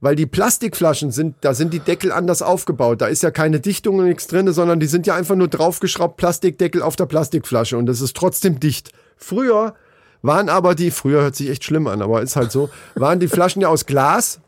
weil 0.00 0.16
die 0.16 0.26
Plastikflaschen 0.26 1.10
sind, 1.10 1.36
da 1.42 1.54
sind 1.54 1.72
die 1.74 1.80
Deckel 1.80 2.10
anders 2.12 2.42
aufgebaut. 2.42 3.00
Da 3.00 3.06
ist 3.06 3.22
ja 3.22 3.30
keine 3.30 3.60
Dichtung 3.60 3.98
und 3.98 4.06
nichts 4.06 4.26
drin, 4.26 4.50
sondern 4.52 4.80
die 4.80 4.86
sind 4.86 5.06
ja 5.06 5.14
einfach 5.14 5.36
nur 5.36 5.48
draufgeschraubt, 5.48 6.16
Plastikdeckel 6.16 6.82
auf 6.82 6.96
der 6.96 7.06
Plastikflasche 7.06 7.76
und 7.76 7.86
das 7.86 8.00
ist 8.00 8.16
trotzdem 8.16 8.60
dicht. 8.60 8.92
Früher 9.16 9.74
waren 10.22 10.48
aber 10.48 10.74
die, 10.74 10.90
früher 10.90 11.22
hört 11.22 11.36
sich 11.36 11.50
echt 11.50 11.64
schlimm 11.64 11.86
an, 11.86 12.02
aber 12.02 12.22
ist 12.22 12.36
halt 12.36 12.52
so, 12.52 12.70
waren 12.94 13.20
die 13.20 13.28
Flaschen 13.28 13.62
ja 13.62 13.68
aus 13.68 13.86
Glas 13.86 14.40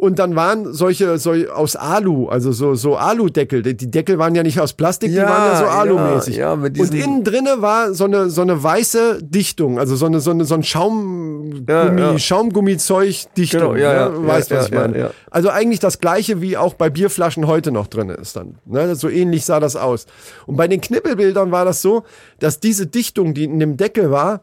und 0.00 0.18
dann 0.18 0.34
waren 0.34 0.72
solche, 0.72 1.18
so 1.18 1.32
aus 1.54 1.76
Alu, 1.76 2.28
also 2.28 2.52
so, 2.52 2.74
so 2.74 2.96
Alu-Deckel. 2.96 3.60
Die 3.60 3.76
die 3.76 3.90
Deckel 3.90 4.18
waren 4.18 4.34
ja 4.34 4.42
nicht 4.42 4.58
aus 4.58 4.72
Plastik, 4.72 5.10
die 5.10 5.16
Ja, 5.16 5.28
waren 5.28 5.52
ja 5.52 5.56
so 5.58 5.64
ja, 5.64 5.70
Alu-mäßig. 5.70 6.36
ja, 6.36 6.56
mit 6.56 6.80
und 6.80 6.94
innen 6.94 7.22
drinne 7.22 7.56
war 7.60 7.92
so 7.92 8.04
eine, 8.04 8.30
so 8.30 8.40
eine 8.40 8.62
weiße 8.62 9.18
Dichtung, 9.22 9.78
also 9.78 9.96
so 9.96 10.06
eine, 10.06 10.20
so 10.20 10.30
eine, 10.30 10.46
so 10.46 10.54
ein 10.54 10.62
Schaumgummi, 10.62 11.64
Ja, 11.68 11.92
ja. 12.12 12.18
Schaumgummizeug-Dichtung. 12.18 13.60
Genau, 13.60 13.74
ja, 13.76 14.08
ne? 14.08 14.16
ja, 14.16 14.26
weißt, 14.26 14.50
ja, 14.50 14.56
was 14.58 14.66
ich 14.66 14.72
ja, 14.72 14.80
meine. 14.80 14.98
ja. 14.98 15.10
Also 15.30 15.50
eigentlich 15.50 15.80
das 15.80 15.98
gleiche, 16.00 16.40
wie 16.40 16.56
auch 16.56 16.72
bei 16.74 16.88
Bierflaschen 16.88 17.46
heute 17.46 17.70
noch 17.70 17.86
drin 17.86 18.08
ist 18.08 18.36
dann. 18.36 18.54
Ne? 18.64 18.94
So 18.94 19.08
ähnlich 19.10 19.44
sah 19.44 19.60
das 19.60 19.76
aus. 19.76 20.06
Und 20.46 20.56
bei 20.56 20.66
den 20.66 20.80
Knippelbildern 20.80 21.50
war 21.50 21.64
das 21.66 21.82
so, 21.82 22.04
dass 22.38 22.58
diese 22.58 22.86
Dichtung, 22.86 23.34
die 23.34 23.44
in 23.44 23.58
dem 23.60 23.76
Deckel 23.76 24.10
war, 24.10 24.40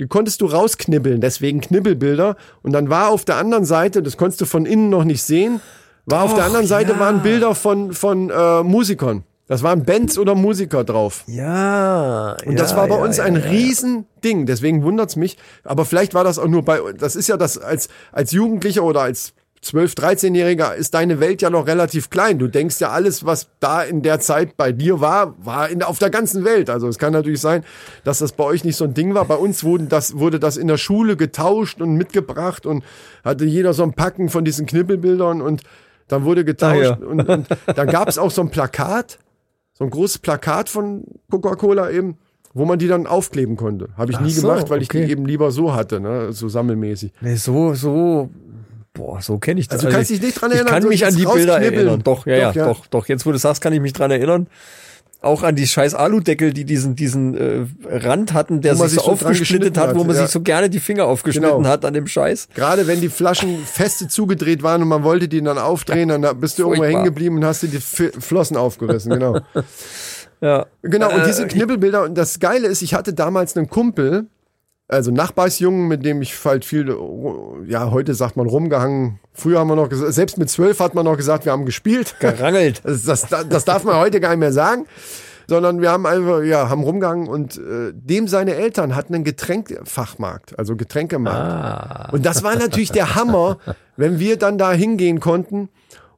die 0.00 0.08
konntest 0.08 0.40
du 0.40 0.46
rausknibbeln, 0.46 1.20
deswegen 1.20 1.60
Knibbelbilder. 1.60 2.36
Und 2.62 2.72
dann 2.72 2.88
war 2.88 3.10
auf 3.10 3.24
der 3.26 3.36
anderen 3.36 3.66
Seite, 3.66 4.02
das 4.02 4.16
konntest 4.16 4.40
du 4.40 4.46
von 4.46 4.66
innen 4.66 4.88
noch 4.88 5.04
nicht 5.04 5.22
sehen, 5.22 5.60
war 6.06 6.22
auf 6.24 6.34
der 6.34 6.44
anderen 6.44 6.66
Seite 6.66 6.98
waren 6.98 7.22
Bilder 7.22 7.54
von, 7.54 7.92
von 7.92 8.30
äh, 8.30 8.62
Musikern. 8.62 9.22
Das 9.46 9.62
waren 9.62 9.84
Bands 9.84 10.16
oder 10.16 10.34
Musiker 10.34 10.84
drauf. 10.84 11.24
Ja. 11.26 12.36
Und 12.46 12.58
das 12.58 12.76
war 12.76 12.86
bei 12.86 12.94
uns 12.94 13.18
ein 13.20 13.36
Riesending, 13.36 14.46
deswegen 14.46 14.82
wundert's 14.84 15.16
mich. 15.16 15.36
Aber 15.64 15.84
vielleicht 15.84 16.14
war 16.14 16.24
das 16.24 16.38
auch 16.38 16.46
nur 16.46 16.64
bei, 16.64 16.80
das 16.96 17.16
ist 17.16 17.28
ja 17.28 17.36
das 17.36 17.58
als, 17.58 17.88
als 18.12 18.30
Jugendlicher 18.30 18.84
oder 18.84 19.02
als 19.02 19.34
12-, 19.62 19.94
13-Jähriger 19.96 20.74
ist 20.74 20.94
deine 20.94 21.20
Welt 21.20 21.42
ja 21.42 21.50
noch 21.50 21.66
relativ 21.66 22.08
klein. 22.08 22.38
Du 22.38 22.48
denkst 22.48 22.80
ja, 22.80 22.90
alles, 22.90 23.26
was 23.26 23.48
da 23.60 23.82
in 23.82 24.00
der 24.02 24.18
Zeit 24.18 24.56
bei 24.56 24.72
dir 24.72 25.00
war, 25.00 25.34
war 25.44 25.68
in, 25.68 25.82
auf 25.82 25.98
der 25.98 26.08
ganzen 26.08 26.44
Welt. 26.44 26.70
Also 26.70 26.88
es 26.88 26.98
kann 26.98 27.12
natürlich 27.12 27.42
sein, 27.42 27.62
dass 28.02 28.20
das 28.20 28.32
bei 28.32 28.44
euch 28.44 28.64
nicht 28.64 28.76
so 28.76 28.84
ein 28.84 28.94
Ding 28.94 29.14
war. 29.14 29.26
Bei 29.26 29.34
uns 29.34 29.62
wurden 29.62 29.90
das, 29.90 30.16
wurde 30.16 30.40
das 30.40 30.56
in 30.56 30.66
der 30.66 30.78
Schule 30.78 31.16
getauscht 31.16 31.82
und 31.82 31.94
mitgebracht 31.94 32.64
und 32.64 32.84
hatte 33.22 33.44
jeder 33.44 33.74
so 33.74 33.82
ein 33.82 33.92
Packen 33.92 34.30
von 34.30 34.46
diesen 34.46 34.64
Knippelbildern 34.64 35.42
und 35.42 35.62
dann 36.08 36.24
wurde 36.24 36.44
getauscht. 36.44 36.76
Ah, 36.76 36.98
ja. 37.00 37.06
und, 37.06 37.28
und 37.28 37.46
dann 37.66 37.88
gab 37.88 38.08
es 38.08 38.16
auch 38.16 38.30
so 38.30 38.40
ein 38.40 38.50
Plakat, 38.50 39.18
so 39.74 39.84
ein 39.84 39.90
großes 39.90 40.18
Plakat 40.18 40.70
von 40.70 41.04
Coca-Cola 41.30 41.90
eben, 41.90 42.16
wo 42.54 42.64
man 42.64 42.78
die 42.78 42.88
dann 42.88 43.06
aufkleben 43.06 43.56
konnte. 43.56 43.90
Habe 43.96 44.10
ich 44.10 44.18
Ach 44.18 44.22
nie 44.22 44.30
so, 44.30 44.48
gemacht, 44.48 44.70
weil 44.70 44.82
ich 44.82 44.88
okay. 44.88 45.04
die 45.04 45.12
eben 45.12 45.26
lieber 45.26 45.50
so 45.50 45.74
hatte, 45.74 46.00
ne? 46.00 46.32
so 46.32 46.48
sammelmäßig. 46.48 47.12
Nee, 47.20 47.36
so, 47.36 47.74
so, 47.74 48.30
boah, 49.00 49.20
so 49.22 49.38
kenne 49.38 49.60
ich 49.60 49.68
das. 49.68 49.78
Also 49.78 49.88
du 49.88 49.94
kannst 49.94 50.10
dich 50.10 50.20
nicht 50.20 50.40
dran 50.40 50.50
erinnern, 50.52 50.66
Ich 50.66 50.80
kann 50.80 50.88
mich 50.88 51.06
an 51.06 51.16
die 51.16 51.24
Bilder 51.24 51.60
erinnern. 51.60 52.02
Doch, 52.04 52.26
ja, 52.26 52.48
Doch, 52.48 52.54
ja, 52.54 52.66
doch, 52.66 52.86
doch. 52.86 53.08
Jetzt, 53.08 53.24
wo 53.26 53.32
du 53.32 53.38
sagst, 53.38 53.62
kann 53.62 53.72
ich 53.72 53.80
mich 53.80 53.92
dran 53.92 54.10
erinnern. 54.10 54.46
Auch 55.22 55.42
an 55.42 55.54
die 55.54 55.66
scheiß 55.66 55.94
Aludeckel, 55.94 56.54
die 56.54 56.64
diesen, 56.64 56.96
diesen 56.96 57.34
äh, 57.36 57.66
Rand 57.90 58.32
hatten, 58.32 58.62
der 58.62 58.74
sich 58.74 58.82
so 58.82 58.88
sich 58.88 58.98
so 59.00 59.04
dran 59.04 59.12
aufgesplittet 59.12 59.40
geschnitten 59.40 59.80
hat, 59.80 59.94
wo 59.94 60.00
hat, 60.00 60.06
man 60.06 60.16
ja. 60.16 60.22
sich 60.22 60.30
so 60.30 60.40
gerne 60.40 60.70
die 60.70 60.80
Finger 60.80 61.04
aufgeschnitten 61.04 61.58
Genau. 61.58 61.68
hat 61.68 61.84
an 61.84 61.92
dem 61.92 62.06
Scheiß. 62.06 62.48
Gerade 62.54 62.86
wenn 62.86 63.02
die 63.02 63.10
Flaschen 63.10 63.58
feste 63.66 64.08
zugedreht 64.08 64.62
waren 64.62 64.80
und 64.80 64.88
man 64.88 65.02
wollte 65.02 65.28
die 65.28 65.42
dann 65.42 65.58
aufdrehen, 65.58 66.08
dann 66.08 66.40
bist 66.40 66.58
du 66.58 66.62
irgendwo 66.62 66.84
hängen 66.84 67.04
geblieben 67.04 67.36
und 67.36 67.44
hast 67.44 67.62
dir 67.62 67.68
die 67.68 67.80
Flossen 67.80 68.56
aufgerissen, 68.56 69.12
genau. 69.12 69.40
Ja. 70.42 70.64
Genau, 70.80 71.10
und 71.10 71.20
Äh, 71.20 71.26
diese 71.26 71.46
Knibbelbilder, 71.46 72.04
und 72.04 72.16
das 72.16 72.40
Geile 72.40 72.66
ist, 72.66 72.80
ich 72.80 72.94
hatte 72.94 73.12
damals 73.12 73.56
einen 73.58 73.68
Kumpel, 73.68 74.26
also 74.90 75.10
Nachbarsjungen, 75.10 75.88
mit 75.88 76.04
dem 76.04 76.20
ich 76.20 76.44
halt 76.44 76.64
viel, 76.64 76.94
ja, 77.66 77.90
heute 77.90 78.14
sagt 78.14 78.36
man 78.36 78.46
rumgehangen. 78.46 79.20
Früher 79.32 79.60
haben 79.60 79.68
wir 79.68 79.76
noch 79.76 79.88
gesagt, 79.88 80.12
selbst 80.12 80.38
mit 80.38 80.50
zwölf 80.50 80.80
hat 80.80 80.94
man 80.94 81.04
noch 81.04 81.16
gesagt, 81.16 81.44
wir 81.44 81.52
haben 81.52 81.64
gespielt. 81.64 82.16
Gerangelt. 82.20 82.82
Das, 82.90 83.26
das, 83.26 83.48
das 83.48 83.64
darf 83.64 83.84
man 83.84 83.96
heute 83.96 84.20
gar 84.20 84.30
nicht 84.30 84.40
mehr 84.40 84.52
sagen. 84.52 84.86
Sondern 85.46 85.80
wir 85.80 85.90
haben 85.90 86.06
einfach, 86.06 86.42
ja, 86.42 86.68
haben 86.68 86.82
rumgehangen 86.82 87.28
und 87.28 87.56
äh, 87.56 87.92
dem 87.92 88.28
seine 88.28 88.54
Eltern 88.54 88.94
hatten 88.94 89.14
einen 89.14 89.24
Getränkfachmarkt, 89.24 90.58
also 90.58 90.76
Getränkemarkt. 90.76 92.12
Und 92.12 92.24
das 92.26 92.42
war 92.42 92.54
natürlich 92.56 92.92
der 92.92 93.16
Hammer, 93.16 93.58
wenn 93.96 94.18
wir 94.18 94.36
dann 94.36 94.58
da 94.58 94.72
hingehen 94.72 95.18
konnten 95.18 95.68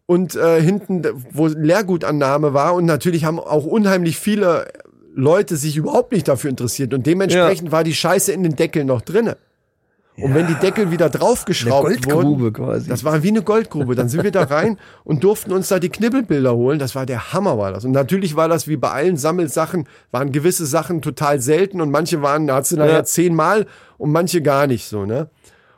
und 0.06 0.34
äh, 0.34 0.60
hinten, 0.60 1.02
wo 1.30 1.46
Lehrgutannahme 1.46 2.52
war 2.52 2.74
und 2.74 2.84
natürlich 2.84 3.24
haben 3.24 3.38
auch 3.38 3.64
unheimlich 3.64 4.18
viele 4.18 4.66
Leute 5.14 5.56
sich 5.56 5.76
überhaupt 5.76 6.12
nicht 6.12 6.26
dafür 6.28 6.50
interessiert 6.50 6.94
und 6.94 7.06
dementsprechend 7.06 7.70
war 7.72 7.84
die 7.84 7.94
Scheiße 7.94 8.32
in 8.32 8.42
den 8.42 8.56
Deckeln 8.56 8.86
noch 8.86 9.02
drinne. 9.02 9.36
Und 10.18 10.34
wenn 10.34 10.46
die 10.46 10.54
Deckel 10.54 10.90
wieder 10.90 11.08
draufgeschraubt 11.08 11.86
Eine 11.86 11.96
Goldgrube 11.96 12.40
wurden, 12.42 12.52
quasi. 12.52 12.88
das 12.88 13.02
war 13.02 13.22
wie 13.22 13.28
eine 13.28 13.40
Goldgrube. 13.42 13.94
Dann 13.94 14.10
sind 14.10 14.22
wir 14.22 14.30
da 14.30 14.42
rein 14.42 14.76
und 15.04 15.24
durften 15.24 15.52
uns 15.52 15.68
da 15.68 15.78
die 15.78 15.88
Knibbelbilder 15.88 16.54
holen. 16.54 16.78
Das 16.78 16.94
war 16.94 17.06
der 17.06 17.32
Hammer, 17.32 17.56
war 17.56 17.72
das. 17.72 17.86
Und 17.86 17.92
natürlich 17.92 18.36
war 18.36 18.46
das 18.46 18.68
wie 18.68 18.76
bei 18.76 18.90
allen 18.90 19.16
Sammelsachen, 19.16 19.88
waren 20.10 20.30
gewisse 20.30 20.66
Sachen 20.66 21.00
total 21.00 21.40
selten 21.40 21.80
und 21.80 21.90
manche 21.90 22.20
waren, 22.20 22.46
da 22.46 22.56
hast 22.56 22.72
du 22.72 22.76
nachher 22.76 22.92
Ja. 22.92 23.04
zehnmal 23.04 23.66
und 23.96 24.12
manche 24.12 24.42
gar 24.42 24.66
nicht 24.66 24.86
so, 24.86 25.06
ne? 25.06 25.30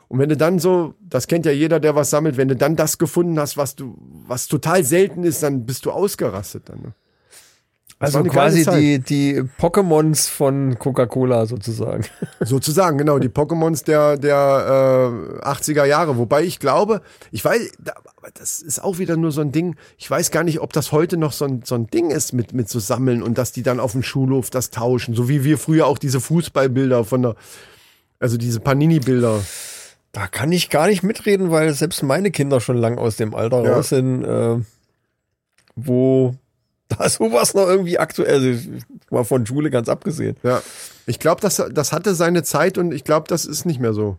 Und 0.09 0.19
wenn 0.19 0.27
du 0.29 0.35
dann 0.37 0.59
so, 0.59 0.95
das 0.99 1.27
kennt 1.27 1.45
ja 1.45 1.51
jeder, 1.53 1.79
der 1.79 1.95
was 1.95 2.09
sammelt, 2.09 2.35
wenn 2.35 2.49
du 2.49 2.55
dann 2.57 2.75
das 2.75 2.97
gefunden 2.97 3.39
hast, 3.39 3.55
was 3.55 3.75
du, 3.77 3.97
was 4.27 4.47
total 4.47 4.83
selten 4.83 5.23
ist, 5.23 5.43
dann 5.43 5.65
bist 5.65 5.85
du 5.85 5.91
ausgerastet 5.91 6.67
dann. 6.67 6.81
Ne? 6.81 6.93
Also 8.05 8.23
quasi 8.23 8.65
die, 8.65 8.99
die 8.99 9.41
Pokémons 9.59 10.29
von 10.29 10.77
Coca-Cola 10.79 11.45
sozusagen. 11.45 12.05
Sozusagen, 12.39 12.97
genau, 12.97 13.19
die 13.19 13.29
Pokémons 13.29 13.83
der, 13.85 14.17
der 14.17 15.41
äh, 15.43 15.45
80er 15.47 15.85
Jahre. 15.85 16.17
Wobei 16.17 16.43
ich 16.43 16.59
glaube, 16.59 17.01
ich 17.31 17.43
weiß, 17.43 17.71
das 18.33 18.61
ist 18.61 18.83
auch 18.83 18.97
wieder 18.97 19.17
nur 19.17 19.31
so 19.31 19.41
ein 19.41 19.51
Ding, 19.51 19.75
ich 19.97 20.09
weiß 20.09 20.31
gar 20.31 20.43
nicht, 20.43 20.59
ob 20.59 20.73
das 20.73 20.91
heute 20.91 21.17
noch 21.17 21.31
so 21.31 21.45
ein, 21.45 21.61
so 21.63 21.75
ein 21.75 21.87
Ding 21.87 22.11
ist 22.11 22.33
mit, 22.33 22.53
mit 22.53 22.69
so 22.69 22.79
Sammeln 22.79 23.23
und 23.23 23.37
dass 23.37 23.51
die 23.51 23.63
dann 23.63 23.79
auf 23.79 23.93
dem 23.93 24.03
Schulhof 24.03 24.49
das 24.49 24.69
tauschen. 24.69 25.15
So 25.15 25.29
wie 25.29 25.43
wir 25.43 25.57
früher 25.57 25.87
auch 25.87 25.97
diese 25.97 26.19
Fußballbilder 26.19 27.03
von 27.03 27.21
der, 27.21 27.35
also 28.19 28.37
diese 28.37 28.59
Panini-Bilder. 28.59 29.41
Da 30.11 30.27
kann 30.27 30.51
ich 30.51 30.69
gar 30.69 30.87
nicht 30.87 31.03
mitreden, 31.03 31.51
weil 31.51 31.73
selbst 31.73 32.01
meine 32.01 32.31
Kinder 32.31 32.61
schon 32.61 32.77
lang 32.77 32.97
aus 32.97 33.17
dem 33.17 33.35
Alter 33.35 33.63
Ja. 33.63 33.73
raus 33.75 33.89
sind, 33.89 34.23
äh, 34.23 34.57
wo 35.75 36.35
da 36.97 37.09
sowas 37.09 37.53
noch 37.53 37.67
irgendwie 37.67 37.97
aktuell, 37.99 38.33
also 38.35 38.47
ich- 38.47 38.69
mal 39.11 39.23
von 39.23 39.45
Schule 39.45 39.69
ganz 39.69 39.89
abgesehen. 39.89 40.35
Ja. 40.43 40.61
Ich 41.05 41.19
glaube, 41.19 41.41
das, 41.41 41.61
das 41.71 41.91
hatte 41.91 42.15
seine 42.15 42.43
Zeit 42.43 42.77
und 42.77 42.91
ich 42.93 43.03
glaube, 43.03 43.27
das 43.27 43.45
ist 43.45 43.65
nicht 43.65 43.79
mehr 43.79 43.93
so. 43.93 44.17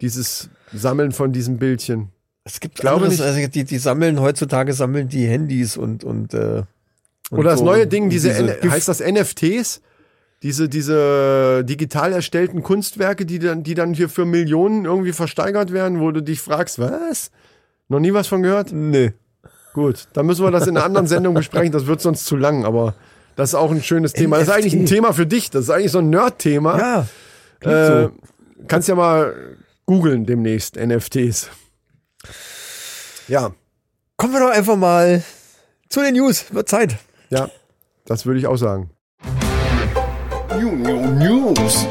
Dieses 0.00 0.48
Sammeln 0.72 1.12
von 1.12 1.32
diesen 1.32 1.58
Bildchen. 1.58 2.08
Es 2.44 2.58
gibt 2.58 2.76
Glaube 2.76 3.04
anderes, 3.04 3.18
nicht. 3.20 3.26
also 3.26 3.46
die, 3.48 3.64
die 3.64 3.78
sammeln 3.78 4.20
heutzutage 4.20 4.72
sammeln 4.72 5.08
die 5.08 5.26
Handys 5.26 5.76
und 5.76 6.02
und, 6.02 6.34
äh, 6.34 6.64
und 7.30 7.38
Oder 7.38 7.50
das 7.50 7.60
so 7.60 7.64
neue 7.64 7.86
Ding, 7.86 8.10
diese, 8.10 8.30
Gift- 8.32 8.68
heißt 8.68 8.88
das 8.88 8.98
NFTs? 9.00 9.80
Diese, 10.42 10.68
diese 10.68 11.64
digital 11.64 12.12
erstellten 12.12 12.64
Kunstwerke, 12.64 13.24
die 13.26 13.38
dann, 13.38 13.62
die 13.62 13.74
dann 13.74 13.94
hier 13.94 14.08
für 14.08 14.24
Millionen 14.24 14.86
irgendwie 14.86 15.12
versteigert 15.12 15.72
werden, 15.72 16.00
wo 16.00 16.10
du 16.10 16.20
dich 16.20 16.40
fragst, 16.40 16.80
was? 16.80 17.30
Noch 17.88 18.00
nie 18.00 18.12
was 18.12 18.26
von 18.26 18.42
gehört? 18.42 18.72
Nee. 18.72 19.12
Gut, 19.72 20.08
dann 20.12 20.26
müssen 20.26 20.44
wir 20.44 20.50
das 20.50 20.66
in 20.66 20.76
einer 20.76 20.84
anderen 20.84 21.06
Sendung 21.06 21.34
besprechen, 21.34 21.72
das 21.72 21.86
wird 21.86 22.00
sonst 22.00 22.26
zu 22.26 22.36
lang, 22.36 22.64
aber 22.64 22.94
das 23.36 23.50
ist 23.50 23.54
auch 23.54 23.70
ein 23.70 23.82
schönes 23.82 24.12
Thema. 24.12 24.38
Das 24.38 24.48
ist 24.48 24.54
eigentlich 24.54 24.74
ein 24.74 24.82
NFT. 24.82 24.92
Thema 24.92 25.12
für 25.12 25.26
dich, 25.26 25.50
das 25.50 25.64
ist 25.64 25.70
eigentlich 25.70 25.92
so 25.92 25.98
ein 25.98 26.10
Nerd-Thema. 26.10 27.06
Ja. 27.62 27.70
äh, 27.70 28.02
so. 28.04 28.12
Kannst 28.68 28.88
ja 28.88 28.94
mal 28.94 29.34
googeln 29.86 30.26
demnächst, 30.26 30.76
NFTs. 30.76 31.48
Ja, 33.28 33.52
Kommen 34.22 34.34
wir 34.34 34.40
doch 34.40 34.50
einfach 34.56 34.76
mal 34.76 35.24
zu 35.88 36.00
den 36.00 36.14
News. 36.14 36.54
Wird 36.54 36.68
Zeit. 36.68 36.96
ja, 37.30 37.50
das 38.04 38.24
würde 38.24 38.38
ich 38.38 38.46
auch 38.46 38.56
sagen. 38.56 38.90
News. 40.60 41.88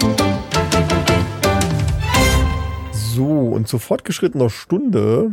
So, 2.94 3.26
und 3.26 3.68
zu 3.68 3.80
fortgeschrittener 3.80 4.50
Stunde 4.50 5.32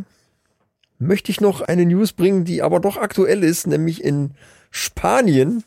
möchte 0.99 1.31
ich 1.31 1.41
noch 1.41 1.61
eine 1.61 1.87
News 1.87 2.13
bringen, 2.13 2.45
die 2.45 2.63
aber 2.63 2.81
doch 2.81 2.97
aktuell 2.97 3.45
ist, 3.45 3.67
nämlich 3.67 4.03
in 4.03 4.33
Spanien. 4.71 5.65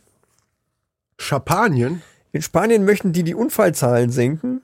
Schapanien, 1.17 2.01
In 2.32 2.41
Spanien 2.41 2.86
möchten 2.86 3.13
die 3.13 3.23
die 3.23 3.36
Unfallzahlen 3.36 4.09
senken, 4.09 4.61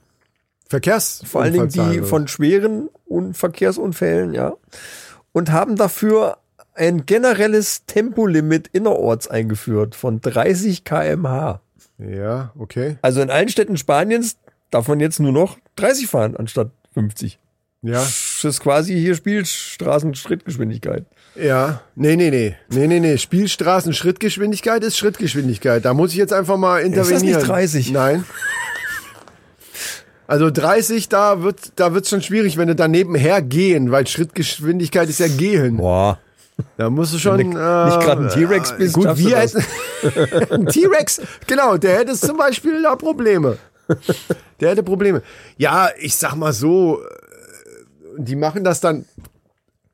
Verkehrs, 0.70 1.22
vor 1.26 1.42
allen 1.42 1.54
Dingen 1.54 1.70
die 1.70 2.02
von 2.02 2.28
schweren 2.28 2.90
Un 3.10 3.34
Verkehrsunfällen, 3.34 4.34
ja, 4.34 4.54
und 5.32 5.52
haben 5.52 5.76
dafür 5.76 6.38
ein 6.74 7.06
generelles 7.06 7.86
Tempolimit 7.86 8.68
innerorts 8.68 9.28
eingeführt 9.28 9.96
von 9.96 10.22
30 10.22 10.84
km/h. 10.84 11.62
Ja, 11.98 12.52
okay. 12.58 12.98
Also 13.02 13.22
in 13.22 13.32
allen 13.32 13.50
Städten 13.50 13.78
Spaniens 13.78 14.38
darf 14.70 14.88
man 14.88 15.00
jetzt 15.00 15.20
nur 15.20 15.32
noch 15.32 15.58
30 15.78 16.08
fahren 16.08 16.36
anstatt 16.36 16.70
50. 16.94 17.40
Ja, 17.82 18.06
ist 18.44 18.60
quasi 18.60 18.94
hier 18.94 19.16
Spielstraßen-Schrittgeschwindigkeit. 19.16 21.06
ja. 21.36 21.82
Nee, 21.96 22.16
nee, 22.16 22.30
nee. 22.30 22.56
Nee, 22.70 22.88
nee, 22.88 23.00
nee. 23.00 23.18
Spielstraßen, 23.18 23.94
Schrittgeschwindigkeit 23.94 24.84
ist 24.84 24.98
Schrittgeschwindigkeit. 24.98 25.86
Da 25.86 25.94
muss 25.94 26.12
ich 26.12 26.18
jetzt 26.18 26.34
einfach 26.34 26.58
mal 26.58 26.82
intervenieren. 26.82 27.34
das 27.34 27.42
nicht 27.42 27.48
30? 27.48 27.92
Nein. 27.92 28.26
Also 30.28 30.52
30, 30.52 31.08
da 31.08 31.42
wird 31.42 31.72
da 31.78 31.94
wird's 31.94 32.10
schon 32.10 32.22
schwierig, 32.22 32.58
wenn 32.58 32.68
du 32.68 32.76
da 32.76 32.90
nebenher 32.90 33.42
gehen, 33.42 33.92
weil 33.92 34.06
Schrittgeschwindigkeit 34.08 35.08
ist 35.08 35.20
ja 35.22 35.28
gehen. 35.28 35.78
Boah. 35.78 36.20
Da 36.76 36.90
musst 36.90 37.14
du 37.14 37.20
schon. 37.20 37.38
Wenn 37.38 37.52
du 37.52 37.58
nicht 37.58 38.00
gerade 38.02 38.24
ein 38.24 38.30
T-Rex 38.30 38.76
bist, 38.78 38.96
gut, 38.96 39.18
wir 39.18 39.38
hätten. 39.38 39.64
ein 40.52 40.66
T-Rex, 40.66 41.22
genau, 41.46 41.78
der 41.78 42.00
hätte 42.00 42.14
zum 42.16 42.36
Beispiel 42.36 42.82
da 42.82 42.96
Probleme. 42.96 43.58
Der 44.60 44.72
hätte 44.72 44.84
Probleme. 44.84 45.22
Ja, 45.58 45.90
ich 45.98 46.16
sag 46.16 46.36
mal 46.36 46.52
so, 46.52 47.00
äh, 47.00 47.06
die 48.18 48.36
machen 48.36 48.64
das 48.64 48.82
dann 48.82 49.06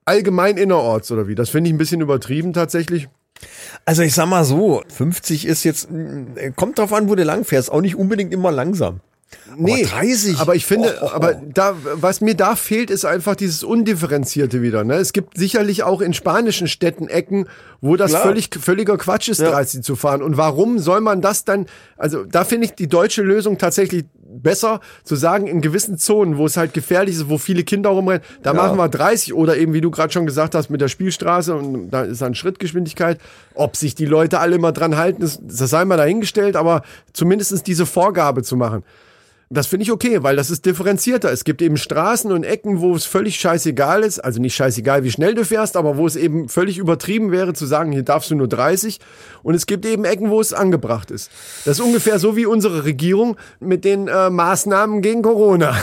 allgemein 0.05 0.57
innerorts 0.57 1.11
oder 1.11 1.27
wie? 1.27 1.35
Das 1.35 1.49
finde 1.49 1.69
ich 1.69 1.73
ein 1.73 1.77
bisschen 1.77 2.01
übertrieben 2.01 2.53
tatsächlich. 2.53 3.09
Also 3.85 4.03
ich 4.03 4.13
sag 4.13 4.27
mal 4.27 4.43
so, 4.43 4.83
50 4.87 5.45
ist 5.45 5.63
jetzt, 5.63 5.89
äh, 6.35 6.51
kommt 6.55 6.79
drauf 6.79 6.93
an, 6.93 7.09
wo 7.09 7.15
du 7.15 7.23
lang 7.23 7.43
fährst, 7.43 7.71
auch 7.71 7.81
nicht 7.81 7.95
unbedingt 7.95 8.33
immer 8.33 8.51
langsam. 8.51 9.01
Nee, 9.57 9.83
30? 9.83 10.39
Aber 10.39 10.55
ich 10.55 10.65
finde, 10.65 10.95
Oh, 11.01 11.05
oh, 11.05 11.09
oh. 11.11 11.15
aber 11.15 11.33
da, 11.33 11.75
was 11.95 12.21
mir 12.21 12.35
da 12.35 12.55
fehlt, 12.55 12.89
ist 12.89 13.05
einfach 13.05 13.35
dieses 13.35 13.63
Undifferenzierte 13.63 14.61
wieder. 14.61 14.83
Ne? 14.83 14.95
Es 14.95 15.13
gibt 15.13 15.37
sicherlich 15.37 15.83
auch 15.83 16.01
in 16.01 16.13
spanischen 16.13 16.67
Städten 16.67 17.07
Ecken, 17.07 17.47
wo 17.81 17.95
das 17.95 18.11
Klar. 18.11 18.23
völlig, 18.23 18.49
völliger 18.59 18.97
Quatsch 18.97 19.29
ist, 19.29 19.39
Ja. 19.41 19.51
30 19.51 19.83
zu 19.83 19.95
fahren. 19.95 20.21
Und 20.21 20.37
warum 20.37 20.79
soll 20.79 21.01
man 21.01 21.21
das 21.21 21.45
dann, 21.45 21.65
also 21.97 22.23
da 22.23 22.43
finde 22.43 22.65
ich 22.65 22.73
die 22.73 22.87
deutsche 22.87 23.21
Lösung 23.21 23.57
tatsächlich 23.57 24.05
besser, 24.35 24.79
zu 25.03 25.15
sagen, 25.15 25.45
in 25.45 25.61
gewissen 25.61 25.99
Zonen, 25.99 26.37
wo 26.37 26.47
es 26.47 26.57
halt 26.57 26.73
gefährlich 26.73 27.15
ist, 27.15 27.29
wo 27.29 27.37
viele 27.37 27.63
Kinder 27.63 27.91
rumrennen, 27.91 28.23
da 28.41 28.53
machen 28.53 28.77
wir 28.77 28.89
30 28.89 29.35
oder 29.35 29.57
eben, 29.57 29.73
wie 29.73 29.81
du 29.81 29.91
gerade 29.91 30.11
schon 30.11 30.25
gesagt 30.25 30.55
hast, 30.55 30.71
mit 30.71 30.81
der 30.81 30.87
Spielstraße 30.87 31.53
und 31.53 31.91
da 31.91 32.01
ist 32.01 32.19
dann 32.21 32.33
Schrittgeschwindigkeit. 32.33 33.19
Ob 33.53 33.75
sich 33.75 33.93
die 33.93 34.07
Leute 34.07 34.39
alle 34.39 34.55
immer 34.55 34.71
dran 34.71 34.97
halten, 34.97 35.21
das, 35.21 35.39
das 35.39 35.69
sei 35.69 35.85
mal 35.85 35.97
dahingestellt, 35.97 36.55
aber 36.55 36.81
zumindestens 37.13 37.61
diese 37.61 37.85
Vorgabe 37.85 38.41
zu 38.41 38.55
machen. 38.57 38.83
Das 39.53 39.67
finde 39.67 39.83
ich 39.83 39.91
okay, 39.91 40.23
weil 40.23 40.35
das 40.35 40.49
ist 40.49 40.65
differenzierter. 40.65 41.31
Es 41.31 41.43
gibt 41.43 41.61
eben 41.61 41.77
Straßen 41.77 42.31
und 42.31 42.43
Ecken, 42.43 42.81
wo 42.81 42.95
es 42.95 43.05
völlig 43.05 43.35
scheißegal 43.39 44.01
ist. 44.01 44.19
Also 44.19 44.41
nicht 44.41 44.55
scheißegal, 44.55 45.03
wie 45.03 45.11
schnell 45.11 45.35
du 45.35 45.45
fährst, 45.45 45.77
aber 45.77 45.95
wo 45.95 46.07
es 46.07 46.15
eben 46.15 46.49
völlig 46.49 46.79
übertrieben 46.79 47.31
wäre 47.31 47.53
zu 47.53 47.67
sagen, 47.67 47.91
hier 47.91 48.01
darfst 48.01 48.31
du 48.31 48.35
nur 48.35 48.47
30. 48.47 48.99
Und 49.43 49.53
es 49.53 49.67
gibt 49.67 49.85
eben 49.85 50.05
Ecken, 50.05 50.31
wo 50.31 50.41
es 50.41 50.53
angebracht 50.53 51.11
ist. 51.11 51.29
Das 51.65 51.77
ist 51.77 51.85
ungefähr 51.85 52.17
so 52.17 52.35
wie 52.35 52.47
unsere 52.47 52.83
Regierung 52.83 53.37
mit 53.59 53.85
den 53.85 54.07
äh, 54.07 54.31
Maßnahmen 54.31 55.01
gegen 55.01 55.21
Corona. 55.21 55.75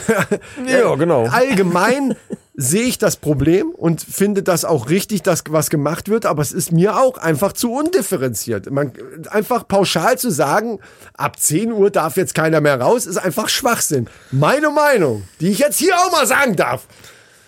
Ja, 0.66 0.94
genau. 0.96 1.26
Allgemein 1.30 2.16
sehe 2.60 2.82
ich 2.82 2.98
das 2.98 3.16
Problem 3.16 3.70
und 3.70 4.02
finde 4.02 4.42
das 4.42 4.66
auch 4.66 4.90
richtig, 4.90 5.22
dass 5.22 5.44
was 5.48 5.70
gemacht 5.70 6.10
wird, 6.10 6.26
aber 6.26 6.42
es 6.42 6.52
ist 6.52 6.72
mir 6.72 6.98
auch 6.98 7.16
einfach 7.16 7.54
zu 7.54 7.72
undifferenziert. 7.72 8.70
Man, 8.70 8.92
einfach 9.30 9.66
pauschal 9.66 10.18
zu 10.18 10.30
sagen, 10.30 10.78
ab 11.14 11.40
10 11.40 11.72
Uhr 11.72 11.90
darf 11.90 12.18
jetzt 12.18 12.34
keiner 12.34 12.60
mehr 12.60 12.78
raus, 12.78 13.06
ist 13.06 13.16
einfach 13.16 13.48
Schwachsinn. 13.48 14.08
Meine 14.30 14.68
Meinung, 14.68 15.22
die 15.40 15.48
ich 15.48 15.58
jetzt 15.58 15.78
hier 15.78 15.96
auch 15.96 16.12
mal 16.12 16.26
sagen 16.26 16.54
darf. 16.54 16.86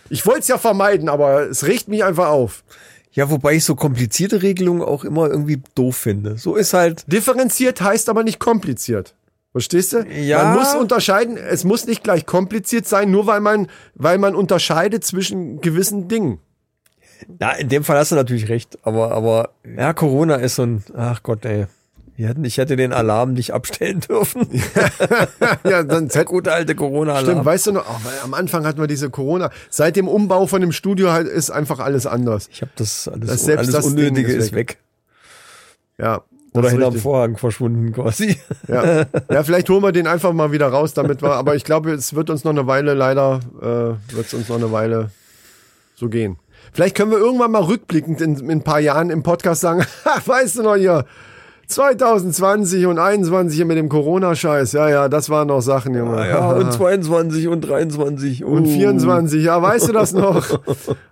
Ich 0.08 0.24
wollte 0.24 0.40
es 0.40 0.48
ja 0.48 0.56
vermeiden, 0.56 1.10
aber 1.10 1.42
es 1.42 1.66
regt 1.66 1.88
mich 1.88 2.02
einfach 2.04 2.28
auf. 2.28 2.64
Ja, 3.12 3.28
wobei 3.30 3.56
ich 3.56 3.64
so 3.66 3.74
komplizierte 3.74 4.40
Regelungen 4.40 4.80
auch 4.80 5.04
immer 5.04 5.28
irgendwie 5.28 5.62
doof 5.74 5.96
finde. 5.96 6.38
So 6.38 6.56
ist 6.56 6.72
halt, 6.72 7.04
Differenziert 7.06 7.82
heißt 7.82 8.08
aber 8.08 8.24
nicht 8.24 8.38
kompliziert. 8.38 9.14
Verstehst 9.52 9.92
du? 9.92 9.98
Ja. 10.06 10.44
Man 10.44 10.58
muss 10.58 10.74
unterscheiden, 10.74 11.36
es 11.36 11.64
muss 11.64 11.86
nicht 11.86 12.02
gleich 12.02 12.24
kompliziert 12.24 12.86
sein, 12.86 13.10
nur 13.10 13.26
weil 13.26 13.40
man, 13.40 13.68
weil 13.94 14.18
man 14.18 14.34
unterscheidet 14.34 15.04
zwischen 15.04 15.60
gewissen 15.60 16.08
Dingen. 16.08 16.40
ja, 17.40 17.52
in 17.52 17.68
dem 17.68 17.84
Fall 17.84 17.98
hast 17.98 18.12
du 18.12 18.16
natürlich 18.16 18.48
recht, 18.48 18.78
aber, 18.82 19.12
aber, 19.12 19.50
ja, 19.76 19.92
Corona 19.92 20.36
ist 20.36 20.54
so 20.54 20.62
ein, 20.62 20.84
ach 20.96 21.22
Gott, 21.22 21.44
ey. 21.44 21.66
Hätten, 22.16 22.44
ich 22.44 22.58
hätte 22.58 22.76
den 22.76 22.92
Alarm 22.92 23.32
nicht 23.32 23.52
abstellen 23.52 24.00
dürfen. 24.00 24.46
ja, 25.64 25.82
dann 25.82 26.08
Der 26.08 26.24
gute 26.24 26.52
alte 26.52 26.74
Corona-Alarm. 26.74 27.24
Stimmt, 27.24 27.44
weißt 27.44 27.66
du 27.68 27.72
noch, 27.72 27.84
oh, 27.88 28.00
weil 28.04 28.12
am 28.22 28.34
Anfang 28.34 28.64
hatten 28.66 28.80
wir 28.80 28.86
diese 28.86 29.10
Corona. 29.10 29.50
Seit 29.70 29.96
dem 29.96 30.08
Umbau 30.08 30.46
von 30.46 30.60
dem 30.60 30.72
Studio 30.72 31.10
halt 31.10 31.26
ist 31.26 31.50
einfach 31.50 31.80
alles 31.80 32.06
anders. 32.06 32.48
Ich 32.52 32.62
habe 32.62 32.70
das 32.76 33.08
alles, 33.08 33.28
Das 33.28 33.44
selbst 33.44 33.60
alles 33.60 33.74
das 33.74 33.86
Unnötige 33.86 34.32
ist 34.32 34.46
ist 34.46 34.52
weg. 34.52 34.78
Ja. 35.98 36.22
Oder 36.54 36.70
hinterm. 36.70 36.94
Vorhang 36.96 37.36
verschwunden 37.38 37.92
quasi. 37.92 38.36
Ja. 38.68 39.06
ja, 39.30 39.42
vielleicht 39.42 39.70
holen 39.70 39.82
wir 39.82 39.92
den 39.92 40.06
einfach 40.06 40.32
mal 40.32 40.52
wieder 40.52 40.68
raus, 40.68 40.92
damit 40.92 41.22
wir, 41.22 41.32
aber 41.32 41.54
ich 41.54 41.64
glaube, 41.64 41.92
es 41.92 42.14
wird 42.14 42.28
uns 42.28 42.44
noch 42.44 42.50
eine 42.50 42.66
Weile, 42.66 42.94
leider, 42.94 43.40
äh, 43.60 44.14
wird 44.14 44.26
es 44.26 44.34
uns 44.34 44.48
noch 44.48 44.56
eine 44.56 44.70
Weile 44.70 45.10
so 45.94 46.08
gehen. 46.08 46.36
Vielleicht 46.72 46.96
können 46.96 47.10
wir 47.10 47.18
irgendwann 47.18 47.50
mal 47.50 47.62
rückblickend 47.62 48.20
in, 48.20 48.36
in 48.36 48.50
ein 48.50 48.62
paar 48.62 48.80
Jahren 48.80 49.10
im 49.10 49.22
Podcast 49.22 49.62
sagen, 49.62 49.84
weißt 50.26 50.58
du 50.58 50.62
noch 50.62 50.76
hier, 50.76 51.06
2020 51.72 52.86
und 52.86 52.98
21 52.98 53.56
hier 53.56 53.64
mit 53.66 53.76
dem 53.76 53.88
Corona-Scheiß. 53.88 54.72
Ja, 54.72 54.88
ja, 54.88 55.08
das 55.08 55.30
waren 55.30 55.48
noch 55.48 55.60
Sachen, 55.60 55.94
Junge. 55.94 56.16
Ah 56.16 56.26
Ja, 56.26 56.50
und 56.52 56.72
22 56.72 57.48
und 57.48 57.62
23 57.62 58.44
Und 58.44 58.66
24, 58.66 59.42
ja, 59.42 59.60
weißt 59.60 59.88
du 59.88 59.92
das 59.92 60.12
noch? 60.14 60.60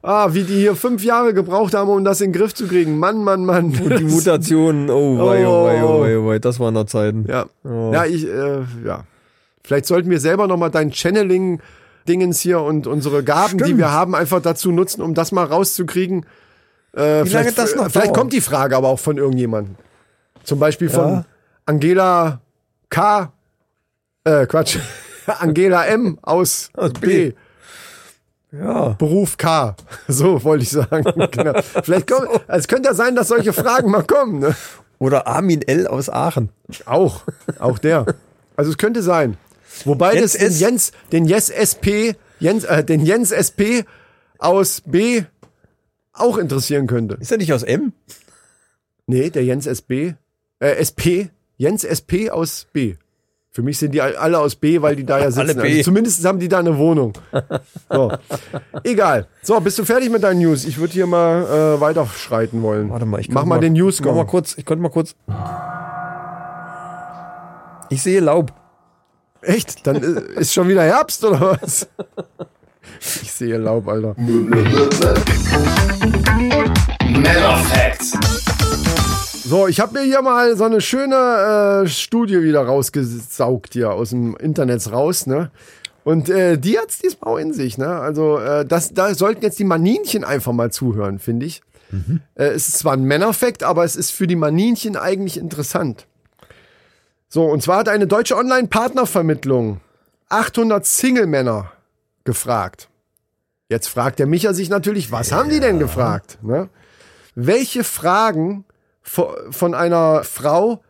Ah, 0.02 0.28
wie 0.32 0.44
die 0.44 0.54
hier 0.54 0.76
fünf 0.76 1.02
Jahre 1.04 1.34
gebraucht 1.34 1.74
haben, 1.74 1.90
um 1.90 2.04
das 2.04 2.20
in 2.20 2.32
den 2.32 2.40
Griff 2.40 2.54
zu 2.54 2.66
kriegen. 2.68 2.98
Mann, 2.98 3.24
Mann, 3.24 3.44
Mann. 3.44 3.66
Und 3.66 3.98
die 3.98 4.04
Mutationen, 4.04 4.90
oh, 4.90 5.18
wei, 5.18 5.46
oh, 5.46 5.64
wei, 5.66 5.84
oh, 5.84 6.00
wei, 6.02 6.18
oh, 6.18 6.26
wei, 6.28 6.38
das 6.38 6.60
waren 6.60 6.74
noch 6.74 6.86
Zeiten. 6.86 7.26
Ja, 7.28 7.46
ja, 7.64 8.04
ich, 8.04 8.26
äh, 8.26 8.60
ja. 8.84 9.04
Vielleicht 9.62 9.86
sollten 9.86 10.10
wir 10.10 10.20
selber 10.20 10.46
nochmal 10.46 10.70
dein 10.70 10.92
Channeling-Dingens 10.92 12.40
hier 12.40 12.60
und 12.60 12.86
unsere 12.86 13.22
Gaben, 13.22 13.58
die 13.58 13.64
Stimmt. 13.64 13.78
wir 13.78 13.92
haben, 13.92 14.14
einfach 14.14 14.40
dazu 14.40 14.72
nutzen, 14.72 15.02
um 15.02 15.14
das 15.14 15.32
mal 15.32 15.44
rauszukriegen. 15.44 16.24
Äh, 16.92 17.24
Wie 17.24 17.28
vielleicht, 17.28 17.34
lange 17.34 17.52
das 17.52 17.74
noch 17.76 17.90
Vielleicht 17.90 18.06
dauert? 18.08 18.16
kommt 18.16 18.32
die 18.32 18.40
Frage 18.40 18.76
aber 18.76 18.88
auch 18.88 18.98
von 18.98 19.16
irgendjemandem. 19.16 19.76
Zum 20.44 20.58
Beispiel 20.58 20.88
von 20.88 21.08
Ja. 21.08 21.24
Angela 21.66 22.40
K. 22.88 23.32
Äh, 24.24 24.46
Quatsch. 24.46 24.78
Angela 25.26 25.86
M. 25.86 26.18
aus, 26.22 26.70
Aus 26.74 26.92
B. 26.94 27.30
B. 27.30 27.32
Ja. 28.52 28.90
Beruf 28.90 29.36
K. 29.36 29.76
So 30.08 30.42
wollte 30.42 30.64
ich 30.64 30.70
sagen. 30.70 31.04
genau. 31.30 31.60
Vielleicht 31.82 32.10
kommt, 32.10 32.28
es 32.48 32.66
könnte 32.68 32.88
ja 32.88 32.94
sein, 32.94 33.14
dass 33.14 33.28
solche 33.28 33.52
Fragen 33.52 33.90
mal 33.90 34.02
kommen. 34.02 34.40
Ne? 34.40 34.56
Oder 34.98 35.26
Armin 35.26 35.62
L. 35.62 35.86
aus 35.86 36.10
Aachen. 36.10 36.50
Auch, 36.84 37.22
auch 37.58 37.78
der. 37.78 38.06
Also 38.56 38.70
es 38.72 38.78
könnte 38.78 39.02
sein. 39.02 39.36
Wobei 39.84 40.14
Jens 40.14 40.32
das 40.32 40.40
den. 40.40 40.52
Jens, 40.58 40.92
den 41.12 41.24
Jens 41.26 41.48
SP, 41.48 42.16
Jens, 42.40 42.64
äh, 42.64 42.84
den 42.84 43.04
Jens 43.04 43.30
SP 43.30 43.86
aus 44.38 44.82
B 44.84 45.22
auch 46.12 46.36
interessieren 46.38 46.86
könnte. 46.86 47.16
Ist 47.20 47.30
er 47.30 47.38
nicht 47.38 47.52
aus 47.52 47.62
M? 47.62 47.92
Nee, 49.06 49.30
der 49.30 49.44
Jens 49.44 49.66
SB, 49.66 50.14
äh, 50.60 50.76
SP, 50.78 51.28
Jens 51.56 51.84
SP 51.84 52.30
aus 52.30 52.66
B. 52.72 52.94
Für 53.52 53.62
mich 53.62 53.78
sind 53.78 53.90
die 53.92 54.00
all- 54.00 54.14
alle 54.14 54.38
aus 54.38 54.54
B, 54.54 54.80
weil 54.80 54.94
die 54.94 55.04
da 55.04 55.18
ja 55.18 55.24
sitzen. 55.32 55.40
Alle 55.40 55.54
B. 55.56 55.68
Also 55.68 55.82
zumindest 55.82 56.24
haben 56.24 56.38
die 56.38 56.46
da 56.48 56.60
eine 56.60 56.78
Wohnung. 56.78 57.12
So. 57.92 58.12
Egal. 58.84 59.26
So, 59.42 59.58
bist 59.58 59.76
du 59.78 59.84
fertig 59.84 60.08
mit 60.10 60.22
deinen 60.22 60.38
News? 60.38 60.64
Ich 60.64 60.78
würde 60.78 60.92
hier 60.92 61.08
mal 61.08 61.42
äh, 61.42 61.80
weiterschreiten 61.80 62.62
wollen. 62.62 62.88
Warte 62.90 63.04
mal, 63.06 63.20
ich 63.20 63.28
Mach 63.28 63.40
könnte 63.40 63.48
mal, 63.48 63.58
den 63.60 63.72
News 63.72 64.00
Mach 64.00 64.14
mal 64.14 64.26
kurz, 64.26 64.56
ich 64.56 64.64
konnte 64.64 64.80
mal 64.82 64.90
kurz. 64.90 65.16
Ich 67.88 68.00
sehe 68.02 68.20
Laub. 68.20 68.52
Echt? 69.42 69.84
Dann 69.86 69.96
äh, 69.96 70.40
ist 70.40 70.52
schon 70.54 70.68
wieder 70.68 70.84
Herbst 70.84 71.24
oder 71.24 71.58
was? 71.60 71.88
Ich 73.22 73.32
sehe 73.32 73.56
Laub, 73.58 73.88
Alter. 73.88 74.14
Männer 77.08 77.56
Facts. 77.64 78.12
So, 79.50 79.66
ich 79.66 79.80
habe 79.80 79.98
mir 79.98 80.04
hier 80.04 80.22
mal 80.22 80.56
so 80.56 80.62
eine 80.62 80.80
schöne 80.80 81.82
äh, 81.82 81.88
Studie 81.88 82.40
wieder 82.40 82.64
rausgesaugt 82.64 83.72
hier 83.72 83.90
aus 83.90 84.10
dem 84.10 84.36
Internet 84.36 84.92
raus, 84.92 85.26
ne? 85.26 85.50
Und 86.04 86.28
äh, 86.28 86.56
die 86.56 86.78
hat's 86.78 87.00
diesmal 87.00 87.34
auch 87.34 87.36
in 87.36 87.52
sich, 87.52 87.76
ne? 87.76 87.88
Also 87.88 88.38
äh, 88.38 88.64
das, 88.64 88.94
da 88.94 89.12
sollten 89.12 89.42
jetzt 89.42 89.58
die 89.58 89.64
Maninchen 89.64 90.22
einfach 90.22 90.52
mal 90.52 90.70
zuhören, 90.70 91.18
finde 91.18 91.46
ich. 91.46 91.62
Äh, 92.36 92.44
es 92.44 92.68
ist 92.68 92.78
zwar 92.78 92.92
ein 92.92 93.02
Männerfakt, 93.02 93.64
aber 93.64 93.82
es 93.82 93.96
ist 93.96 94.12
für 94.12 94.28
die 94.28 94.36
Maninchen 94.36 94.94
eigentlich 94.94 95.36
interessant. 95.36 96.06
So, 97.28 97.46
und 97.46 97.60
zwar 97.60 97.78
hat 97.78 97.88
eine 97.88 98.06
deutsche 98.06 98.36
Online-Partnervermittlung 98.36 99.80
800 100.28 100.86
Single-Männer 100.86 101.72
gefragt. 102.22 102.88
Jetzt 103.68 103.88
fragt 103.88 104.20
der 104.20 104.28
Micha 104.28 104.54
sich 104.54 104.70
natürlich, 104.70 105.10
was 105.10 105.32
haben 105.32 105.50
die 105.50 105.58
denn 105.58 105.80
gefragt? 105.80 106.38
Ne? 106.40 106.68
Welche 107.34 107.82
Fragen 107.82 108.64
von 109.02 109.74
einer 109.74 110.24
Frau 110.24 110.82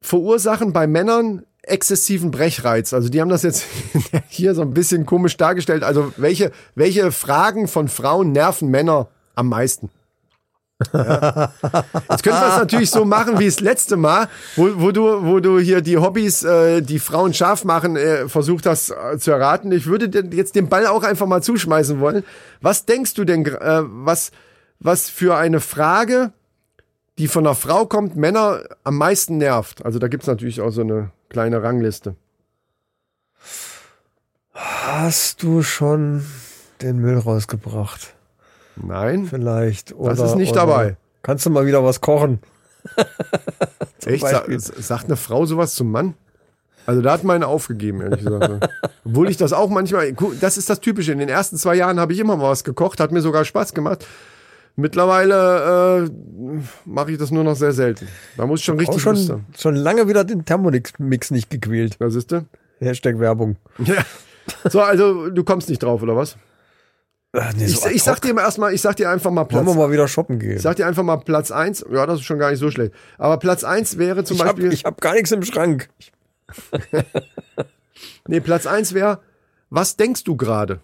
verursachen 0.00 0.72
bei 0.72 0.86
Männern 0.86 1.44
exzessiven 1.62 2.30
Brechreiz. 2.30 2.92
Also 2.92 3.08
die 3.08 3.20
haben 3.20 3.28
das 3.28 3.42
jetzt 3.42 3.64
hier 4.28 4.54
so 4.54 4.62
ein 4.62 4.74
bisschen 4.74 5.06
komisch 5.06 5.36
dargestellt. 5.36 5.84
Also 5.84 6.12
welche, 6.16 6.50
welche 6.74 7.12
Fragen 7.12 7.68
von 7.68 7.88
Frauen 7.88 8.32
nerven 8.32 8.68
Männer 8.68 9.08
am 9.34 9.48
meisten? 9.48 9.90
Ja. 10.92 11.52
Jetzt 12.10 12.24
können 12.24 12.40
wir 12.40 12.48
es 12.48 12.58
natürlich 12.58 12.90
so 12.90 13.04
machen 13.04 13.38
wie 13.38 13.46
das 13.46 13.60
letzte 13.60 13.96
Mal, 13.96 14.28
wo, 14.56 14.68
wo, 14.76 14.90
du, 14.90 15.24
wo 15.24 15.38
du 15.38 15.60
hier 15.60 15.80
die 15.80 15.96
Hobbys, 15.96 16.42
äh, 16.42 16.80
die 16.80 16.98
Frauen 16.98 17.34
scharf 17.34 17.64
machen, 17.64 17.96
äh, 17.96 18.28
versucht 18.28 18.66
hast 18.66 18.90
äh, 18.90 19.16
zu 19.16 19.30
erraten. 19.30 19.70
Ich 19.70 19.86
würde 19.86 20.08
dir 20.08 20.24
jetzt 20.36 20.56
den 20.56 20.68
Ball 20.68 20.88
auch 20.88 21.04
einfach 21.04 21.26
mal 21.26 21.40
zuschmeißen 21.40 22.00
wollen. 22.00 22.24
Was 22.60 22.84
denkst 22.84 23.14
du 23.14 23.24
denn, 23.24 23.46
äh, 23.46 23.82
was, 23.84 24.32
was 24.80 25.08
für 25.08 25.36
eine 25.36 25.60
Frage, 25.60 26.32
die 27.22 27.28
von 27.28 27.46
einer 27.46 27.54
Frau 27.54 27.86
kommt, 27.86 28.16
Männer 28.16 28.64
am 28.82 28.96
meisten 28.96 29.36
nervt? 29.38 29.84
Also 29.84 30.00
da 30.00 30.08
gibt's 30.08 30.26
natürlich 30.26 30.60
auch 30.60 30.70
so 30.70 30.80
eine 30.80 31.12
kleine 31.28 31.62
Rangliste. 31.62 32.16
Hast 34.52 35.40
du 35.44 35.62
schon 35.62 36.26
den 36.80 36.98
Müll 36.98 37.16
rausgebracht? 37.16 38.14
Nein? 38.74 39.26
Vielleicht. 39.26 39.94
Oder, 39.94 40.16
Das 40.16 40.30
ist 40.30 40.34
nicht 40.34 40.56
dabei. 40.56 40.96
Kannst 41.22 41.46
du 41.46 41.50
mal 41.50 41.64
wieder 41.64 41.84
was 41.84 42.00
kochen? 42.00 42.40
Echt? 44.04 44.26
Sa 44.26 44.42
sagt 44.58 45.04
eine 45.04 45.16
Frau 45.16 45.46
sowas 45.46 45.76
zum 45.76 45.92
Mann? 45.92 46.14
Also 46.86 47.02
da 47.02 47.12
hat 47.12 47.22
meine 47.22 47.46
aufgegeben, 47.46 48.00
ehrlich 48.00 48.24
gesagt. 48.24 48.68
Obwohl 49.04 49.30
ich 49.30 49.36
das 49.36 49.52
auch 49.52 49.70
manchmal, 49.70 50.12
das 50.40 50.58
ist 50.58 50.68
das 50.68 50.80
Typische. 50.80 51.12
In 51.12 51.20
den 51.20 51.28
ersten 51.28 51.56
zwei 51.56 51.76
Jahren 51.76 52.00
habe 52.00 52.14
ich 52.14 52.18
immer 52.18 52.34
mal 52.36 52.50
was 52.50 52.64
gekocht, 52.64 52.98
hat 52.98 53.12
mir 53.12 53.20
sogar 53.20 53.44
Spaß 53.44 53.74
gemacht. 53.74 54.08
Mittlerweile 54.76 56.06
äh, 56.06 56.60
mache 56.86 57.12
ich 57.12 57.18
das 57.18 57.30
nur 57.30 57.44
noch 57.44 57.56
sehr 57.56 57.72
selten. 57.72 58.08
Da 58.36 58.46
muss 58.46 58.60
ich 58.60 58.64
schon 58.64 58.76
Auch 58.76 58.80
richtig 58.80 59.04
Lust 59.04 59.26
schon, 59.26 59.32
haben. 59.36 59.46
schon 59.58 59.76
lange 59.76 60.08
wieder 60.08 60.24
den 60.24 60.44
Thermomix 60.44 61.30
nicht 61.30 61.50
gequält. 61.50 61.96
Da 62.00 62.08
siehst 62.10 62.32
du? 62.32 62.46
Hashtag 62.80 63.18
Werbung. 63.18 63.56
Ja. 63.78 64.04
So, 64.68 64.80
also 64.80 65.28
du 65.30 65.44
kommst 65.44 65.68
nicht 65.68 65.82
drauf, 65.82 66.02
oder 66.02 66.16
was? 66.16 66.36
Ach, 67.32 67.52
nee, 67.54 67.66
Ich, 67.66 67.76
so 67.78 67.86
ad 67.86 67.94
ich 67.94 68.02
sag 68.02 68.20
dir 68.20 68.34
mal 68.34 68.42
erstmal, 68.42 68.74
ich 68.74 68.80
sag 68.82 68.96
dir 68.96 69.08
einfach 69.08 69.30
mal 69.30 69.42
Wollen 69.42 69.48
Platz. 69.48 69.66
wir 69.66 69.74
mal 69.74 69.92
wieder 69.92 70.08
shoppen 70.08 70.38
gehen? 70.38 70.56
Ich 70.56 70.62
sag 70.62 70.76
dir 70.76 70.86
einfach 70.86 71.02
mal 71.04 71.16
Platz 71.18 71.50
eins. 71.50 71.84
Ja, 71.90 72.06
das 72.06 72.20
ist 72.20 72.24
schon 72.26 72.38
gar 72.38 72.50
nicht 72.50 72.58
so 72.58 72.70
schlecht. 72.70 72.92
Aber 73.18 73.38
Platz 73.38 73.62
eins 73.64 73.98
wäre 73.98 74.24
zum 74.24 74.36
ich 74.36 74.42
habe 74.42 74.54
Beispiel. 74.54 74.72
ich 74.72 74.84
hab 74.84 75.00
gar 75.00 75.14
nichts 75.14 75.30
im 75.32 75.42
Schrank. 75.42 75.88
Nee, 78.26 78.40
Platz 78.40 78.66
eins 78.66 78.94
wäre, 78.94 79.20
was 79.70 79.96
denkst 79.96 80.24
du 80.24 80.36
gerade? 80.36 80.80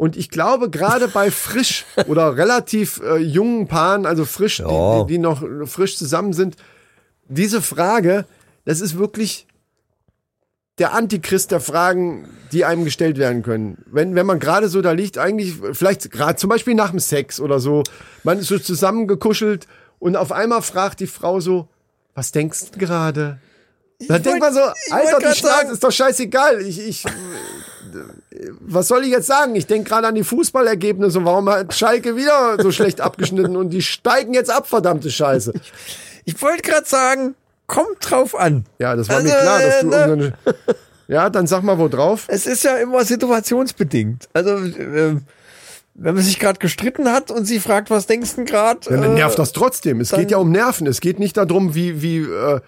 Und 0.00 0.16
ich 0.16 0.30
glaube, 0.30 0.70
gerade 0.70 1.08
bei 1.08 1.30
frisch 1.30 1.84
oder 2.06 2.34
relativ 2.38 3.02
äh, 3.04 3.18
jungen 3.18 3.68
Paaren, 3.68 4.06
also 4.06 4.24
frisch, 4.24 4.56
die, 4.56 4.62
Ja. 4.62 5.02
die, 5.04 5.12
die 5.12 5.18
noch 5.18 5.42
frisch 5.66 5.98
zusammen 5.98 6.32
sind, 6.32 6.56
diese 7.28 7.60
Frage, 7.60 8.24
das 8.64 8.80
ist 8.80 8.96
wirklich 8.96 9.46
der 10.78 10.94
Antichrist 10.94 11.50
der 11.50 11.60
Fragen, 11.60 12.26
die 12.50 12.64
einem 12.64 12.84
gestellt 12.86 13.18
werden 13.18 13.42
können. 13.42 13.84
Wenn, 13.92 14.14
wenn 14.14 14.24
man 14.24 14.38
gerade 14.40 14.70
so 14.70 14.80
da 14.80 14.92
liegt, 14.92 15.18
eigentlich, 15.18 15.56
vielleicht 15.74 16.10
gerade 16.10 16.36
zum 16.36 16.48
Beispiel 16.48 16.74
nach 16.74 16.92
dem 16.92 16.98
Sex 17.00 17.38
oder 17.38 17.60
so, 17.60 17.82
man 18.24 18.38
ist 18.38 18.48
so 18.48 18.58
zusammengekuschelt 18.58 19.66
und 19.98 20.16
auf 20.16 20.32
einmal 20.32 20.62
fragt 20.62 21.00
die 21.00 21.06
Frau 21.08 21.40
so, 21.40 21.68
was 22.14 22.32
denkst 22.32 22.70
du 22.72 22.78
gerade? 22.78 23.38
Dann 24.08 24.22
denkt 24.22 24.40
man 24.40 24.54
so, 24.54 24.60
Alter, 24.60 25.18
die 25.18 25.38
sagen- 25.38 25.70
ist 25.70 25.84
doch 25.84 25.92
scheißegal. 25.92 26.62
Ich, 26.62 26.80
ich, 26.88 27.04
was 28.60 28.88
soll 28.88 29.04
ich 29.04 29.10
jetzt 29.10 29.26
sagen? 29.26 29.54
Ich 29.54 29.66
denke 29.66 29.88
gerade 29.88 30.06
an 30.08 30.14
die 30.14 30.24
Fußballergebnisse 30.24 31.18
und 31.18 31.24
warum 31.24 31.48
hat 31.48 31.74
Schalke 31.74 32.16
wieder 32.16 32.56
so 32.60 32.70
schlecht 32.72 33.00
abgeschnitten 33.00 33.56
und 33.56 33.70
die 33.70 33.82
steigen 33.82 34.34
jetzt 34.34 34.50
ab, 34.50 34.68
verdammte 34.68 35.10
Scheiße. 35.10 35.52
Ich 36.24 36.40
wollte 36.40 36.62
gerade 36.62 36.86
sagen, 36.86 37.34
kommt 37.66 37.98
drauf 38.00 38.38
an. 38.38 38.64
Ja, 38.78 38.96
das 38.96 39.08
war 39.08 39.22
mir 39.22 39.32
Also, 39.32 39.42
klar, 39.42 39.60
dass 39.60 39.80
du 39.80 39.90
äh, 39.90 40.12
unsere, 40.12 40.32
Ja, 41.08 41.30
dann 41.30 41.46
sag 41.46 41.62
mal 41.62 41.78
wo 41.78 41.88
drauf. 41.88 42.24
Es 42.28 42.46
ist 42.46 42.62
ja 42.64 42.76
immer 42.76 43.04
situationsbedingt. 43.04 44.28
Also, 44.32 44.50
ähm, 44.56 45.22
wenn 45.94 46.14
man 46.14 46.22
sich 46.22 46.38
gerade 46.38 46.58
gestritten 46.58 47.12
hat 47.12 47.30
und 47.30 47.44
sie 47.44 47.58
fragt, 47.58 47.90
was 47.90 48.06
denkst 48.06 48.36
du 48.36 48.44
gerade? 48.44 48.80
Ja, 48.90 48.96
dann 48.96 49.14
nervt 49.14 49.38
das 49.38 49.52
trotzdem. 49.52 50.00
Es 50.00 50.12
geht 50.12 50.30
ja 50.30 50.38
um 50.38 50.50
Nerven. 50.50 50.86
Es 50.86 51.00
geht 51.00 51.18
nicht 51.18 51.36
darum, 51.36 51.74
wie, 51.74 52.00
wie, 52.00 52.18
äh, 52.20 52.60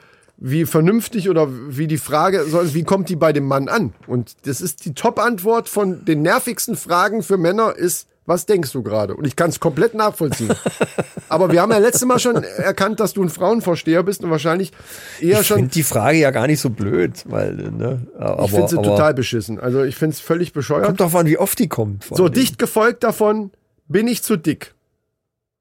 wie 0.45 0.67
vernünftig 0.67 1.31
oder 1.31 1.49
wie 1.51 1.87
die 1.87 1.99
Frage, 1.99 2.45
wie 2.75 2.83
kommt 2.83 3.09
die 3.09 3.15
bei 3.15 3.33
dem 3.33 3.47
Mann 3.47 3.69
an? 3.69 3.93
Und 4.09 4.35
das 4.47 4.61
ist 4.61 4.85
die 4.85 4.93
Top-Antwort 4.93 5.69
von 5.69 6.05
den 6.05 6.23
nervigsten 6.23 6.75
Fragen 6.75 7.23
für 7.23 7.37
Männer 7.37 7.77
ist, 7.77 8.09
was 8.27 8.45
denkst 8.47 8.73
du 8.73 8.83
gerade? 8.83 9.15
Und 9.15 9.25
ich 9.25 9.37
kann 9.37 9.51
es 9.51 9.61
komplett 9.61 9.95
nachvollziehen. 9.95 10.53
Aber 11.29 11.53
wir 11.53 11.63
haben 11.63 11.71
ja 11.71 11.79
letztes 11.79 12.05
Mal 12.07 12.19
schon 12.19 12.43
erkannt, 12.43 12.99
dass 12.99 13.13
du 13.13 13.23
ein 13.23 13.29
Frauenversteher 13.29 14.03
bist 14.03 14.25
und 14.25 14.31
wahrscheinlich 14.31 14.73
eher 15.21 15.41
ich 15.41 15.47
schon. 15.47 15.59
finde 15.59 15.73
die 15.73 15.83
Frage 15.85 16.19
ja 16.19 16.33
gar 16.33 16.49
nicht 16.49 16.61
so 16.61 16.71
blöd, 16.71 17.23
weil, 17.27 17.55
ne, 17.55 18.07
aber, 18.19 18.45
Ich 18.45 18.51
finde 18.51 18.69
sie 18.69 18.77
total 18.77 19.15
beschissen. 19.15 19.61
Also 19.61 19.85
ich 19.85 19.95
finde 19.95 20.15
es 20.15 20.21
völlig 20.21 20.53
bescheuert. 20.53 20.87
Kommt 20.87 21.01
doch 21.01 21.15
an, 21.15 21.27
wie 21.27 21.39
oft 21.39 21.59
die 21.59 21.69
kommt. 21.69 22.05
so, 22.11 22.29
dicht 22.29 22.59
gefolgt 22.59 23.05
davon, 23.05 23.53
bin 23.87 24.09
ich 24.09 24.25
zu 24.25 24.37
dick? 24.37 24.75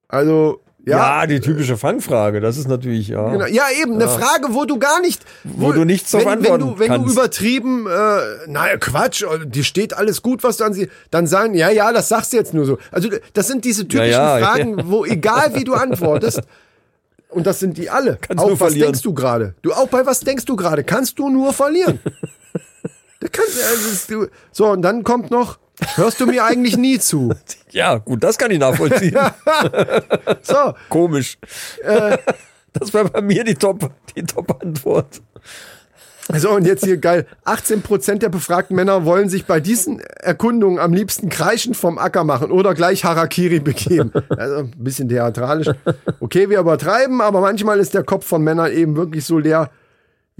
Also, 0.07 0.61
ja. 0.85 1.21
Ja, 1.21 1.27
die 1.27 1.39
typische 1.39 1.77
Fangfrage, 1.77 2.39
das 2.39 2.57
ist 2.57 2.67
natürlich, 2.67 3.09
ja. 3.09 3.29
Genau. 3.29 3.45
Ja, 3.45 3.65
eben, 3.81 3.95
eine 3.95 4.07
Frage, 4.07 4.47
wo 4.49 4.65
du 4.65 4.79
gar 4.79 4.99
nicht. 5.01 5.23
Wo 5.43 5.71
du 5.71 5.83
nichts 5.83 6.11
drauf 6.11 6.25
wenn, 6.25 6.43
wenn 6.43 6.59
du, 6.59 6.79
wenn 6.79 7.03
du 7.03 7.11
übertrieben, 7.11 7.87
äh, 7.87 8.47
naja, 8.47 8.77
Quatsch, 8.77 9.23
äh, 9.23 9.45
dir 9.45 9.63
steht 9.63 9.93
alles 9.93 10.21
gut, 10.21 10.43
was 10.43 10.57
du 10.57 10.63
an 10.63 10.73
sie, 10.73 10.89
dann 11.11 11.27
sagen, 11.27 11.53
ja, 11.53 11.69
ja, 11.69 11.91
das 11.91 12.09
sagst 12.09 12.33
du 12.33 12.37
jetzt 12.37 12.53
nur 12.53 12.65
so. 12.65 12.77
Also, 12.91 13.09
das 13.33 13.47
sind 13.47 13.63
diese 13.65 13.87
typischen 13.87 14.11
Ja, 14.11 14.39
ja, 14.39 14.45
Fragen, 14.45 14.81
wo 14.85 15.05
egal 15.05 15.55
wie 15.55 15.63
du 15.63 15.73
antwortest, 15.73 16.41
Und 17.31 17.47
das 17.47 17.59
sind 17.59 17.77
die 17.77 17.89
alle. 17.89 18.17
Kannst 18.19 18.43
auch 18.43 18.51
was 18.51 18.57
verlieren. 18.57 18.87
denkst 18.87 19.01
du 19.01 19.13
gerade? 19.13 19.55
Du 19.61 19.71
auch 19.71 19.87
bei 19.87 20.05
was 20.05 20.19
denkst 20.19 20.45
du 20.45 20.55
gerade? 20.55 20.83
Kannst 20.83 21.17
du 21.17 21.29
nur 21.29 21.53
verlieren. 21.53 21.99
da 23.21 23.27
kannst, 23.31 23.57
also, 23.63 24.27
so 24.51 24.67
und 24.67 24.81
dann 24.81 25.03
kommt 25.03 25.31
noch. 25.31 25.57
Hörst 25.95 26.19
du 26.19 26.25
mir 26.25 26.45
eigentlich 26.45 26.77
nie 26.77 26.99
zu? 26.99 27.33
Ja, 27.71 27.99
gut, 27.99 28.21
das 28.21 28.37
kann 28.37 28.51
ich 28.51 28.59
nachvollziehen. 28.59 29.17
So, 30.41 30.73
Komisch. 30.89 31.37
Äh. 31.83 32.17
das 32.73 32.93
wäre 32.93 33.09
bei 33.09 33.21
mir 33.21 33.45
die 33.45 33.55
Top, 33.55 33.89
die 34.13 34.23
Top-Antwort. 34.23 35.21
So, 36.35 36.51
und 36.51 36.65
jetzt 36.65 36.83
hier 36.83 36.97
geil. 36.97 37.27
18% 37.45 38.19
der 38.19 38.27
befragten 38.27 38.75
Männer 38.75 39.05
wollen 39.05 39.29
sich 39.29 39.45
bei 39.45 39.61
diesen 39.61 40.01
Erkundungen 40.01 40.79
am 40.79 40.93
liebsten 40.93 41.29
kreischend 41.29 41.77
vom 41.77 41.97
Acker 41.97 42.25
machen 42.25 42.51
oder 42.51 42.73
gleich 42.73 43.05
Harakiri 43.05 43.59
begeben. 43.59 44.11
Also 44.29 44.57
ein 44.57 44.73
bisschen 44.77 45.07
theatralisch. 45.07 45.69
Okay, 46.19 46.49
wir 46.49 46.59
übertreiben, 46.59 47.21
aber 47.21 47.39
manchmal 47.39 47.79
ist 47.79 47.93
der 47.93 48.03
Kopf 48.03 48.25
von 48.25 48.43
Männern 48.43 48.71
eben 48.71 48.97
wirklich 48.97 49.25
so 49.25 49.39
leer 49.39 49.71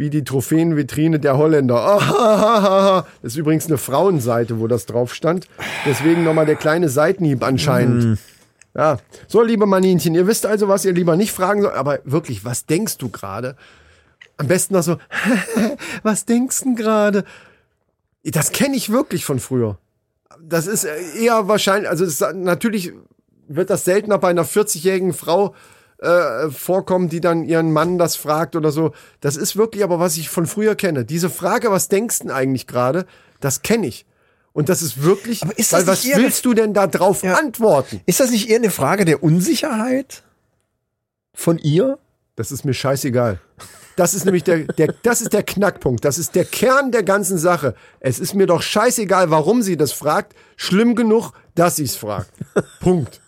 wie 0.01 0.09
die 0.09 0.23
Trophäenvitrine 0.23 1.19
der 1.19 1.37
Holländer. 1.37 1.75
Ah, 1.77 3.05
Das 3.21 3.33
ist 3.33 3.37
übrigens 3.37 3.67
eine 3.67 3.77
Frauenseite, 3.77 4.59
wo 4.59 4.65
das 4.65 4.87
drauf 4.87 5.13
stand. 5.13 5.47
Deswegen 5.85 6.23
nochmal 6.23 6.47
der 6.47 6.55
kleine 6.55 6.89
Seitenhieb 6.89 7.43
anscheinend. 7.43 8.17
Ja, 8.75 8.97
so 9.27 9.43
liebe 9.43 9.67
Maninchen, 9.67 10.15
ihr 10.15 10.25
wisst 10.25 10.47
also, 10.47 10.67
was 10.67 10.85
ihr 10.85 10.93
lieber 10.93 11.15
nicht 11.17 11.31
fragen 11.31 11.61
sollt, 11.61 11.75
aber 11.75 11.99
wirklich, 12.03 12.43
was 12.43 12.65
denkst 12.65 12.97
du 12.97 13.09
gerade? 13.09 13.55
Am 14.37 14.47
besten 14.47 14.73
noch 14.73 14.81
so, 14.81 14.97
was 16.03 16.25
denkst 16.25 16.61
du 16.63 16.73
gerade? 16.73 17.23
Das 18.23 18.51
kenne 18.51 18.75
ich 18.75 18.91
wirklich 18.91 19.23
von 19.23 19.39
früher. 19.39 19.77
Das 20.41 20.65
ist 20.65 20.83
eher 20.83 21.47
wahrscheinlich, 21.47 21.87
also 21.87 22.05
ist, 22.05 22.21
natürlich 22.33 22.91
wird 23.47 23.69
das 23.69 23.85
seltener 23.85 24.17
bei 24.17 24.29
einer 24.29 24.45
40-jährigen 24.45 25.13
Frau 25.13 25.53
äh, 26.01 26.49
vorkommen, 26.49 27.09
die 27.09 27.21
dann 27.21 27.43
ihren 27.43 27.71
Mann 27.71 27.97
das 27.97 28.15
fragt 28.15 28.55
oder 28.55 28.71
so. 28.71 28.91
Das 29.19 29.35
ist 29.35 29.55
wirklich 29.55 29.83
aber, 29.83 29.99
was 29.99 30.17
ich 30.17 30.29
von 30.29 30.47
früher 30.47 30.75
kenne. 30.75 31.05
Diese 31.05 31.29
Frage, 31.29 31.71
was 31.71 31.87
denkst 31.87 32.19
du 32.19 32.33
eigentlich 32.33 32.67
gerade, 32.67 33.05
das 33.39 33.61
kenne 33.61 33.87
ich. 33.87 34.05
Und 34.53 34.67
das 34.67 34.81
ist 34.81 35.01
wirklich, 35.03 35.43
Aber 35.43 35.57
ist 35.57 35.71
das 35.71 35.81
weil 35.81 35.93
was 35.93 36.05
willst 36.05 36.43
du 36.45 36.53
denn 36.53 36.73
da 36.73 36.87
drauf 36.87 37.23
antworten? 37.23 38.01
Ist 38.05 38.19
das 38.19 38.31
nicht 38.31 38.49
eher 38.49 38.57
eine 38.57 38.71
Frage 38.71 39.05
der 39.05 39.23
Unsicherheit 39.23 40.23
von 41.33 41.57
ihr? 41.57 41.99
Das 42.35 42.51
ist 42.51 42.65
mir 42.65 42.73
scheißegal. 42.73 43.39
Das 43.95 44.13
ist 44.13 44.25
nämlich 44.25 44.43
der, 44.43 44.59
der, 44.59 44.93
das 45.03 45.21
ist 45.21 45.33
der 45.33 45.43
Knackpunkt. 45.43 46.03
Das 46.03 46.17
ist 46.17 46.33
der 46.35 46.45
Kern 46.45 46.91
der 46.91 47.03
ganzen 47.03 47.37
Sache. 47.37 47.75
Es 47.99 48.19
ist 48.19 48.33
mir 48.33 48.47
doch 48.47 48.61
scheißegal, 48.61 49.29
warum 49.29 49.61
sie 49.61 49.77
das 49.77 49.91
fragt. 49.91 50.33
Schlimm 50.55 50.95
genug, 50.95 51.33
dass 51.55 51.75
sie 51.75 51.83
es 51.83 51.95
fragt. 51.95 52.31
Punkt. 52.79 53.20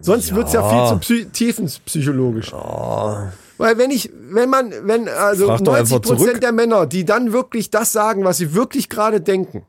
Sonst 0.00 0.34
wird's 0.34 0.52
ja 0.52 0.68
viel 0.68 0.88
zu 0.88 0.98
psy 1.00 1.26
tiefenpsychologisch. 1.26 2.52
Weil 2.52 3.78
wenn 3.78 3.90
ich, 3.90 4.10
wenn 4.30 4.48
man, 4.48 4.72
wenn, 4.82 5.08
also 5.08 5.48
Frag 5.48 5.64
doch 5.64 5.74
90 5.74 5.80
einfach 5.80 6.00
zurück. 6.02 6.18
Prozent 6.18 6.42
der 6.44 6.52
Männer, 6.52 6.86
die 6.86 7.04
dann 7.04 7.32
wirklich 7.32 7.70
das 7.70 7.92
sagen, 7.92 8.24
was 8.24 8.38
sie 8.38 8.54
wirklich 8.54 8.88
gerade 8.88 9.20
denken, 9.20 9.66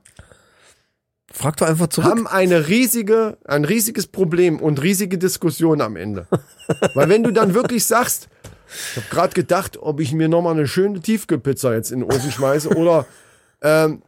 Frag 1.32 1.58
doch 1.58 1.68
einfach 1.68 1.88
zurück. 1.88 2.10
haben 2.10 2.28
eine 2.28 2.68
riesige, 2.68 3.38
ein 3.46 3.66
riesiges 3.66 4.08
Problem 4.08 4.60
und 4.60 4.82
riesige 4.82 5.18
Diskussion 5.18 5.82
am 5.82 5.96
Ende. 5.96 6.28
Weil 6.94 7.10
wenn 7.10 7.24
du 7.24 7.32
dann 7.32 7.54
wirklich 7.54 7.86
sagst, 7.86 8.30
ich 8.92 8.98
habe 8.98 9.08
gerade 9.10 9.34
gedacht, 9.34 9.78
ob 9.82 10.00
ich 10.00 10.14
mir 10.14 10.30
nochmal 10.30 10.54
eine 10.54 10.68
schöne 10.68 11.00
Tiefkühlpizza 11.00 11.74
jetzt 11.74 11.92
in 11.92 12.02
den 12.02 12.12
Ofen 12.12 12.32
schmeiße 12.32 12.70
oder 12.70 13.06
ähm, 13.62 14.04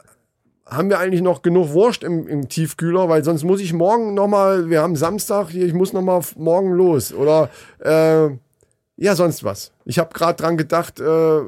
haben 0.71 0.89
wir 0.89 0.99
eigentlich 0.99 1.21
noch 1.21 1.41
genug 1.41 1.73
Wurst 1.73 2.03
im, 2.03 2.27
im 2.27 2.47
Tiefkühler, 2.47 3.09
weil 3.09 3.23
sonst 3.23 3.43
muss 3.43 3.59
ich 3.59 3.73
morgen 3.73 4.13
nochmal, 4.13 4.69
wir 4.69 4.81
haben 4.81 4.95
Samstag, 4.95 5.49
hier, 5.49 5.65
ich 5.65 5.73
muss 5.73 5.91
nochmal 5.91 6.21
morgen 6.37 6.71
los 6.71 7.13
oder 7.13 7.49
äh, 7.79 8.29
ja, 8.95 9.15
sonst 9.15 9.43
was. 9.43 9.71
Ich 9.83 9.99
habe 9.99 10.13
gerade 10.13 10.41
dran 10.41 10.55
gedacht, 10.57 10.99
äh, 10.99 11.41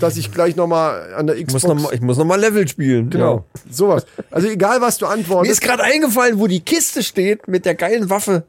dass 0.00 0.16
ich 0.16 0.32
gleich 0.32 0.56
nochmal 0.56 1.12
an 1.14 1.26
der 1.26 1.36
ich 1.36 1.46
Xbox... 1.46 1.64
muss, 1.64 1.74
noch 1.74 1.82
mal, 1.82 1.94
ich 1.94 2.00
muss 2.00 2.16
noch 2.16 2.24
mal 2.24 2.40
Level 2.40 2.66
spielen. 2.66 3.10
Genau, 3.10 3.44
sowas. 3.70 4.06
Also 4.30 4.48
egal, 4.48 4.80
was 4.80 4.96
du 4.96 5.04
Mir 5.04 5.12
antwortest. 5.12 5.52
ist 5.52 5.60
gerade 5.60 5.82
eingefallen, 5.82 6.38
wo 6.38 6.46
die 6.46 6.60
Kiste 6.60 7.02
steht 7.02 7.46
mit 7.46 7.66
der 7.66 7.74
geilen 7.74 8.08
Waffe, 8.08 8.44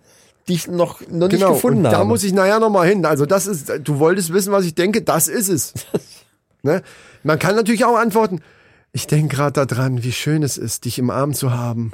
die 0.47 0.53
ich 0.53 0.67
noch, 0.69 1.01
noch 1.01 1.27
nicht 1.27 1.39
Genau, 1.39 1.53
gefunden 1.53 1.79
und 1.79 1.87
habe. 1.87 1.97
da 1.97 2.03
muss 2.05 2.23
ich 2.23 2.31
nachher 2.31 2.59
noch 2.61 2.69
mal 2.69 2.87
hin. 2.87 3.05
Also 3.05 3.25
das 3.25 3.45
ist, 3.45 3.73
du 3.83 3.99
wolltest 3.99 4.31
wissen, 4.31 4.53
was 4.53 4.63
ich 4.63 4.73
denke, 4.73 5.01
das 5.01 5.27
ist 5.27 5.49
es. 5.49 5.73
ne? 6.63 6.81
Man 7.23 7.39
kann 7.39 7.55
natürlich 7.55 7.83
auch 7.83 7.97
antworten, 7.97 8.41
ich 8.97 9.05
denke 9.05 9.35
gerade 9.35 9.63
daran, 9.67 10.01
wie 10.01 10.11
schön 10.11 10.41
es 10.41 10.57
ist, 10.57 10.85
dich 10.85 10.97
im 10.97 11.11
Arm 11.11 11.35
zu 11.35 11.51
haben 11.51 11.91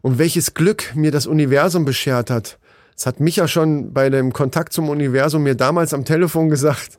und 0.00 0.18
welches 0.18 0.52
Glück 0.52 0.96
mir 0.96 1.12
das 1.12 1.28
Universum 1.28 1.84
beschert 1.84 2.28
hat. 2.28 2.58
Das 2.96 3.06
hat 3.06 3.20
Micha 3.20 3.46
schon 3.46 3.92
bei 3.92 4.10
dem 4.10 4.32
Kontakt 4.32 4.72
zum 4.72 4.88
Universum 4.88 5.44
mir 5.44 5.54
damals 5.54 5.94
am 5.94 6.04
Telefon 6.04 6.50
gesagt, 6.50 6.98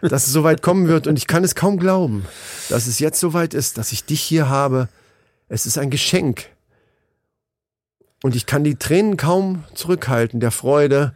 dass 0.00 0.26
es 0.26 0.32
so 0.32 0.44
weit 0.44 0.62
kommen 0.62 0.88
wird 0.88 1.06
und 1.06 1.18
ich 1.18 1.26
kann 1.26 1.44
es 1.44 1.54
kaum 1.54 1.78
glauben, 1.78 2.24
dass 2.70 2.86
es 2.86 2.98
jetzt 2.98 3.20
so 3.20 3.34
weit 3.34 3.52
ist, 3.52 3.76
dass 3.76 3.92
ich 3.92 4.06
dich 4.06 4.22
hier 4.22 4.48
habe. 4.48 4.88
Es 5.50 5.66
ist 5.66 5.76
ein 5.76 5.90
Geschenk. 5.90 6.46
Und 8.22 8.34
ich 8.34 8.46
kann 8.46 8.64
die 8.64 8.76
Tränen 8.76 9.18
kaum 9.18 9.64
zurückhalten, 9.74 10.40
der 10.40 10.52
Freude, 10.52 11.12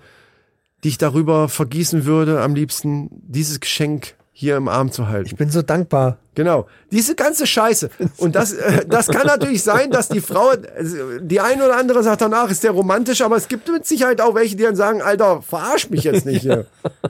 die 0.85 0.89
ich 0.89 0.99
darüber 0.99 1.49
vergießen 1.49 2.05
würde, 2.05 2.43
am 2.43 2.55
liebsten 2.55 3.09
dieses 3.11 3.59
Geschenk 3.59 4.17
hier 4.41 4.57
im 4.57 4.69
Arm 4.69 4.91
zu 4.91 5.07
halten. 5.09 5.27
ich 5.27 5.37
bin 5.37 5.51
so 5.51 5.61
dankbar. 5.61 6.17
Genau. 6.35 6.67
Diese 6.91 7.15
ganze 7.15 7.47
Scheiße. 7.47 7.91
Und 8.17 8.35
das, 8.35 8.55
äh, 8.55 8.87
das 8.87 9.09
kann 9.09 9.27
natürlich 9.27 9.63
sein, 9.63 9.91
dass 9.91 10.09
die 10.09 10.23
Frau, 10.23 10.53
also, 10.77 11.19
die 11.21 11.41
eine 11.41 11.67
oder 11.67 11.77
andere 11.77 12.03
sagt 12.03 12.23
danach, 12.23 12.51
ist 12.51 12.65
der 12.65 12.71
romantisch, 12.71 13.21
aber 13.21 13.37
es 13.37 13.49
gibt 13.49 13.71
mit 13.71 13.87
Sicherheit 13.87 14.23
auch 14.23 14.35
welche, 14.35 14.57
die 14.57 14.63
dann 14.63 14.77
sagen, 14.77 15.03
Alter, 15.03 15.43
verarsch 15.43 15.91
mich 15.91 16.05
jetzt 16.05 16.27
nicht 16.27 16.43
hier. 16.43 16.67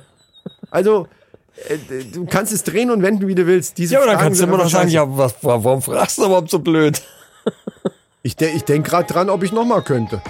Also, 0.73 1.09
äh, 1.69 2.05
du 2.13 2.27
kannst 2.27 2.53
es 2.53 2.63
drehen 2.63 2.93
und 2.93 3.03
wenden, 3.03 3.27
wie 3.27 3.35
du 3.35 3.45
willst. 3.45 3.77
Diese 3.77 3.95
Ja, 3.95 3.99
aber 3.99 4.07
dann 4.07 4.19
Fragen 4.19 4.29
kannst 4.29 4.41
du 4.41 4.45
immer 4.45 4.57
noch 4.57 4.71
sagen, 4.71 4.85
scheiße. 4.85 4.95
ja, 4.95 5.17
was, 5.19 5.35
warum 5.43 5.83
fragst 5.83 6.19
du 6.19 6.27
überhaupt 6.27 6.51
so 6.51 6.59
blöd? 6.59 7.01
Ich, 8.23 8.37
de 8.37 8.51
ich 8.51 8.65
denke 8.65 8.91
gerade 8.91 9.11
dran, 9.11 9.31
ob 9.31 9.43
ich 9.43 9.51
noch 9.51 9.65
mal 9.65 9.81
könnte. 9.81 10.21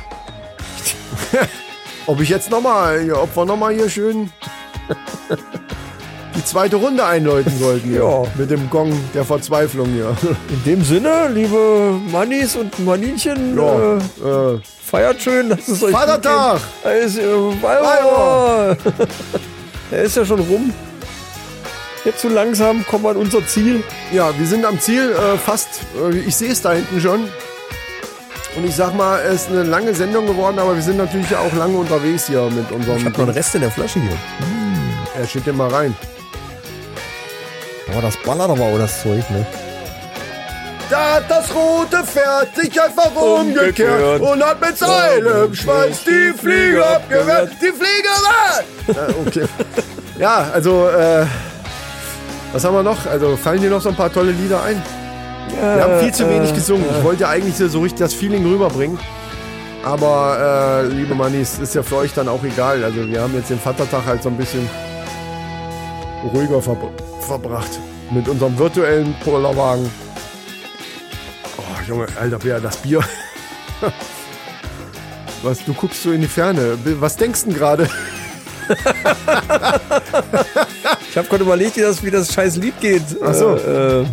ob 2.07 2.21
ich 2.21 2.29
jetzt 2.29 2.49
noch 2.49 2.61
mal, 2.61 3.05
ja, 3.05 3.17
ob 3.17 3.35
wir 3.35 3.45
noch 3.45 3.57
mal 3.57 3.75
hier 3.75 3.91
schön 3.91 4.31
die 6.41 6.45
zweite 6.45 6.77
Runde 6.77 7.05
einläuten 7.05 7.53
sollten. 7.59 7.95
Ja. 7.95 8.23
Mit 8.37 8.51
dem 8.51 8.71
Gong 8.71 8.93
der 9.13 9.25
Verzweiflung 9.25 9.89
hier. 9.89 10.17
In 10.49 10.65
dem 10.65 10.85
Sinne, 10.85 11.29
liebe 11.29 12.01
Mannis 12.11 12.57
und 12.57 12.79
Maninchen, 12.85 13.57
Ja, 13.57 13.99
äh, 14.25 14.55
äh, 14.55 14.61
feiert 14.83 15.21
schön, 15.21 15.51
dass 15.51 15.69
es 15.69 15.83
euch 15.83 15.93
Vatertag! 15.93 16.61
Er 16.83 16.99
ist, 16.99 17.19
äh, 17.19 17.23
Weiber. 17.63 18.77
Er 19.93 20.03
ist 20.03 20.17
ja 20.17 20.25
schon 20.25 20.39
rum. 20.39 20.73
Jetzt 22.05 22.23
so 22.23 22.29
langsam 22.29 22.87
kommen 22.87 23.03
wir 23.05 23.11
an 23.11 23.17
unser 23.17 23.45
Ziel. 23.45 23.83
Ja, 24.13 24.31
wir 24.39 24.47
sind 24.47 24.65
am 24.65 24.79
Ziel, 24.81 25.11
äh, 25.11 25.37
fast, 25.37 25.69
äh, 26.01 26.17
ich 26.17 26.37
sehe 26.37 26.53
es 26.53 26.63
da 26.63 26.73
hinten 26.73 27.01
schon. 27.01 27.25
Und 28.57 28.65
ich 28.65 28.75
sag 28.77 28.95
mal, 28.95 29.21
es 29.21 29.43
ist 29.43 29.49
eine 29.51 29.65
lange 29.65 29.93
Sendung 29.95 30.27
geworden, 30.27 30.59
aber 30.59 30.77
wir 30.77 30.83
sind 30.83 30.97
natürlich 30.97 31.35
auch 31.37 31.53
lange 31.55 31.77
unterwegs 31.77 32.29
hier 32.29 32.49
mit 32.51 32.71
unserem. 32.71 32.99
Ich 32.99 33.05
habe 33.05 33.19
noch 33.19 33.27
einen 33.27 33.37
Rest 33.37 33.55
in 33.57 33.61
der 33.63 33.71
Flasche 33.71 34.01
hier. 34.01 34.17
Er 35.21 35.27
steht 35.27 35.45
dir 35.47 35.53
mal 35.53 35.69
rein. 35.69 35.95
Aber 37.93 38.03
das 38.03 38.17
ballert 38.25 38.51
aber 38.51 38.63
auch 38.65 38.79
das 38.79 39.03
Zeug, 39.03 39.29
ne? 39.31 39.47
Da 40.89 41.15
hat 41.15 41.31
das 41.31 41.55
rote 41.55 42.05
Pferd 42.05 42.55
sich 42.57 42.81
einfach 42.81 43.15
Umgekehrt. 43.15 44.03
umgekehrt 44.03 44.21
und 44.23 44.43
hat 44.45 44.61
mit 44.61 44.77
seinem 44.77 45.55
Schwanz 45.55 46.03
die 46.05 46.37
Fliege 46.37 46.85
abgewehrt. 46.85 47.51
Die 47.61 47.67
Fliege 47.67 48.09
war! 48.27 49.09
äh, 49.09 49.15
okay. 49.27 49.45
Ja, 50.19 50.49
also, 50.53 50.89
äh, 50.89 51.25
was 52.53 52.65
haben 52.65 52.75
wir 52.75 52.83
noch? 52.83 53.07
Also, 53.07 53.37
fallen 53.37 53.61
dir 53.61 53.71
noch 53.71 53.81
so 53.81 53.91
ein 53.91 53.95
paar 53.95 54.13
tolle 54.13 54.33
Lieder 54.33 54.63
ein? 54.65 54.83
Wir 55.49 55.83
haben 55.83 56.01
viel 56.01 56.13
zu 56.13 56.29
wenig 56.29 56.53
gesungen. 56.55 56.85
Ich 56.97 57.05
wollte 57.05 57.27
eigentlich 57.29 57.57
so 57.57 57.81
richtig 57.81 58.01
das 58.01 58.15
Feeling 58.15 58.45
rüberbringen. 58.45 58.99
Aber, 59.85 60.83
äh, 60.85 60.93
liebe 60.93 61.15
Mannis, 61.15 61.59
ist 61.61 61.75
ja 61.77 61.83
für 61.83 61.97
euch 61.97 62.13
dann 62.15 62.29
auch 62.29 62.43
egal. 62.43 62.83
Also, 62.85 63.09
wir 63.09 63.23
haben 63.23 63.35
jetzt 63.35 63.51
den 63.51 63.61
Vatertag 63.61 64.05
halt 64.07 64.23
so 64.25 64.29
ein 64.29 64.37
bisschen 64.37 64.69
ruhiger 66.25 66.61
verbr 66.61 66.91
verbracht. 67.21 67.79
Mit 68.11 68.29
unserem 68.29 68.59
virtuellen 68.59 69.15
Polarwagen. 69.23 69.89
Oh, 71.57 71.63
Junge, 71.89 72.07
Alter, 72.21 72.39
Bär, 72.39 72.61
das 72.61 72.77
Bier. 72.79 73.01
Was, 75.43 75.65
du 75.65 75.73
guckst 75.73 76.03
so 76.03 76.11
in 76.11 76.21
die 76.21 76.29
Ferne. 76.29 76.77
Was 76.99 77.17
denkst 77.17 77.45
du 77.45 77.51
denn 77.51 77.59
gerade? 77.59 77.89
Ich 81.11 81.17
habe 81.17 81.27
gerade 81.29 81.43
überlegt, 81.43 81.77
wie 81.77 81.81
das, 81.81 82.03
wie 82.05 82.11
das 82.11 82.33
scheiß 82.33 82.57
Lied 82.57 82.81
geht. 82.81 83.03
Ach 83.25 83.35
so. 83.35 83.57
Äh, 83.57 84.05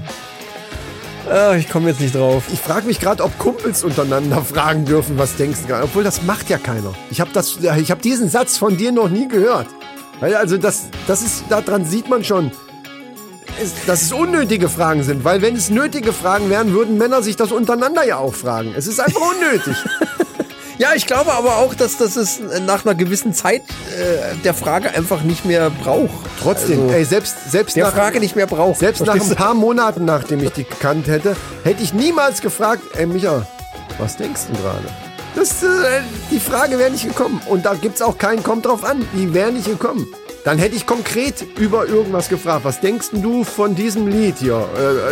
äh, 1.29 1.59
ich 1.59 1.69
komme 1.69 1.89
jetzt 1.89 1.99
nicht 1.99 2.15
drauf. 2.15 2.45
Ich 2.51 2.59
frage 2.59 2.87
mich 2.87 2.99
gerade, 2.99 3.23
ob 3.23 3.37
Kumpels 3.37 3.83
untereinander 3.83 4.41
fragen 4.41 4.85
dürfen, 4.85 5.17
was 5.17 5.35
denkst 5.35 5.59
du 5.61 5.67
gerade. 5.67 5.83
Obwohl, 5.83 6.03
das 6.03 6.23
macht 6.23 6.49
ja 6.49 6.57
keiner. 6.57 6.93
Ich 7.11 7.21
habe 7.21 7.31
hab 7.39 8.01
diesen 8.01 8.29
Satz 8.29 8.57
von 8.57 8.77
dir 8.77 8.91
noch 8.91 9.09
nie 9.09 9.27
gehört. 9.27 9.67
Also, 10.21 10.57
das, 10.57 10.85
das 11.07 11.21
ist, 11.21 11.43
daran 11.49 11.85
sieht 11.85 12.09
man 12.09 12.23
schon, 12.23 12.51
dass 13.85 14.01
es 14.01 14.11
unnötige 14.11 14.69
Fragen 14.69 15.03
sind. 15.03 15.23
Weil, 15.23 15.41
wenn 15.41 15.55
es 15.55 15.69
nötige 15.69 16.13
Fragen 16.13 16.49
wären, 16.49 16.73
würden 16.73 16.97
Männer 16.97 17.21
sich 17.21 17.35
das 17.35 17.51
untereinander 17.51 18.03
ja 18.05 18.17
auch 18.17 18.33
fragen. 18.33 18.73
Es 18.75 18.87
ist 18.87 18.99
einfach 18.99 19.21
unnötig. 19.21 19.75
Ja, 20.79 20.89
ich 20.95 21.07
glaube 21.07 21.33
aber 21.33 21.55
auch, 21.57 21.73
dass 21.73 21.97
das 21.97 22.15
es 22.15 22.39
nach 22.67 22.85
einer 22.85 22.93
gewissen 22.93 23.33
Zeit 23.33 23.63
äh, 23.63 24.35
der 24.43 24.53
Frage 24.53 24.91
einfach 24.91 25.23
nicht 25.23 25.43
mehr 25.43 25.71
braucht. 25.71 26.11
Trotzdem, 26.39 26.81
Also, 26.83 26.93
ey, 26.93 27.03
selbst, 27.03 27.51
selbst 27.51 27.75
der 27.75 27.85
nach, 27.85 27.93
Frage 27.95 28.19
nicht 28.19 28.35
mehr 28.35 28.45
braucht. 28.45 28.77
selbst 28.77 29.03
nach 29.03 29.15
ein 29.15 29.35
paar 29.35 29.55
Monaten, 29.55 30.05
nachdem 30.05 30.43
ich 30.43 30.51
die 30.51 30.65
gekannt 30.65 31.07
hätte, 31.07 31.35
hätte 31.63 31.81
ich 31.81 31.95
niemals 31.95 32.41
gefragt, 32.41 32.83
ey 32.95 33.07
Micha, 33.07 33.47
was 33.97 34.17
denkst 34.17 34.41
du 34.51 34.61
gerade? 34.61 35.06
Das, 35.37 35.61
äh, 35.61 36.01
die 36.31 36.39
Frage 36.39 36.79
wäre 36.79 36.89
nicht 36.89 37.07
gekommen. 37.07 37.39
Und 37.47 37.65
da 37.65 37.75
gibt's 37.75 38.01
auch 38.01 38.17
keinen, 38.17 38.41
kommt 38.43 38.65
drauf 38.65 38.83
an, 38.83 39.05
die 39.13 39.33
wäre 39.33 39.51
nicht 39.51 39.67
gekommen. 39.67 40.07
Dann 40.43 40.57
hätte 40.57 40.75
ich 40.75 40.85
konkret 40.87 41.45
über 41.59 41.87
irgendwas 41.87 42.27
gefragt. 42.29 42.61
Was 42.63 42.79
denkst 42.79 43.07
du 43.11 43.43
von 43.43 43.75
diesem 43.75 44.07
Lied 44.07 44.35
hier? 44.39 44.65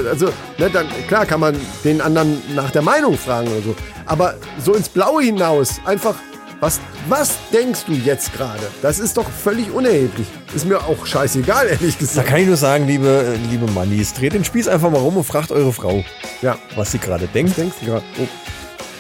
Äh, 0.04 0.08
also, 0.10 0.28
ne, 0.58 0.70
dann, 0.72 0.88
klar 1.08 1.26
kann 1.26 1.42
man 1.42 1.56
den 1.84 2.02
anderen 2.02 2.42
nach 2.56 2.72
der 2.72 2.82
Meinung 2.82 3.18
fragen 3.18 3.50
oder 3.50 3.62
so. 3.62 3.76
Aber 4.06 4.36
so 4.64 4.74
ins 4.74 4.90
Blaue 4.90 5.22
hinaus, 5.24 5.76
einfach, 5.86 6.16
was, 6.62 6.80
was 7.10 7.34
denkst 7.54 7.82
du 7.86 7.92
jetzt 7.94 8.34
gerade? 8.34 8.64
Das 8.82 8.98
ist 8.98 9.18
doch 9.18 9.30
völlig 9.30 9.70
unerheblich. 9.72 10.26
Ist 10.56 10.66
mir 10.66 10.80
auch 10.80 11.06
scheißegal, 11.06 11.68
ehrlich 11.72 11.96
Da 11.96 12.00
gesagt. 12.00 12.28
kann 12.30 12.40
ich 12.40 12.48
nur 12.48 12.58
sagen, 12.58 12.88
liebe, 12.88 13.36
liebe 13.52 13.70
Mannis, 13.74 14.14
dreht 14.14 14.34
den 14.34 14.46
Spieß 14.46 14.70
einfach 14.70 14.90
mal 14.90 15.00
rum 15.02 15.18
und 15.18 15.24
fragt 15.26 15.52
eure 15.52 15.74
Frau, 15.74 16.04
Ja, 16.42 16.58
was 16.76 16.94
sie 16.94 16.98
gerade 17.00 17.28
denkt. 17.28 17.58
denkst 17.58 17.76
du 17.82 17.86
gerade? 17.88 18.06
Oh. 18.20 18.28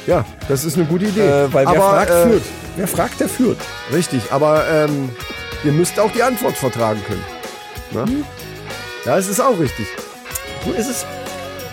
Ja, 0.07 0.23
das 0.47 0.63
ist 0.65 0.77
eine 0.77 0.85
gute 0.85 1.05
Idee. 1.05 1.21
Äh, 1.21 1.53
weil 1.53 1.65
wer 1.65 1.81
Aber, 1.81 1.89
fragt, 1.89 2.11
äh, 2.11 2.29
führt. 2.29 2.43
Wer 2.75 2.87
fragt, 2.87 3.19
der 3.19 3.29
führt. 3.29 3.57
Richtig, 3.91 4.31
aber 4.31 4.63
ähm, 4.69 5.09
ihr 5.63 5.71
müsst 5.71 5.99
auch 5.99 6.11
die 6.11 6.21
Antwort 6.21 6.55
vertragen 6.55 7.01
können. 7.07 7.23
Na? 7.91 8.05
Ja, 9.05 9.17
es 9.17 9.27
ist 9.27 9.39
auch 9.39 9.57
richtig. 9.59 9.87
So 10.65 10.71
ist 10.71 10.89
es. 10.89 11.05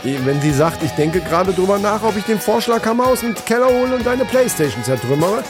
Wenn 0.04 0.40
sie 0.40 0.52
sagt, 0.52 0.82
ich 0.82 0.90
denke 0.92 1.20
gerade 1.20 1.52
drüber 1.52 1.78
nach, 1.78 2.02
ob 2.02 2.16
ich 2.16 2.24
den 2.24 2.40
Vorschlaghammer 2.40 3.06
aus 3.06 3.20
dem 3.20 3.34
Keller 3.34 3.66
hole 3.68 3.94
und 3.94 4.04
deine 4.04 4.24
Playstation 4.24 4.82
zertrümmere. 4.82 5.44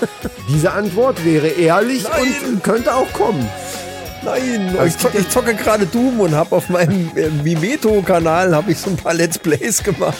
Diese 0.48 0.72
Antwort 0.72 1.22
wäre 1.24 1.48
ehrlich 1.48 2.04
Nein. 2.04 2.34
und 2.48 2.64
könnte 2.64 2.94
auch 2.94 3.12
kommen. 3.12 3.46
Nein, 4.22 4.74
Also 4.78 4.86
ich, 4.86 4.98
zocke, 4.98 5.18
ich 5.18 5.28
zocke 5.28 5.54
gerade 5.54 5.86
Doom 5.86 6.20
und 6.20 6.34
habe 6.34 6.54
auf 6.54 6.68
meinem 6.68 7.10
äh, 7.16 7.28
Mimeto-Kanal 7.42 8.54
habe 8.54 8.72
ich 8.72 8.78
so 8.78 8.90
ein 8.90 8.96
paar 8.96 9.14
Let's 9.14 9.38
Plays 9.38 9.82
gemacht. 9.82 10.16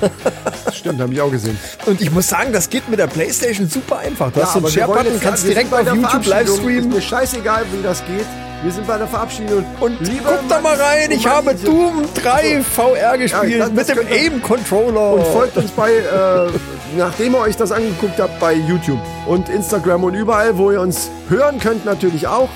Stimmt, 0.72 1.00
habe 1.00 1.12
ich 1.12 1.20
auch 1.20 1.30
gesehen. 1.30 1.58
Und 1.86 2.00
ich 2.00 2.10
muss 2.10 2.28
sagen, 2.28 2.52
das 2.52 2.68
geht 2.68 2.88
mit 2.88 2.98
der 2.98 3.06
Playstation 3.06 3.68
super 3.68 3.98
einfach. 3.98 4.30
Du 4.32 4.42
hast 4.42 4.52
so 4.52 4.58
einen 4.58 4.68
Share-Button, 4.68 5.20
kannst 5.20 5.46
direkt 5.46 5.72
auf 5.72 5.80
YouTube 5.86 6.00
Verabschiedung. 6.00 6.40
Ist 6.42 6.48
livestreamen. 6.48 6.88
mir 6.90 7.00
scheißegal, 7.02 7.64
wie 7.72 7.82
das 7.82 8.00
geht. 8.06 8.26
Wir 8.62 8.72
sind 8.72 8.86
bei 8.86 8.96
der 8.98 9.06
Verabschiedung. 9.06 9.64
Und 9.80 10.00
Liebe 10.00 10.22
guck 10.24 10.48
da 10.48 10.60
mal 10.60 10.74
rein, 10.76 11.10
ich 11.10 11.26
habe 11.26 11.54
Doom 11.54 12.04
3 12.14 12.62
VR 12.62 13.18
gespielt 13.18 13.60
das- 13.60 13.74
das 13.74 13.88
mit 13.96 13.98
dem 13.98 14.06
Aim-Controller. 14.08 15.12
Und 15.14 15.26
folgt 15.26 15.56
uns 15.56 15.70
bei, 15.72 15.90
äh, 15.92 16.50
nachdem 16.96 17.34
ihr 17.34 17.40
euch 17.40 17.56
das 17.56 17.72
angeguckt 17.72 18.18
habt, 18.18 18.38
bei 18.40 18.54
YouTube 18.54 19.00
und 19.26 19.48
Instagram 19.48 20.04
und 20.04 20.14
überall, 20.14 20.56
wo 20.56 20.70
ihr 20.70 20.80
uns 20.80 21.10
hören 21.28 21.58
könnt, 21.60 21.84
natürlich 21.84 22.26
auch. 22.26 22.48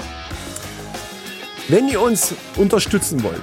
Wenn 1.68 1.86
ihr 1.86 2.00
uns 2.00 2.32
unterstützen 2.56 3.22
wollt, 3.22 3.42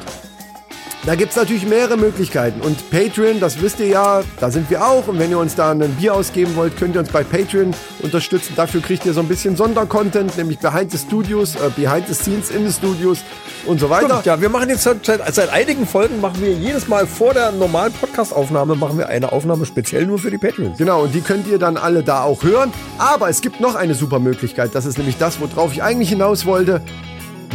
da 1.05 1.13
gibt 1.13 1.29
es 1.29 1.37
natürlich 1.37 1.67
mehrere 1.67 1.95
Möglichkeiten. 1.95 2.61
Und 2.61 2.89
Patreon, 2.89 3.39
das 3.39 3.61
wisst 3.61 3.79
ihr 3.79 3.85
ja, 3.85 4.23
da 4.39 4.49
sind 4.49 4.67
wir 4.71 4.83
auch. 4.83 5.07
Und 5.07 5.19
wenn 5.19 5.29
ihr 5.29 5.37
uns 5.37 5.53
da 5.53 5.69
ein 5.69 5.95
Bier 5.99 6.15
ausgeben 6.15 6.55
wollt, 6.55 6.75
könnt 6.75 6.95
ihr 6.95 7.01
uns 7.01 7.09
bei 7.09 7.23
Patreon 7.23 7.75
unterstützen. 8.01 8.53
Dafür 8.55 8.81
kriegt 8.81 9.05
ihr 9.05 9.13
so 9.13 9.19
ein 9.19 9.27
bisschen 9.27 9.55
Sondercontent, 9.55 10.35
nämlich 10.37 10.57
Behind 10.57 10.91
the 10.91 10.97
Studios, 10.97 11.53
äh, 11.53 11.69
Behind 11.75 12.07
the 12.07 12.15
Scenes 12.15 12.49
in 12.49 12.67
the 12.67 12.73
Studios 12.73 13.19
und 13.67 13.79
so 13.79 13.91
weiter. 13.91 14.07
Stimmt, 14.07 14.25
ja, 14.25 14.41
wir 14.41 14.49
machen 14.49 14.69
jetzt 14.69 14.81
seit, 14.81 15.05
seit, 15.05 15.49
einigen 15.49 15.85
Folgen 15.85 16.19
machen 16.19 16.41
wir 16.41 16.51
jedes 16.51 16.87
Mal 16.87 17.05
vor 17.05 17.35
der 17.35 17.51
normalen 17.51 17.93
Podcast-Aufnahme 17.93 18.73
machen 18.75 18.97
wir 18.97 19.07
eine 19.07 19.31
Aufnahme 19.31 19.67
speziell 19.67 20.07
nur 20.07 20.17
für 20.17 20.31
die 20.31 20.39
Patreons. 20.39 20.79
Genau, 20.79 21.03
und 21.03 21.13
die 21.13 21.21
könnt 21.21 21.45
ihr 21.45 21.59
dann 21.59 21.77
alle 21.77 22.01
da 22.01 22.23
auch 22.23 22.41
hören. 22.41 22.73
Aber 22.97 23.29
es 23.29 23.41
gibt 23.41 23.59
noch 23.59 23.75
eine 23.75 23.93
super 23.93 24.17
Möglichkeit. 24.17 24.73
Das 24.73 24.87
ist 24.87 24.97
nämlich 24.97 25.17
das, 25.17 25.39
worauf 25.39 25.71
ich 25.71 25.83
eigentlich 25.83 26.09
hinaus 26.09 26.47
wollte. 26.47 26.81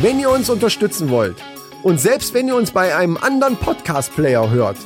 Wenn 0.02 0.18
ihr 0.18 0.30
uns 0.30 0.48
unterstützen 0.48 1.10
wollt 1.10 1.36
und 1.82 2.00
selbst 2.00 2.32
wenn 2.32 2.48
ihr 2.48 2.56
uns 2.56 2.70
bei 2.70 2.96
einem 2.96 3.18
anderen 3.18 3.58
Podcast-Player 3.58 4.48
hört 4.48 4.78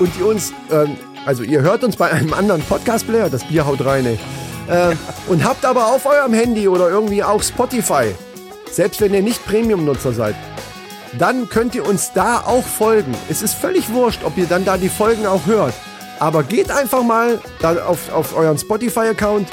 und 0.00 0.10
ihr 0.18 0.26
uns, 0.26 0.52
ähm, 0.72 0.96
also 1.24 1.44
ihr 1.44 1.60
hört 1.60 1.84
uns 1.84 1.94
bei 1.94 2.10
einem 2.10 2.34
anderen 2.34 2.62
Podcast-Player, 2.62 3.30
das 3.30 3.44
Bier 3.44 3.64
haut 3.64 3.84
rein, 3.84 4.04
ey, 4.06 4.18
äh, 4.68 4.96
und 5.28 5.44
habt 5.44 5.64
aber 5.64 5.86
auf 5.86 6.04
eurem 6.04 6.32
Handy 6.32 6.66
oder 6.66 6.90
irgendwie 6.90 7.22
auch 7.22 7.44
Spotify, 7.44 8.12
selbst 8.68 9.00
wenn 9.00 9.14
ihr 9.14 9.22
nicht 9.22 9.46
Premium-Nutzer 9.46 10.12
seid, 10.12 10.34
dann 11.16 11.48
könnt 11.48 11.76
ihr 11.76 11.86
uns 11.86 12.12
da 12.12 12.40
auch 12.40 12.64
folgen. 12.64 13.14
Es 13.28 13.42
ist 13.42 13.54
völlig 13.54 13.92
wurscht, 13.92 14.24
ob 14.24 14.36
ihr 14.36 14.46
dann 14.46 14.64
da 14.64 14.78
die 14.78 14.88
Folgen 14.88 15.26
auch 15.26 15.46
hört. 15.46 15.74
Aber 16.18 16.42
geht 16.42 16.72
einfach 16.72 17.04
mal 17.04 17.38
da 17.60 17.86
auf, 17.86 18.12
auf 18.12 18.36
euren 18.36 18.58
Spotify-Account 18.58 19.46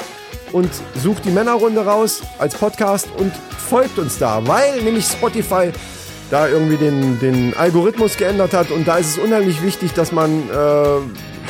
und 0.54 0.70
sucht 1.02 1.24
die 1.24 1.30
Männerrunde 1.30 1.84
raus 1.84 2.22
als 2.38 2.54
Podcast 2.54 3.08
und 3.18 3.32
folgt 3.68 3.98
uns 3.98 4.18
da, 4.18 4.46
weil 4.46 4.80
nämlich 4.82 5.04
Spotify 5.04 5.72
da 6.30 6.46
irgendwie 6.48 6.76
den, 6.76 7.18
den 7.18 7.54
Algorithmus 7.56 8.16
geändert 8.16 8.54
hat 8.54 8.70
und 8.70 8.86
da 8.86 8.96
ist 8.96 9.08
es 9.08 9.18
unheimlich 9.18 9.62
wichtig, 9.62 9.92
dass 9.94 10.12
man 10.12 10.48
äh, 10.48 10.52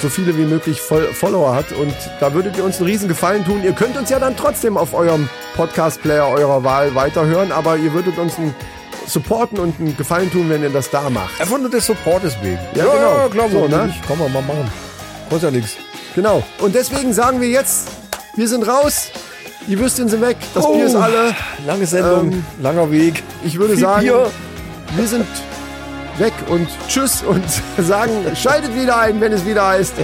so 0.00 0.08
viele 0.08 0.36
wie 0.38 0.44
möglich 0.44 0.80
Fol 0.80 1.04
Follower 1.12 1.54
hat 1.54 1.70
und 1.72 1.94
da 2.18 2.32
würdet 2.32 2.56
ihr 2.56 2.64
uns 2.64 2.78
einen 2.78 2.86
riesen 2.86 3.06
Gefallen 3.06 3.44
tun. 3.44 3.62
Ihr 3.62 3.72
könnt 3.72 3.96
uns 3.96 4.08
ja 4.08 4.18
dann 4.18 4.36
trotzdem 4.36 4.76
auf 4.76 4.94
eurem 4.94 5.28
Podcast-Player 5.54 6.26
eurer 6.26 6.64
Wahl 6.64 6.94
weiterhören, 6.94 7.52
aber 7.52 7.76
ihr 7.76 7.92
würdet 7.92 8.18
uns 8.18 8.38
einen 8.38 8.54
supporten 9.06 9.58
und 9.58 9.78
einen 9.78 9.96
Gefallen 9.96 10.32
tun, 10.32 10.48
wenn 10.48 10.62
ihr 10.62 10.70
das 10.70 10.90
da 10.90 11.10
macht. 11.10 11.38
Einfach 11.40 11.58
nur 11.58 11.70
des 11.70 11.86
Supportes 11.86 12.36
wegen. 12.42 12.58
Ja, 12.74 12.84
genau. 12.84 13.28
klar, 13.28 13.48
So, 13.50 13.68
ne? 13.68 13.86
ne? 13.86 13.94
Kann 14.08 14.18
man 14.18 14.32
mal 14.32 14.42
machen. 14.42 14.70
Kostet 15.28 15.52
ja 15.52 15.58
nichts. 15.58 15.76
Genau. 16.14 16.42
Und 16.58 16.74
deswegen 16.74 17.12
sagen 17.12 17.40
wir 17.40 17.48
jetzt, 17.48 17.88
wir 18.36 18.48
sind 18.48 18.66
raus, 18.66 19.10
die 19.66 19.78
Würstchen 19.78 20.08
sind 20.08 20.20
weg, 20.20 20.36
das 20.54 20.66
Bier 20.70 20.86
ist 20.86 20.94
alle. 20.94 21.34
Lange 21.66 21.86
Sendung, 21.86 22.32
Ähm, 22.32 22.44
langer 22.60 22.90
Weg. 22.90 23.22
Ich 23.44 23.58
würde 23.58 23.74
Viel 23.74 23.82
sagen, 23.82 24.02
Bier. 24.02 24.30
wir 24.96 25.06
sind 25.08 25.26
weg 26.18 26.32
und 26.48 26.68
tschüss 26.88 27.22
und 27.22 27.42
sagen, 27.78 28.12
schaltet 28.36 28.74
wieder 28.74 28.98
ein, 28.98 29.20
wenn 29.20 29.32
es 29.32 29.44
wieder 29.44 29.66
heißt. 29.68 29.94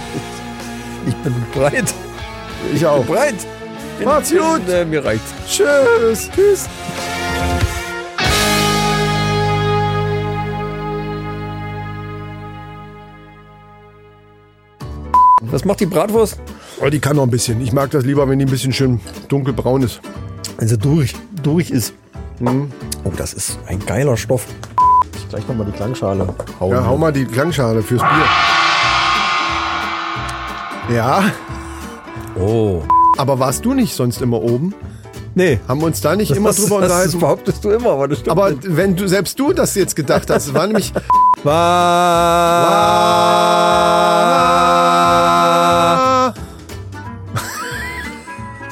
Ich 1.07 1.15
bin 1.17 1.35
bereit. 1.55 1.95
Ich 2.75 2.85
auch. 2.87 3.05
Bereit. 3.05 3.35
Bin, 3.99 4.07
Macht's 4.09 4.31
gut. 4.31 4.65
Bin, 4.67 4.75
äh, 4.75 4.85
mir 4.85 5.05
reicht. 5.05 5.23
Tschüss. 5.49 6.29
Tschüss. 6.35 6.69
Was 15.43 15.65
macht 15.65 15.81
die 15.81 15.87
Bratwurst? 15.87 16.39
Oh, 16.83 16.89
die 16.89 16.99
kann 16.99 17.17
noch 17.17 17.25
ein 17.25 17.31
bisschen. 17.31 17.61
Ich 17.61 17.73
mag 17.73 17.91
das 17.91 18.05
lieber, 18.05 18.29
wenn 18.29 18.39
die 18.39 18.47
ein 18.47 18.51
bisschen 18.51 18.73
schön 18.73 19.01
dunkelbraun 19.29 19.83
ist. 19.83 20.01
Wenn 20.59 20.69
sie 20.69 20.79
durch, 20.79 21.15
durch 21.43 21.71
ist. 21.71 21.93
Mhm. 22.39 22.71
Oh, 23.05 23.13
das 23.17 23.35
ist 23.35 23.59
ein 23.67 23.79
geiler 23.85 24.17
Stoff. 24.17 24.47
Ich 25.15 25.29
gleich 25.29 25.47
nochmal 25.47 25.67
die 25.67 25.73
Klangschale 25.73 26.27
hauen. 26.59 26.71
Ja, 26.73 26.87
hau 26.87 26.97
mal 26.97 27.13
die 27.13 27.25
Klangschale 27.27 27.83
fürs 27.83 28.01
Bier. 28.01 28.25
Ja, 30.97 31.23
Oh. 32.39 32.83
aber 33.19 33.39
warst 33.39 33.65
du 33.65 33.75
nicht 33.75 33.95
sonst 33.95 34.23
immer 34.23 34.41
oben? 34.41 34.75
Nee. 35.35 35.59
Haben 35.69 35.81
wir 35.81 35.87
uns 35.87 36.01
da 36.01 36.17
nicht 36.17 36.31
immer 36.37 36.49
das, 36.51 36.57
drüber 36.57 36.81
das 36.81 36.91
unterhalten? 36.91 37.19
behauptest 37.21 37.65
du 37.65 37.71
immer, 37.71 37.91
aber 37.91 38.09
das 38.09 38.19
stimmt 38.21 38.31
Aber 38.33 38.51
nicht. 38.51 38.63
wenn 38.77 38.97
du 38.97 39.07
selbst 39.07 39.39
du 39.39 39.53
das 39.53 39.75
jetzt 39.75 39.95
gedacht 39.97 40.31
hast, 40.31 40.47
es 40.49 40.55
war 40.55 40.67
nämlich 40.67 40.93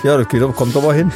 Ja, 0.09 0.17
das 0.17 0.27
geht, 0.27 0.41
kommt 0.57 0.75
aber 0.75 0.95
hin. 0.95 1.13